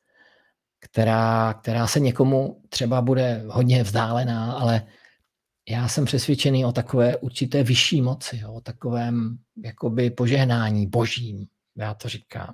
která, 0.80 1.54
která 1.54 1.88
se 1.88 2.00
někomu 2.00 2.62
třeba 2.70 3.02
bude 3.02 3.44
hodně 3.48 3.84
vzdálená, 3.84 4.52
ale 4.52 4.82
já 5.70 5.88
jsem 5.88 6.06
přesvědčený 6.06 6.66
o 6.66 6.72
takové 6.72 7.18
určité 7.18 7.64
vyšší 7.64 8.02
moci, 8.02 8.38
jo, 8.38 8.54
o 8.54 8.62
takovém 8.62 9.38
jakoby 9.64 10.10
požehnání 10.10 10.88
božím, 10.88 11.48
já 11.78 11.94
to 11.94 12.10
říkám, 12.10 12.54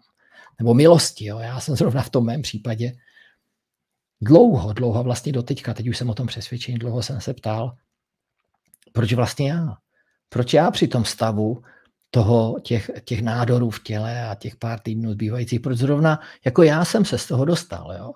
nebo 0.60 0.74
milosti. 0.74 1.26
Jo. 1.26 1.40
Já 1.40 1.60
jsem 1.60 1.76
zrovna 1.76 2.02
v 2.02 2.10
tom 2.10 2.26
mém 2.26 2.41
případě 2.41 2.91
dlouho, 4.24 4.74
dlouho 4.74 5.04
vlastně 5.04 5.32
doteďka, 5.32 5.74
teď 5.74 5.88
už 5.88 5.98
jsem 5.98 6.10
o 6.10 6.14
tom 6.14 6.28
přesvědčený, 6.28 6.78
dlouho 6.78 7.04
jsem 7.04 7.22
se 7.22 7.34
ptal, 7.34 7.76
proč 8.91 9.14
vlastně 9.14 9.52
já? 9.52 9.78
Proč 10.30 10.54
já 10.54 10.72
při 10.72 10.88
tom 10.88 11.06
stavu 11.06 11.64
toho, 12.10 12.60
těch, 12.64 12.91
těch 13.06 13.22
nádorů 13.22 13.70
v 13.70 13.84
těle 13.84 14.28
a 14.28 14.36
těch 14.36 14.56
pár 14.56 14.80
týdnů 14.80 15.12
zbývajících, 15.12 15.60
proč 15.60 15.78
zrovna 15.78 16.20
jako 16.45 16.64
já 16.64 16.86
jsem 16.86 17.06
se 17.06 17.18
z 17.18 17.28
toho 17.28 17.45
dostal, 17.45 17.94
jo. 18.00 18.14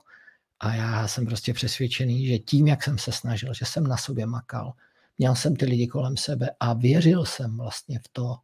A 0.59 0.75
já 0.75 1.07
jsem 1.07 1.25
prostě 1.25 1.53
přesvědčený, 1.53 2.27
že 2.27 2.39
tím, 2.39 2.67
jak 2.67 2.83
jsem 2.83 2.97
se 2.97 3.11
snažil, 3.11 3.53
že 3.53 3.65
jsem 3.65 3.87
na 3.87 3.97
sobě 3.97 4.25
makal, 4.25 4.73
měl 5.17 5.35
jsem 5.35 5.55
ty 5.55 5.65
lidi 5.65 5.87
kolem 5.87 6.17
sebe 6.17 6.49
a 6.59 6.73
věřil 6.73 7.25
jsem 7.25 7.57
vlastně 7.57 7.99
v 7.99 8.09
to, 8.11 8.35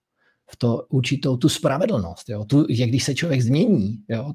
v 0.52 0.56
to 0.56 0.86
určitou 0.90 1.38
tu 1.38 1.50
spravedlnost, 1.50 2.30
jo. 2.30 2.46
Tu, 2.46 2.66
že 2.70 2.88
když 2.88 3.04
se 3.04 3.16
člověk 3.16 3.42
změní, 3.42 4.04
jo, 4.10 4.34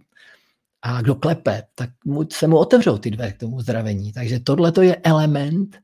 a 0.82 1.02
kdo 1.02 1.14
klepe, 1.14 1.62
tak 1.74 1.90
mu, 2.04 2.26
se 2.32 2.46
mu 2.46 2.58
otevřou 2.58 2.98
ty 2.98 3.10
dveře 3.10 3.32
k 3.32 3.40
tomu 3.40 3.60
zdravení. 3.60 4.12
Takže 4.12 4.40
tohle 4.40 4.72
je 4.80 4.96
element, 4.96 5.78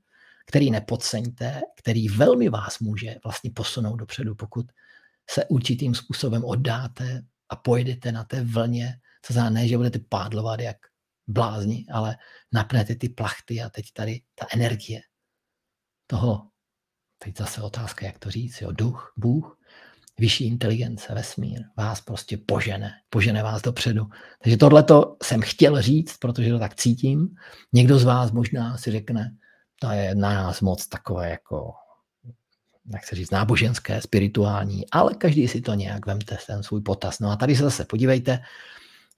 který 0.47 0.71
nepodceňte, 0.71 1.61
který 1.77 2.09
velmi 2.09 2.49
vás 2.49 2.79
může 2.79 3.17
vlastně 3.25 3.51
posunout 3.51 3.97
dopředu, 3.97 4.35
pokud 4.35 4.67
se 5.31 5.45
určitým 5.45 5.95
způsobem 5.95 6.45
oddáte 6.45 7.23
a 7.49 7.57
pojedete 7.57 8.13
na 8.13 8.25
té 8.25 8.45
vlně, 8.45 8.97
co 9.23 9.33
znamená 9.33 9.55
ne, 9.55 9.69
že 9.69 9.77
budete 9.77 9.99
pádlovat 9.99 10.61
jak 10.61 10.77
blázni, 11.27 11.87
ale 11.93 12.17
napnete 12.53 12.95
ty 12.95 13.09
plachty 13.09 13.63
a 13.63 13.71
teď 13.71 13.93
tady 13.93 14.21
ta 14.35 14.47
energie 14.53 15.01
toho, 16.07 16.49
teď 17.19 17.39
zase 17.39 17.63
otázka, 17.63 18.07
jak 18.07 18.19
to 18.19 18.31
říct, 18.31 18.61
jo, 18.61 18.73
duch, 18.73 19.13
Bůh, 19.17 19.59
vyšší 20.19 20.47
inteligence, 20.47 21.15
vesmír, 21.15 21.61
vás 21.77 22.01
prostě 22.01 22.37
požene, 22.47 22.93
požene 23.11 23.43
vás 23.43 23.63
dopředu. 23.63 24.07
Takže 24.43 24.57
tohle 24.57 24.83
to 24.83 25.17
jsem 25.23 25.41
chtěl 25.41 25.83
říct, 25.83 26.17
protože 26.17 26.51
to 26.51 26.59
tak 26.59 26.75
cítím. 26.75 27.29
Někdo 27.73 27.99
z 27.99 28.05
vás 28.05 28.33
možná 28.33 28.77
si 28.77 28.91
řekne, 28.91 29.35
to 29.81 29.91
je 29.91 30.15
na 30.15 30.35
nás 30.35 30.61
moc 30.61 30.87
takové 30.87 31.31
jako 31.31 31.73
jak 32.93 33.07
se 33.07 33.17
říct, 33.17 33.31
náboženské, 33.31 34.01
spirituální, 34.01 34.91
ale 34.91 35.15
každý 35.15 35.49
si 35.49 35.61
to 35.61 35.75
nějak 35.75 36.07
vemte, 36.07 36.39
ten 36.47 36.63
svůj 36.63 36.81
potaz. 36.81 37.19
No 37.19 37.31
a 37.31 37.37
tady 37.37 37.57
se 37.57 37.63
zase 37.63 37.85
podívejte, 37.85 38.39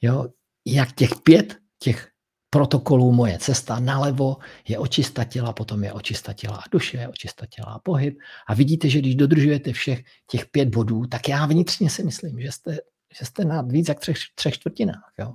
jo, 0.02 0.26
jak 0.64 0.92
těch 0.92 1.10
pět 1.24 1.56
těch 1.78 2.08
protokolů 2.56 3.12
moje 3.12 3.38
cesta 3.38 3.80
nalevo 3.80 4.36
je 4.68 4.78
očista 4.78 5.24
těla, 5.24 5.52
potom 5.52 5.84
je 5.84 5.92
očista 5.92 6.32
těla 6.32 6.56
a 6.56 6.68
duše, 6.72 7.08
očista 7.08 7.46
těla 7.46 7.68
a 7.68 7.78
pohyb. 7.78 8.18
A 8.48 8.54
vidíte, 8.54 8.88
že 8.88 8.98
když 8.98 9.14
dodržujete 9.14 9.72
všech 9.72 10.02
těch 10.30 10.46
pět 10.46 10.68
bodů, 10.68 11.06
tak 11.06 11.28
já 11.28 11.46
vnitřně 11.46 11.90
si 11.90 12.04
myslím, 12.04 12.40
že 12.40 12.52
jste, 12.52 12.78
že 13.18 13.26
jste 13.26 13.44
na 13.44 13.62
víc 13.62 13.88
jak 13.88 14.00
třech, 14.00 14.16
třech 14.34 14.54
čtvrtinách. 14.54 15.12
Jo? 15.18 15.32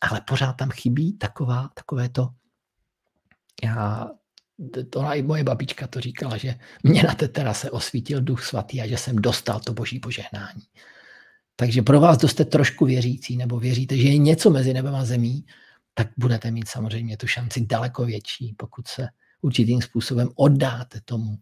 Ale 0.00 0.20
pořád 0.20 0.52
tam 0.52 0.70
chybí 0.70 1.18
taková, 1.18 1.68
takové 1.74 2.08
to, 2.08 2.28
já 3.64 4.10
to 4.90 5.00
i 5.00 5.22
moje 5.22 5.44
babička 5.44 5.86
to 5.86 6.00
říkala, 6.00 6.36
že 6.36 6.54
mě 6.82 7.02
na 7.02 7.14
té 7.14 7.28
terase 7.28 7.70
osvítil 7.70 8.20
duch 8.20 8.44
svatý 8.44 8.80
a 8.80 8.86
že 8.86 8.96
jsem 8.96 9.16
dostal 9.16 9.60
to 9.60 9.72
boží 9.72 10.00
požehnání. 10.00 10.62
Takže 11.56 11.82
pro 11.82 12.00
vás, 12.00 12.18
kdo 12.18 12.28
jste 12.28 12.44
trošku 12.44 12.84
věřící 12.84 13.36
nebo 13.36 13.58
věříte, 13.58 13.96
že 13.96 14.08
je 14.08 14.18
něco 14.18 14.50
mezi 14.50 14.74
nebem 14.74 14.94
a 14.94 15.04
zemí, 15.04 15.44
tak 15.98 16.08
budete 16.16 16.50
mít 16.50 16.68
samozřejmě 16.68 17.16
tu 17.16 17.26
šanci 17.26 17.66
daleko 17.66 18.04
větší, 18.04 18.54
pokud 18.58 18.88
se 18.88 19.08
určitým 19.40 19.82
způsobem 19.82 20.28
oddáte 20.36 21.00
tomu, 21.04 21.38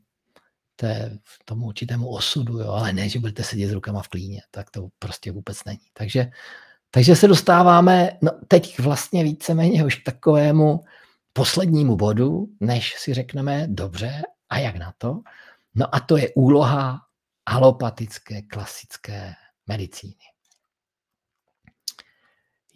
té, 0.77 1.19
tomu 1.45 1.67
určitému 1.67 2.09
osudu, 2.09 2.59
jo? 2.59 2.69
ale 2.69 2.93
ne, 2.93 3.09
že 3.09 3.19
budete 3.19 3.45
sedět 3.45 3.69
s 3.69 3.73
rukama 3.73 4.03
v 4.03 4.09
klíně, 4.09 4.43
tak 4.51 4.71
to 4.71 4.89
prostě 4.99 5.33
vůbec 5.33 5.65
není. 5.65 5.87
Takže, 5.93 6.31
takže 6.91 7.17
se 7.17 7.29
dostáváme 7.29 8.11
no, 8.23 8.31
teď 8.49 8.79
vlastně 8.79 9.25
víceméně 9.25 9.85
už 9.85 9.95
k 9.95 10.05
takovému 10.05 10.81
poslednímu 11.33 11.97
bodu, 11.97 12.47
než 12.61 12.95
si 12.99 13.15
řekneme, 13.15 13.67
dobře, 13.71 14.23
a 14.49 14.59
jak 14.59 14.77
na 14.77 14.93
to? 14.99 15.21
No 15.75 15.95
a 15.95 16.01
to 16.01 16.17
je 16.17 16.31
úloha 16.35 17.01
alopatické 17.47 18.43
klasické 18.43 19.35
medicíny. 19.67 20.36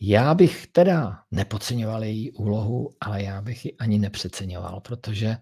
Já 0.01 0.35
bych 0.35 0.66
teda 0.66 1.22
nepodceňoval 1.31 2.05
její 2.05 2.32
úlohu, 2.32 2.94
ale 3.01 3.22
já 3.22 3.43
bych 3.43 3.64
ji 3.64 3.77
ani 3.77 3.98
nepřeceňoval, 3.98 4.81
protože 4.81 5.36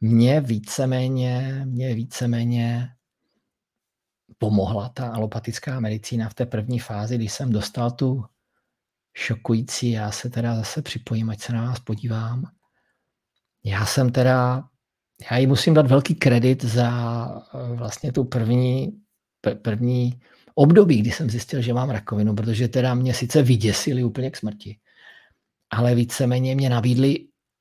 mě 0.00 0.40
víceméně, 0.40 1.62
mě 1.64 1.94
víceméně 1.94 2.88
pomohla 4.38 4.88
ta 4.88 5.12
alopatická 5.12 5.80
medicína 5.80 6.28
v 6.28 6.34
té 6.34 6.46
první 6.46 6.78
fázi, 6.78 7.14
když 7.14 7.32
jsem 7.32 7.52
dostal 7.52 7.90
tu 7.90 8.24
šokující, 9.14 9.90
já 9.90 10.10
se 10.10 10.30
teda 10.30 10.56
zase 10.56 10.82
připojím, 10.82 11.30
ať 11.30 11.40
se 11.40 11.52
na 11.52 11.64
vás 11.64 11.80
podívám. 11.80 12.44
Já 13.64 13.86
jsem 13.86 14.12
teda, 14.12 14.68
já 15.30 15.36
jí 15.36 15.46
musím 15.46 15.74
dát 15.74 15.86
velký 15.86 16.14
kredit 16.14 16.64
za 16.64 16.90
eh, 17.54 17.74
vlastně 17.74 18.12
tu 18.12 18.24
první, 18.24 19.00
první 19.62 20.20
období, 20.58 20.98
kdy 20.98 21.10
jsem 21.10 21.30
zjistil, 21.30 21.62
že 21.62 21.74
mám 21.74 21.90
rakovinu, 21.90 22.34
protože 22.34 22.68
teda 22.68 22.94
mě 22.94 23.14
sice 23.14 23.42
vyděsili 23.42 24.04
úplně 24.04 24.30
k 24.30 24.36
smrti, 24.36 24.76
ale 25.70 25.94
víceméně 25.94 26.54
mě 26.54 26.70
nabídli 26.70 27.16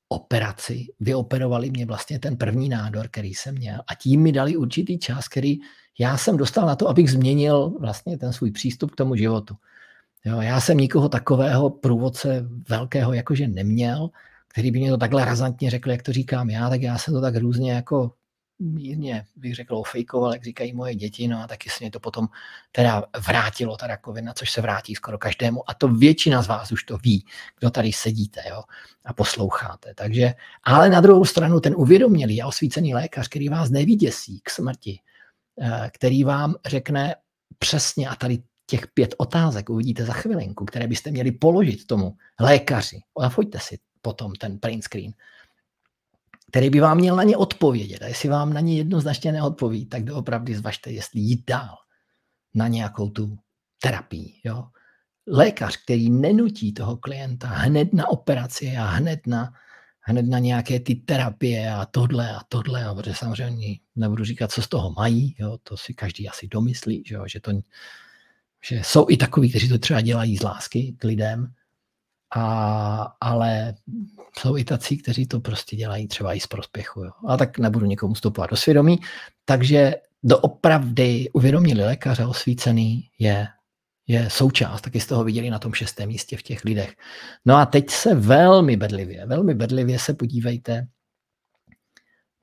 operaci, 0.09 0.85
vyoperovali 0.99 1.69
mě 1.69 1.85
vlastně 1.85 2.19
ten 2.19 2.37
první 2.37 2.69
nádor, 2.69 3.07
který 3.11 3.33
jsem 3.33 3.55
měl 3.55 3.79
a 3.87 3.95
tím 3.95 4.21
mi 4.21 4.31
dali 4.31 4.57
určitý 4.57 4.99
čas, 4.99 5.27
který 5.27 5.57
já 5.99 6.17
jsem 6.17 6.37
dostal 6.37 6.65
na 6.65 6.75
to, 6.75 6.89
abych 6.89 7.11
změnil 7.11 7.69
vlastně 7.79 8.17
ten 8.17 8.33
svůj 8.33 8.51
přístup 8.51 8.91
k 8.91 8.95
tomu 8.95 9.15
životu. 9.15 9.55
Jo, 10.25 10.41
já 10.41 10.61
jsem 10.61 10.77
nikoho 10.77 11.09
takového 11.09 11.69
průvodce 11.69 12.49
velkého 12.69 13.13
jakože 13.13 13.47
neměl, 13.47 14.09
který 14.47 14.71
by 14.71 14.79
mě 14.79 14.89
to 14.89 14.97
takhle 14.97 15.25
razantně 15.25 15.69
řekl, 15.69 15.91
jak 15.91 16.03
to 16.03 16.13
říkám 16.13 16.49
já, 16.49 16.69
tak 16.69 16.81
já 16.81 16.97
jsem 16.97 17.13
to 17.13 17.21
tak 17.21 17.35
různě 17.35 17.71
jako 17.71 18.11
mírně, 18.59 19.25
bych 19.35 19.55
řekl, 19.55 19.83
fejkoval, 19.83 20.33
jak 20.33 20.43
říkají 20.43 20.73
moje 20.73 20.95
děti, 20.95 21.27
no 21.27 21.39
a 21.41 21.47
taky 21.47 21.69
se 21.69 21.77
mě 21.79 21.91
to 21.91 21.99
potom 21.99 22.27
teda 22.71 23.03
vrátilo, 23.27 23.77
ta 23.77 23.87
rakovina, 23.87 24.33
což 24.33 24.51
se 24.51 24.61
vrátí 24.61 24.95
skoro 24.95 25.17
každému. 25.17 25.69
A 25.69 25.73
to 25.73 25.87
většina 25.87 26.41
z 26.41 26.47
vás 26.47 26.71
už 26.71 26.83
to 26.83 26.97
ví, 26.97 27.25
kdo 27.59 27.69
tady 27.69 27.93
sedíte 27.93 28.41
jo, 28.49 28.63
a 29.05 29.13
posloucháte. 29.13 29.93
Takže, 29.93 30.33
ale 30.63 30.89
na 30.89 31.01
druhou 31.01 31.25
stranu 31.25 31.59
ten 31.59 31.73
uvědomělý 31.77 32.41
a 32.41 32.47
osvícený 32.47 32.93
lékař, 32.93 33.27
který 33.27 33.49
vás 33.49 33.69
nevyděsí 33.69 34.39
k 34.43 34.49
smrti, 34.49 34.99
eh, 35.61 35.89
který 35.93 36.23
vám 36.23 36.55
řekne 36.65 37.15
přesně, 37.59 38.09
a 38.09 38.15
tady 38.15 38.43
těch 38.65 38.87
pět 38.87 39.15
otázek 39.17 39.69
uvidíte 39.69 40.05
za 40.05 40.13
chvilinku, 40.13 40.65
které 40.65 40.87
byste 40.87 41.11
měli 41.11 41.31
položit 41.31 41.87
tomu 41.87 42.15
lékaři. 42.39 42.99
Zafoďte 43.19 43.59
si 43.59 43.79
potom 44.01 44.33
ten 44.35 44.59
print 44.59 44.83
screen 44.83 45.13
který 46.51 46.69
by 46.69 46.79
vám 46.79 46.97
měl 46.97 47.15
na 47.15 47.23
ně 47.23 47.37
odpovědět. 47.37 48.01
A 48.01 48.07
jestli 48.07 48.29
vám 48.29 48.53
na 48.53 48.59
ně 48.59 48.77
jednoznačně 48.77 49.31
neodpoví, 49.31 49.85
tak 49.85 50.03
doopravdy 50.03 50.55
zvažte, 50.55 50.91
jestli 50.91 51.19
jít 51.19 51.43
dál 51.47 51.75
na 52.55 52.67
nějakou 52.67 53.09
tu 53.09 53.37
terapii. 53.81 54.33
Jo? 54.43 54.63
Lékař, 55.27 55.77
který 55.83 56.09
nenutí 56.09 56.73
toho 56.73 56.97
klienta 56.97 57.47
hned 57.47 57.93
na 57.93 58.07
operaci 58.07 58.77
a 58.77 58.85
hned 58.85 59.27
na, 59.27 59.53
hned 59.99 60.25
na 60.25 60.39
nějaké 60.39 60.79
ty 60.79 60.95
terapie 60.95 61.71
a 61.71 61.85
tohle 61.85 62.31
a 62.35 62.39
tohle, 62.49 62.81
jo? 62.81 62.95
protože 62.95 63.15
samozřejmě 63.15 63.79
nebudu 63.95 64.23
říkat, 64.23 64.51
co 64.51 64.61
z 64.61 64.67
toho 64.67 64.93
mají, 64.97 65.35
jo? 65.39 65.57
to 65.63 65.77
si 65.77 65.93
každý 65.93 66.29
asi 66.29 66.47
domyslí, 66.47 67.03
že, 67.05 67.15
jo? 67.15 67.23
že, 67.27 67.39
to, 67.39 67.51
že 68.63 68.81
jsou 68.83 69.05
i 69.09 69.17
takový, 69.17 69.49
kteří 69.49 69.69
to 69.69 69.77
třeba 69.77 70.01
dělají 70.01 70.37
z 70.37 70.43
lásky 70.43 70.95
k 70.99 71.03
lidem, 71.03 71.53
a, 72.35 73.15
ale 73.21 73.75
jsou 74.39 74.57
i 74.57 74.63
tací, 74.63 74.97
kteří 74.97 75.27
to 75.27 75.39
prostě 75.39 75.75
dělají 75.75 76.07
třeba 76.07 76.33
i 76.33 76.39
z 76.39 76.47
prospěchu. 76.47 77.03
Jo. 77.03 77.11
A 77.27 77.37
tak 77.37 77.59
nebudu 77.59 77.85
nikomu 77.85 78.13
vstupovat 78.13 78.49
do 78.49 78.55
svědomí. 78.55 78.99
Takže 79.45 79.95
doopravdy 80.23 81.29
uvědomili 81.33 81.83
lékaře 81.83 82.25
osvícený 82.25 83.09
je, 83.19 83.47
je 84.07 84.29
součást, 84.29 84.81
taky 84.81 84.99
jste 84.99 85.15
ho 85.15 85.23
viděli 85.23 85.49
na 85.49 85.59
tom 85.59 85.73
šestém 85.73 86.07
místě 86.07 86.37
v 86.37 86.43
těch 86.43 86.65
lidech. 86.65 86.95
No 87.45 87.55
a 87.55 87.65
teď 87.65 87.89
se 87.89 88.15
velmi 88.15 88.77
bedlivě, 88.77 89.25
velmi 89.25 89.53
bedlivě 89.53 89.99
se 89.99 90.13
podívejte 90.13 90.87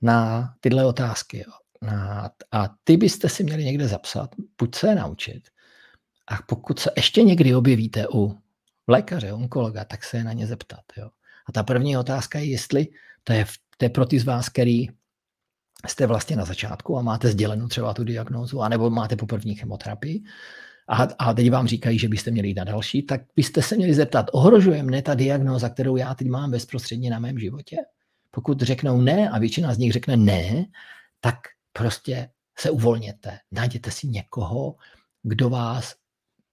na 0.03 0.49
tyhle 0.61 0.87
otázky. 0.87 1.39
Jo. 1.39 1.53
Na, 1.83 2.31
a 2.53 2.69
ty 2.85 2.97
byste 2.97 3.29
si 3.29 3.45
měli 3.45 3.65
někde 3.65 3.89
zapsat, 3.89 4.31
buď 4.59 4.75
se 4.75 4.89
je 4.89 4.95
naučit, 4.95 5.49
a 6.29 6.43
pokud 6.49 6.79
se 6.79 6.91
ještě 6.97 7.23
někdy 7.23 7.55
objevíte 7.55 8.07
u 8.15 8.39
lékaře, 8.89 9.33
onkologa, 9.33 9.85
tak 9.85 10.05
se 10.05 10.25
na 10.25 10.33
ně 10.33 10.47
zeptat. 10.47 10.85
Jo. 10.97 11.11
A 11.49 11.53
ta 11.53 11.63
první 11.63 11.97
otázka 11.97 12.39
je, 12.39 12.45
jestli 12.45 12.87
to 13.25 13.33
je, 13.33 13.47
to 13.77 13.85
je 13.85 13.89
pro 13.89 14.07
ty 14.07 14.21
z 14.21 14.25
vás, 14.25 14.49
který 14.49 14.89
jste 15.87 16.07
vlastně 16.07 16.37
na 16.37 16.45
začátku 16.45 16.99
a 16.99 17.03
máte 17.03 17.29
sdělenou 17.29 17.69
třeba 17.69 17.95
tu 17.95 18.05
diagnózu, 18.05 18.61
anebo 18.61 18.91
máte 18.91 19.17
po 19.17 19.27
první 19.27 19.55
chemoterapii, 19.55 20.23
a, 20.89 21.03
a 21.19 21.35
teď 21.35 21.51
vám 21.51 21.67
říkají, 21.67 21.99
že 21.99 22.09
byste 22.09 22.31
měli 22.31 22.49
jít 22.49 22.55
na 22.55 22.65
další, 22.65 23.03
tak 23.03 23.21
byste 23.37 23.63
se 23.63 23.77
měli 23.77 23.95
zeptat, 23.95 24.27
ohrožuje 24.33 24.83
mne 24.83 25.03
ta 25.03 25.15
diagnóza, 25.15 25.69
kterou 25.69 25.97
já 25.97 26.15
teď 26.15 26.29
mám 26.29 26.51
bezprostředně 26.51 27.11
na 27.11 27.19
mém 27.19 27.39
životě? 27.39 27.77
Pokud 28.31 28.61
řeknou 28.61 29.01
ne, 29.01 29.31
a 29.31 29.39
většina 29.39 29.75
z 29.75 29.79
nich 29.79 29.93
řekne 29.93 30.17
ne, 30.17 30.67
tak 31.21 31.35
prostě 31.73 32.31
se 32.59 32.71
uvolněte, 32.71 33.39
najděte 33.53 33.91
si 33.91 34.07
někoho, 34.07 34.77
kdo 35.23 35.51
vás 35.51 35.95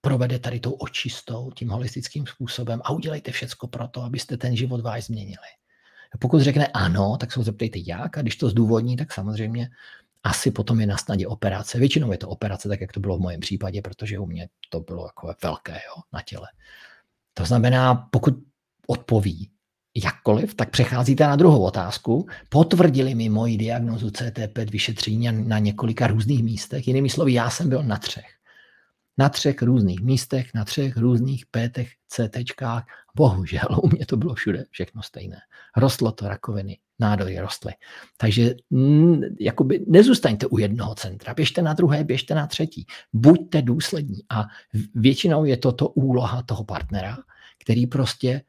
provede 0.04 0.38
tady 0.38 0.60
tou 0.60 0.72
očistou, 0.72 1.50
tím 1.54 1.68
holistickým 1.68 2.26
způsobem 2.26 2.80
a 2.84 2.90
udělejte 2.90 3.32
všecko 3.32 3.66
pro 3.66 3.88
to, 3.88 4.02
abyste 4.02 4.36
ten 4.36 4.56
život 4.56 4.80
váš 4.80 5.04
změnili. 5.04 5.48
Pokud 6.18 6.42
řekne 6.42 6.66
ano, 6.66 7.16
tak 7.20 7.32
se 7.32 7.40
ho 7.40 7.44
zeptejte 7.44 7.78
jak 7.86 8.18
a 8.18 8.22
když 8.22 8.36
to 8.36 8.48
zdůvodní, 8.48 8.96
tak 8.96 9.12
samozřejmě 9.12 9.68
asi 10.22 10.50
potom 10.50 10.80
je 10.80 10.86
na 10.86 10.96
snadě 10.96 11.26
operace. 11.26 11.78
Většinou 11.78 12.12
je 12.12 12.18
to 12.18 12.28
operace, 12.28 12.68
tak 12.68 12.80
jak 12.80 12.92
to 12.92 13.00
bylo 13.00 13.18
v 13.18 13.20
mém 13.20 13.40
případě, 13.40 13.82
protože 13.82 14.18
u 14.18 14.26
mě 14.26 14.48
to 14.70 14.80
bylo 14.80 15.06
jako 15.06 15.34
velké 15.42 15.72
jo, 15.72 16.02
na 16.12 16.22
těle. 16.22 16.48
To 17.34 17.44
znamená, 17.44 17.94
pokud 17.94 18.34
odpoví 18.86 19.50
jakkoliv, 20.04 20.54
tak 20.54 20.70
přecházíte 20.70 21.24
na 21.24 21.36
druhou 21.36 21.62
otázku. 21.62 22.26
Potvrdili 22.48 23.14
mi 23.14 23.28
moji 23.28 23.56
diagnozu 23.56 24.10
CTP 24.10 24.58
vyšetření 24.70 25.28
na 25.32 25.58
několika 25.58 26.06
různých 26.06 26.42
místech. 26.42 26.88
Jinými 26.88 27.10
slovy, 27.10 27.32
já 27.32 27.50
jsem 27.50 27.68
byl 27.68 27.82
na 27.82 27.96
třech 27.96 28.41
na 29.18 29.28
třech 29.28 29.62
různých 29.62 30.00
místech, 30.00 30.54
na 30.54 30.64
třech 30.64 30.96
různých 30.96 31.46
pétech, 31.46 31.88
CTčkách. 32.08 32.84
Bohužel, 33.14 33.68
u 33.82 33.88
mě 33.88 34.06
to 34.06 34.16
bylo 34.16 34.34
všude 34.34 34.64
všechno 34.70 35.02
stejné. 35.02 35.36
Rostlo 35.76 36.12
to 36.12 36.28
rakoviny, 36.28 36.78
nádory 36.98 37.38
rostly. 37.38 37.72
Takže 38.16 38.54
mm, 38.70 39.20
jakoby 39.40 39.84
nezůstaňte 39.88 40.46
u 40.46 40.58
jednoho 40.58 40.94
centra, 40.94 41.34
běžte 41.34 41.62
na 41.62 41.74
druhé, 41.74 42.04
běžte 42.04 42.34
na 42.34 42.46
třetí. 42.46 42.86
Buďte 43.12 43.62
důslední 43.62 44.18
a 44.28 44.44
většinou 44.94 45.44
je 45.44 45.56
toto 45.56 45.88
úloha 45.88 46.42
toho 46.42 46.64
partnera, 46.64 47.18
který 47.64 47.86
prostě 47.86 48.42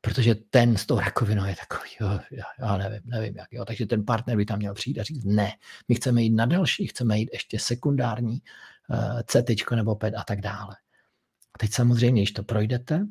protože 0.00 0.34
ten 0.34 0.76
s 0.76 0.86
tou 0.86 0.98
rakovinou 0.98 1.44
je 1.44 1.56
takový, 1.56 1.90
jo, 2.00 2.08
já, 2.30 2.44
já 2.58 2.76
nevím, 2.76 3.00
nevím 3.04 3.34
jak, 3.36 3.46
jo. 3.50 3.64
takže 3.64 3.86
ten 3.86 4.04
partner 4.04 4.36
by 4.36 4.44
tam 4.44 4.58
měl 4.58 4.74
přijít 4.74 4.98
a 4.98 5.02
říct, 5.02 5.24
ne, 5.24 5.52
my 5.88 5.94
chceme 5.94 6.22
jít 6.22 6.30
na 6.30 6.46
další, 6.46 6.86
chceme 6.86 7.18
jít 7.18 7.30
ještě 7.32 7.58
sekundární 7.58 8.42
CT 9.26 9.70
nebo 9.74 9.96
PET 9.96 10.14
a 10.16 10.24
tak 10.24 10.40
dále. 10.40 10.76
Teď 11.58 11.72
samozřejmě, 11.72 12.22
když 12.22 12.32
to 12.32 12.42
projdete, 12.42 13.06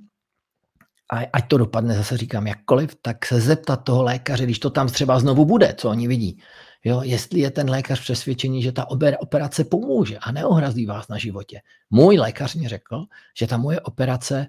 a 1.14 1.18
ať 1.34 1.48
to 1.48 1.58
dopadne, 1.58 1.96
zase 1.96 2.18
říkám 2.18 2.48
jakkoliv, 2.48 2.96
tak 3.02 3.26
se 3.26 3.42
zeptat 3.42 3.76
toho 3.76 4.04
lékaře, 4.04 4.44
když 4.44 4.60
to 4.60 4.70
tam 4.70 4.88
třeba 4.88 5.20
znovu 5.20 5.46
bude, 5.46 5.74
co 5.78 5.90
oni 5.90 6.08
vidí. 6.08 6.42
Jo, 6.84 7.02
jestli 7.04 7.40
je 7.40 7.52
ten 7.52 7.70
lékař 7.70 8.02
přesvědčený, 8.02 8.64
že 8.64 8.72
ta 8.72 8.90
operace 9.20 9.64
pomůže 9.64 10.18
a 10.18 10.32
neohrazí 10.32 10.86
vás 10.86 11.08
na 11.08 11.18
životě. 11.18 11.60
Můj 11.90 12.18
lékař 12.18 12.56
mi 12.56 12.68
řekl, 12.68 13.06
že 13.38 13.48
ta 13.48 13.58
moje 13.58 13.82
operace 13.82 14.48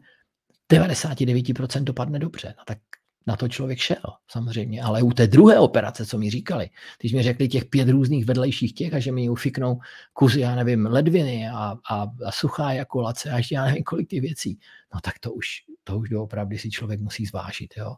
99% 0.73 1.85
dopadne 1.85 2.19
dobře. 2.19 2.55
No 2.59 2.65
tak 2.67 2.79
na 3.27 3.37
to 3.37 3.49
člověk 3.49 3.79
šel, 3.79 4.03
samozřejmě. 4.31 4.83
Ale 4.83 5.03
u 5.03 5.13
té 5.13 5.27
druhé 5.27 5.59
operace, 5.59 6.07
co 6.07 6.19
mi 6.19 6.31
říkali, 6.31 6.71
když 7.01 7.13
mi 7.13 7.23
řekli 7.23 7.49
těch 7.49 7.65
pět 7.65 7.89
různých 7.89 8.25
vedlejších 8.25 8.75
těch 8.75 8.95
a 8.95 8.99
že 8.99 9.13
mi 9.13 9.29
ufiknou 9.29 9.81
kus, 10.13 10.35
já 10.35 10.55
nevím, 10.55 10.87
ledviny 10.87 11.49
a, 11.49 11.75
a, 11.91 12.07
a 12.27 12.33
suchá 12.33 12.73
jakulace 12.73 13.31
a 13.31 13.37
ještě 13.37 13.55
já 13.55 13.65
nevím, 13.65 13.85
kolik 13.85 14.09
těch 14.09 14.21
věcí, 14.21 14.59
no 14.95 15.01
tak 15.01 15.19
to 15.19 15.33
už, 15.33 15.47
to 15.85 15.99
už 15.99 16.13
opravdu 16.13 16.59
si 16.59 16.71
člověk 16.71 17.01
musí 17.01 17.27
zvážit. 17.27 17.75
Jo. 17.77 17.95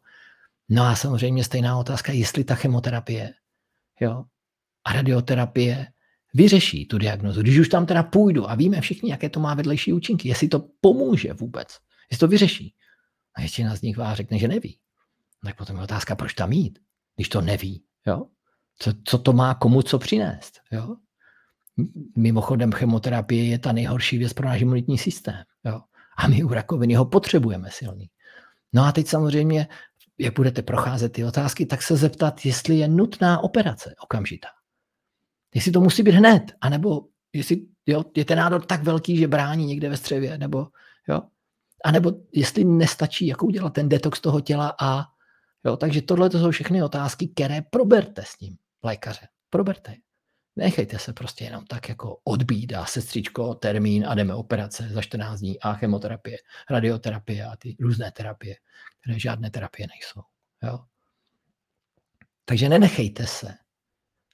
No 0.68 0.82
a 0.82 0.96
samozřejmě 0.96 1.44
stejná 1.44 1.78
otázka, 1.78 2.12
jestli 2.12 2.44
ta 2.44 2.54
chemoterapie 2.54 3.32
jo, 4.00 4.24
a 4.84 4.92
radioterapie 4.92 5.86
vyřeší 6.34 6.86
tu 6.86 6.98
diagnozu. 6.98 7.42
Když 7.42 7.58
už 7.58 7.68
tam 7.68 7.86
teda 7.86 8.02
půjdu 8.02 8.50
a 8.50 8.54
víme 8.54 8.80
všichni, 8.80 9.10
jaké 9.10 9.28
to 9.28 9.40
má 9.40 9.54
vedlejší 9.54 9.92
účinky, 9.92 10.28
jestli 10.28 10.48
to 10.48 10.68
pomůže 10.80 11.32
vůbec, 11.32 11.78
jestli 12.10 12.20
to 12.20 12.28
vyřeší. 12.28 12.74
A 13.34 13.40
většina 13.40 13.76
z 13.76 13.82
nich 13.82 13.96
vás 13.96 14.16
řekne, 14.16 14.38
že 14.38 14.48
neví. 14.48 14.78
Tak 15.44 15.56
potom 15.56 15.76
je 15.76 15.82
otázka, 15.82 16.16
proč 16.16 16.34
tam 16.34 16.52
jít, 16.52 16.78
když 17.16 17.28
to 17.28 17.40
neví. 17.40 17.84
Jo? 18.06 18.26
Co, 18.78 18.92
co 19.04 19.18
to 19.18 19.32
má 19.32 19.54
komu 19.54 19.82
co 19.82 19.98
přinést. 19.98 20.60
Jo? 20.70 20.96
Mimochodem 22.16 22.72
chemoterapie 22.72 23.44
je 23.44 23.58
ta 23.58 23.72
nejhorší 23.72 24.18
věc 24.18 24.32
pro 24.32 24.48
náš 24.48 24.60
imunitní 24.60 24.98
systém. 24.98 25.42
Jo? 25.64 25.80
A 26.18 26.28
my 26.28 26.44
u 26.44 26.48
rakoviny 26.48 26.94
ho 26.94 27.04
potřebujeme 27.04 27.70
silný. 27.70 28.10
No 28.72 28.84
a 28.84 28.92
teď 28.92 29.06
samozřejmě, 29.06 29.68
jak 30.18 30.34
budete 30.34 30.62
procházet 30.62 31.12
ty 31.12 31.24
otázky, 31.24 31.66
tak 31.66 31.82
se 31.82 31.96
zeptat, 31.96 32.46
jestli 32.46 32.78
je 32.78 32.88
nutná 32.88 33.40
operace 33.40 33.94
okamžitá. 34.00 34.48
Jestli 35.54 35.72
to 35.72 35.80
musí 35.80 36.02
být 36.02 36.14
hned, 36.14 36.52
anebo 36.60 37.06
jestli 37.32 37.66
jo, 37.86 38.04
je 38.16 38.24
ten 38.24 38.38
nádor 38.38 38.64
tak 38.64 38.82
velký, 38.82 39.16
že 39.16 39.28
brání 39.28 39.66
někde 39.66 39.88
ve 39.88 39.96
střevě, 39.96 40.38
nebo 40.38 40.68
jo, 41.08 41.22
a 41.84 41.90
nebo 41.90 42.12
jestli 42.32 42.64
nestačí, 42.64 43.26
jako 43.26 43.46
udělat 43.46 43.72
ten 43.72 43.88
detox 43.88 44.20
toho 44.20 44.40
těla 44.40 44.74
a 44.80 45.04
Jo, 45.64 45.76
takže 45.76 46.02
tohle 46.02 46.30
to 46.30 46.38
jsou 46.38 46.50
všechny 46.50 46.82
otázky, 46.82 47.28
které 47.28 47.62
proberte 47.62 48.22
s 48.26 48.40
ním, 48.40 48.56
lékaře. 48.82 49.28
Proberte. 49.50 49.94
Nechejte 50.56 50.98
se 50.98 51.12
prostě 51.12 51.44
jenom 51.44 51.66
tak 51.66 51.88
jako 51.88 52.20
odbít 52.24 52.72
a 52.72 52.86
sestřičko, 52.86 53.54
termín 53.54 54.06
a 54.08 54.14
jdeme 54.14 54.34
operace 54.34 54.88
za 54.88 55.02
14 55.02 55.40
dní 55.40 55.60
a 55.60 55.72
chemoterapie, 55.74 56.38
radioterapie 56.70 57.44
a 57.44 57.56
ty 57.56 57.76
různé 57.80 58.12
terapie, 58.12 58.56
které 59.00 59.18
žádné 59.18 59.50
terapie 59.50 59.88
nejsou. 59.88 60.20
Jo? 60.62 60.84
Takže 62.44 62.68
nenechejte 62.68 63.26
se 63.26 63.54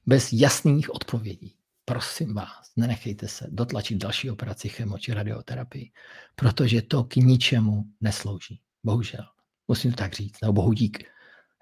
bez 0.06 0.32
jasných 0.32 0.94
odpovědí. 0.94 1.54
prosím 1.84 2.34
vás, 2.34 2.72
nenechejte 2.76 3.28
se 3.28 3.46
dotlačit 3.50 3.98
další 3.98 4.30
operaci 4.30 4.68
chemo 4.68 4.98
či 4.98 5.14
radioterapii, 5.14 5.92
protože 6.34 6.82
to 6.82 7.04
k 7.04 7.16
ničemu 7.16 7.84
neslouží. 8.00 8.60
Bohužel. 8.84 9.24
Musím 9.68 9.90
to 9.90 9.96
tak 9.96 10.12
říct, 10.12 10.40
nebo 10.42 10.52
bohu 10.52 10.72
dík 10.72 10.98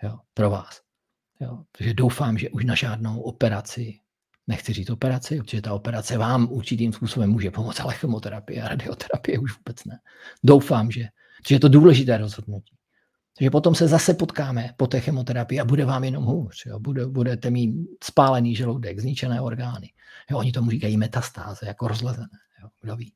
jo, 0.02 0.18
pro 0.34 0.50
vás. 0.50 0.80
Jo, 1.40 1.64
takže 1.78 1.94
doufám, 1.94 2.38
že 2.38 2.50
už 2.50 2.64
na 2.64 2.74
žádnou 2.74 3.20
operaci, 3.20 4.00
nechci 4.46 4.72
říct 4.72 4.90
operaci, 4.90 5.38
protože 5.38 5.62
ta 5.62 5.74
operace 5.74 6.18
vám 6.18 6.48
určitým 6.50 6.92
způsobem 6.92 7.30
může 7.30 7.50
pomoct, 7.50 7.80
ale 7.80 7.94
chemoterapie 7.94 8.62
a 8.62 8.68
radioterapie 8.68 9.38
už 9.38 9.58
vůbec 9.58 9.84
ne. 9.84 9.98
Doufám, 10.44 10.90
že, 10.90 11.08
že 11.48 11.54
je 11.54 11.60
to 11.60 11.68
důležité 11.68 12.18
rozhodnutí. 12.18 12.76
Takže 13.38 13.50
potom 13.50 13.74
se 13.74 13.88
zase 13.88 14.14
potkáme 14.14 14.74
po 14.76 14.86
té 14.86 15.00
chemoterapii 15.00 15.60
a 15.60 15.64
bude 15.64 15.84
vám 15.84 16.04
jenom 16.04 16.24
hůř. 16.24 16.66
Jo. 16.66 16.78
Bude, 16.80 17.06
budete 17.06 17.50
mít 17.50 17.74
spálený 18.04 18.56
žaludek, 18.56 19.00
zničené 19.00 19.40
orgány. 19.40 19.92
Jo, 20.30 20.38
oni 20.38 20.52
tomu 20.52 20.70
říkají 20.70 20.96
metastáze, 20.96 21.66
jako 21.66 21.88
rozlezené. 21.88 22.38
Jo. 22.62 22.68
Kdo 22.80 22.96
ví? 22.96 23.12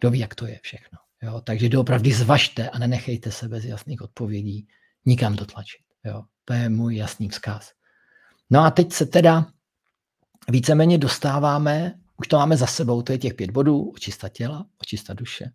Kdo 0.00 0.10
ví, 0.10 0.18
jak 0.18 0.34
to 0.34 0.46
je 0.46 0.60
všechno. 0.62 0.98
Jo. 1.22 1.40
Takže 1.40 1.68
doopravdy 1.68 2.12
zvažte 2.12 2.70
a 2.70 2.78
nenechejte 2.78 3.30
se 3.30 3.48
bez 3.48 3.64
jasných 3.64 4.02
odpovědí 4.02 4.68
nikam 5.06 5.36
dotlačit. 5.36 5.80
Jo. 6.04 6.22
To 6.44 6.52
je 6.52 6.68
můj 6.68 6.96
jasný 6.96 7.28
vzkaz. 7.28 7.72
No 8.50 8.60
a 8.60 8.70
teď 8.70 8.92
se 8.92 9.06
teda 9.06 9.46
víceméně 10.48 10.98
dostáváme, 10.98 11.94
už 12.16 12.28
to 12.28 12.36
máme 12.36 12.56
za 12.56 12.66
sebou, 12.66 13.02
to 13.02 13.12
je 13.12 13.18
těch 13.18 13.34
pět 13.34 13.50
bodů, 13.50 13.90
očista 13.90 14.28
těla, 14.28 14.66
očista 14.78 15.14
duše, 15.14 15.50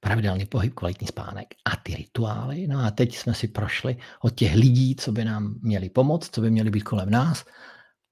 pravidelný 0.00 0.46
pohyb, 0.46 0.74
kvalitní 0.74 1.06
spánek 1.06 1.46
a 1.64 1.76
ty 1.76 1.94
rituály. 1.94 2.66
No 2.66 2.78
a 2.78 2.90
teď 2.90 3.16
jsme 3.16 3.34
si 3.34 3.48
prošli 3.48 3.96
od 4.22 4.34
těch 4.34 4.54
lidí, 4.54 4.96
co 4.96 5.12
by 5.12 5.24
nám 5.24 5.54
měli 5.62 5.90
pomoct, 5.90 6.34
co 6.34 6.40
by 6.40 6.50
měli 6.50 6.70
být 6.70 6.82
kolem 6.82 7.10
nás. 7.10 7.44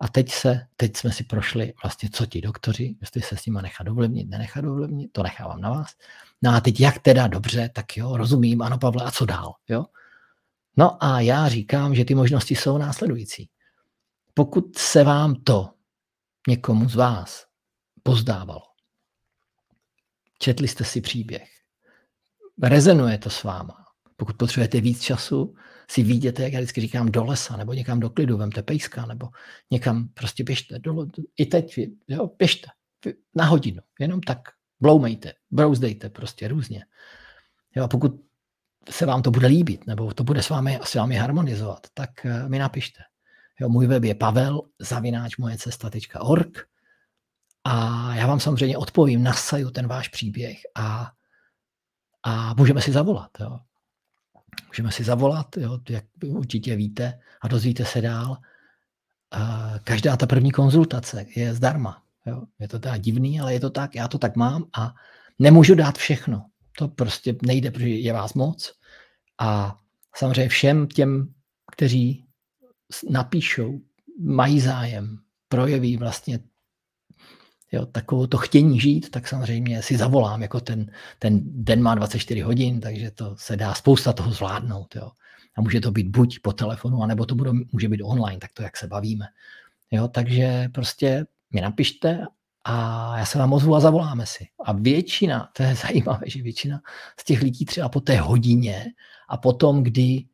A 0.01 0.09
teď, 0.09 0.33
se, 0.33 0.67
teď 0.77 0.97
jsme 0.97 1.13
si 1.13 1.25
prošli 1.25 1.73
vlastně, 1.83 2.09
co 2.13 2.27
ti 2.27 2.41
doktoři, 2.41 2.97
jestli 3.01 3.23
se 3.23 3.37
s 3.37 3.47
nimi 3.47 3.59
nechat 3.63 3.89
ovlivnit, 3.89 4.29
nenechat 4.29 4.65
ovlivnit, 4.65 5.13
to 5.13 5.23
nechávám 5.23 5.61
na 5.61 5.71
vás. 5.71 5.95
No 6.43 6.51
a 6.51 6.61
teď 6.61 6.81
jak 6.81 6.99
teda 6.99 7.27
dobře, 7.27 7.71
tak 7.75 7.97
jo, 7.97 8.17
rozumím, 8.17 8.63
ano 8.63 8.79
Pavle, 8.79 9.05
a 9.05 9.11
co 9.11 9.27
dál, 9.27 9.55
jo? 9.69 9.85
No 10.79 11.05
a 11.05 11.21
já 11.21 11.49
říkám, 11.49 11.95
že 11.95 12.05
ty 12.05 12.15
možnosti 12.15 12.55
jsou 12.55 12.79
následující. 12.79 13.51
Pokud 14.35 14.79
se 14.79 15.05
vám 15.05 15.35
to 15.35 15.71
někomu 16.49 16.89
z 16.89 16.95
vás 16.95 17.47
pozdávalo, 18.03 18.63
četli 20.39 20.69
jste 20.69 20.85
si 20.85 21.01
příběh, 21.01 21.49
rezonuje 22.63 23.19
to 23.19 23.31
s 23.31 23.43
váma. 23.43 23.85
Pokud 24.17 24.37
potřebujete 24.37 24.81
víc 24.81 25.03
času, 25.03 25.55
si 25.91 26.03
výjděte, 26.03 26.43
jak 26.43 26.53
já 26.53 26.61
vždycky 26.61 26.81
říkám, 26.81 27.11
do 27.11 27.25
lesa, 27.25 27.57
nebo 27.57 27.73
někam 27.73 28.01
do 28.01 28.11
klidu, 28.11 28.37
vemte 28.37 28.63
pejska, 28.63 29.07
nebo 29.07 29.29
někam 29.71 30.09
prostě 30.09 30.45
běžte. 30.45 30.79
Do, 30.79 31.07
I 31.37 31.47
teď, 31.47 31.79
jo, 32.09 32.31
běžte. 32.39 32.69
Na 33.35 33.45
hodinu. 33.45 33.83
Jenom 34.01 34.21
tak 34.21 34.39
bloumejte, 34.81 35.33
brouzdejte 35.51 36.11
prostě 36.11 36.49
různě. 36.49 36.85
Jo, 37.77 37.85
a 37.85 37.89
pokud 37.89 38.28
se 38.91 39.07
vám 39.07 39.23
to 39.23 39.31
bude 39.31 39.47
líbit, 39.47 39.87
nebo 39.87 40.15
to 40.15 40.25
bude 40.25 40.43
s 40.43 40.49
vámi, 40.49 40.79
s 40.83 40.95
vámi 40.95 41.17
harmonizovat, 41.17 41.87
tak 41.95 42.11
uh, 42.25 42.49
mi 42.49 42.59
napište. 42.59 43.01
Jo, 43.61 43.69
můj 43.69 43.87
web 43.87 44.05
je 44.05 44.15
pavel, 44.15 44.63
zavináč 44.79 45.37
moje 45.37 45.59
cesta.org 45.59 46.59
a 47.65 48.15
já 48.15 48.27
vám 48.27 48.41
samozřejmě 48.41 48.77
odpovím, 48.77 49.23
nasaju 49.23 49.71
ten 49.71 49.87
váš 49.87 50.09
příběh 50.09 50.59
a 50.75 51.13
a 52.23 52.55
můžeme 52.55 52.81
si 52.81 52.93
zavolat. 52.93 53.31
Jo. 53.41 53.59
Můžeme 54.69 54.93
si 54.93 55.05
zavolat, 55.05 55.57
jo, 55.57 55.79
jak 55.89 56.05
určitě 56.25 56.77
víte 56.77 57.19
a 57.41 57.49
dozvíte 57.49 57.85
se 57.85 58.01
dál. 58.01 58.37
Každá 59.85 60.17
ta 60.17 60.27
první 60.27 60.51
konzultace 60.51 61.27
je 61.37 61.55
zdarma. 61.55 62.03
Jo. 62.27 62.43
Je 62.59 62.69
to 62.69 62.79
teda 62.79 62.97
divný, 62.97 63.41
ale 63.41 63.53
je 63.53 63.61
to 63.61 63.71
tak, 63.71 63.95
já 63.95 64.09
to 64.09 64.19
tak 64.19 64.37
mám 64.37 64.65
a 64.79 64.95
nemůžu 65.39 65.75
dát 65.75 65.99
všechno. 65.99 66.47
To 66.79 66.89
prostě 66.89 67.37
nejde, 67.43 67.71
protože 67.71 67.89
je 67.89 68.13
vás 68.13 68.35
moc. 68.35 68.78
A 69.39 69.79
samozřejmě 70.17 70.49
všem 70.49 70.87
těm, 70.87 71.35
kteří 71.73 72.25
napíšou, 73.11 73.81
mají 74.21 74.61
zájem, 74.61 75.19
projeví 75.49 75.97
vlastně 75.97 76.39
jo, 77.73 77.87
takovou 77.87 78.27
to 78.27 78.37
chtění 78.37 78.81
žít, 78.81 79.11
tak 79.11 79.29
samozřejmě 79.29 79.83
si 79.83 79.97
zavolám, 79.97 80.43
jako 80.43 80.61
ten, 80.61 80.91
ten 81.19 81.41
den 81.45 81.83
má 81.83 81.95
24 81.95 82.41
hodin, 82.41 82.81
takže 82.81 83.11
to 83.11 83.37
se 83.37 83.57
dá 83.57 83.75
spousta 83.75 84.13
toho 84.13 84.33
zvládnout. 84.33 84.97
Jo. 84.97 85.11
A 85.57 85.61
může 85.61 85.81
to 85.81 85.91
být 85.91 86.09
buď 86.09 86.39
po 86.43 86.53
telefonu, 86.53 87.03
anebo 87.03 87.27
to 87.27 87.35
bude, 87.35 87.51
může 87.73 87.89
být 87.89 88.03
online, 88.03 88.39
tak 88.39 88.53
to, 88.53 88.63
jak 88.63 88.77
se 88.77 88.87
bavíme. 88.87 89.27
Jo, 89.91 90.09
takže 90.09 90.69
prostě 90.75 91.27
mi 91.55 91.61
napište 91.61 92.25
a 92.69 93.19
já 93.19 93.25
se 93.25 93.39
vám 93.39 93.53
ozvu 93.53 93.75
a 93.75 93.81
zavoláme 93.81 94.27
si. 94.27 94.47
A 94.65 94.73
většina, 94.73 95.51
to 95.57 95.63
je 95.63 95.75
zajímavé, 95.87 96.23
že 96.27 96.43
většina 96.43 96.81
z 97.21 97.25
těch 97.25 97.43
lidí 97.43 97.65
třeba 97.65 97.89
po 97.89 98.01
té 98.01 98.17
hodině 98.17 98.87
a 99.29 99.37
potom, 99.37 99.83
kdy 99.83 100.25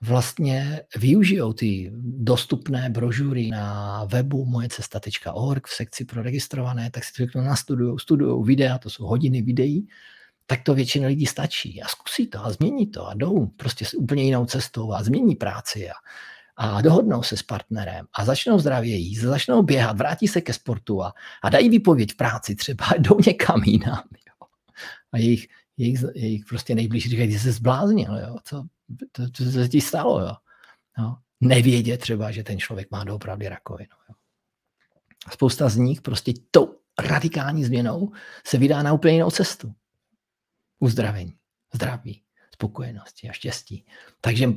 vlastně 0.00 0.82
využijou 0.96 1.52
ty 1.52 1.92
dostupné 2.02 2.90
brožury 2.90 3.50
na 3.50 4.04
webu 4.04 4.44
mojecesta.org 4.44 5.66
v 5.66 5.74
sekci 5.74 6.04
pro 6.04 6.22
registrované, 6.22 6.90
tak 6.90 7.04
si 7.04 7.26
to 7.26 7.40
nastudují, 7.40 7.98
studují 7.98 8.44
videa, 8.44 8.78
to 8.78 8.90
jsou 8.90 9.06
hodiny 9.06 9.42
videí, 9.42 9.88
tak 10.46 10.62
to 10.62 10.74
většina 10.74 11.08
lidí 11.08 11.26
stačí 11.26 11.82
a 11.82 11.88
zkusí 11.88 12.26
to 12.26 12.44
a 12.44 12.50
změní 12.50 12.86
to 12.86 13.06
a 13.06 13.14
jdou 13.14 13.46
prostě 13.46 13.84
s 13.84 13.94
úplně 13.94 14.22
jinou 14.22 14.46
cestou 14.46 14.92
a 14.92 15.02
změní 15.02 15.34
práci 15.34 15.90
a, 15.90 15.94
a 16.60 16.80
dohodnou 16.80 17.22
se 17.22 17.36
s 17.36 17.42
partnerem 17.42 18.06
a 18.12 18.24
začnou 18.24 18.58
zdravě 18.58 18.96
jíst, 18.96 19.20
začnou 19.20 19.62
běhat, 19.62 19.98
vrátí 19.98 20.28
se 20.28 20.40
ke 20.40 20.52
sportu 20.52 21.02
a, 21.02 21.14
a 21.42 21.48
dají 21.48 21.68
výpověď 21.68 22.12
v 22.12 22.16
práci 22.16 22.54
třeba, 22.54 22.86
jdou 22.98 23.18
někam 23.26 23.62
jinam. 23.62 24.02
Jo. 24.12 24.46
A 25.12 25.18
jejich, 25.18 25.48
jejich, 25.76 26.04
jejich 26.14 26.44
prostě 26.44 26.74
nejbližší 26.74 27.08
říkají, 27.08 27.28
ty 27.28 27.38
jsi 27.38 27.52
zbláznil, 27.52 28.16
jo, 28.16 28.36
co, 28.44 28.64
to, 29.12 29.30
to, 29.30 29.44
to 29.44 29.50
se 29.50 29.68
ti 29.68 29.80
stalo, 29.80 30.20
jo. 30.20 30.32
No. 30.98 31.18
Nevědět 31.40 31.98
třeba, 31.98 32.30
že 32.30 32.42
ten 32.42 32.58
člověk 32.58 32.90
má 32.90 33.04
doopravdy 33.04 33.48
rakovinu. 33.48 33.96
Jo. 34.08 34.14
Spousta 35.30 35.68
z 35.68 35.76
nich 35.76 36.02
prostě 36.02 36.32
tou 36.50 36.78
radikální 36.98 37.64
změnou 37.64 38.12
se 38.46 38.58
vydá 38.58 38.82
na 38.82 38.92
úplně 38.92 39.14
jinou 39.14 39.30
cestu. 39.30 39.74
Uzdravení, 40.78 41.38
zdraví, 41.74 42.22
spokojenosti 42.54 43.28
a 43.28 43.32
štěstí. 43.32 43.86
Takže 44.20 44.48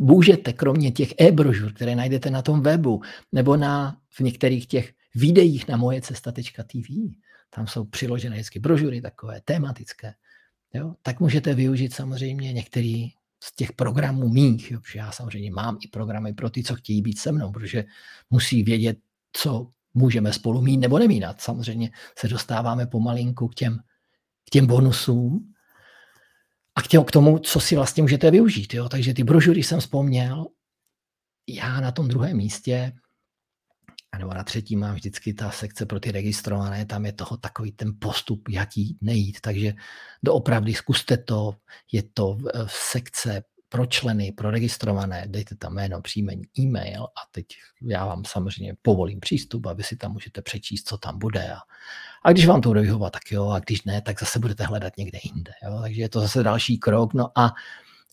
můžete 0.00 0.52
kromě 0.52 0.92
těch 0.92 1.14
e-brožur, 1.20 1.72
které 1.72 1.94
najdete 1.94 2.30
na 2.30 2.42
tom 2.42 2.62
webu 2.62 3.02
nebo 3.32 3.56
na, 3.56 3.96
v 4.08 4.20
některých 4.20 4.66
těch 4.66 4.92
videích 5.14 5.68
na 5.68 5.76
moje 5.76 6.00
cesta.tv, 6.00 6.86
tam 7.50 7.66
jsou 7.66 7.84
přiložené 7.84 8.36
vždycky 8.36 8.58
brožury 8.58 9.00
takové 9.00 9.40
tematické, 9.44 10.14
jo, 10.74 10.94
tak 11.02 11.20
můžete 11.20 11.54
využít 11.54 11.94
samozřejmě 11.94 12.52
některý 12.52 13.12
z 13.42 13.56
těch 13.56 13.72
programů 13.72 14.28
mých, 14.28 14.70
jo, 14.70 14.80
protože 14.80 14.98
já 14.98 15.12
samozřejmě 15.12 15.50
mám 15.50 15.78
i 15.80 15.88
programy 15.88 16.32
pro 16.34 16.50
ty, 16.50 16.62
co 16.62 16.74
chtějí 16.74 17.02
být 17.02 17.18
se 17.18 17.32
mnou, 17.32 17.52
protože 17.52 17.84
musí 18.30 18.62
vědět, 18.62 18.98
co 19.32 19.70
můžeme 19.94 20.32
spolu 20.32 20.62
mít 20.62 20.76
nebo 20.76 20.98
nemínat. 20.98 21.40
Samozřejmě 21.40 21.90
se 22.18 22.28
dostáváme 22.28 22.86
pomalinku 22.86 23.48
k 23.48 23.54
těm, 23.54 23.78
k 24.46 24.50
těm 24.50 24.66
bonusům 24.66 25.49
a 26.74 26.82
k, 26.82 27.04
k 27.06 27.10
tomu, 27.10 27.38
co 27.38 27.60
si 27.60 27.76
vlastně 27.76 28.02
můžete 28.02 28.30
využít. 28.30 28.74
Jo. 28.74 28.88
Takže 28.88 29.14
ty 29.14 29.24
brožury 29.24 29.62
jsem 29.62 29.80
vzpomněl, 29.80 30.46
já 31.48 31.80
na 31.80 31.92
tom 31.92 32.08
druhém 32.08 32.36
místě 32.36 32.92
nebo 34.18 34.34
na 34.34 34.44
třetí 34.44 34.76
mám 34.76 34.94
vždycky 34.94 35.34
ta 35.34 35.50
sekce 35.50 35.86
pro 35.86 36.00
ty 36.00 36.12
registrované, 36.12 36.86
tam 36.86 37.06
je 37.06 37.12
toho 37.12 37.36
takový 37.36 37.72
ten 37.72 37.92
postup, 37.98 38.48
jak 38.48 38.76
jít, 38.76 38.98
nejít. 39.00 39.40
Takže 39.40 39.72
doopravdy 40.22 40.74
zkuste 40.74 41.16
to, 41.16 41.56
je 41.92 42.02
to 42.02 42.38
v 42.66 42.72
sekce 42.72 43.42
pro 43.68 43.86
členy, 43.86 44.32
pro 44.32 44.50
registrované, 44.50 45.24
dejte 45.28 45.56
tam 45.56 45.74
jméno, 45.74 46.02
příjmení, 46.02 46.42
e-mail 46.58 47.04
a 47.04 47.20
teď 47.30 47.46
já 47.82 48.06
vám 48.06 48.24
samozřejmě 48.24 48.76
povolím 48.82 49.20
přístup 49.20 49.66
a 49.66 49.72
vy 49.72 49.82
si 49.82 49.96
tam 49.96 50.12
můžete 50.12 50.42
přečíst, 50.42 50.88
co 50.88 50.98
tam 50.98 51.18
bude. 51.18 51.52
A, 51.52 51.58
a 52.22 52.32
když 52.32 52.46
vám 52.46 52.60
to 52.60 52.68
bude 52.68 52.80
vyhovat, 52.80 53.12
tak 53.12 53.32
jo, 53.32 53.48
a 53.48 53.58
když 53.58 53.82
ne, 53.82 54.02
tak 54.02 54.20
zase 54.20 54.38
budete 54.38 54.64
hledat 54.64 54.96
někde 54.96 55.18
jinde. 55.22 55.52
Jo? 55.64 55.78
Takže 55.82 56.00
je 56.00 56.08
to 56.08 56.20
zase 56.20 56.42
další 56.42 56.78
krok. 56.78 57.14
No 57.14 57.38
a 57.38 57.52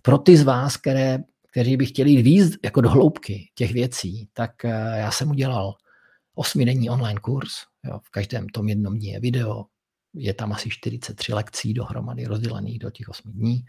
pro 0.01 0.17
ty 0.17 0.37
z 0.37 0.43
vás, 0.43 0.77
které, 0.77 1.19
kteří 1.51 1.77
by 1.77 1.85
chtěli 1.85 2.11
jít 2.11 2.21
víc 2.21 2.57
jako 2.63 2.81
do 2.81 2.89
hloubky 2.89 3.49
těch 3.55 3.71
věcí, 3.71 4.29
tak 4.33 4.65
eh, 4.65 4.93
já 4.97 5.11
jsem 5.11 5.29
udělal 5.29 5.75
osmidenní 6.35 6.89
online 6.89 7.19
kurz. 7.19 7.51
Jo, 7.83 7.99
v 8.03 8.09
každém 8.09 8.49
tom 8.49 8.69
jednom 8.69 8.97
dní 8.97 9.07
je 9.07 9.19
video, 9.19 9.65
je 10.13 10.33
tam 10.33 10.53
asi 10.53 10.69
43 10.69 11.33
lekcí 11.33 11.73
dohromady 11.73 12.25
rozdělených 12.25 12.79
do 12.79 12.91
těch 12.91 13.09
8 13.09 13.31
dní. 13.31 13.65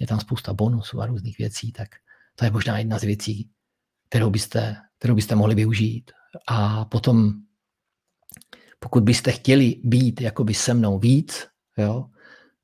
Je 0.00 0.06
tam 0.06 0.20
spousta 0.20 0.52
bonusů 0.52 1.00
a 1.00 1.06
různých 1.06 1.38
věcí, 1.38 1.72
tak 1.72 1.88
to 2.34 2.44
je 2.44 2.50
možná 2.50 2.78
jedna 2.78 2.98
z 2.98 3.02
věcí, 3.02 3.50
kterou 4.08 4.30
byste, 4.30 4.76
kterou 4.98 5.14
byste 5.14 5.34
mohli 5.34 5.54
využít. 5.54 6.10
A 6.48 6.84
potom, 6.84 7.32
pokud 8.84 9.02
byste 9.02 9.32
chtěli 9.32 9.80
být 9.84 10.20
jakoby 10.20 10.54
se 10.54 10.74
mnou 10.74 10.98
víc, 10.98 11.46
jo, 11.78 12.04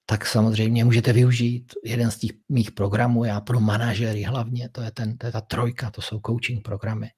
tak 0.06 0.26
samozřejmě 0.26 0.84
můžete 0.84 1.12
využít 1.12 1.72
jeden 1.84 2.10
z 2.10 2.18
těch 2.18 2.30
mých 2.48 2.70
programů, 2.70 3.24
já 3.24 3.40
pro 3.40 3.60
manažery 3.60 4.22
hlavně, 4.22 4.68
to 4.68 4.82
je, 4.82 4.90
ten, 4.90 5.18
to 5.18 5.26
je 5.26 5.32
ta 5.32 5.40
trojka, 5.40 5.90
to 5.90 6.02
jsou 6.02 6.20
coaching 6.26 6.62
programy 6.62 7.10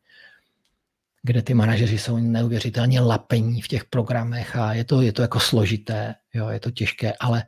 kde 1.22 1.42
ty 1.42 1.54
manažeři 1.54 1.98
jsou 1.98 2.18
neuvěřitelně 2.18 3.00
lapení 3.00 3.62
v 3.62 3.68
těch 3.68 3.84
programech 3.84 4.56
a 4.56 4.72
je 4.72 4.84
to, 4.84 5.02
je 5.02 5.12
to 5.12 5.22
jako 5.22 5.40
složité, 5.40 6.14
jo, 6.34 6.48
je 6.48 6.60
to 6.60 6.70
těžké, 6.70 7.12
ale 7.20 7.44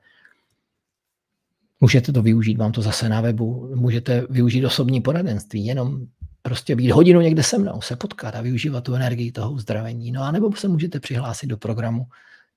můžete 1.81 2.13
to 2.13 2.23
využít, 2.23 2.59
mám 2.59 2.73
to 2.73 2.83
zase 2.83 3.09
na 3.09 3.21
webu, 3.21 3.71
můžete 3.75 4.27
využít 4.31 4.65
osobní 4.65 5.01
poradenství, 5.01 5.67
jenom 5.67 6.07
prostě 6.45 6.77
být 6.77 6.91
hodinu 6.91 7.21
někde 7.21 7.43
se 7.43 7.59
mnou, 7.59 7.81
se 7.81 7.97
potkat 7.97 8.35
a 8.35 8.41
využívat 8.41 8.85
tu 8.85 8.95
energii 8.95 9.33
toho 9.33 9.53
uzdravení. 9.53 10.13
No 10.13 10.23
a 10.23 10.31
nebo 10.31 10.57
se 10.57 10.69
můžete 10.69 11.01
přihlásit 11.01 11.47
do 11.47 11.57
programu 11.57 12.07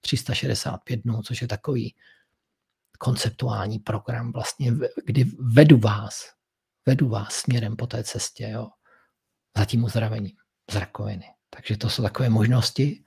365 0.02 1.04
dnů, 1.04 1.22
což 1.22 1.42
je 1.42 1.48
takový 1.48 1.96
konceptuální 3.00 3.80
program, 3.80 4.32
vlastně, 4.32 4.74
kdy 5.06 5.24
vedu 5.40 5.78
vás, 5.78 6.34
vedu 6.86 7.10
vás 7.10 7.34
směrem 7.34 7.76
po 7.76 7.88
té 7.88 8.04
cestě, 8.04 8.50
jo, 8.50 8.70
za 9.58 9.66
tím 9.66 9.84
uzdravením 9.84 10.36
z 10.72 10.76
rakoviny. 10.76 11.26
Takže 11.50 11.78
to 11.78 11.90
jsou 11.90 12.04
takové 12.04 12.30
možnosti. 12.30 13.04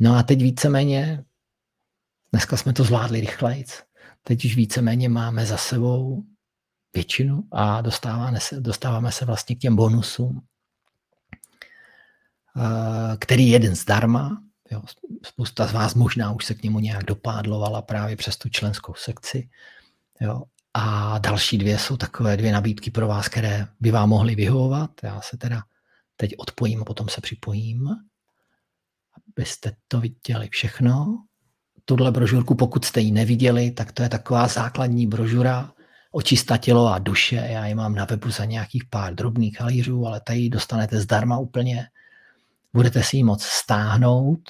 No 0.00 0.14
a 0.14 0.22
teď 0.22 0.42
víceméně, 0.42 1.24
dneska 2.32 2.56
jsme 2.56 2.72
to 2.72 2.84
zvládli 2.84 3.20
rychlejc, 3.20 3.82
teď 4.22 4.44
už 4.44 4.56
víceméně 4.56 5.08
máme 5.08 5.46
za 5.46 5.56
sebou 5.56 6.22
většinu 6.96 7.44
a 7.52 7.80
dostáváme 7.80 8.40
se, 8.40 8.60
dostáváme 8.60 9.12
se 9.12 9.24
vlastně 9.24 9.56
k 9.56 9.58
těm 9.58 9.76
bonusům, 9.76 10.40
eh, 12.56 13.16
který 13.16 13.46
je 13.46 13.52
jeden 13.52 13.74
zdarma. 13.74 14.42
Jo, 14.70 14.82
spousta 15.26 15.66
z 15.66 15.72
vás 15.72 15.94
možná 15.94 16.32
už 16.32 16.44
se 16.44 16.54
k 16.54 16.62
němu 16.62 16.80
nějak 16.80 17.04
dopádlovala 17.04 17.82
právě 17.82 18.16
přes 18.16 18.36
tu 18.36 18.48
členskou 18.48 18.94
sekci. 18.94 19.48
Jo. 20.20 20.42
A 20.74 21.18
další 21.18 21.58
dvě 21.58 21.78
jsou 21.78 21.96
takové 21.96 22.36
dvě 22.36 22.52
nabídky 22.52 22.90
pro 22.90 23.08
vás, 23.08 23.28
které 23.28 23.66
by 23.80 23.90
vám 23.90 24.08
mohly 24.08 24.34
vyhovovat. 24.34 24.90
Já 25.02 25.20
se 25.20 25.36
teda 25.36 25.62
teď 26.16 26.34
odpojím 26.38 26.80
a 26.80 26.84
potom 26.84 27.08
se 27.08 27.20
připojím, 27.20 27.88
abyste 29.16 29.72
to 29.88 30.00
viděli 30.00 30.48
všechno. 30.50 31.24
Tuhle 31.84 32.12
brožurku, 32.12 32.54
pokud 32.54 32.84
jste 32.84 33.00
ji 33.00 33.12
neviděli, 33.12 33.70
tak 33.70 33.92
to 33.92 34.02
je 34.02 34.08
taková 34.08 34.48
základní 34.48 35.06
brožura 35.06 35.75
očista 36.16 36.56
tělo 36.56 36.86
a 36.86 36.98
duše. 36.98 37.36
Já 37.36 37.66
ji 37.66 37.74
mám 37.74 37.94
na 37.94 38.04
webu 38.04 38.30
za 38.30 38.44
nějakých 38.44 38.84
pár 38.84 39.14
drobných 39.14 39.60
halířů, 39.60 40.06
ale 40.06 40.20
tady 40.20 40.48
dostanete 40.48 41.00
zdarma 41.00 41.38
úplně. 41.38 41.88
Budete 42.72 43.02
si 43.02 43.16
ji 43.16 43.24
moc 43.24 43.42
stáhnout, 43.42 44.40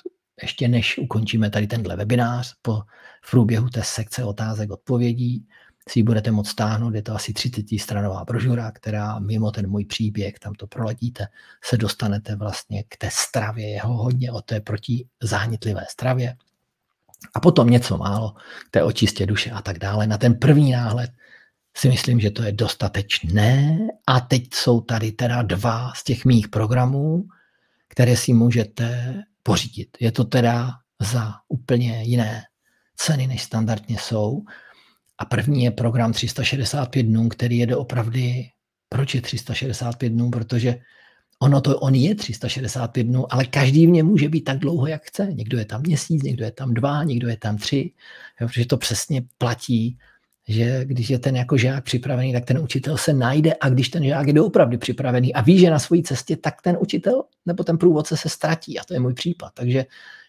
ještě 0.42 0.68
než 0.68 0.98
ukončíme 0.98 1.50
tady 1.50 1.66
tenhle 1.66 1.96
webinář 1.96 2.54
po 2.62 2.82
v 3.22 3.30
průběhu 3.30 3.68
té 3.68 3.82
sekce 3.82 4.24
otázek 4.24 4.70
odpovědí 4.70 5.46
si 5.88 5.98
ji 5.98 6.02
budete 6.02 6.30
moct 6.30 6.48
stáhnout, 6.48 6.94
je 6.94 7.02
to 7.02 7.14
asi 7.14 7.32
30 7.32 7.64
stranová 7.80 8.24
brožura, 8.24 8.70
která 8.70 9.18
mimo 9.18 9.50
ten 9.50 9.70
můj 9.70 9.84
příběh, 9.84 10.38
tam 10.38 10.54
to 10.54 10.66
proletíte, 10.66 11.26
se 11.64 11.76
dostanete 11.76 12.36
vlastně 12.36 12.84
k 12.88 12.96
té 12.96 13.08
stravě, 13.12 13.70
jeho 13.70 13.94
hodně 13.94 14.32
o 14.32 14.40
té 14.42 14.60
protizánětlivé 14.60 15.84
stravě. 15.90 16.36
A 17.34 17.40
potom 17.40 17.70
něco 17.70 17.98
málo 17.98 18.34
k 18.66 18.70
té 18.70 18.82
očistě 18.82 19.26
duše 19.26 19.50
a 19.50 19.62
tak 19.62 19.78
dále. 19.78 20.06
Na 20.06 20.18
ten 20.18 20.34
první 20.34 20.72
náhled 20.72 21.10
si 21.76 21.88
myslím, 21.88 22.20
že 22.20 22.30
to 22.30 22.42
je 22.42 22.52
dostatečné. 22.52 23.78
A 24.06 24.20
teď 24.20 24.54
jsou 24.54 24.80
tady 24.80 25.12
teda 25.12 25.42
dva 25.42 25.92
z 25.96 26.04
těch 26.04 26.24
mých 26.24 26.48
programů, 26.48 27.24
které 27.88 28.16
si 28.16 28.32
můžete 28.32 29.14
pořídit. 29.42 29.96
Je 30.00 30.12
to 30.12 30.24
teda 30.24 30.72
za 31.00 31.34
úplně 31.48 32.02
jiné 32.02 32.42
ceny, 32.96 33.26
než 33.26 33.42
standardně 33.42 33.96
jsou. 33.98 34.42
A 35.18 35.24
první 35.24 35.64
je 35.64 35.70
program 35.70 36.12
365 36.12 37.02
dnů, 37.02 37.28
který 37.28 37.58
jede 37.58 37.76
opravdu. 37.76 38.20
Proč 38.88 39.14
je 39.14 39.20
365 39.20 40.08
dnů? 40.08 40.30
Protože 40.30 40.78
ono 41.38 41.60
to, 41.60 41.78
on 41.78 41.94
je 41.94 42.14
365 42.14 43.04
dnů, 43.04 43.32
ale 43.32 43.44
každý 43.44 43.86
v 43.86 43.90
něm 43.90 44.06
může 44.06 44.28
být 44.28 44.40
tak 44.40 44.58
dlouho, 44.58 44.86
jak 44.86 45.02
chce. 45.04 45.28
Někdo 45.32 45.58
je 45.58 45.64
tam 45.64 45.82
měsíc, 45.82 46.22
někdo 46.22 46.44
je 46.44 46.50
tam 46.50 46.74
dva, 46.74 47.04
někdo 47.04 47.28
je 47.28 47.36
tam 47.36 47.56
tři, 47.56 47.92
jo, 48.40 48.48
protože 48.48 48.66
to 48.66 48.76
přesně 48.76 49.22
platí 49.38 49.98
že 50.48 50.84
když 50.84 51.10
je 51.10 51.18
ten 51.18 51.36
jako 51.36 51.56
žák 51.56 51.84
připravený, 51.84 52.32
tak 52.32 52.44
ten 52.44 52.58
učitel 52.58 52.96
se 52.96 53.12
najde 53.12 53.54
a 53.60 53.68
když 53.68 53.88
ten 53.88 54.04
žák 54.04 54.26
je 54.26 54.32
doopravdy 54.32 54.78
připravený 54.78 55.34
a 55.34 55.40
ví, 55.40 55.58
že 55.58 55.70
na 55.70 55.78
své 55.78 56.02
cestě, 56.02 56.36
tak 56.36 56.62
ten 56.62 56.76
učitel 56.80 57.24
nebo 57.46 57.64
ten 57.64 57.78
průvodce 57.78 58.16
se 58.16 58.28
ztratí 58.28 58.78
a 58.78 58.84
to 58.84 58.94
je 58.94 59.00
můj 59.00 59.14
případ. 59.14 59.50
Takže 59.54 59.86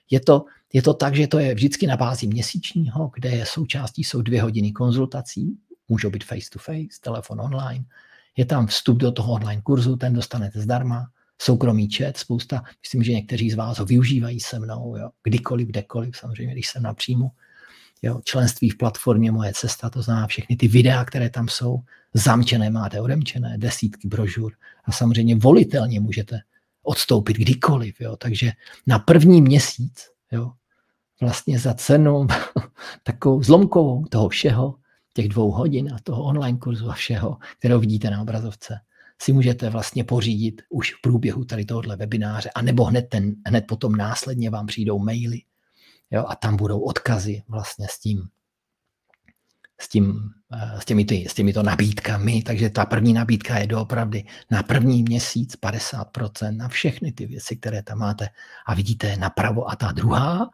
je 0.10 0.20
to, 0.20 0.46
je 0.74 0.82
to 0.82 0.94
tak, 0.94 1.16
že 1.16 1.28
to 1.28 1.40
je 1.40 1.56
vždycky 1.56 1.88
na 1.88 1.98
bázi 1.98 2.28
měsíčního, 2.28 3.12
kde 3.16 3.30
je 3.30 3.46
součástí 3.46 4.04
jsou 4.04 4.22
dvě 4.22 4.42
hodiny 4.42 4.72
konzultací, 4.72 5.58
můžou 5.90 6.10
být 6.10 6.24
face 6.24 6.50
to 6.54 6.60
face, 6.60 7.02
telefon 7.02 7.42
online, 7.42 7.86
je 8.38 8.46
tam 8.46 8.68
vstup 8.68 8.98
do 8.98 9.12
toho 9.12 9.34
online 9.34 9.62
kurzu, 9.62 9.96
ten 9.96 10.14
dostanete 10.14 10.62
zdarma, 10.62 11.08
soukromý 11.42 11.90
chat, 11.90 12.18
spousta, 12.18 12.64
myslím, 12.82 13.04
že 13.04 13.12
někteří 13.12 13.52
z 13.52 13.56
vás 13.56 13.80
ho 13.80 13.86
využívají 13.86 14.40
se 14.40 14.60
mnou, 14.60 14.96
jo, 14.98 15.10
kdykoliv, 15.24 15.68
kdekoliv, 15.68 16.18
samozřejmě, 16.18 16.54
když 16.54 16.68
jsem 16.68 16.84
na 16.84 16.94
příjmu, 16.94 17.32
Jo, 18.02 18.22
členství 18.24 18.70
v 18.70 18.78
platformě 18.78 19.32
Moje 19.32 19.54
cesta, 19.56 19.90
to 19.90 20.02
znamená 20.02 20.28
všechny 20.28 20.56
ty 20.56 20.68
videa, 20.68 21.06
které 21.06 21.30
tam 21.30 21.48
jsou, 21.48 21.80
zamčené 22.14 22.70
máte 22.70 23.02
odemčené, 23.02 23.58
desítky 23.58 24.08
brožur 24.08 24.54
a 24.86 24.92
samozřejmě 24.92 25.36
volitelně 25.36 26.00
můžete 26.00 26.40
odstoupit 26.84 27.38
kdykoliv. 27.38 28.02
Jo. 28.02 28.16
Takže 28.16 28.52
na 28.88 29.00
první 29.00 29.42
měsíc 29.42 30.10
jo, 30.32 30.52
vlastně 31.22 31.60
za 31.60 31.74
cenu 31.74 32.28
takovou 33.04 33.44
zlomkovou 33.44 34.06
toho 34.06 34.30
všeho, 34.30 34.76
těch 35.14 35.30
dvou 35.30 35.52
hodin 35.52 35.94
a 35.94 35.98
toho 36.04 36.24
online 36.24 36.58
kurzu 36.58 36.90
a 36.90 36.94
všeho, 36.94 37.38
kterého 37.60 37.80
vidíte 37.80 38.10
na 38.10 38.22
obrazovce, 38.22 38.80
si 39.22 39.34
můžete 39.34 39.70
vlastně 39.70 40.04
pořídit 40.04 40.62
už 40.70 40.94
v 40.94 41.02
průběhu 41.02 41.46
tady 41.46 41.66
tohohle 41.66 41.96
webináře, 41.96 42.50
anebo 42.56 42.84
hned, 42.84 43.02
ten, 43.10 43.36
hned 43.46 43.68
potom 43.68 43.96
následně 43.96 44.50
vám 44.50 44.66
přijdou 44.66 45.00
maily 45.00 45.42
Jo, 46.12 46.26
a 46.28 46.36
tam 46.36 46.58
budou 46.58 46.80
odkazy 46.80 47.44
vlastně 47.48 47.88
s 47.90 48.00
tím, 48.00 48.28
s, 49.82 49.90
tím, 49.90 50.30
eh, 50.54 50.82
s, 50.82 50.86
těmito, 50.86 51.16
s 51.16 51.34
těmito 51.34 51.64
nabídkami. 51.64 52.42
Takže 52.42 52.70
ta 52.70 52.86
první 52.86 53.14
nabídka 53.14 53.58
je 53.58 53.68
doopravdy 53.68 54.24
na 54.52 54.64
první 54.64 55.04
měsíc 55.04 55.56
50% 55.56 56.58
na 56.58 56.68
všechny 56.68 57.12
ty 57.12 57.26
věci, 57.26 57.56
které 57.56 57.84
tam 57.84 57.98
máte. 57.98 58.30
A 58.66 58.74
vidíte 58.74 59.18
napravo. 59.18 59.70
A 59.70 59.76
ta 59.76 59.92
druhá 59.92 60.50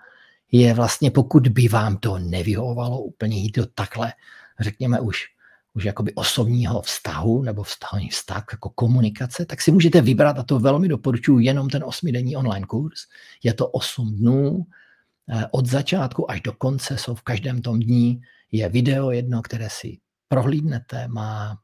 je 0.52 0.74
vlastně, 0.74 1.12
pokud 1.12 1.48
by 1.48 1.68
vám 1.68 1.98
to 1.98 2.20
nevyhovovalo 2.20 3.02
úplně 3.02 3.38
jít 3.38 3.56
do 3.56 3.66
takhle, 3.66 4.14
řekněme 4.60 5.00
už 5.00 5.34
už 5.74 5.84
jakoby 5.84 6.14
osobního 6.14 6.82
vztahu 6.82 7.44
nebo 7.44 7.64
vztahový 7.64 8.10
vztah 8.10 8.46
jako 8.52 8.70
komunikace, 8.70 9.46
tak 9.46 9.62
si 9.62 9.72
můžete 9.72 10.02
vybrat, 10.02 10.40
a 10.40 10.44
to 10.44 10.60
velmi 10.60 10.88
doporučuji, 10.88 11.40
jenom 11.40 11.70
ten 11.70 11.84
osmidenní 11.84 12.36
online 12.36 12.66
kurz. 12.66 13.00
Je 13.44 13.54
to 13.54 13.68
8 13.68 14.16
dnů, 14.16 14.66
od 15.52 15.66
začátku 15.66 16.32
až 16.32 16.42
do 16.42 16.54
konce 16.54 16.98
jsou 16.98 17.16
v 17.16 17.22
každém 17.22 17.62
tom 17.62 17.80
dní 17.80 18.22
je 18.52 18.70
video 18.70 19.12
jedno, 19.12 19.42
které 19.42 19.70
si 19.70 20.00
prohlídnete, 20.28 21.08
má 21.08 21.58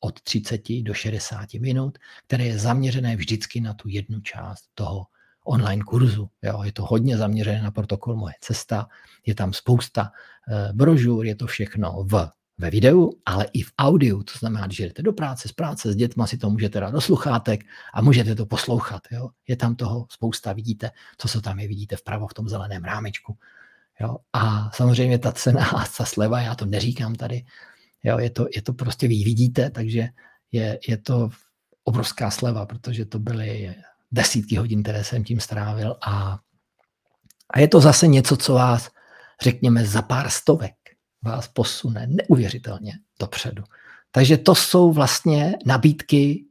od 0.00 0.20
30 0.20 0.60
do 0.82 0.94
60 0.94 1.54
minut, 1.54 1.98
které 2.26 2.44
je 2.44 2.58
zaměřené 2.58 3.16
vždycky 3.16 3.60
na 3.60 3.74
tu 3.74 3.88
jednu 3.88 4.20
část 4.20 4.64
toho 4.74 5.06
online 5.44 5.84
kurzu. 5.84 6.30
Jo, 6.42 6.62
je 6.62 6.72
to 6.72 6.84
hodně 6.84 7.16
zaměřené 7.16 7.62
na 7.62 7.70
protokol 7.70 8.16
Moje 8.16 8.34
cesta, 8.40 8.88
je 9.26 9.34
tam 9.34 9.52
spousta 9.52 10.02
uh, 10.48 10.76
brožur, 10.76 11.26
je 11.26 11.34
to 11.34 11.46
všechno 11.46 12.04
v 12.04 12.28
ve 12.62 12.70
videu, 12.70 13.12
ale 13.26 13.46
i 13.52 13.62
v 13.62 13.72
audiu. 13.78 14.22
To 14.22 14.38
znamená, 14.38 14.66
když 14.66 14.78
jdete 14.78 15.02
do 15.02 15.12
práce, 15.12 15.48
z 15.48 15.52
práce 15.52 15.92
s 15.92 15.96
dětma, 15.96 16.26
si 16.26 16.38
to 16.38 16.50
můžete 16.50 16.80
dát 16.80 16.90
do 16.90 17.00
sluchátek 17.00 17.60
a 17.94 18.02
můžete 18.02 18.34
to 18.34 18.46
poslouchat. 18.46 19.02
Jo? 19.10 19.30
Je 19.48 19.56
tam 19.56 19.74
toho 19.74 20.06
spousta, 20.10 20.52
vidíte, 20.52 20.90
co 21.18 21.28
se 21.28 21.40
tam 21.40 21.58
je, 21.58 21.68
vidíte 21.68 21.96
vpravo 21.96 22.26
v 22.26 22.34
tom 22.34 22.48
zeleném 22.48 22.84
rámečku. 22.84 23.36
Jo? 24.00 24.16
A 24.32 24.70
samozřejmě 24.74 25.18
ta 25.18 25.32
cena 25.32 25.66
a 25.66 25.84
ta 25.98 26.04
sleva, 26.04 26.40
já 26.40 26.54
to 26.54 26.66
neříkám 26.66 27.14
tady, 27.14 27.44
jo? 28.02 28.18
Je, 28.18 28.30
to, 28.30 28.46
je 28.56 28.62
to 28.62 28.72
prostě, 28.72 29.08
vy 29.08 29.24
vidíte, 29.24 29.70
takže 29.70 30.08
je, 30.52 30.78
je 30.88 30.96
to 30.96 31.30
obrovská 31.84 32.30
sleva, 32.30 32.66
protože 32.66 33.04
to 33.04 33.18
byly 33.18 33.74
desítky 34.12 34.56
hodin, 34.56 34.82
které 34.82 35.04
jsem 35.04 35.24
tím 35.24 35.40
strávil 35.40 35.96
a, 36.06 36.38
a 37.50 37.60
je 37.60 37.68
to 37.68 37.80
zase 37.80 38.06
něco, 38.06 38.36
co 38.36 38.54
vás, 38.54 38.90
řekněme, 39.42 39.84
za 39.84 40.02
pár 40.02 40.30
stovek 40.30 40.81
vás 41.22 41.48
posune 41.48 42.06
neuvěřitelně 42.06 42.92
dopředu. 43.20 43.64
Takže 44.10 44.38
to 44.38 44.54
jsou 44.54 44.92
vlastně 44.92 45.54
nabídky, 45.66 46.44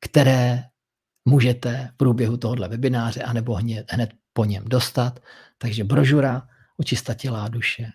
které 0.00 0.64
můžete 1.24 1.90
v 1.92 1.96
průběhu 1.96 2.36
tohohle 2.36 2.68
webináře 2.68 3.22
anebo 3.22 3.54
hned, 3.54 4.12
po 4.32 4.44
něm 4.44 4.64
dostat. 4.64 5.20
Takže 5.58 5.84
brožura 5.84 6.48
Očista 6.76 7.14
těla 7.14 7.44
a 7.44 7.48
duše, 7.48 7.86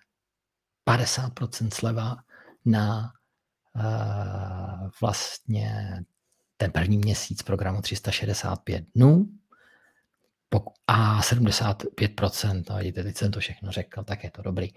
50% 0.90 1.70
sleva 1.74 2.18
na 2.66 3.12
uh, 3.76 4.90
vlastně 5.02 6.00
ten 6.58 6.72
první 6.72 6.98
měsíc 6.98 7.42
programu 7.44 7.82
365 7.82 8.86
dnů 8.96 9.30
a 10.88 11.22
75%, 11.22 12.64
no 12.70 12.78
vidíte, 12.78 13.04
teď 13.04 13.18
jsem 13.18 13.32
to 13.32 13.40
všechno 13.40 13.72
řekl, 13.72 14.04
tak 14.04 14.24
je 14.24 14.32
to 14.32 14.42
dobrý 14.42 14.70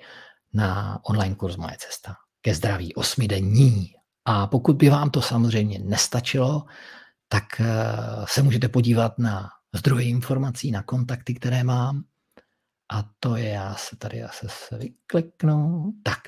na 0.53 0.99
online 1.03 1.35
kurz 1.35 1.57
Moje 1.57 1.77
cesta 1.79 2.16
ke 2.43 2.55
zdraví 2.55 2.95
osmidenní. 2.95 3.91
A 4.24 4.47
pokud 4.47 4.77
by 4.77 4.89
vám 4.89 5.11
to 5.11 5.23
samozřejmě 5.23 5.79
nestačilo, 5.79 6.65
tak 7.29 7.61
eh, 7.61 7.66
se 8.29 8.43
můžete 8.43 8.69
podívat 8.69 9.19
na 9.19 9.51
zdroje 9.73 10.05
informací, 10.05 10.70
na 10.70 10.83
kontakty, 10.83 11.35
které 11.35 11.65
mám. 11.65 12.05
A 12.93 13.05
to 13.20 13.37
je, 13.37 13.49
já 13.49 13.74
se 13.74 13.97
tady 13.97 14.20
zase 14.20 14.47
se 14.69 14.79
vykliknu. 14.79 15.93
Tak. 16.03 16.19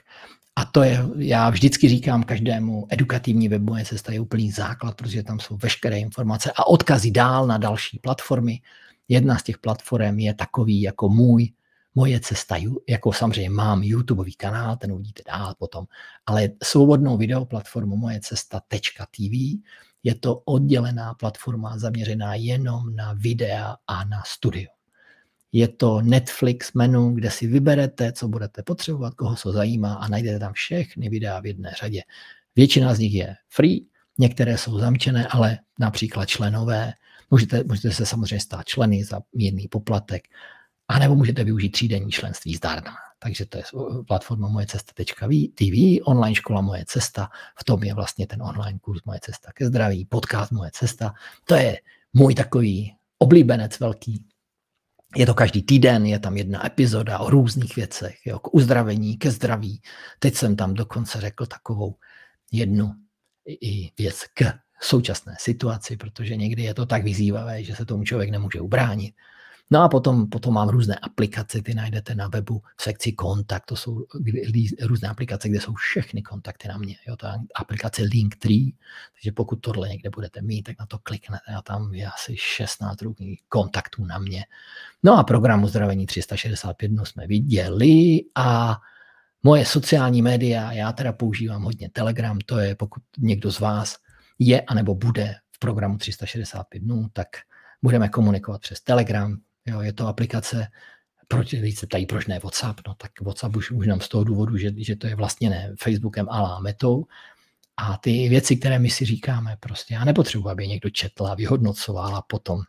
A 0.57 0.65
to 0.65 0.83
je, 0.83 1.05
já 1.17 1.51
vždycky 1.51 1.89
říkám 1.89 2.23
každému, 2.23 2.87
edukativní 2.91 3.49
web 3.49 3.63
moje 3.63 3.85
cesta 3.85 4.13
je 4.13 4.21
úplný 4.21 4.51
základ, 4.51 4.97
protože 4.97 5.23
tam 5.23 5.41
jsou 5.41 5.57
veškeré 5.57 5.99
informace 5.99 6.53
a 6.57 6.67
odkazy 6.67 7.11
dál 7.11 7.47
na 7.47 7.59
další 7.59 7.99
platformy. 7.99 8.61
Jedna 9.09 9.39
z 9.39 9.43
těch 9.43 9.59
platform 9.59 10.19
je 10.19 10.35
takový 10.35 10.83
jako 10.83 11.09
můj, 11.09 11.53
moje 11.95 12.21
cesta, 12.21 12.57
jako 12.89 13.13
samozřejmě 13.13 13.51
mám 13.51 13.83
YouTubeový 13.83 14.35
kanál, 14.35 14.77
ten 14.77 14.93
uvidíte 14.93 15.23
dál 15.27 15.55
potom, 15.59 15.87
ale 16.27 16.49
svobodnou 16.63 17.17
videoplatformu 17.17 17.97
moje 17.97 18.21
cesta.tv 18.21 19.63
je 20.03 20.15
to 20.15 20.37
oddělená 20.37 21.15
platforma 21.15 21.79
zaměřená 21.79 22.35
jenom 22.35 22.97
na 22.97 23.13
videa 23.13 23.77
a 23.87 24.05
na 24.05 24.23
studio. 24.27 24.71
Je 25.53 25.69
to 25.69 26.01
Netflix 26.03 26.73
menu, 26.73 27.15
kde 27.15 27.31
si 27.31 27.47
vyberete, 27.47 28.13
co 28.13 28.29
budete 28.29 28.63
potřebovat, 28.63 29.15
koho 29.15 29.37
se 29.37 29.53
zajímá 29.53 29.95
a 29.95 30.09
najdete 30.09 30.39
tam 30.39 30.53
všechny 30.53 31.09
videa 31.09 31.41
v 31.41 31.47
jedné 31.47 31.75
řadě. 31.81 32.03
Většina 32.57 32.95
z 32.95 32.99
nich 32.99 33.15
je 33.15 33.35
free, 33.49 33.87
některé 34.19 34.59
jsou 34.59 34.79
zamčené, 34.79 35.27
ale 35.31 35.59
například 35.79 36.27
členové. 36.27 36.93
Můžete, 37.31 37.65
můžete 37.65 37.91
se 37.91 38.07
samozřejmě 38.07 38.41
stát 38.41 38.67
členy 38.67 39.05
za 39.05 39.21
mírný 39.33 39.69
poplatek, 39.69 40.25
anebo 40.89 41.15
můžete 41.15 41.45
využít 41.45 41.71
třídenní 41.71 42.11
členství 42.11 42.55
zdarma. 42.55 42.97
Takže 43.19 43.47
to 43.47 43.59
je 43.59 43.65
platforma 44.07 44.49
moje 44.49 44.67
cesta.tv, 44.67 46.03
online 46.05 46.35
škola 46.35 46.61
Moje 46.61 46.85
cesta, 46.87 47.29
v 47.61 47.65
tom 47.65 47.85
je 47.85 47.95
vlastně 47.95 48.27
ten 48.27 48.43
online 48.43 48.79
kurz 48.79 49.05
Moje 49.05 49.21
cesta 49.23 49.53
ke 49.53 49.67
zdraví, 49.67 50.05
podcast 50.05 50.53
Moje 50.53 50.71
cesta. 50.75 51.15
To 51.45 51.55
je 51.55 51.81
můj 52.13 52.35
takový 52.35 52.95
oblíbenec 53.19 53.81
velký, 53.81 54.25
je 55.17 55.27
to 55.27 55.35
každý 55.35 55.63
týden, 55.63 56.07
je 56.07 56.19
tam 56.19 56.37
jedna 56.37 56.67
epizoda 56.67 57.19
o 57.19 57.31
různých 57.31 57.77
věcech, 57.77 58.27
jo, 58.27 58.39
k 58.39 58.55
uzdravení, 58.55 59.17
ke 59.17 59.31
zdraví. 59.31 59.83
Teď 60.19 60.35
jsem 60.35 60.57
tam 60.57 60.75
dokonce 60.75 61.21
řekl 61.21 61.47
takovou 61.47 61.95
jednu 62.53 62.95
i 63.47 63.91
věc 63.99 64.25
k 64.35 64.53
současné 64.81 65.37
situaci, 65.39 65.97
protože 65.97 66.37
někdy 66.37 66.63
je 66.63 66.75
to 66.75 66.87
tak 66.87 67.05
vyzývavé, 67.05 67.65
že 67.65 67.77
se 67.77 67.85
tomu 67.85 68.05
člověk 68.05 68.31
nemůže 68.31 68.61
ubránit. 68.61 69.15
No 69.71 69.83
a 69.83 69.89
potom, 69.89 70.29
potom 70.29 70.55
mám 70.55 70.69
různé 70.69 70.95
aplikace, 70.95 71.63
ty 71.63 71.75
najdete 71.75 72.15
na 72.15 72.29
webu 72.29 72.63
v 72.77 72.83
sekci 72.83 73.13
kontakt, 73.13 73.65
to 73.67 73.77
jsou 73.77 74.05
různé 74.83 75.09
aplikace, 75.09 75.49
kde 75.49 75.61
jsou 75.61 75.75
všechny 75.75 76.23
kontakty 76.23 76.69
na 76.69 76.79
mě. 76.79 76.97
Jo, 77.09 77.17
to 77.17 77.27
je 77.27 77.33
aplikace 77.55 78.03
Linktree, 78.03 78.71
takže 79.15 79.33
pokud 79.33 79.57
tohle 79.57 79.89
někde 79.89 80.11
budete 80.11 80.43
mít, 80.43 80.63
tak 80.63 80.79
na 80.81 80.87
to 80.87 80.99
kliknete 80.99 81.55
a 81.59 81.63
tam 81.63 81.95
je 81.95 82.07
asi 82.07 82.37
16 82.37 83.03
různých 83.03 83.41
kontaktů 83.49 84.05
na 84.05 84.19
mě. 84.19 84.45
No 85.03 85.19
a 85.19 85.25
program 85.25 85.65
uzdravení 85.65 86.07
365 86.07 86.89
dnů 86.89 87.05
jsme 87.05 87.27
viděli 87.27 88.21
a 88.35 88.77
moje 89.43 89.67
sociální 89.67 90.23
média, 90.23 90.73
já 90.73 90.93
teda 90.93 91.13
používám 91.13 91.63
hodně 91.63 91.91
Telegram, 91.91 92.39
to 92.47 92.59
je 92.59 92.75
pokud 92.75 93.03
někdo 93.19 93.53
z 93.53 93.61
vás 93.61 93.97
je 94.39 94.61
anebo 94.61 94.95
bude 94.95 95.35
v 95.53 95.59
programu 95.59 95.99
365 95.99 96.81
dnů, 96.83 97.09
tak 97.13 97.27
budeme 97.83 98.09
komunikovat 98.09 98.61
přes 98.61 98.81
Telegram, 98.81 99.37
Jo, 99.67 99.81
je 99.81 99.93
to 99.93 100.07
aplikace, 100.07 100.67
proč 101.29 101.53
víc 101.53 101.79
se 101.79 101.87
ptají, 101.87 102.07
proč 102.07 102.27
ne 102.27 102.39
WhatsApp, 102.39 102.81
no 102.87 102.95
tak 102.95 103.21
WhatsApp 103.21 103.57
už, 103.57 103.71
už 103.71 103.87
nám 103.87 104.01
z 104.01 104.09
toho 104.09 104.25
důvodu, 104.25 104.57
že, 104.57 104.71
že 104.77 104.97
to 104.97 105.07
je 105.07 105.15
vlastně 105.15 105.51
ne 105.51 105.75
Facebookem, 105.79 106.29
ale 106.29 106.63
metou. 106.63 107.07
A 107.77 107.97
ty 107.97 108.29
věci, 108.29 108.57
které 108.57 108.79
my 108.79 108.91
si 108.91 109.05
říkáme, 109.05 109.57
prostě 109.61 109.95
já 109.95 110.05
nepotřebuji, 110.05 110.49
aby 110.49 110.69
někdo 110.69 110.91
četl 110.91 111.27
a 111.27 111.35
vyhodnocoval 111.35 112.17
a 112.17 112.23
potom 112.23 112.61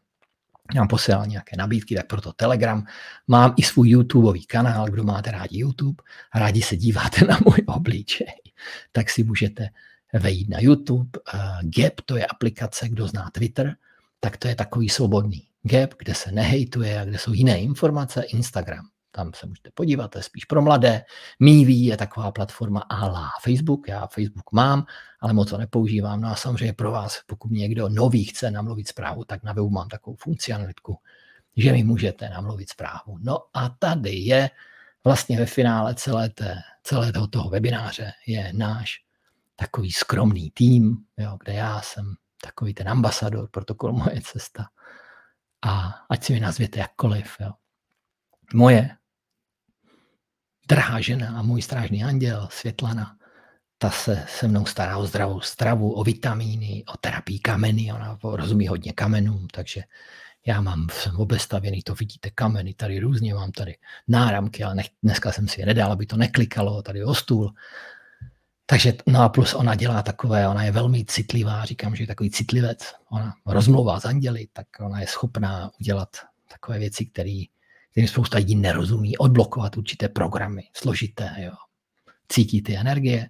nám 0.75 0.87
posílal 0.87 1.27
nějaké 1.27 1.57
nabídky, 1.57 1.95
tak 1.95 2.07
proto 2.07 2.33
Telegram. 2.33 2.85
Mám 3.27 3.53
i 3.57 3.63
svůj 3.63 3.89
YouTubeový 3.89 4.45
kanál, 4.45 4.85
kdo 4.85 5.03
máte 5.03 5.31
rádi 5.31 5.59
YouTube 5.59 6.03
a 6.31 6.39
rádi 6.39 6.61
se 6.61 6.75
díváte 6.75 7.25
na 7.29 7.39
můj 7.45 7.57
obličej, 7.67 8.41
tak 8.91 9.09
si 9.09 9.23
můžete 9.23 9.69
vejít 10.13 10.49
na 10.49 10.59
YouTube. 10.61 11.19
Uh, 11.33 11.39
Gap, 11.63 11.93
to 12.05 12.17
je 12.17 12.25
aplikace, 12.25 12.89
kdo 12.89 13.07
zná 13.07 13.29
Twitter, 13.33 13.75
tak 14.19 14.37
to 14.37 14.47
je 14.47 14.55
takový 14.55 14.89
svobodný 14.89 15.47
Gap, 15.67 15.93
kde 15.99 16.15
se 16.15 16.31
nehejtuje 16.31 16.99
a 16.99 17.05
kde 17.05 17.17
jsou 17.17 17.33
jiné 17.33 17.59
informace, 17.59 18.23
Instagram. 18.23 18.87
Tam 19.11 19.31
se 19.33 19.47
můžete 19.47 19.69
podívat, 19.73 20.07
to 20.07 20.19
je 20.19 20.23
spíš 20.23 20.45
pro 20.45 20.61
mladé. 20.61 21.05
Mivi 21.39 21.73
je 21.73 21.97
taková 21.97 22.31
platforma 22.31 22.79
ala 22.79 23.29
Facebook, 23.43 23.87
já 23.87 24.07
Facebook 24.07 24.51
mám, 24.51 24.85
ale 25.19 25.33
moc 25.33 25.49
to 25.49 25.57
nepoužívám. 25.57 26.21
No 26.21 26.29
a 26.29 26.35
samozřejmě 26.35 26.73
pro 26.73 26.91
vás, 26.91 27.19
pokud 27.27 27.51
někdo 27.51 27.89
nový 27.89 28.23
chce 28.23 28.51
namluvit 28.51 28.87
zprávu, 28.87 29.23
tak 29.23 29.43
na 29.43 29.53
webu 29.53 29.69
mám 29.69 29.87
takovou 29.87 30.15
funkcionalitku, 30.15 30.97
že 31.57 31.71
mi 31.71 31.83
můžete 31.83 32.29
namluvit 32.29 32.69
zprávu. 32.69 33.17
No 33.19 33.39
a 33.53 33.69
tady 33.69 34.15
je 34.15 34.49
vlastně 35.03 35.37
ve 35.37 35.45
finále 35.45 35.95
celé, 35.95 36.29
té, 36.29 36.55
celé 36.83 37.11
toho, 37.11 37.27
toho 37.27 37.49
webináře 37.49 38.11
je 38.27 38.53
náš 38.53 38.95
takový 39.55 39.91
skromný 39.91 40.51
tým, 40.51 40.97
jo, 41.17 41.37
kde 41.43 41.53
já 41.53 41.81
jsem 41.81 42.13
takový 42.41 42.73
ten 42.73 42.89
ambasador 42.89 43.49
protokol 43.51 43.93
Moje 43.93 44.21
cesta 44.21 44.65
a 45.65 46.05
ať 46.09 46.23
si 46.23 46.33
mi 46.33 46.39
nazvěte 46.39 46.79
jakkoliv. 46.79 47.35
Jo. 47.39 47.51
Moje 48.53 48.89
drahá 50.67 51.01
žena 51.01 51.39
a 51.39 51.41
můj 51.41 51.61
strážný 51.61 52.03
anděl 52.03 52.47
Světlana, 52.51 53.17
ta 53.77 53.89
se 53.89 54.25
se 54.29 54.47
mnou 54.47 54.65
stará 54.65 54.97
o 54.97 55.05
zdravou 55.05 55.41
stravu, 55.41 55.91
o 55.91 56.03
vitamíny, 56.03 56.83
o 56.93 56.97
terapii 56.97 57.39
kameny, 57.39 57.91
ona 57.93 58.19
rozumí 58.23 58.67
hodně 58.67 58.93
kamenům, 58.93 59.47
takže 59.47 59.83
já 60.47 60.61
mám, 60.61 60.87
jsem 60.91 61.15
obestavěný, 61.15 61.81
to 61.83 61.95
vidíte, 61.95 62.29
kameny, 62.29 62.73
tady 62.73 62.99
různě 62.99 63.33
mám 63.33 63.51
tady 63.51 63.77
náramky, 64.07 64.63
ale 64.63 64.75
nech, 64.75 64.87
dneska 65.03 65.31
jsem 65.31 65.47
si 65.47 65.61
je 65.61 65.65
nedal, 65.65 65.91
aby 65.91 66.05
to 66.05 66.17
neklikalo, 66.17 66.81
tady 66.81 67.03
o 67.03 67.15
stůl. 67.15 67.53
Takže 68.65 68.93
no 69.07 69.21
a 69.21 69.29
plus 69.29 69.53
ona 69.53 69.75
dělá 69.75 70.01
takové, 70.01 70.47
ona 70.47 70.63
je 70.63 70.71
velmi 70.71 71.05
citlivá, 71.05 71.65
říkám, 71.65 71.95
že 71.95 72.03
je 72.03 72.07
takový 72.07 72.31
citlivec, 72.31 72.93
ona 73.09 73.33
rozmlouvá 73.45 73.99
s 73.99 74.05
anděli, 74.05 74.47
tak 74.53 74.67
ona 74.79 75.01
je 75.01 75.07
schopná 75.07 75.71
udělat 75.79 76.09
takové 76.51 76.79
věci, 76.79 77.05
které 77.05 77.43
kterým 77.95 78.07
spousta 78.07 78.37
lidí 78.37 78.55
nerozumí, 78.55 79.17
odblokovat 79.17 79.77
určité 79.77 80.09
programy, 80.09 80.63
složité, 80.73 81.35
jo. 81.37 81.51
cítí 82.29 82.61
ty 82.61 82.77
energie, 82.77 83.29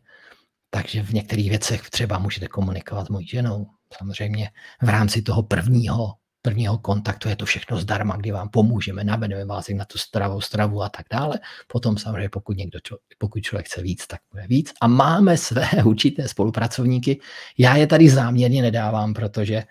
takže 0.70 1.04
v 1.04 1.14
některých 1.14 1.50
věcech 1.50 1.90
třeba 1.90 2.20
můžete 2.20 2.48
komunikovat 2.48 3.06
s 3.06 3.10
mojí 3.10 3.28
ženou. 3.28 3.68
Samozřejmě 3.98 4.50
v 4.82 4.90
rámci 4.90 5.22
toho 5.22 5.44
prvního 5.44 6.14
prvního 6.46 6.78
kontaktu 6.78 7.30
je 7.30 7.36
to 7.36 7.46
všechno 7.46 7.78
zdarma, 7.78 8.16
kdy 8.16 8.32
vám 8.32 8.50
pomůžeme, 8.50 9.04
navedeme 9.04 9.46
vás 9.46 9.70
na 9.70 9.86
tu 9.86 9.98
stravou 9.98 10.42
stravu 10.42 10.84
a 10.84 10.90
tak 10.90 11.06
dále. 11.12 11.40
Potom 11.68 11.98
samozřejmě, 11.98 12.30
pokud, 12.30 12.58
někdo, 12.58 12.80
pokud 13.18 13.40
člověk 13.40 13.66
chce 13.66 13.82
víc, 13.82 14.08
tak 14.08 14.20
bude 14.32 14.48
víc. 14.48 14.74
A 14.82 14.88
máme 14.88 15.38
své 15.38 15.70
určité 15.86 16.28
spolupracovníky. 16.28 17.20
Já 17.58 17.76
je 17.76 17.88
tady 17.88 18.10
záměrně 18.10 18.62
nedávám, 18.62 19.14
protože 19.14 19.64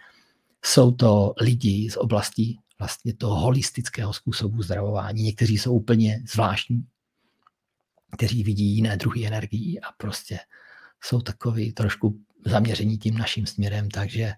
jsou 0.64 0.90
to 0.90 1.34
lidi 1.40 1.90
z 1.90 1.96
oblastí 1.96 2.58
vlastně 2.78 3.14
toho 3.14 3.36
holistického 3.36 4.12
způsobu 4.12 4.62
zdravování. 4.62 5.22
Někteří 5.22 5.58
jsou 5.58 5.74
úplně 5.74 6.22
zvláštní, 6.26 6.84
kteří 8.16 8.44
vidí 8.44 8.64
jiné 8.64 8.96
druhy 8.96 9.26
energií 9.26 9.80
a 9.80 9.86
prostě 9.96 10.38
jsou 11.00 11.20
takový 11.20 11.72
trošku 11.72 12.18
zaměření 12.46 12.98
tím 12.98 13.18
naším 13.18 13.46
směrem, 13.46 13.90
takže 13.90 14.32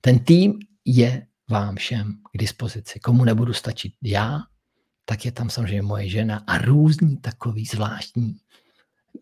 ten 0.00 0.18
tým 0.18 0.58
je 0.84 1.26
vám 1.52 1.76
všem 1.76 2.14
k 2.32 2.38
dispozici. 2.38 3.00
Komu 3.00 3.24
nebudu 3.24 3.52
stačit 3.52 3.92
já, 4.02 4.40
tak 5.04 5.24
je 5.24 5.32
tam 5.32 5.50
samozřejmě 5.50 5.82
moje 5.82 6.08
žena 6.08 6.42
a 6.46 6.58
různí 6.58 7.16
takový 7.16 7.64
zvláštní. 7.64 8.36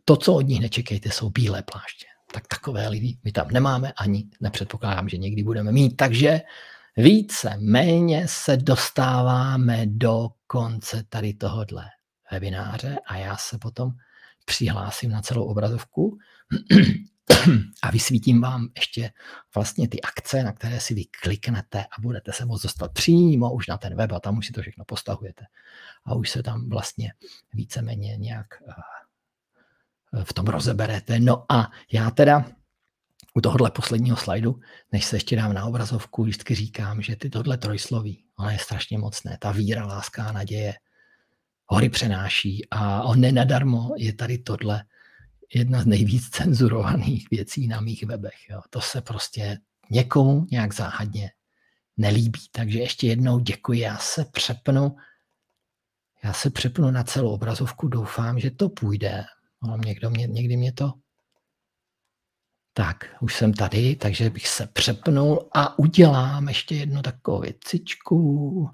To, 0.04 0.16
co 0.16 0.34
od 0.34 0.40
nich 0.40 0.60
nečekejte, 0.60 1.10
jsou 1.10 1.30
bílé 1.30 1.62
pláště. 1.62 2.06
Tak 2.32 2.46
takové 2.46 2.88
lidi 2.88 3.18
my 3.24 3.32
tam 3.32 3.48
nemáme, 3.50 3.92
ani 3.92 4.24
nepředpokládám, 4.40 5.08
že 5.08 5.16
někdy 5.16 5.42
budeme 5.42 5.72
mít. 5.72 5.96
Takže 5.96 6.40
více 6.96 7.56
méně 7.58 8.28
se 8.28 8.56
dostáváme 8.56 9.86
do 9.86 10.28
konce 10.46 11.04
tady 11.08 11.34
tohohle 11.34 11.84
webináře 12.32 12.98
a 13.06 13.16
já 13.16 13.36
se 13.36 13.58
potom 13.58 13.90
přihlásím 14.44 15.10
na 15.10 15.22
celou 15.22 15.44
obrazovku 15.44 16.18
a 17.82 17.90
vysvítím 17.90 18.40
vám 18.40 18.68
ještě 18.76 19.12
vlastně 19.54 19.88
ty 19.88 20.00
akce, 20.00 20.42
na 20.42 20.52
které 20.52 20.80
si 20.80 20.94
vy 20.94 21.04
kliknete 21.04 21.84
a 21.84 22.00
budete 22.00 22.32
se 22.32 22.44
moct 22.44 22.62
dostat 22.62 22.92
přímo 22.92 23.52
už 23.52 23.66
na 23.66 23.78
ten 23.78 23.96
web 23.96 24.12
a 24.12 24.20
tam 24.20 24.38
už 24.38 24.46
si 24.46 24.52
to 24.52 24.60
všechno 24.60 24.84
postahujete. 24.84 25.44
A 26.04 26.14
už 26.14 26.30
se 26.30 26.42
tam 26.42 26.68
vlastně 26.68 27.12
víceméně 27.52 28.16
nějak 28.16 28.46
eh, 28.68 30.24
v 30.24 30.32
tom 30.32 30.46
rozeberete. 30.46 31.20
No 31.20 31.44
a 31.52 31.70
já 31.92 32.10
teda 32.10 32.44
u 33.34 33.40
tohohle 33.40 33.70
posledního 33.70 34.16
slajdu, 34.16 34.60
než 34.92 35.04
se 35.04 35.16
ještě 35.16 35.36
dám 35.36 35.52
na 35.52 35.64
obrazovku, 35.64 36.22
vždycky 36.22 36.54
říkám, 36.54 37.02
že 37.02 37.16
ty 37.16 37.30
tohle 37.30 37.58
trojsloví, 37.58 38.24
ona 38.38 38.52
je 38.52 38.58
strašně 38.58 38.98
mocné. 38.98 39.38
Ta 39.40 39.52
víra, 39.52 39.86
láska 39.86 40.24
a 40.24 40.32
naděje 40.32 40.74
hory 41.66 41.88
přenáší 41.88 42.66
a 42.70 43.02
on 43.02 43.20
nenadarmo 43.20 43.90
je 43.96 44.12
tady 44.12 44.38
tohle 44.38 44.84
jedna 45.54 45.82
z 45.82 45.86
nejvíc 45.86 46.28
cenzurovaných 46.28 47.30
věcí 47.30 47.66
na 47.66 47.80
mých 47.80 48.04
webech. 48.04 48.48
Jo. 48.50 48.60
To 48.70 48.80
se 48.80 49.00
prostě 49.00 49.58
někomu 49.90 50.46
nějak 50.50 50.74
záhadně 50.74 51.30
nelíbí. 51.96 52.40
Takže 52.52 52.78
ještě 52.78 53.06
jednou 53.06 53.38
děkuji, 53.38 53.80
já 53.80 53.98
se 53.98 54.24
přepnu, 54.24 54.96
já 56.24 56.32
se 56.32 56.50
přepnu 56.50 56.90
na 56.90 57.04
celou 57.04 57.30
obrazovku, 57.30 57.88
doufám, 57.88 58.38
že 58.38 58.50
to 58.50 58.68
půjde. 58.68 59.24
Ale 59.62 59.78
někdo 59.86 60.10
mě, 60.10 60.26
někdy 60.26 60.56
mě 60.56 60.72
to... 60.72 60.92
Tak, 62.72 63.16
už 63.20 63.34
jsem 63.34 63.52
tady, 63.54 63.96
takže 63.96 64.30
bych 64.30 64.48
se 64.48 64.66
přepnul 64.66 65.48
a 65.52 65.78
udělám 65.78 66.48
ještě 66.48 66.74
jednu 66.74 67.02
takovou 67.02 67.40
věcičku. 67.40 68.70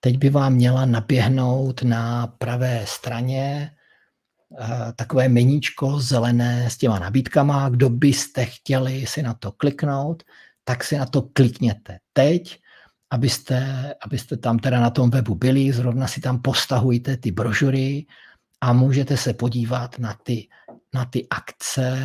Teď 0.00 0.18
by 0.18 0.30
vám 0.30 0.52
měla 0.52 0.84
naběhnout 0.84 1.82
na 1.82 2.26
pravé 2.26 2.86
straně 2.86 3.75
takové 4.96 5.28
meníčko 5.28 6.00
zelené 6.00 6.70
s 6.70 6.76
těma 6.76 6.98
nabídkama. 6.98 7.68
Kdo 7.68 7.90
byste 7.90 8.44
chtěli 8.44 9.06
si 9.06 9.22
na 9.22 9.34
to 9.34 9.52
kliknout, 9.52 10.22
tak 10.64 10.84
si 10.84 10.98
na 10.98 11.06
to 11.06 11.22
klikněte 11.22 11.98
teď, 12.12 12.60
abyste, 13.10 13.94
abyste 14.02 14.36
tam 14.36 14.58
teda 14.58 14.80
na 14.80 14.90
tom 14.90 15.10
webu 15.10 15.34
byli, 15.34 15.72
zrovna 15.72 16.06
si 16.06 16.20
tam 16.20 16.42
postahujte 16.42 17.16
ty 17.16 17.30
brožury 17.30 18.06
a 18.60 18.72
můžete 18.72 19.16
se 19.16 19.34
podívat 19.34 19.98
na 19.98 20.14
ty, 20.22 20.48
na 20.94 21.04
ty 21.04 21.26
akce 21.28 21.98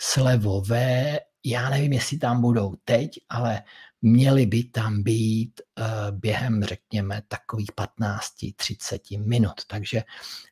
slevové. 0.00 1.18
Já 1.44 1.70
nevím, 1.70 1.92
jestli 1.92 2.18
tam 2.18 2.40
budou 2.40 2.74
teď, 2.84 3.10
ale 3.28 3.62
měly 4.02 4.46
by 4.46 4.64
tam 4.64 5.02
být 5.02 5.60
uh, 5.78 5.84
během, 6.18 6.64
řekněme, 6.64 7.22
takových 7.28 7.70
15-30 7.72 9.26
minut. 9.26 9.54
Takže 9.66 10.02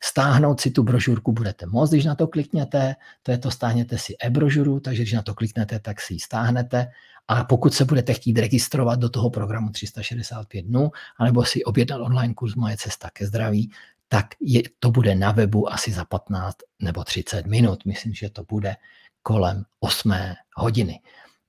stáhnout 0.03 0.61
si 0.61 0.71
tu 0.71 0.83
brožurku 0.83 1.33
budete 1.33 1.67
moct, 1.67 1.91
když 1.91 2.05
na 2.05 2.15
to 2.15 2.27
klikněte, 2.27 2.97
to 3.23 3.31
je 3.31 3.39
to, 3.39 3.51
stáhněte 3.51 3.99
si 3.99 4.17
e-brožuru, 4.23 4.81
takže 4.81 5.03
když 5.03 5.13
na 5.13 5.23
to 5.23 5.35
kliknete, 5.35 5.79
tak 5.79 6.01
si 6.01 6.15
ji 6.15 6.21
stáhnete 6.21 6.89
a 7.29 7.45
pokud 7.45 7.75
se 7.75 7.85
budete 7.85 8.15
chtít 8.15 8.39
registrovat 8.39 8.99
do 8.99 9.09
toho 9.09 9.31
programu 9.31 9.71
365 9.71 10.63
dnů, 10.63 10.91
anebo 11.19 11.45
si 11.45 11.65
objednat 11.65 12.01
online 12.01 12.35
kurz 12.35 12.55
Moje 12.55 12.77
cesta 12.77 13.11
ke 13.13 13.27
zdraví, 13.27 13.71
tak 14.09 14.27
je, 14.41 14.63
to 14.79 14.91
bude 14.91 15.15
na 15.15 15.33
webu 15.33 15.73
asi 15.73 15.93
za 15.93 16.05
15 16.05 16.57
nebo 16.83 17.05
30 17.05 17.47
minut. 17.47 17.85
Myslím, 17.85 18.15
že 18.15 18.31
to 18.31 18.45
bude 18.45 18.77
kolem 19.23 19.65
8 19.81 20.13
hodiny. 20.57 21.01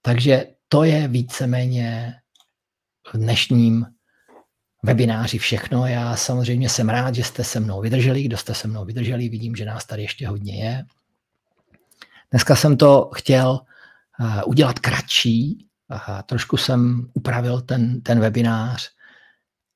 Takže 0.01 0.56
to 0.69 0.83
je 0.83 1.07
víceméně 1.07 2.15
v 3.13 3.17
dnešním 3.17 3.85
webináři 4.83 5.37
všechno. 5.37 5.87
Já 5.87 6.15
samozřejmě 6.15 6.69
jsem 6.69 6.89
rád, 6.89 7.15
že 7.15 7.23
jste 7.23 7.43
se 7.43 7.59
mnou 7.59 7.81
vydrželi. 7.81 8.23
Kdo 8.23 8.37
jste 8.37 8.53
se 8.53 8.67
mnou 8.67 8.85
vydrželi, 8.85 9.29
vidím, 9.29 9.55
že 9.55 9.65
nás 9.65 9.85
tady 9.85 10.01
ještě 10.01 10.27
hodně 10.27 10.63
je. 10.63 10.85
Dneska 12.31 12.55
jsem 12.55 12.77
to 12.77 13.09
chtěl 13.15 13.59
eh, 14.21 14.43
udělat 14.43 14.79
kratší. 14.79 15.63
Trošku 16.25 16.57
jsem 16.57 17.09
upravil 17.13 17.61
ten, 17.61 18.01
ten 18.01 18.19
webinář 18.19 18.89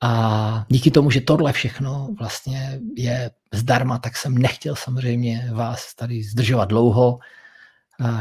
a 0.01 0.65
díky 0.69 0.91
tomu, 0.91 1.11
že 1.11 1.21
tohle 1.21 1.53
všechno 1.53 2.09
vlastně 2.19 2.79
je 2.97 3.31
zdarma, 3.53 3.97
tak 3.97 4.17
jsem 4.17 4.37
nechtěl 4.37 4.75
samozřejmě 4.75 5.49
vás 5.53 5.95
tady 5.95 6.23
zdržovat 6.23 6.65
dlouho. 6.69 7.19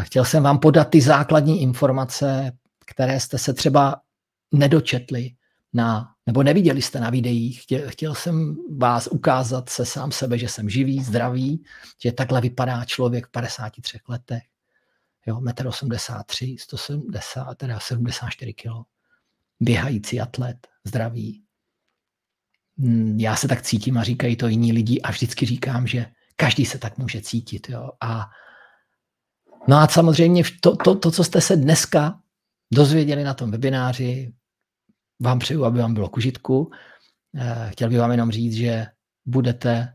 Chtěl 0.02 0.24
jsem 0.24 0.42
vám 0.42 0.58
podat 0.58 0.90
ty 0.90 1.00
základní 1.00 1.62
informace, 1.62 2.52
které 2.90 3.20
jste 3.20 3.38
se 3.38 3.54
třeba 3.54 4.00
nedočetli 4.52 5.30
na, 5.72 6.14
nebo 6.26 6.42
neviděli 6.42 6.82
jste 6.82 7.00
na 7.00 7.10
videích. 7.10 7.62
Chtěl, 7.62 7.90
chtěl 7.90 8.14
jsem 8.14 8.56
vás 8.78 9.06
ukázat 9.06 9.68
se 9.68 9.86
sám 9.86 10.12
sebe, 10.12 10.38
že 10.38 10.48
jsem 10.48 10.70
živý, 10.70 11.04
zdravý, 11.04 11.64
že 12.02 12.12
takhle 12.12 12.40
vypadá 12.40 12.84
člověk 12.84 13.26
v 13.26 13.30
53 13.30 13.98
letech. 14.08 14.42
Jo, 15.26 15.36
1,83 15.40 16.52
m, 16.52 16.58
170, 16.58 17.54
teda 17.54 17.80
74 17.80 18.54
kg. 18.54 18.68
Běhající 19.60 20.20
atlet, 20.20 20.68
zdravý. 20.84 21.42
Hmm, 22.78 23.20
já 23.20 23.36
se 23.36 23.48
tak 23.48 23.62
cítím 23.62 23.98
a 23.98 24.02
říkají 24.02 24.36
to 24.36 24.48
jiní 24.48 24.72
lidi 24.72 25.00
a 25.00 25.10
vždycky 25.10 25.46
říkám, 25.46 25.86
že 25.86 26.06
každý 26.36 26.66
se 26.66 26.78
tak 26.78 26.98
může 26.98 27.20
cítit. 27.20 27.68
Jo. 27.68 27.90
A, 28.00 28.30
no 29.68 29.76
a 29.76 29.88
samozřejmě 29.88 30.42
to, 30.60 30.76
to, 30.76 30.94
to, 30.94 31.10
co 31.10 31.24
jste 31.24 31.40
se 31.40 31.56
dneska 31.56 32.20
dozvěděli 32.72 33.24
na 33.24 33.34
tom 33.34 33.50
webináři, 33.50 34.32
vám 35.20 35.38
přeju, 35.38 35.64
aby 35.64 35.78
vám 35.78 35.94
bylo 35.94 36.08
k 36.08 36.16
užitku. 36.16 36.70
Eh, 37.36 37.68
chtěl 37.70 37.88
bych 37.88 37.98
vám 37.98 38.10
jenom 38.10 38.30
říct, 38.30 38.54
že 38.54 38.86
budete 39.26 39.94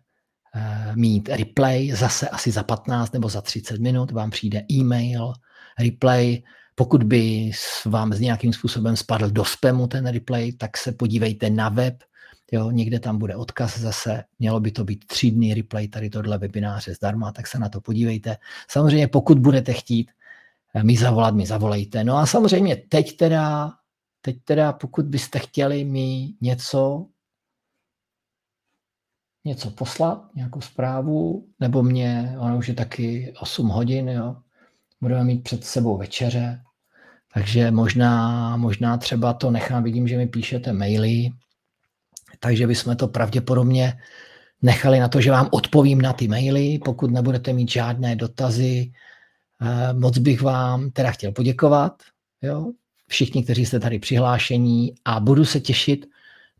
eh, 0.56 0.92
mít 0.96 1.30
replay 1.30 1.92
zase 1.92 2.30
asi 2.30 2.52
za 2.52 2.64
15 2.64 3.14
nebo 3.14 3.30
za 3.30 3.42
30 3.42 3.80
minut, 3.80 4.12
vám 4.12 4.30
přijde 4.30 4.64
e-mail, 4.72 5.34
replay. 5.80 6.42
Pokud 6.76 7.04
by 7.04 7.52
vám 7.86 8.14
z 8.14 8.20
nějakým 8.20 8.54
způsobem 8.54 8.96
spadl 8.96 9.30
do 9.30 9.46
spamu 9.46 9.88
ten 9.88 10.08
replay, 10.08 10.52
tak 10.54 10.78
se 10.78 10.92
podívejte 10.92 11.50
na 11.50 11.70
web, 11.70 12.04
jo, 12.52 12.72
někde 12.72 13.00
tam 13.00 13.18
bude 13.18 13.36
odkaz 13.36 13.80
zase, 13.80 14.24
mělo 14.40 14.60
by 14.60 14.72
to 14.72 14.84
být 14.84 15.08
tři 15.08 15.32
dny 15.32 15.54
replay 15.54 15.88
tady 15.88 16.10
tohle 16.10 16.38
webináře 16.38 16.94
zdarma, 16.94 17.32
tak 17.32 17.48
se 17.48 17.60
na 17.60 17.70
to 17.70 17.82
podívejte. 17.82 18.38
Samozřejmě 18.72 19.08
pokud 19.08 19.40
budete 19.40 19.74
chtít 19.74 20.12
mi 20.84 20.98
zavolat, 20.98 21.36
mi 21.36 21.46
zavolejte. 21.46 22.04
No 22.04 22.18
a 22.18 22.26
samozřejmě 22.26 22.76
teď 22.76 23.18
teda 23.18 23.72
Teď 24.26 24.38
teda, 24.44 24.74
pokud 24.74 25.06
byste 25.06 25.40
chtěli 25.40 25.84
mi 25.84 26.34
něco, 26.42 27.06
něco 29.46 29.72
poslat, 29.72 30.36
nějakou 30.36 30.62
zprávu, 30.62 31.48
nebo 31.60 31.84
mě, 31.84 32.36
ono 32.40 32.58
už 32.58 32.68
je 32.68 32.74
taky 32.74 33.34
8 33.40 33.68
hodin, 33.68 34.10
jo, 34.10 34.36
budeme 35.02 35.24
mít 35.24 35.44
před 35.44 35.64
sebou 35.64 35.98
večeře, 35.98 36.62
takže 37.34 37.72
možná, 37.72 38.58
možná 38.58 38.98
třeba 38.98 39.34
to 39.34 39.52
nechám, 39.52 39.84
vidím, 39.84 40.08
že 40.08 40.18
mi 40.18 40.28
píšete 40.28 40.74
maily, 40.74 41.30
takže 42.40 42.68
bychom 42.68 42.96
to 42.96 43.08
pravděpodobně 43.08 44.00
nechali 44.62 45.00
na 45.00 45.08
to, 45.08 45.22
že 45.22 45.32
vám 45.32 45.50
odpovím 45.52 46.02
na 46.02 46.14
ty 46.14 46.28
maily, 46.28 46.80
pokud 46.86 47.12
nebudete 47.12 47.54
mít 47.54 47.72
žádné 47.72 48.16
dotazy. 48.16 48.92
Eh, 49.62 49.94
moc 49.94 50.18
bych 50.18 50.42
vám 50.42 50.92
teda 50.92 51.12
chtěl 51.12 51.32
poděkovat, 51.32 52.04
jo, 52.42 52.72
všichni, 53.08 53.44
kteří 53.44 53.66
jste 53.66 53.80
tady 53.80 54.00
přihlášení 54.00 54.96
a 55.06 55.20
budu 55.20 55.46
se 55.46 55.60
těšit 55.60 56.06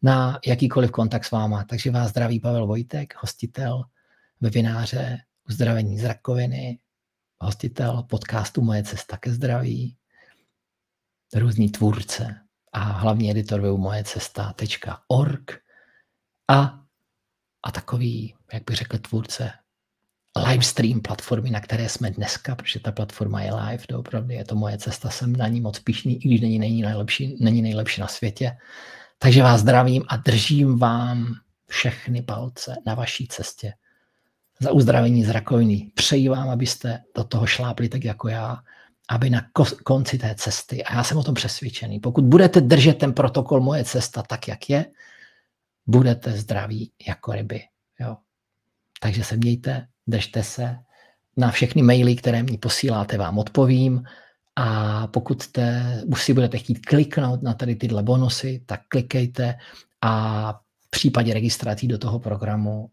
na 0.02 0.40
jakýkoliv 0.46 0.92
kontakt 0.92 1.26
s 1.26 1.32
váma. 1.32 1.64
Takže 1.64 1.92
vás 1.92 2.10
zdraví 2.10 2.40
Pavel 2.40 2.68
Vojtek, 2.68 3.14
hostitel 3.18 3.84
webináře 4.42 5.18
Uzdravení 5.50 6.00
z 6.00 6.04
rakoviny, 6.04 6.80
hostitel 7.40 8.04
podcastu 8.04 8.62
Moje 8.62 8.84
cesta 8.84 9.18
ke 9.18 9.32
zdraví, 9.32 9.98
různý 11.36 11.72
tvůrce 11.72 12.36
a 12.72 12.80
hlavní 12.80 13.32
editor 13.32 13.62
webu 13.62 13.78
mojecesta.org 13.78 15.52
a, 16.48 16.84
a 17.64 17.72
takový, 17.72 18.36
jak 18.54 18.64
bych 18.64 18.76
řekl, 18.76 18.98
tvůrce 18.98 19.52
livestream 20.36 21.00
platformy, 21.00 21.50
na 21.50 21.62
které 21.62 21.90
jsme 21.90 22.12
dneska, 22.12 22.56
protože 22.56 22.80
ta 22.80 22.92
platforma 22.92 23.42
je 23.42 23.54
live, 23.54 23.84
to 23.88 24.00
opravdu 24.00 24.32
je 24.32 24.46
to 24.46 24.56
moje 24.56 24.78
cesta, 24.78 25.10
jsem 25.10 25.36
na 25.36 25.48
ní 25.48 25.62
moc 25.62 25.80
pišný, 25.80 26.26
i 26.26 26.28
když 26.28 26.42
není, 26.42 26.60
není, 26.60 26.82
nejlepší, 26.82 27.38
není 27.40 27.62
nejlepší 27.62 28.02
na 28.02 28.08
světě. 28.08 28.58
Takže 29.18 29.44
vás 29.44 29.62
zdravím 29.62 30.04
a 30.08 30.18
držím 30.18 30.80
vám 30.80 31.36
všechny 31.68 32.22
palce 32.22 32.76
na 32.86 32.96
vaší 32.96 33.28
cestě 33.28 33.74
za 34.60 34.72
uzdravení 34.72 35.26
z 35.26 35.30
rakoviny. 35.30 35.92
Přeji 35.94 36.30
vám, 36.30 36.50
abyste 36.50 37.04
do 37.16 37.24
toho 37.24 37.46
šlápli 37.46 37.90
tak 37.90 38.04
jako 38.04 38.28
já, 38.28 38.58
aby 39.10 39.30
na 39.30 39.42
konci 39.84 40.18
té 40.18 40.36
cesty, 40.36 40.84
a 40.84 40.94
já 40.94 41.04
jsem 41.04 41.18
o 41.18 41.24
tom 41.24 41.36
přesvědčený, 41.36 42.00
pokud 42.00 42.24
budete 42.24 42.62
držet 42.62 42.98
ten 42.98 43.14
protokol 43.14 43.62
moje 43.62 43.84
cesta 43.84 44.22
tak, 44.22 44.48
jak 44.48 44.70
je, 44.70 44.86
budete 45.88 46.32
zdraví 46.32 46.92
jako 47.08 47.32
ryby. 47.32 47.62
Jo. 48.00 48.18
Takže 49.00 49.24
se 49.24 49.38
mějte, 49.38 49.88
držte 50.08 50.44
se. 50.44 50.78
Na 51.38 51.52
všechny 51.52 51.82
maily, 51.82 52.16
které 52.16 52.44
mi 52.44 52.58
posíláte, 52.58 53.18
vám 53.18 53.38
odpovím. 53.38 54.04
A 54.56 55.08
pokud 55.08 55.42
jste, 55.42 55.84
už 56.06 56.24
si 56.24 56.34
budete 56.34 56.58
chtít 56.58 56.86
kliknout 56.86 57.42
na 57.42 57.54
tady 57.54 57.76
tyhle 57.76 58.04
bonusy, 58.04 58.64
tak 58.66 58.82
klikejte 58.88 59.58
a 60.02 60.54
v 60.86 60.90
případě 60.90 61.34
registrací 61.34 61.88
do 61.88 61.98
toho 61.98 62.20
programu 62.20 62.90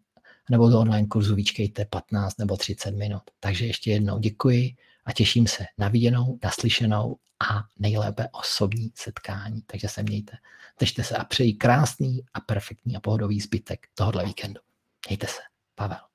nebo 0.51 0.69
do 0.69 0.81
online 0.81 1.09
kurzu 1.09 1.35
vyčkejte 1.35 1.85
15 1.85 2.39
nebo 2.39 2.57
30 2.57 2.91
minut. 2.91 3.23
Takže 3.41 3.67
ještě 3.67 3.91
jednou 3.91 4.19
děkuji 4.19 4.75
a 5.05 5.13
těším 5.13 5.47
se 5.47 5.65
na 5.79 5.89
viděnou, 5.89 6.39
naslyšenou 6.45 7.17
a 7.51 7.65
nejlépe 7.79 8.29
osobní 8.33 8.93
setkání. 8.95 9.63
Takže 9.67 9.89
se 9.89 10.03
mějte, 10.03 10.33
držte 10.79 11.05
se 11.05 11.17
a 11.17 11.25
přeji 11.25 11.53
krásný 11.53 12.21
a 12.35 12.41
perfektní 12.41 12.97
a 12.97 13.01
pohodový 13.01 13.41
zbytek 13.41 13.87
tohohle 13.95 14.25
víkendu. 14.25 14.61
Mějte 15.09 15.27
se. 15.27 15.41
Pavel. 15.75 16.12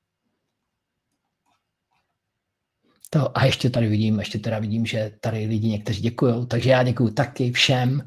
To, 3.17 3.37
a 3.37 3.45
ještě 3.45 3.69
tady 3.69 3.87
vidím, 3.87 4.19
ještě 4.19 4.39
teda 4.39 4.59
vidím, 4.59 4.85
že 4.85 5.11
tady 5.21 5.45
lidi 5.45 5.67
někteří 5.67 6.01
děkují, 6.01 6.47
takže 6.47 6.69
já 6.69 6.83
děkuji 6.83 7.09
taky 7.09 7.51
všem 7.51 8.01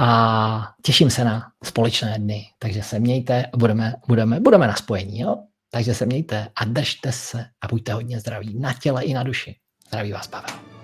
a 0.00 0.68
těším 0.84 1.10
se 1.10 1.24
na 1.24 1.42
společné 1.64 2.18
dny. 2.18 2.44
Takže 2.58 2.82
se 2.82 2.98
mějte 2.98 3.44
a 3.44 3.56
budeme, 3.56 3.94
budeme, 4.08 4.40
budeme 4.40 4.66
na 4.66 4.74
spojení. 4.74 5.20
Jo? 5.20 5.36
Takže 5.70 5.94
se 5.94 6.06
mějte 6.06 6.48
a 6.56 6.64
držte 6.64 7.12
se 7.12 7.44
a 7.60 7.68
buďte 7.68 7.92
hodně 7.92 8.20
zdraví 8.20 8.58
na 8.58 8.72
těle 8.72 9.04
i 9.04 9.14
na 9.14 9.22
duši. 9.22 9.54
Zdraví 9.88 10.12
vás 10.12 10.26
Pavel. 10.26 10.77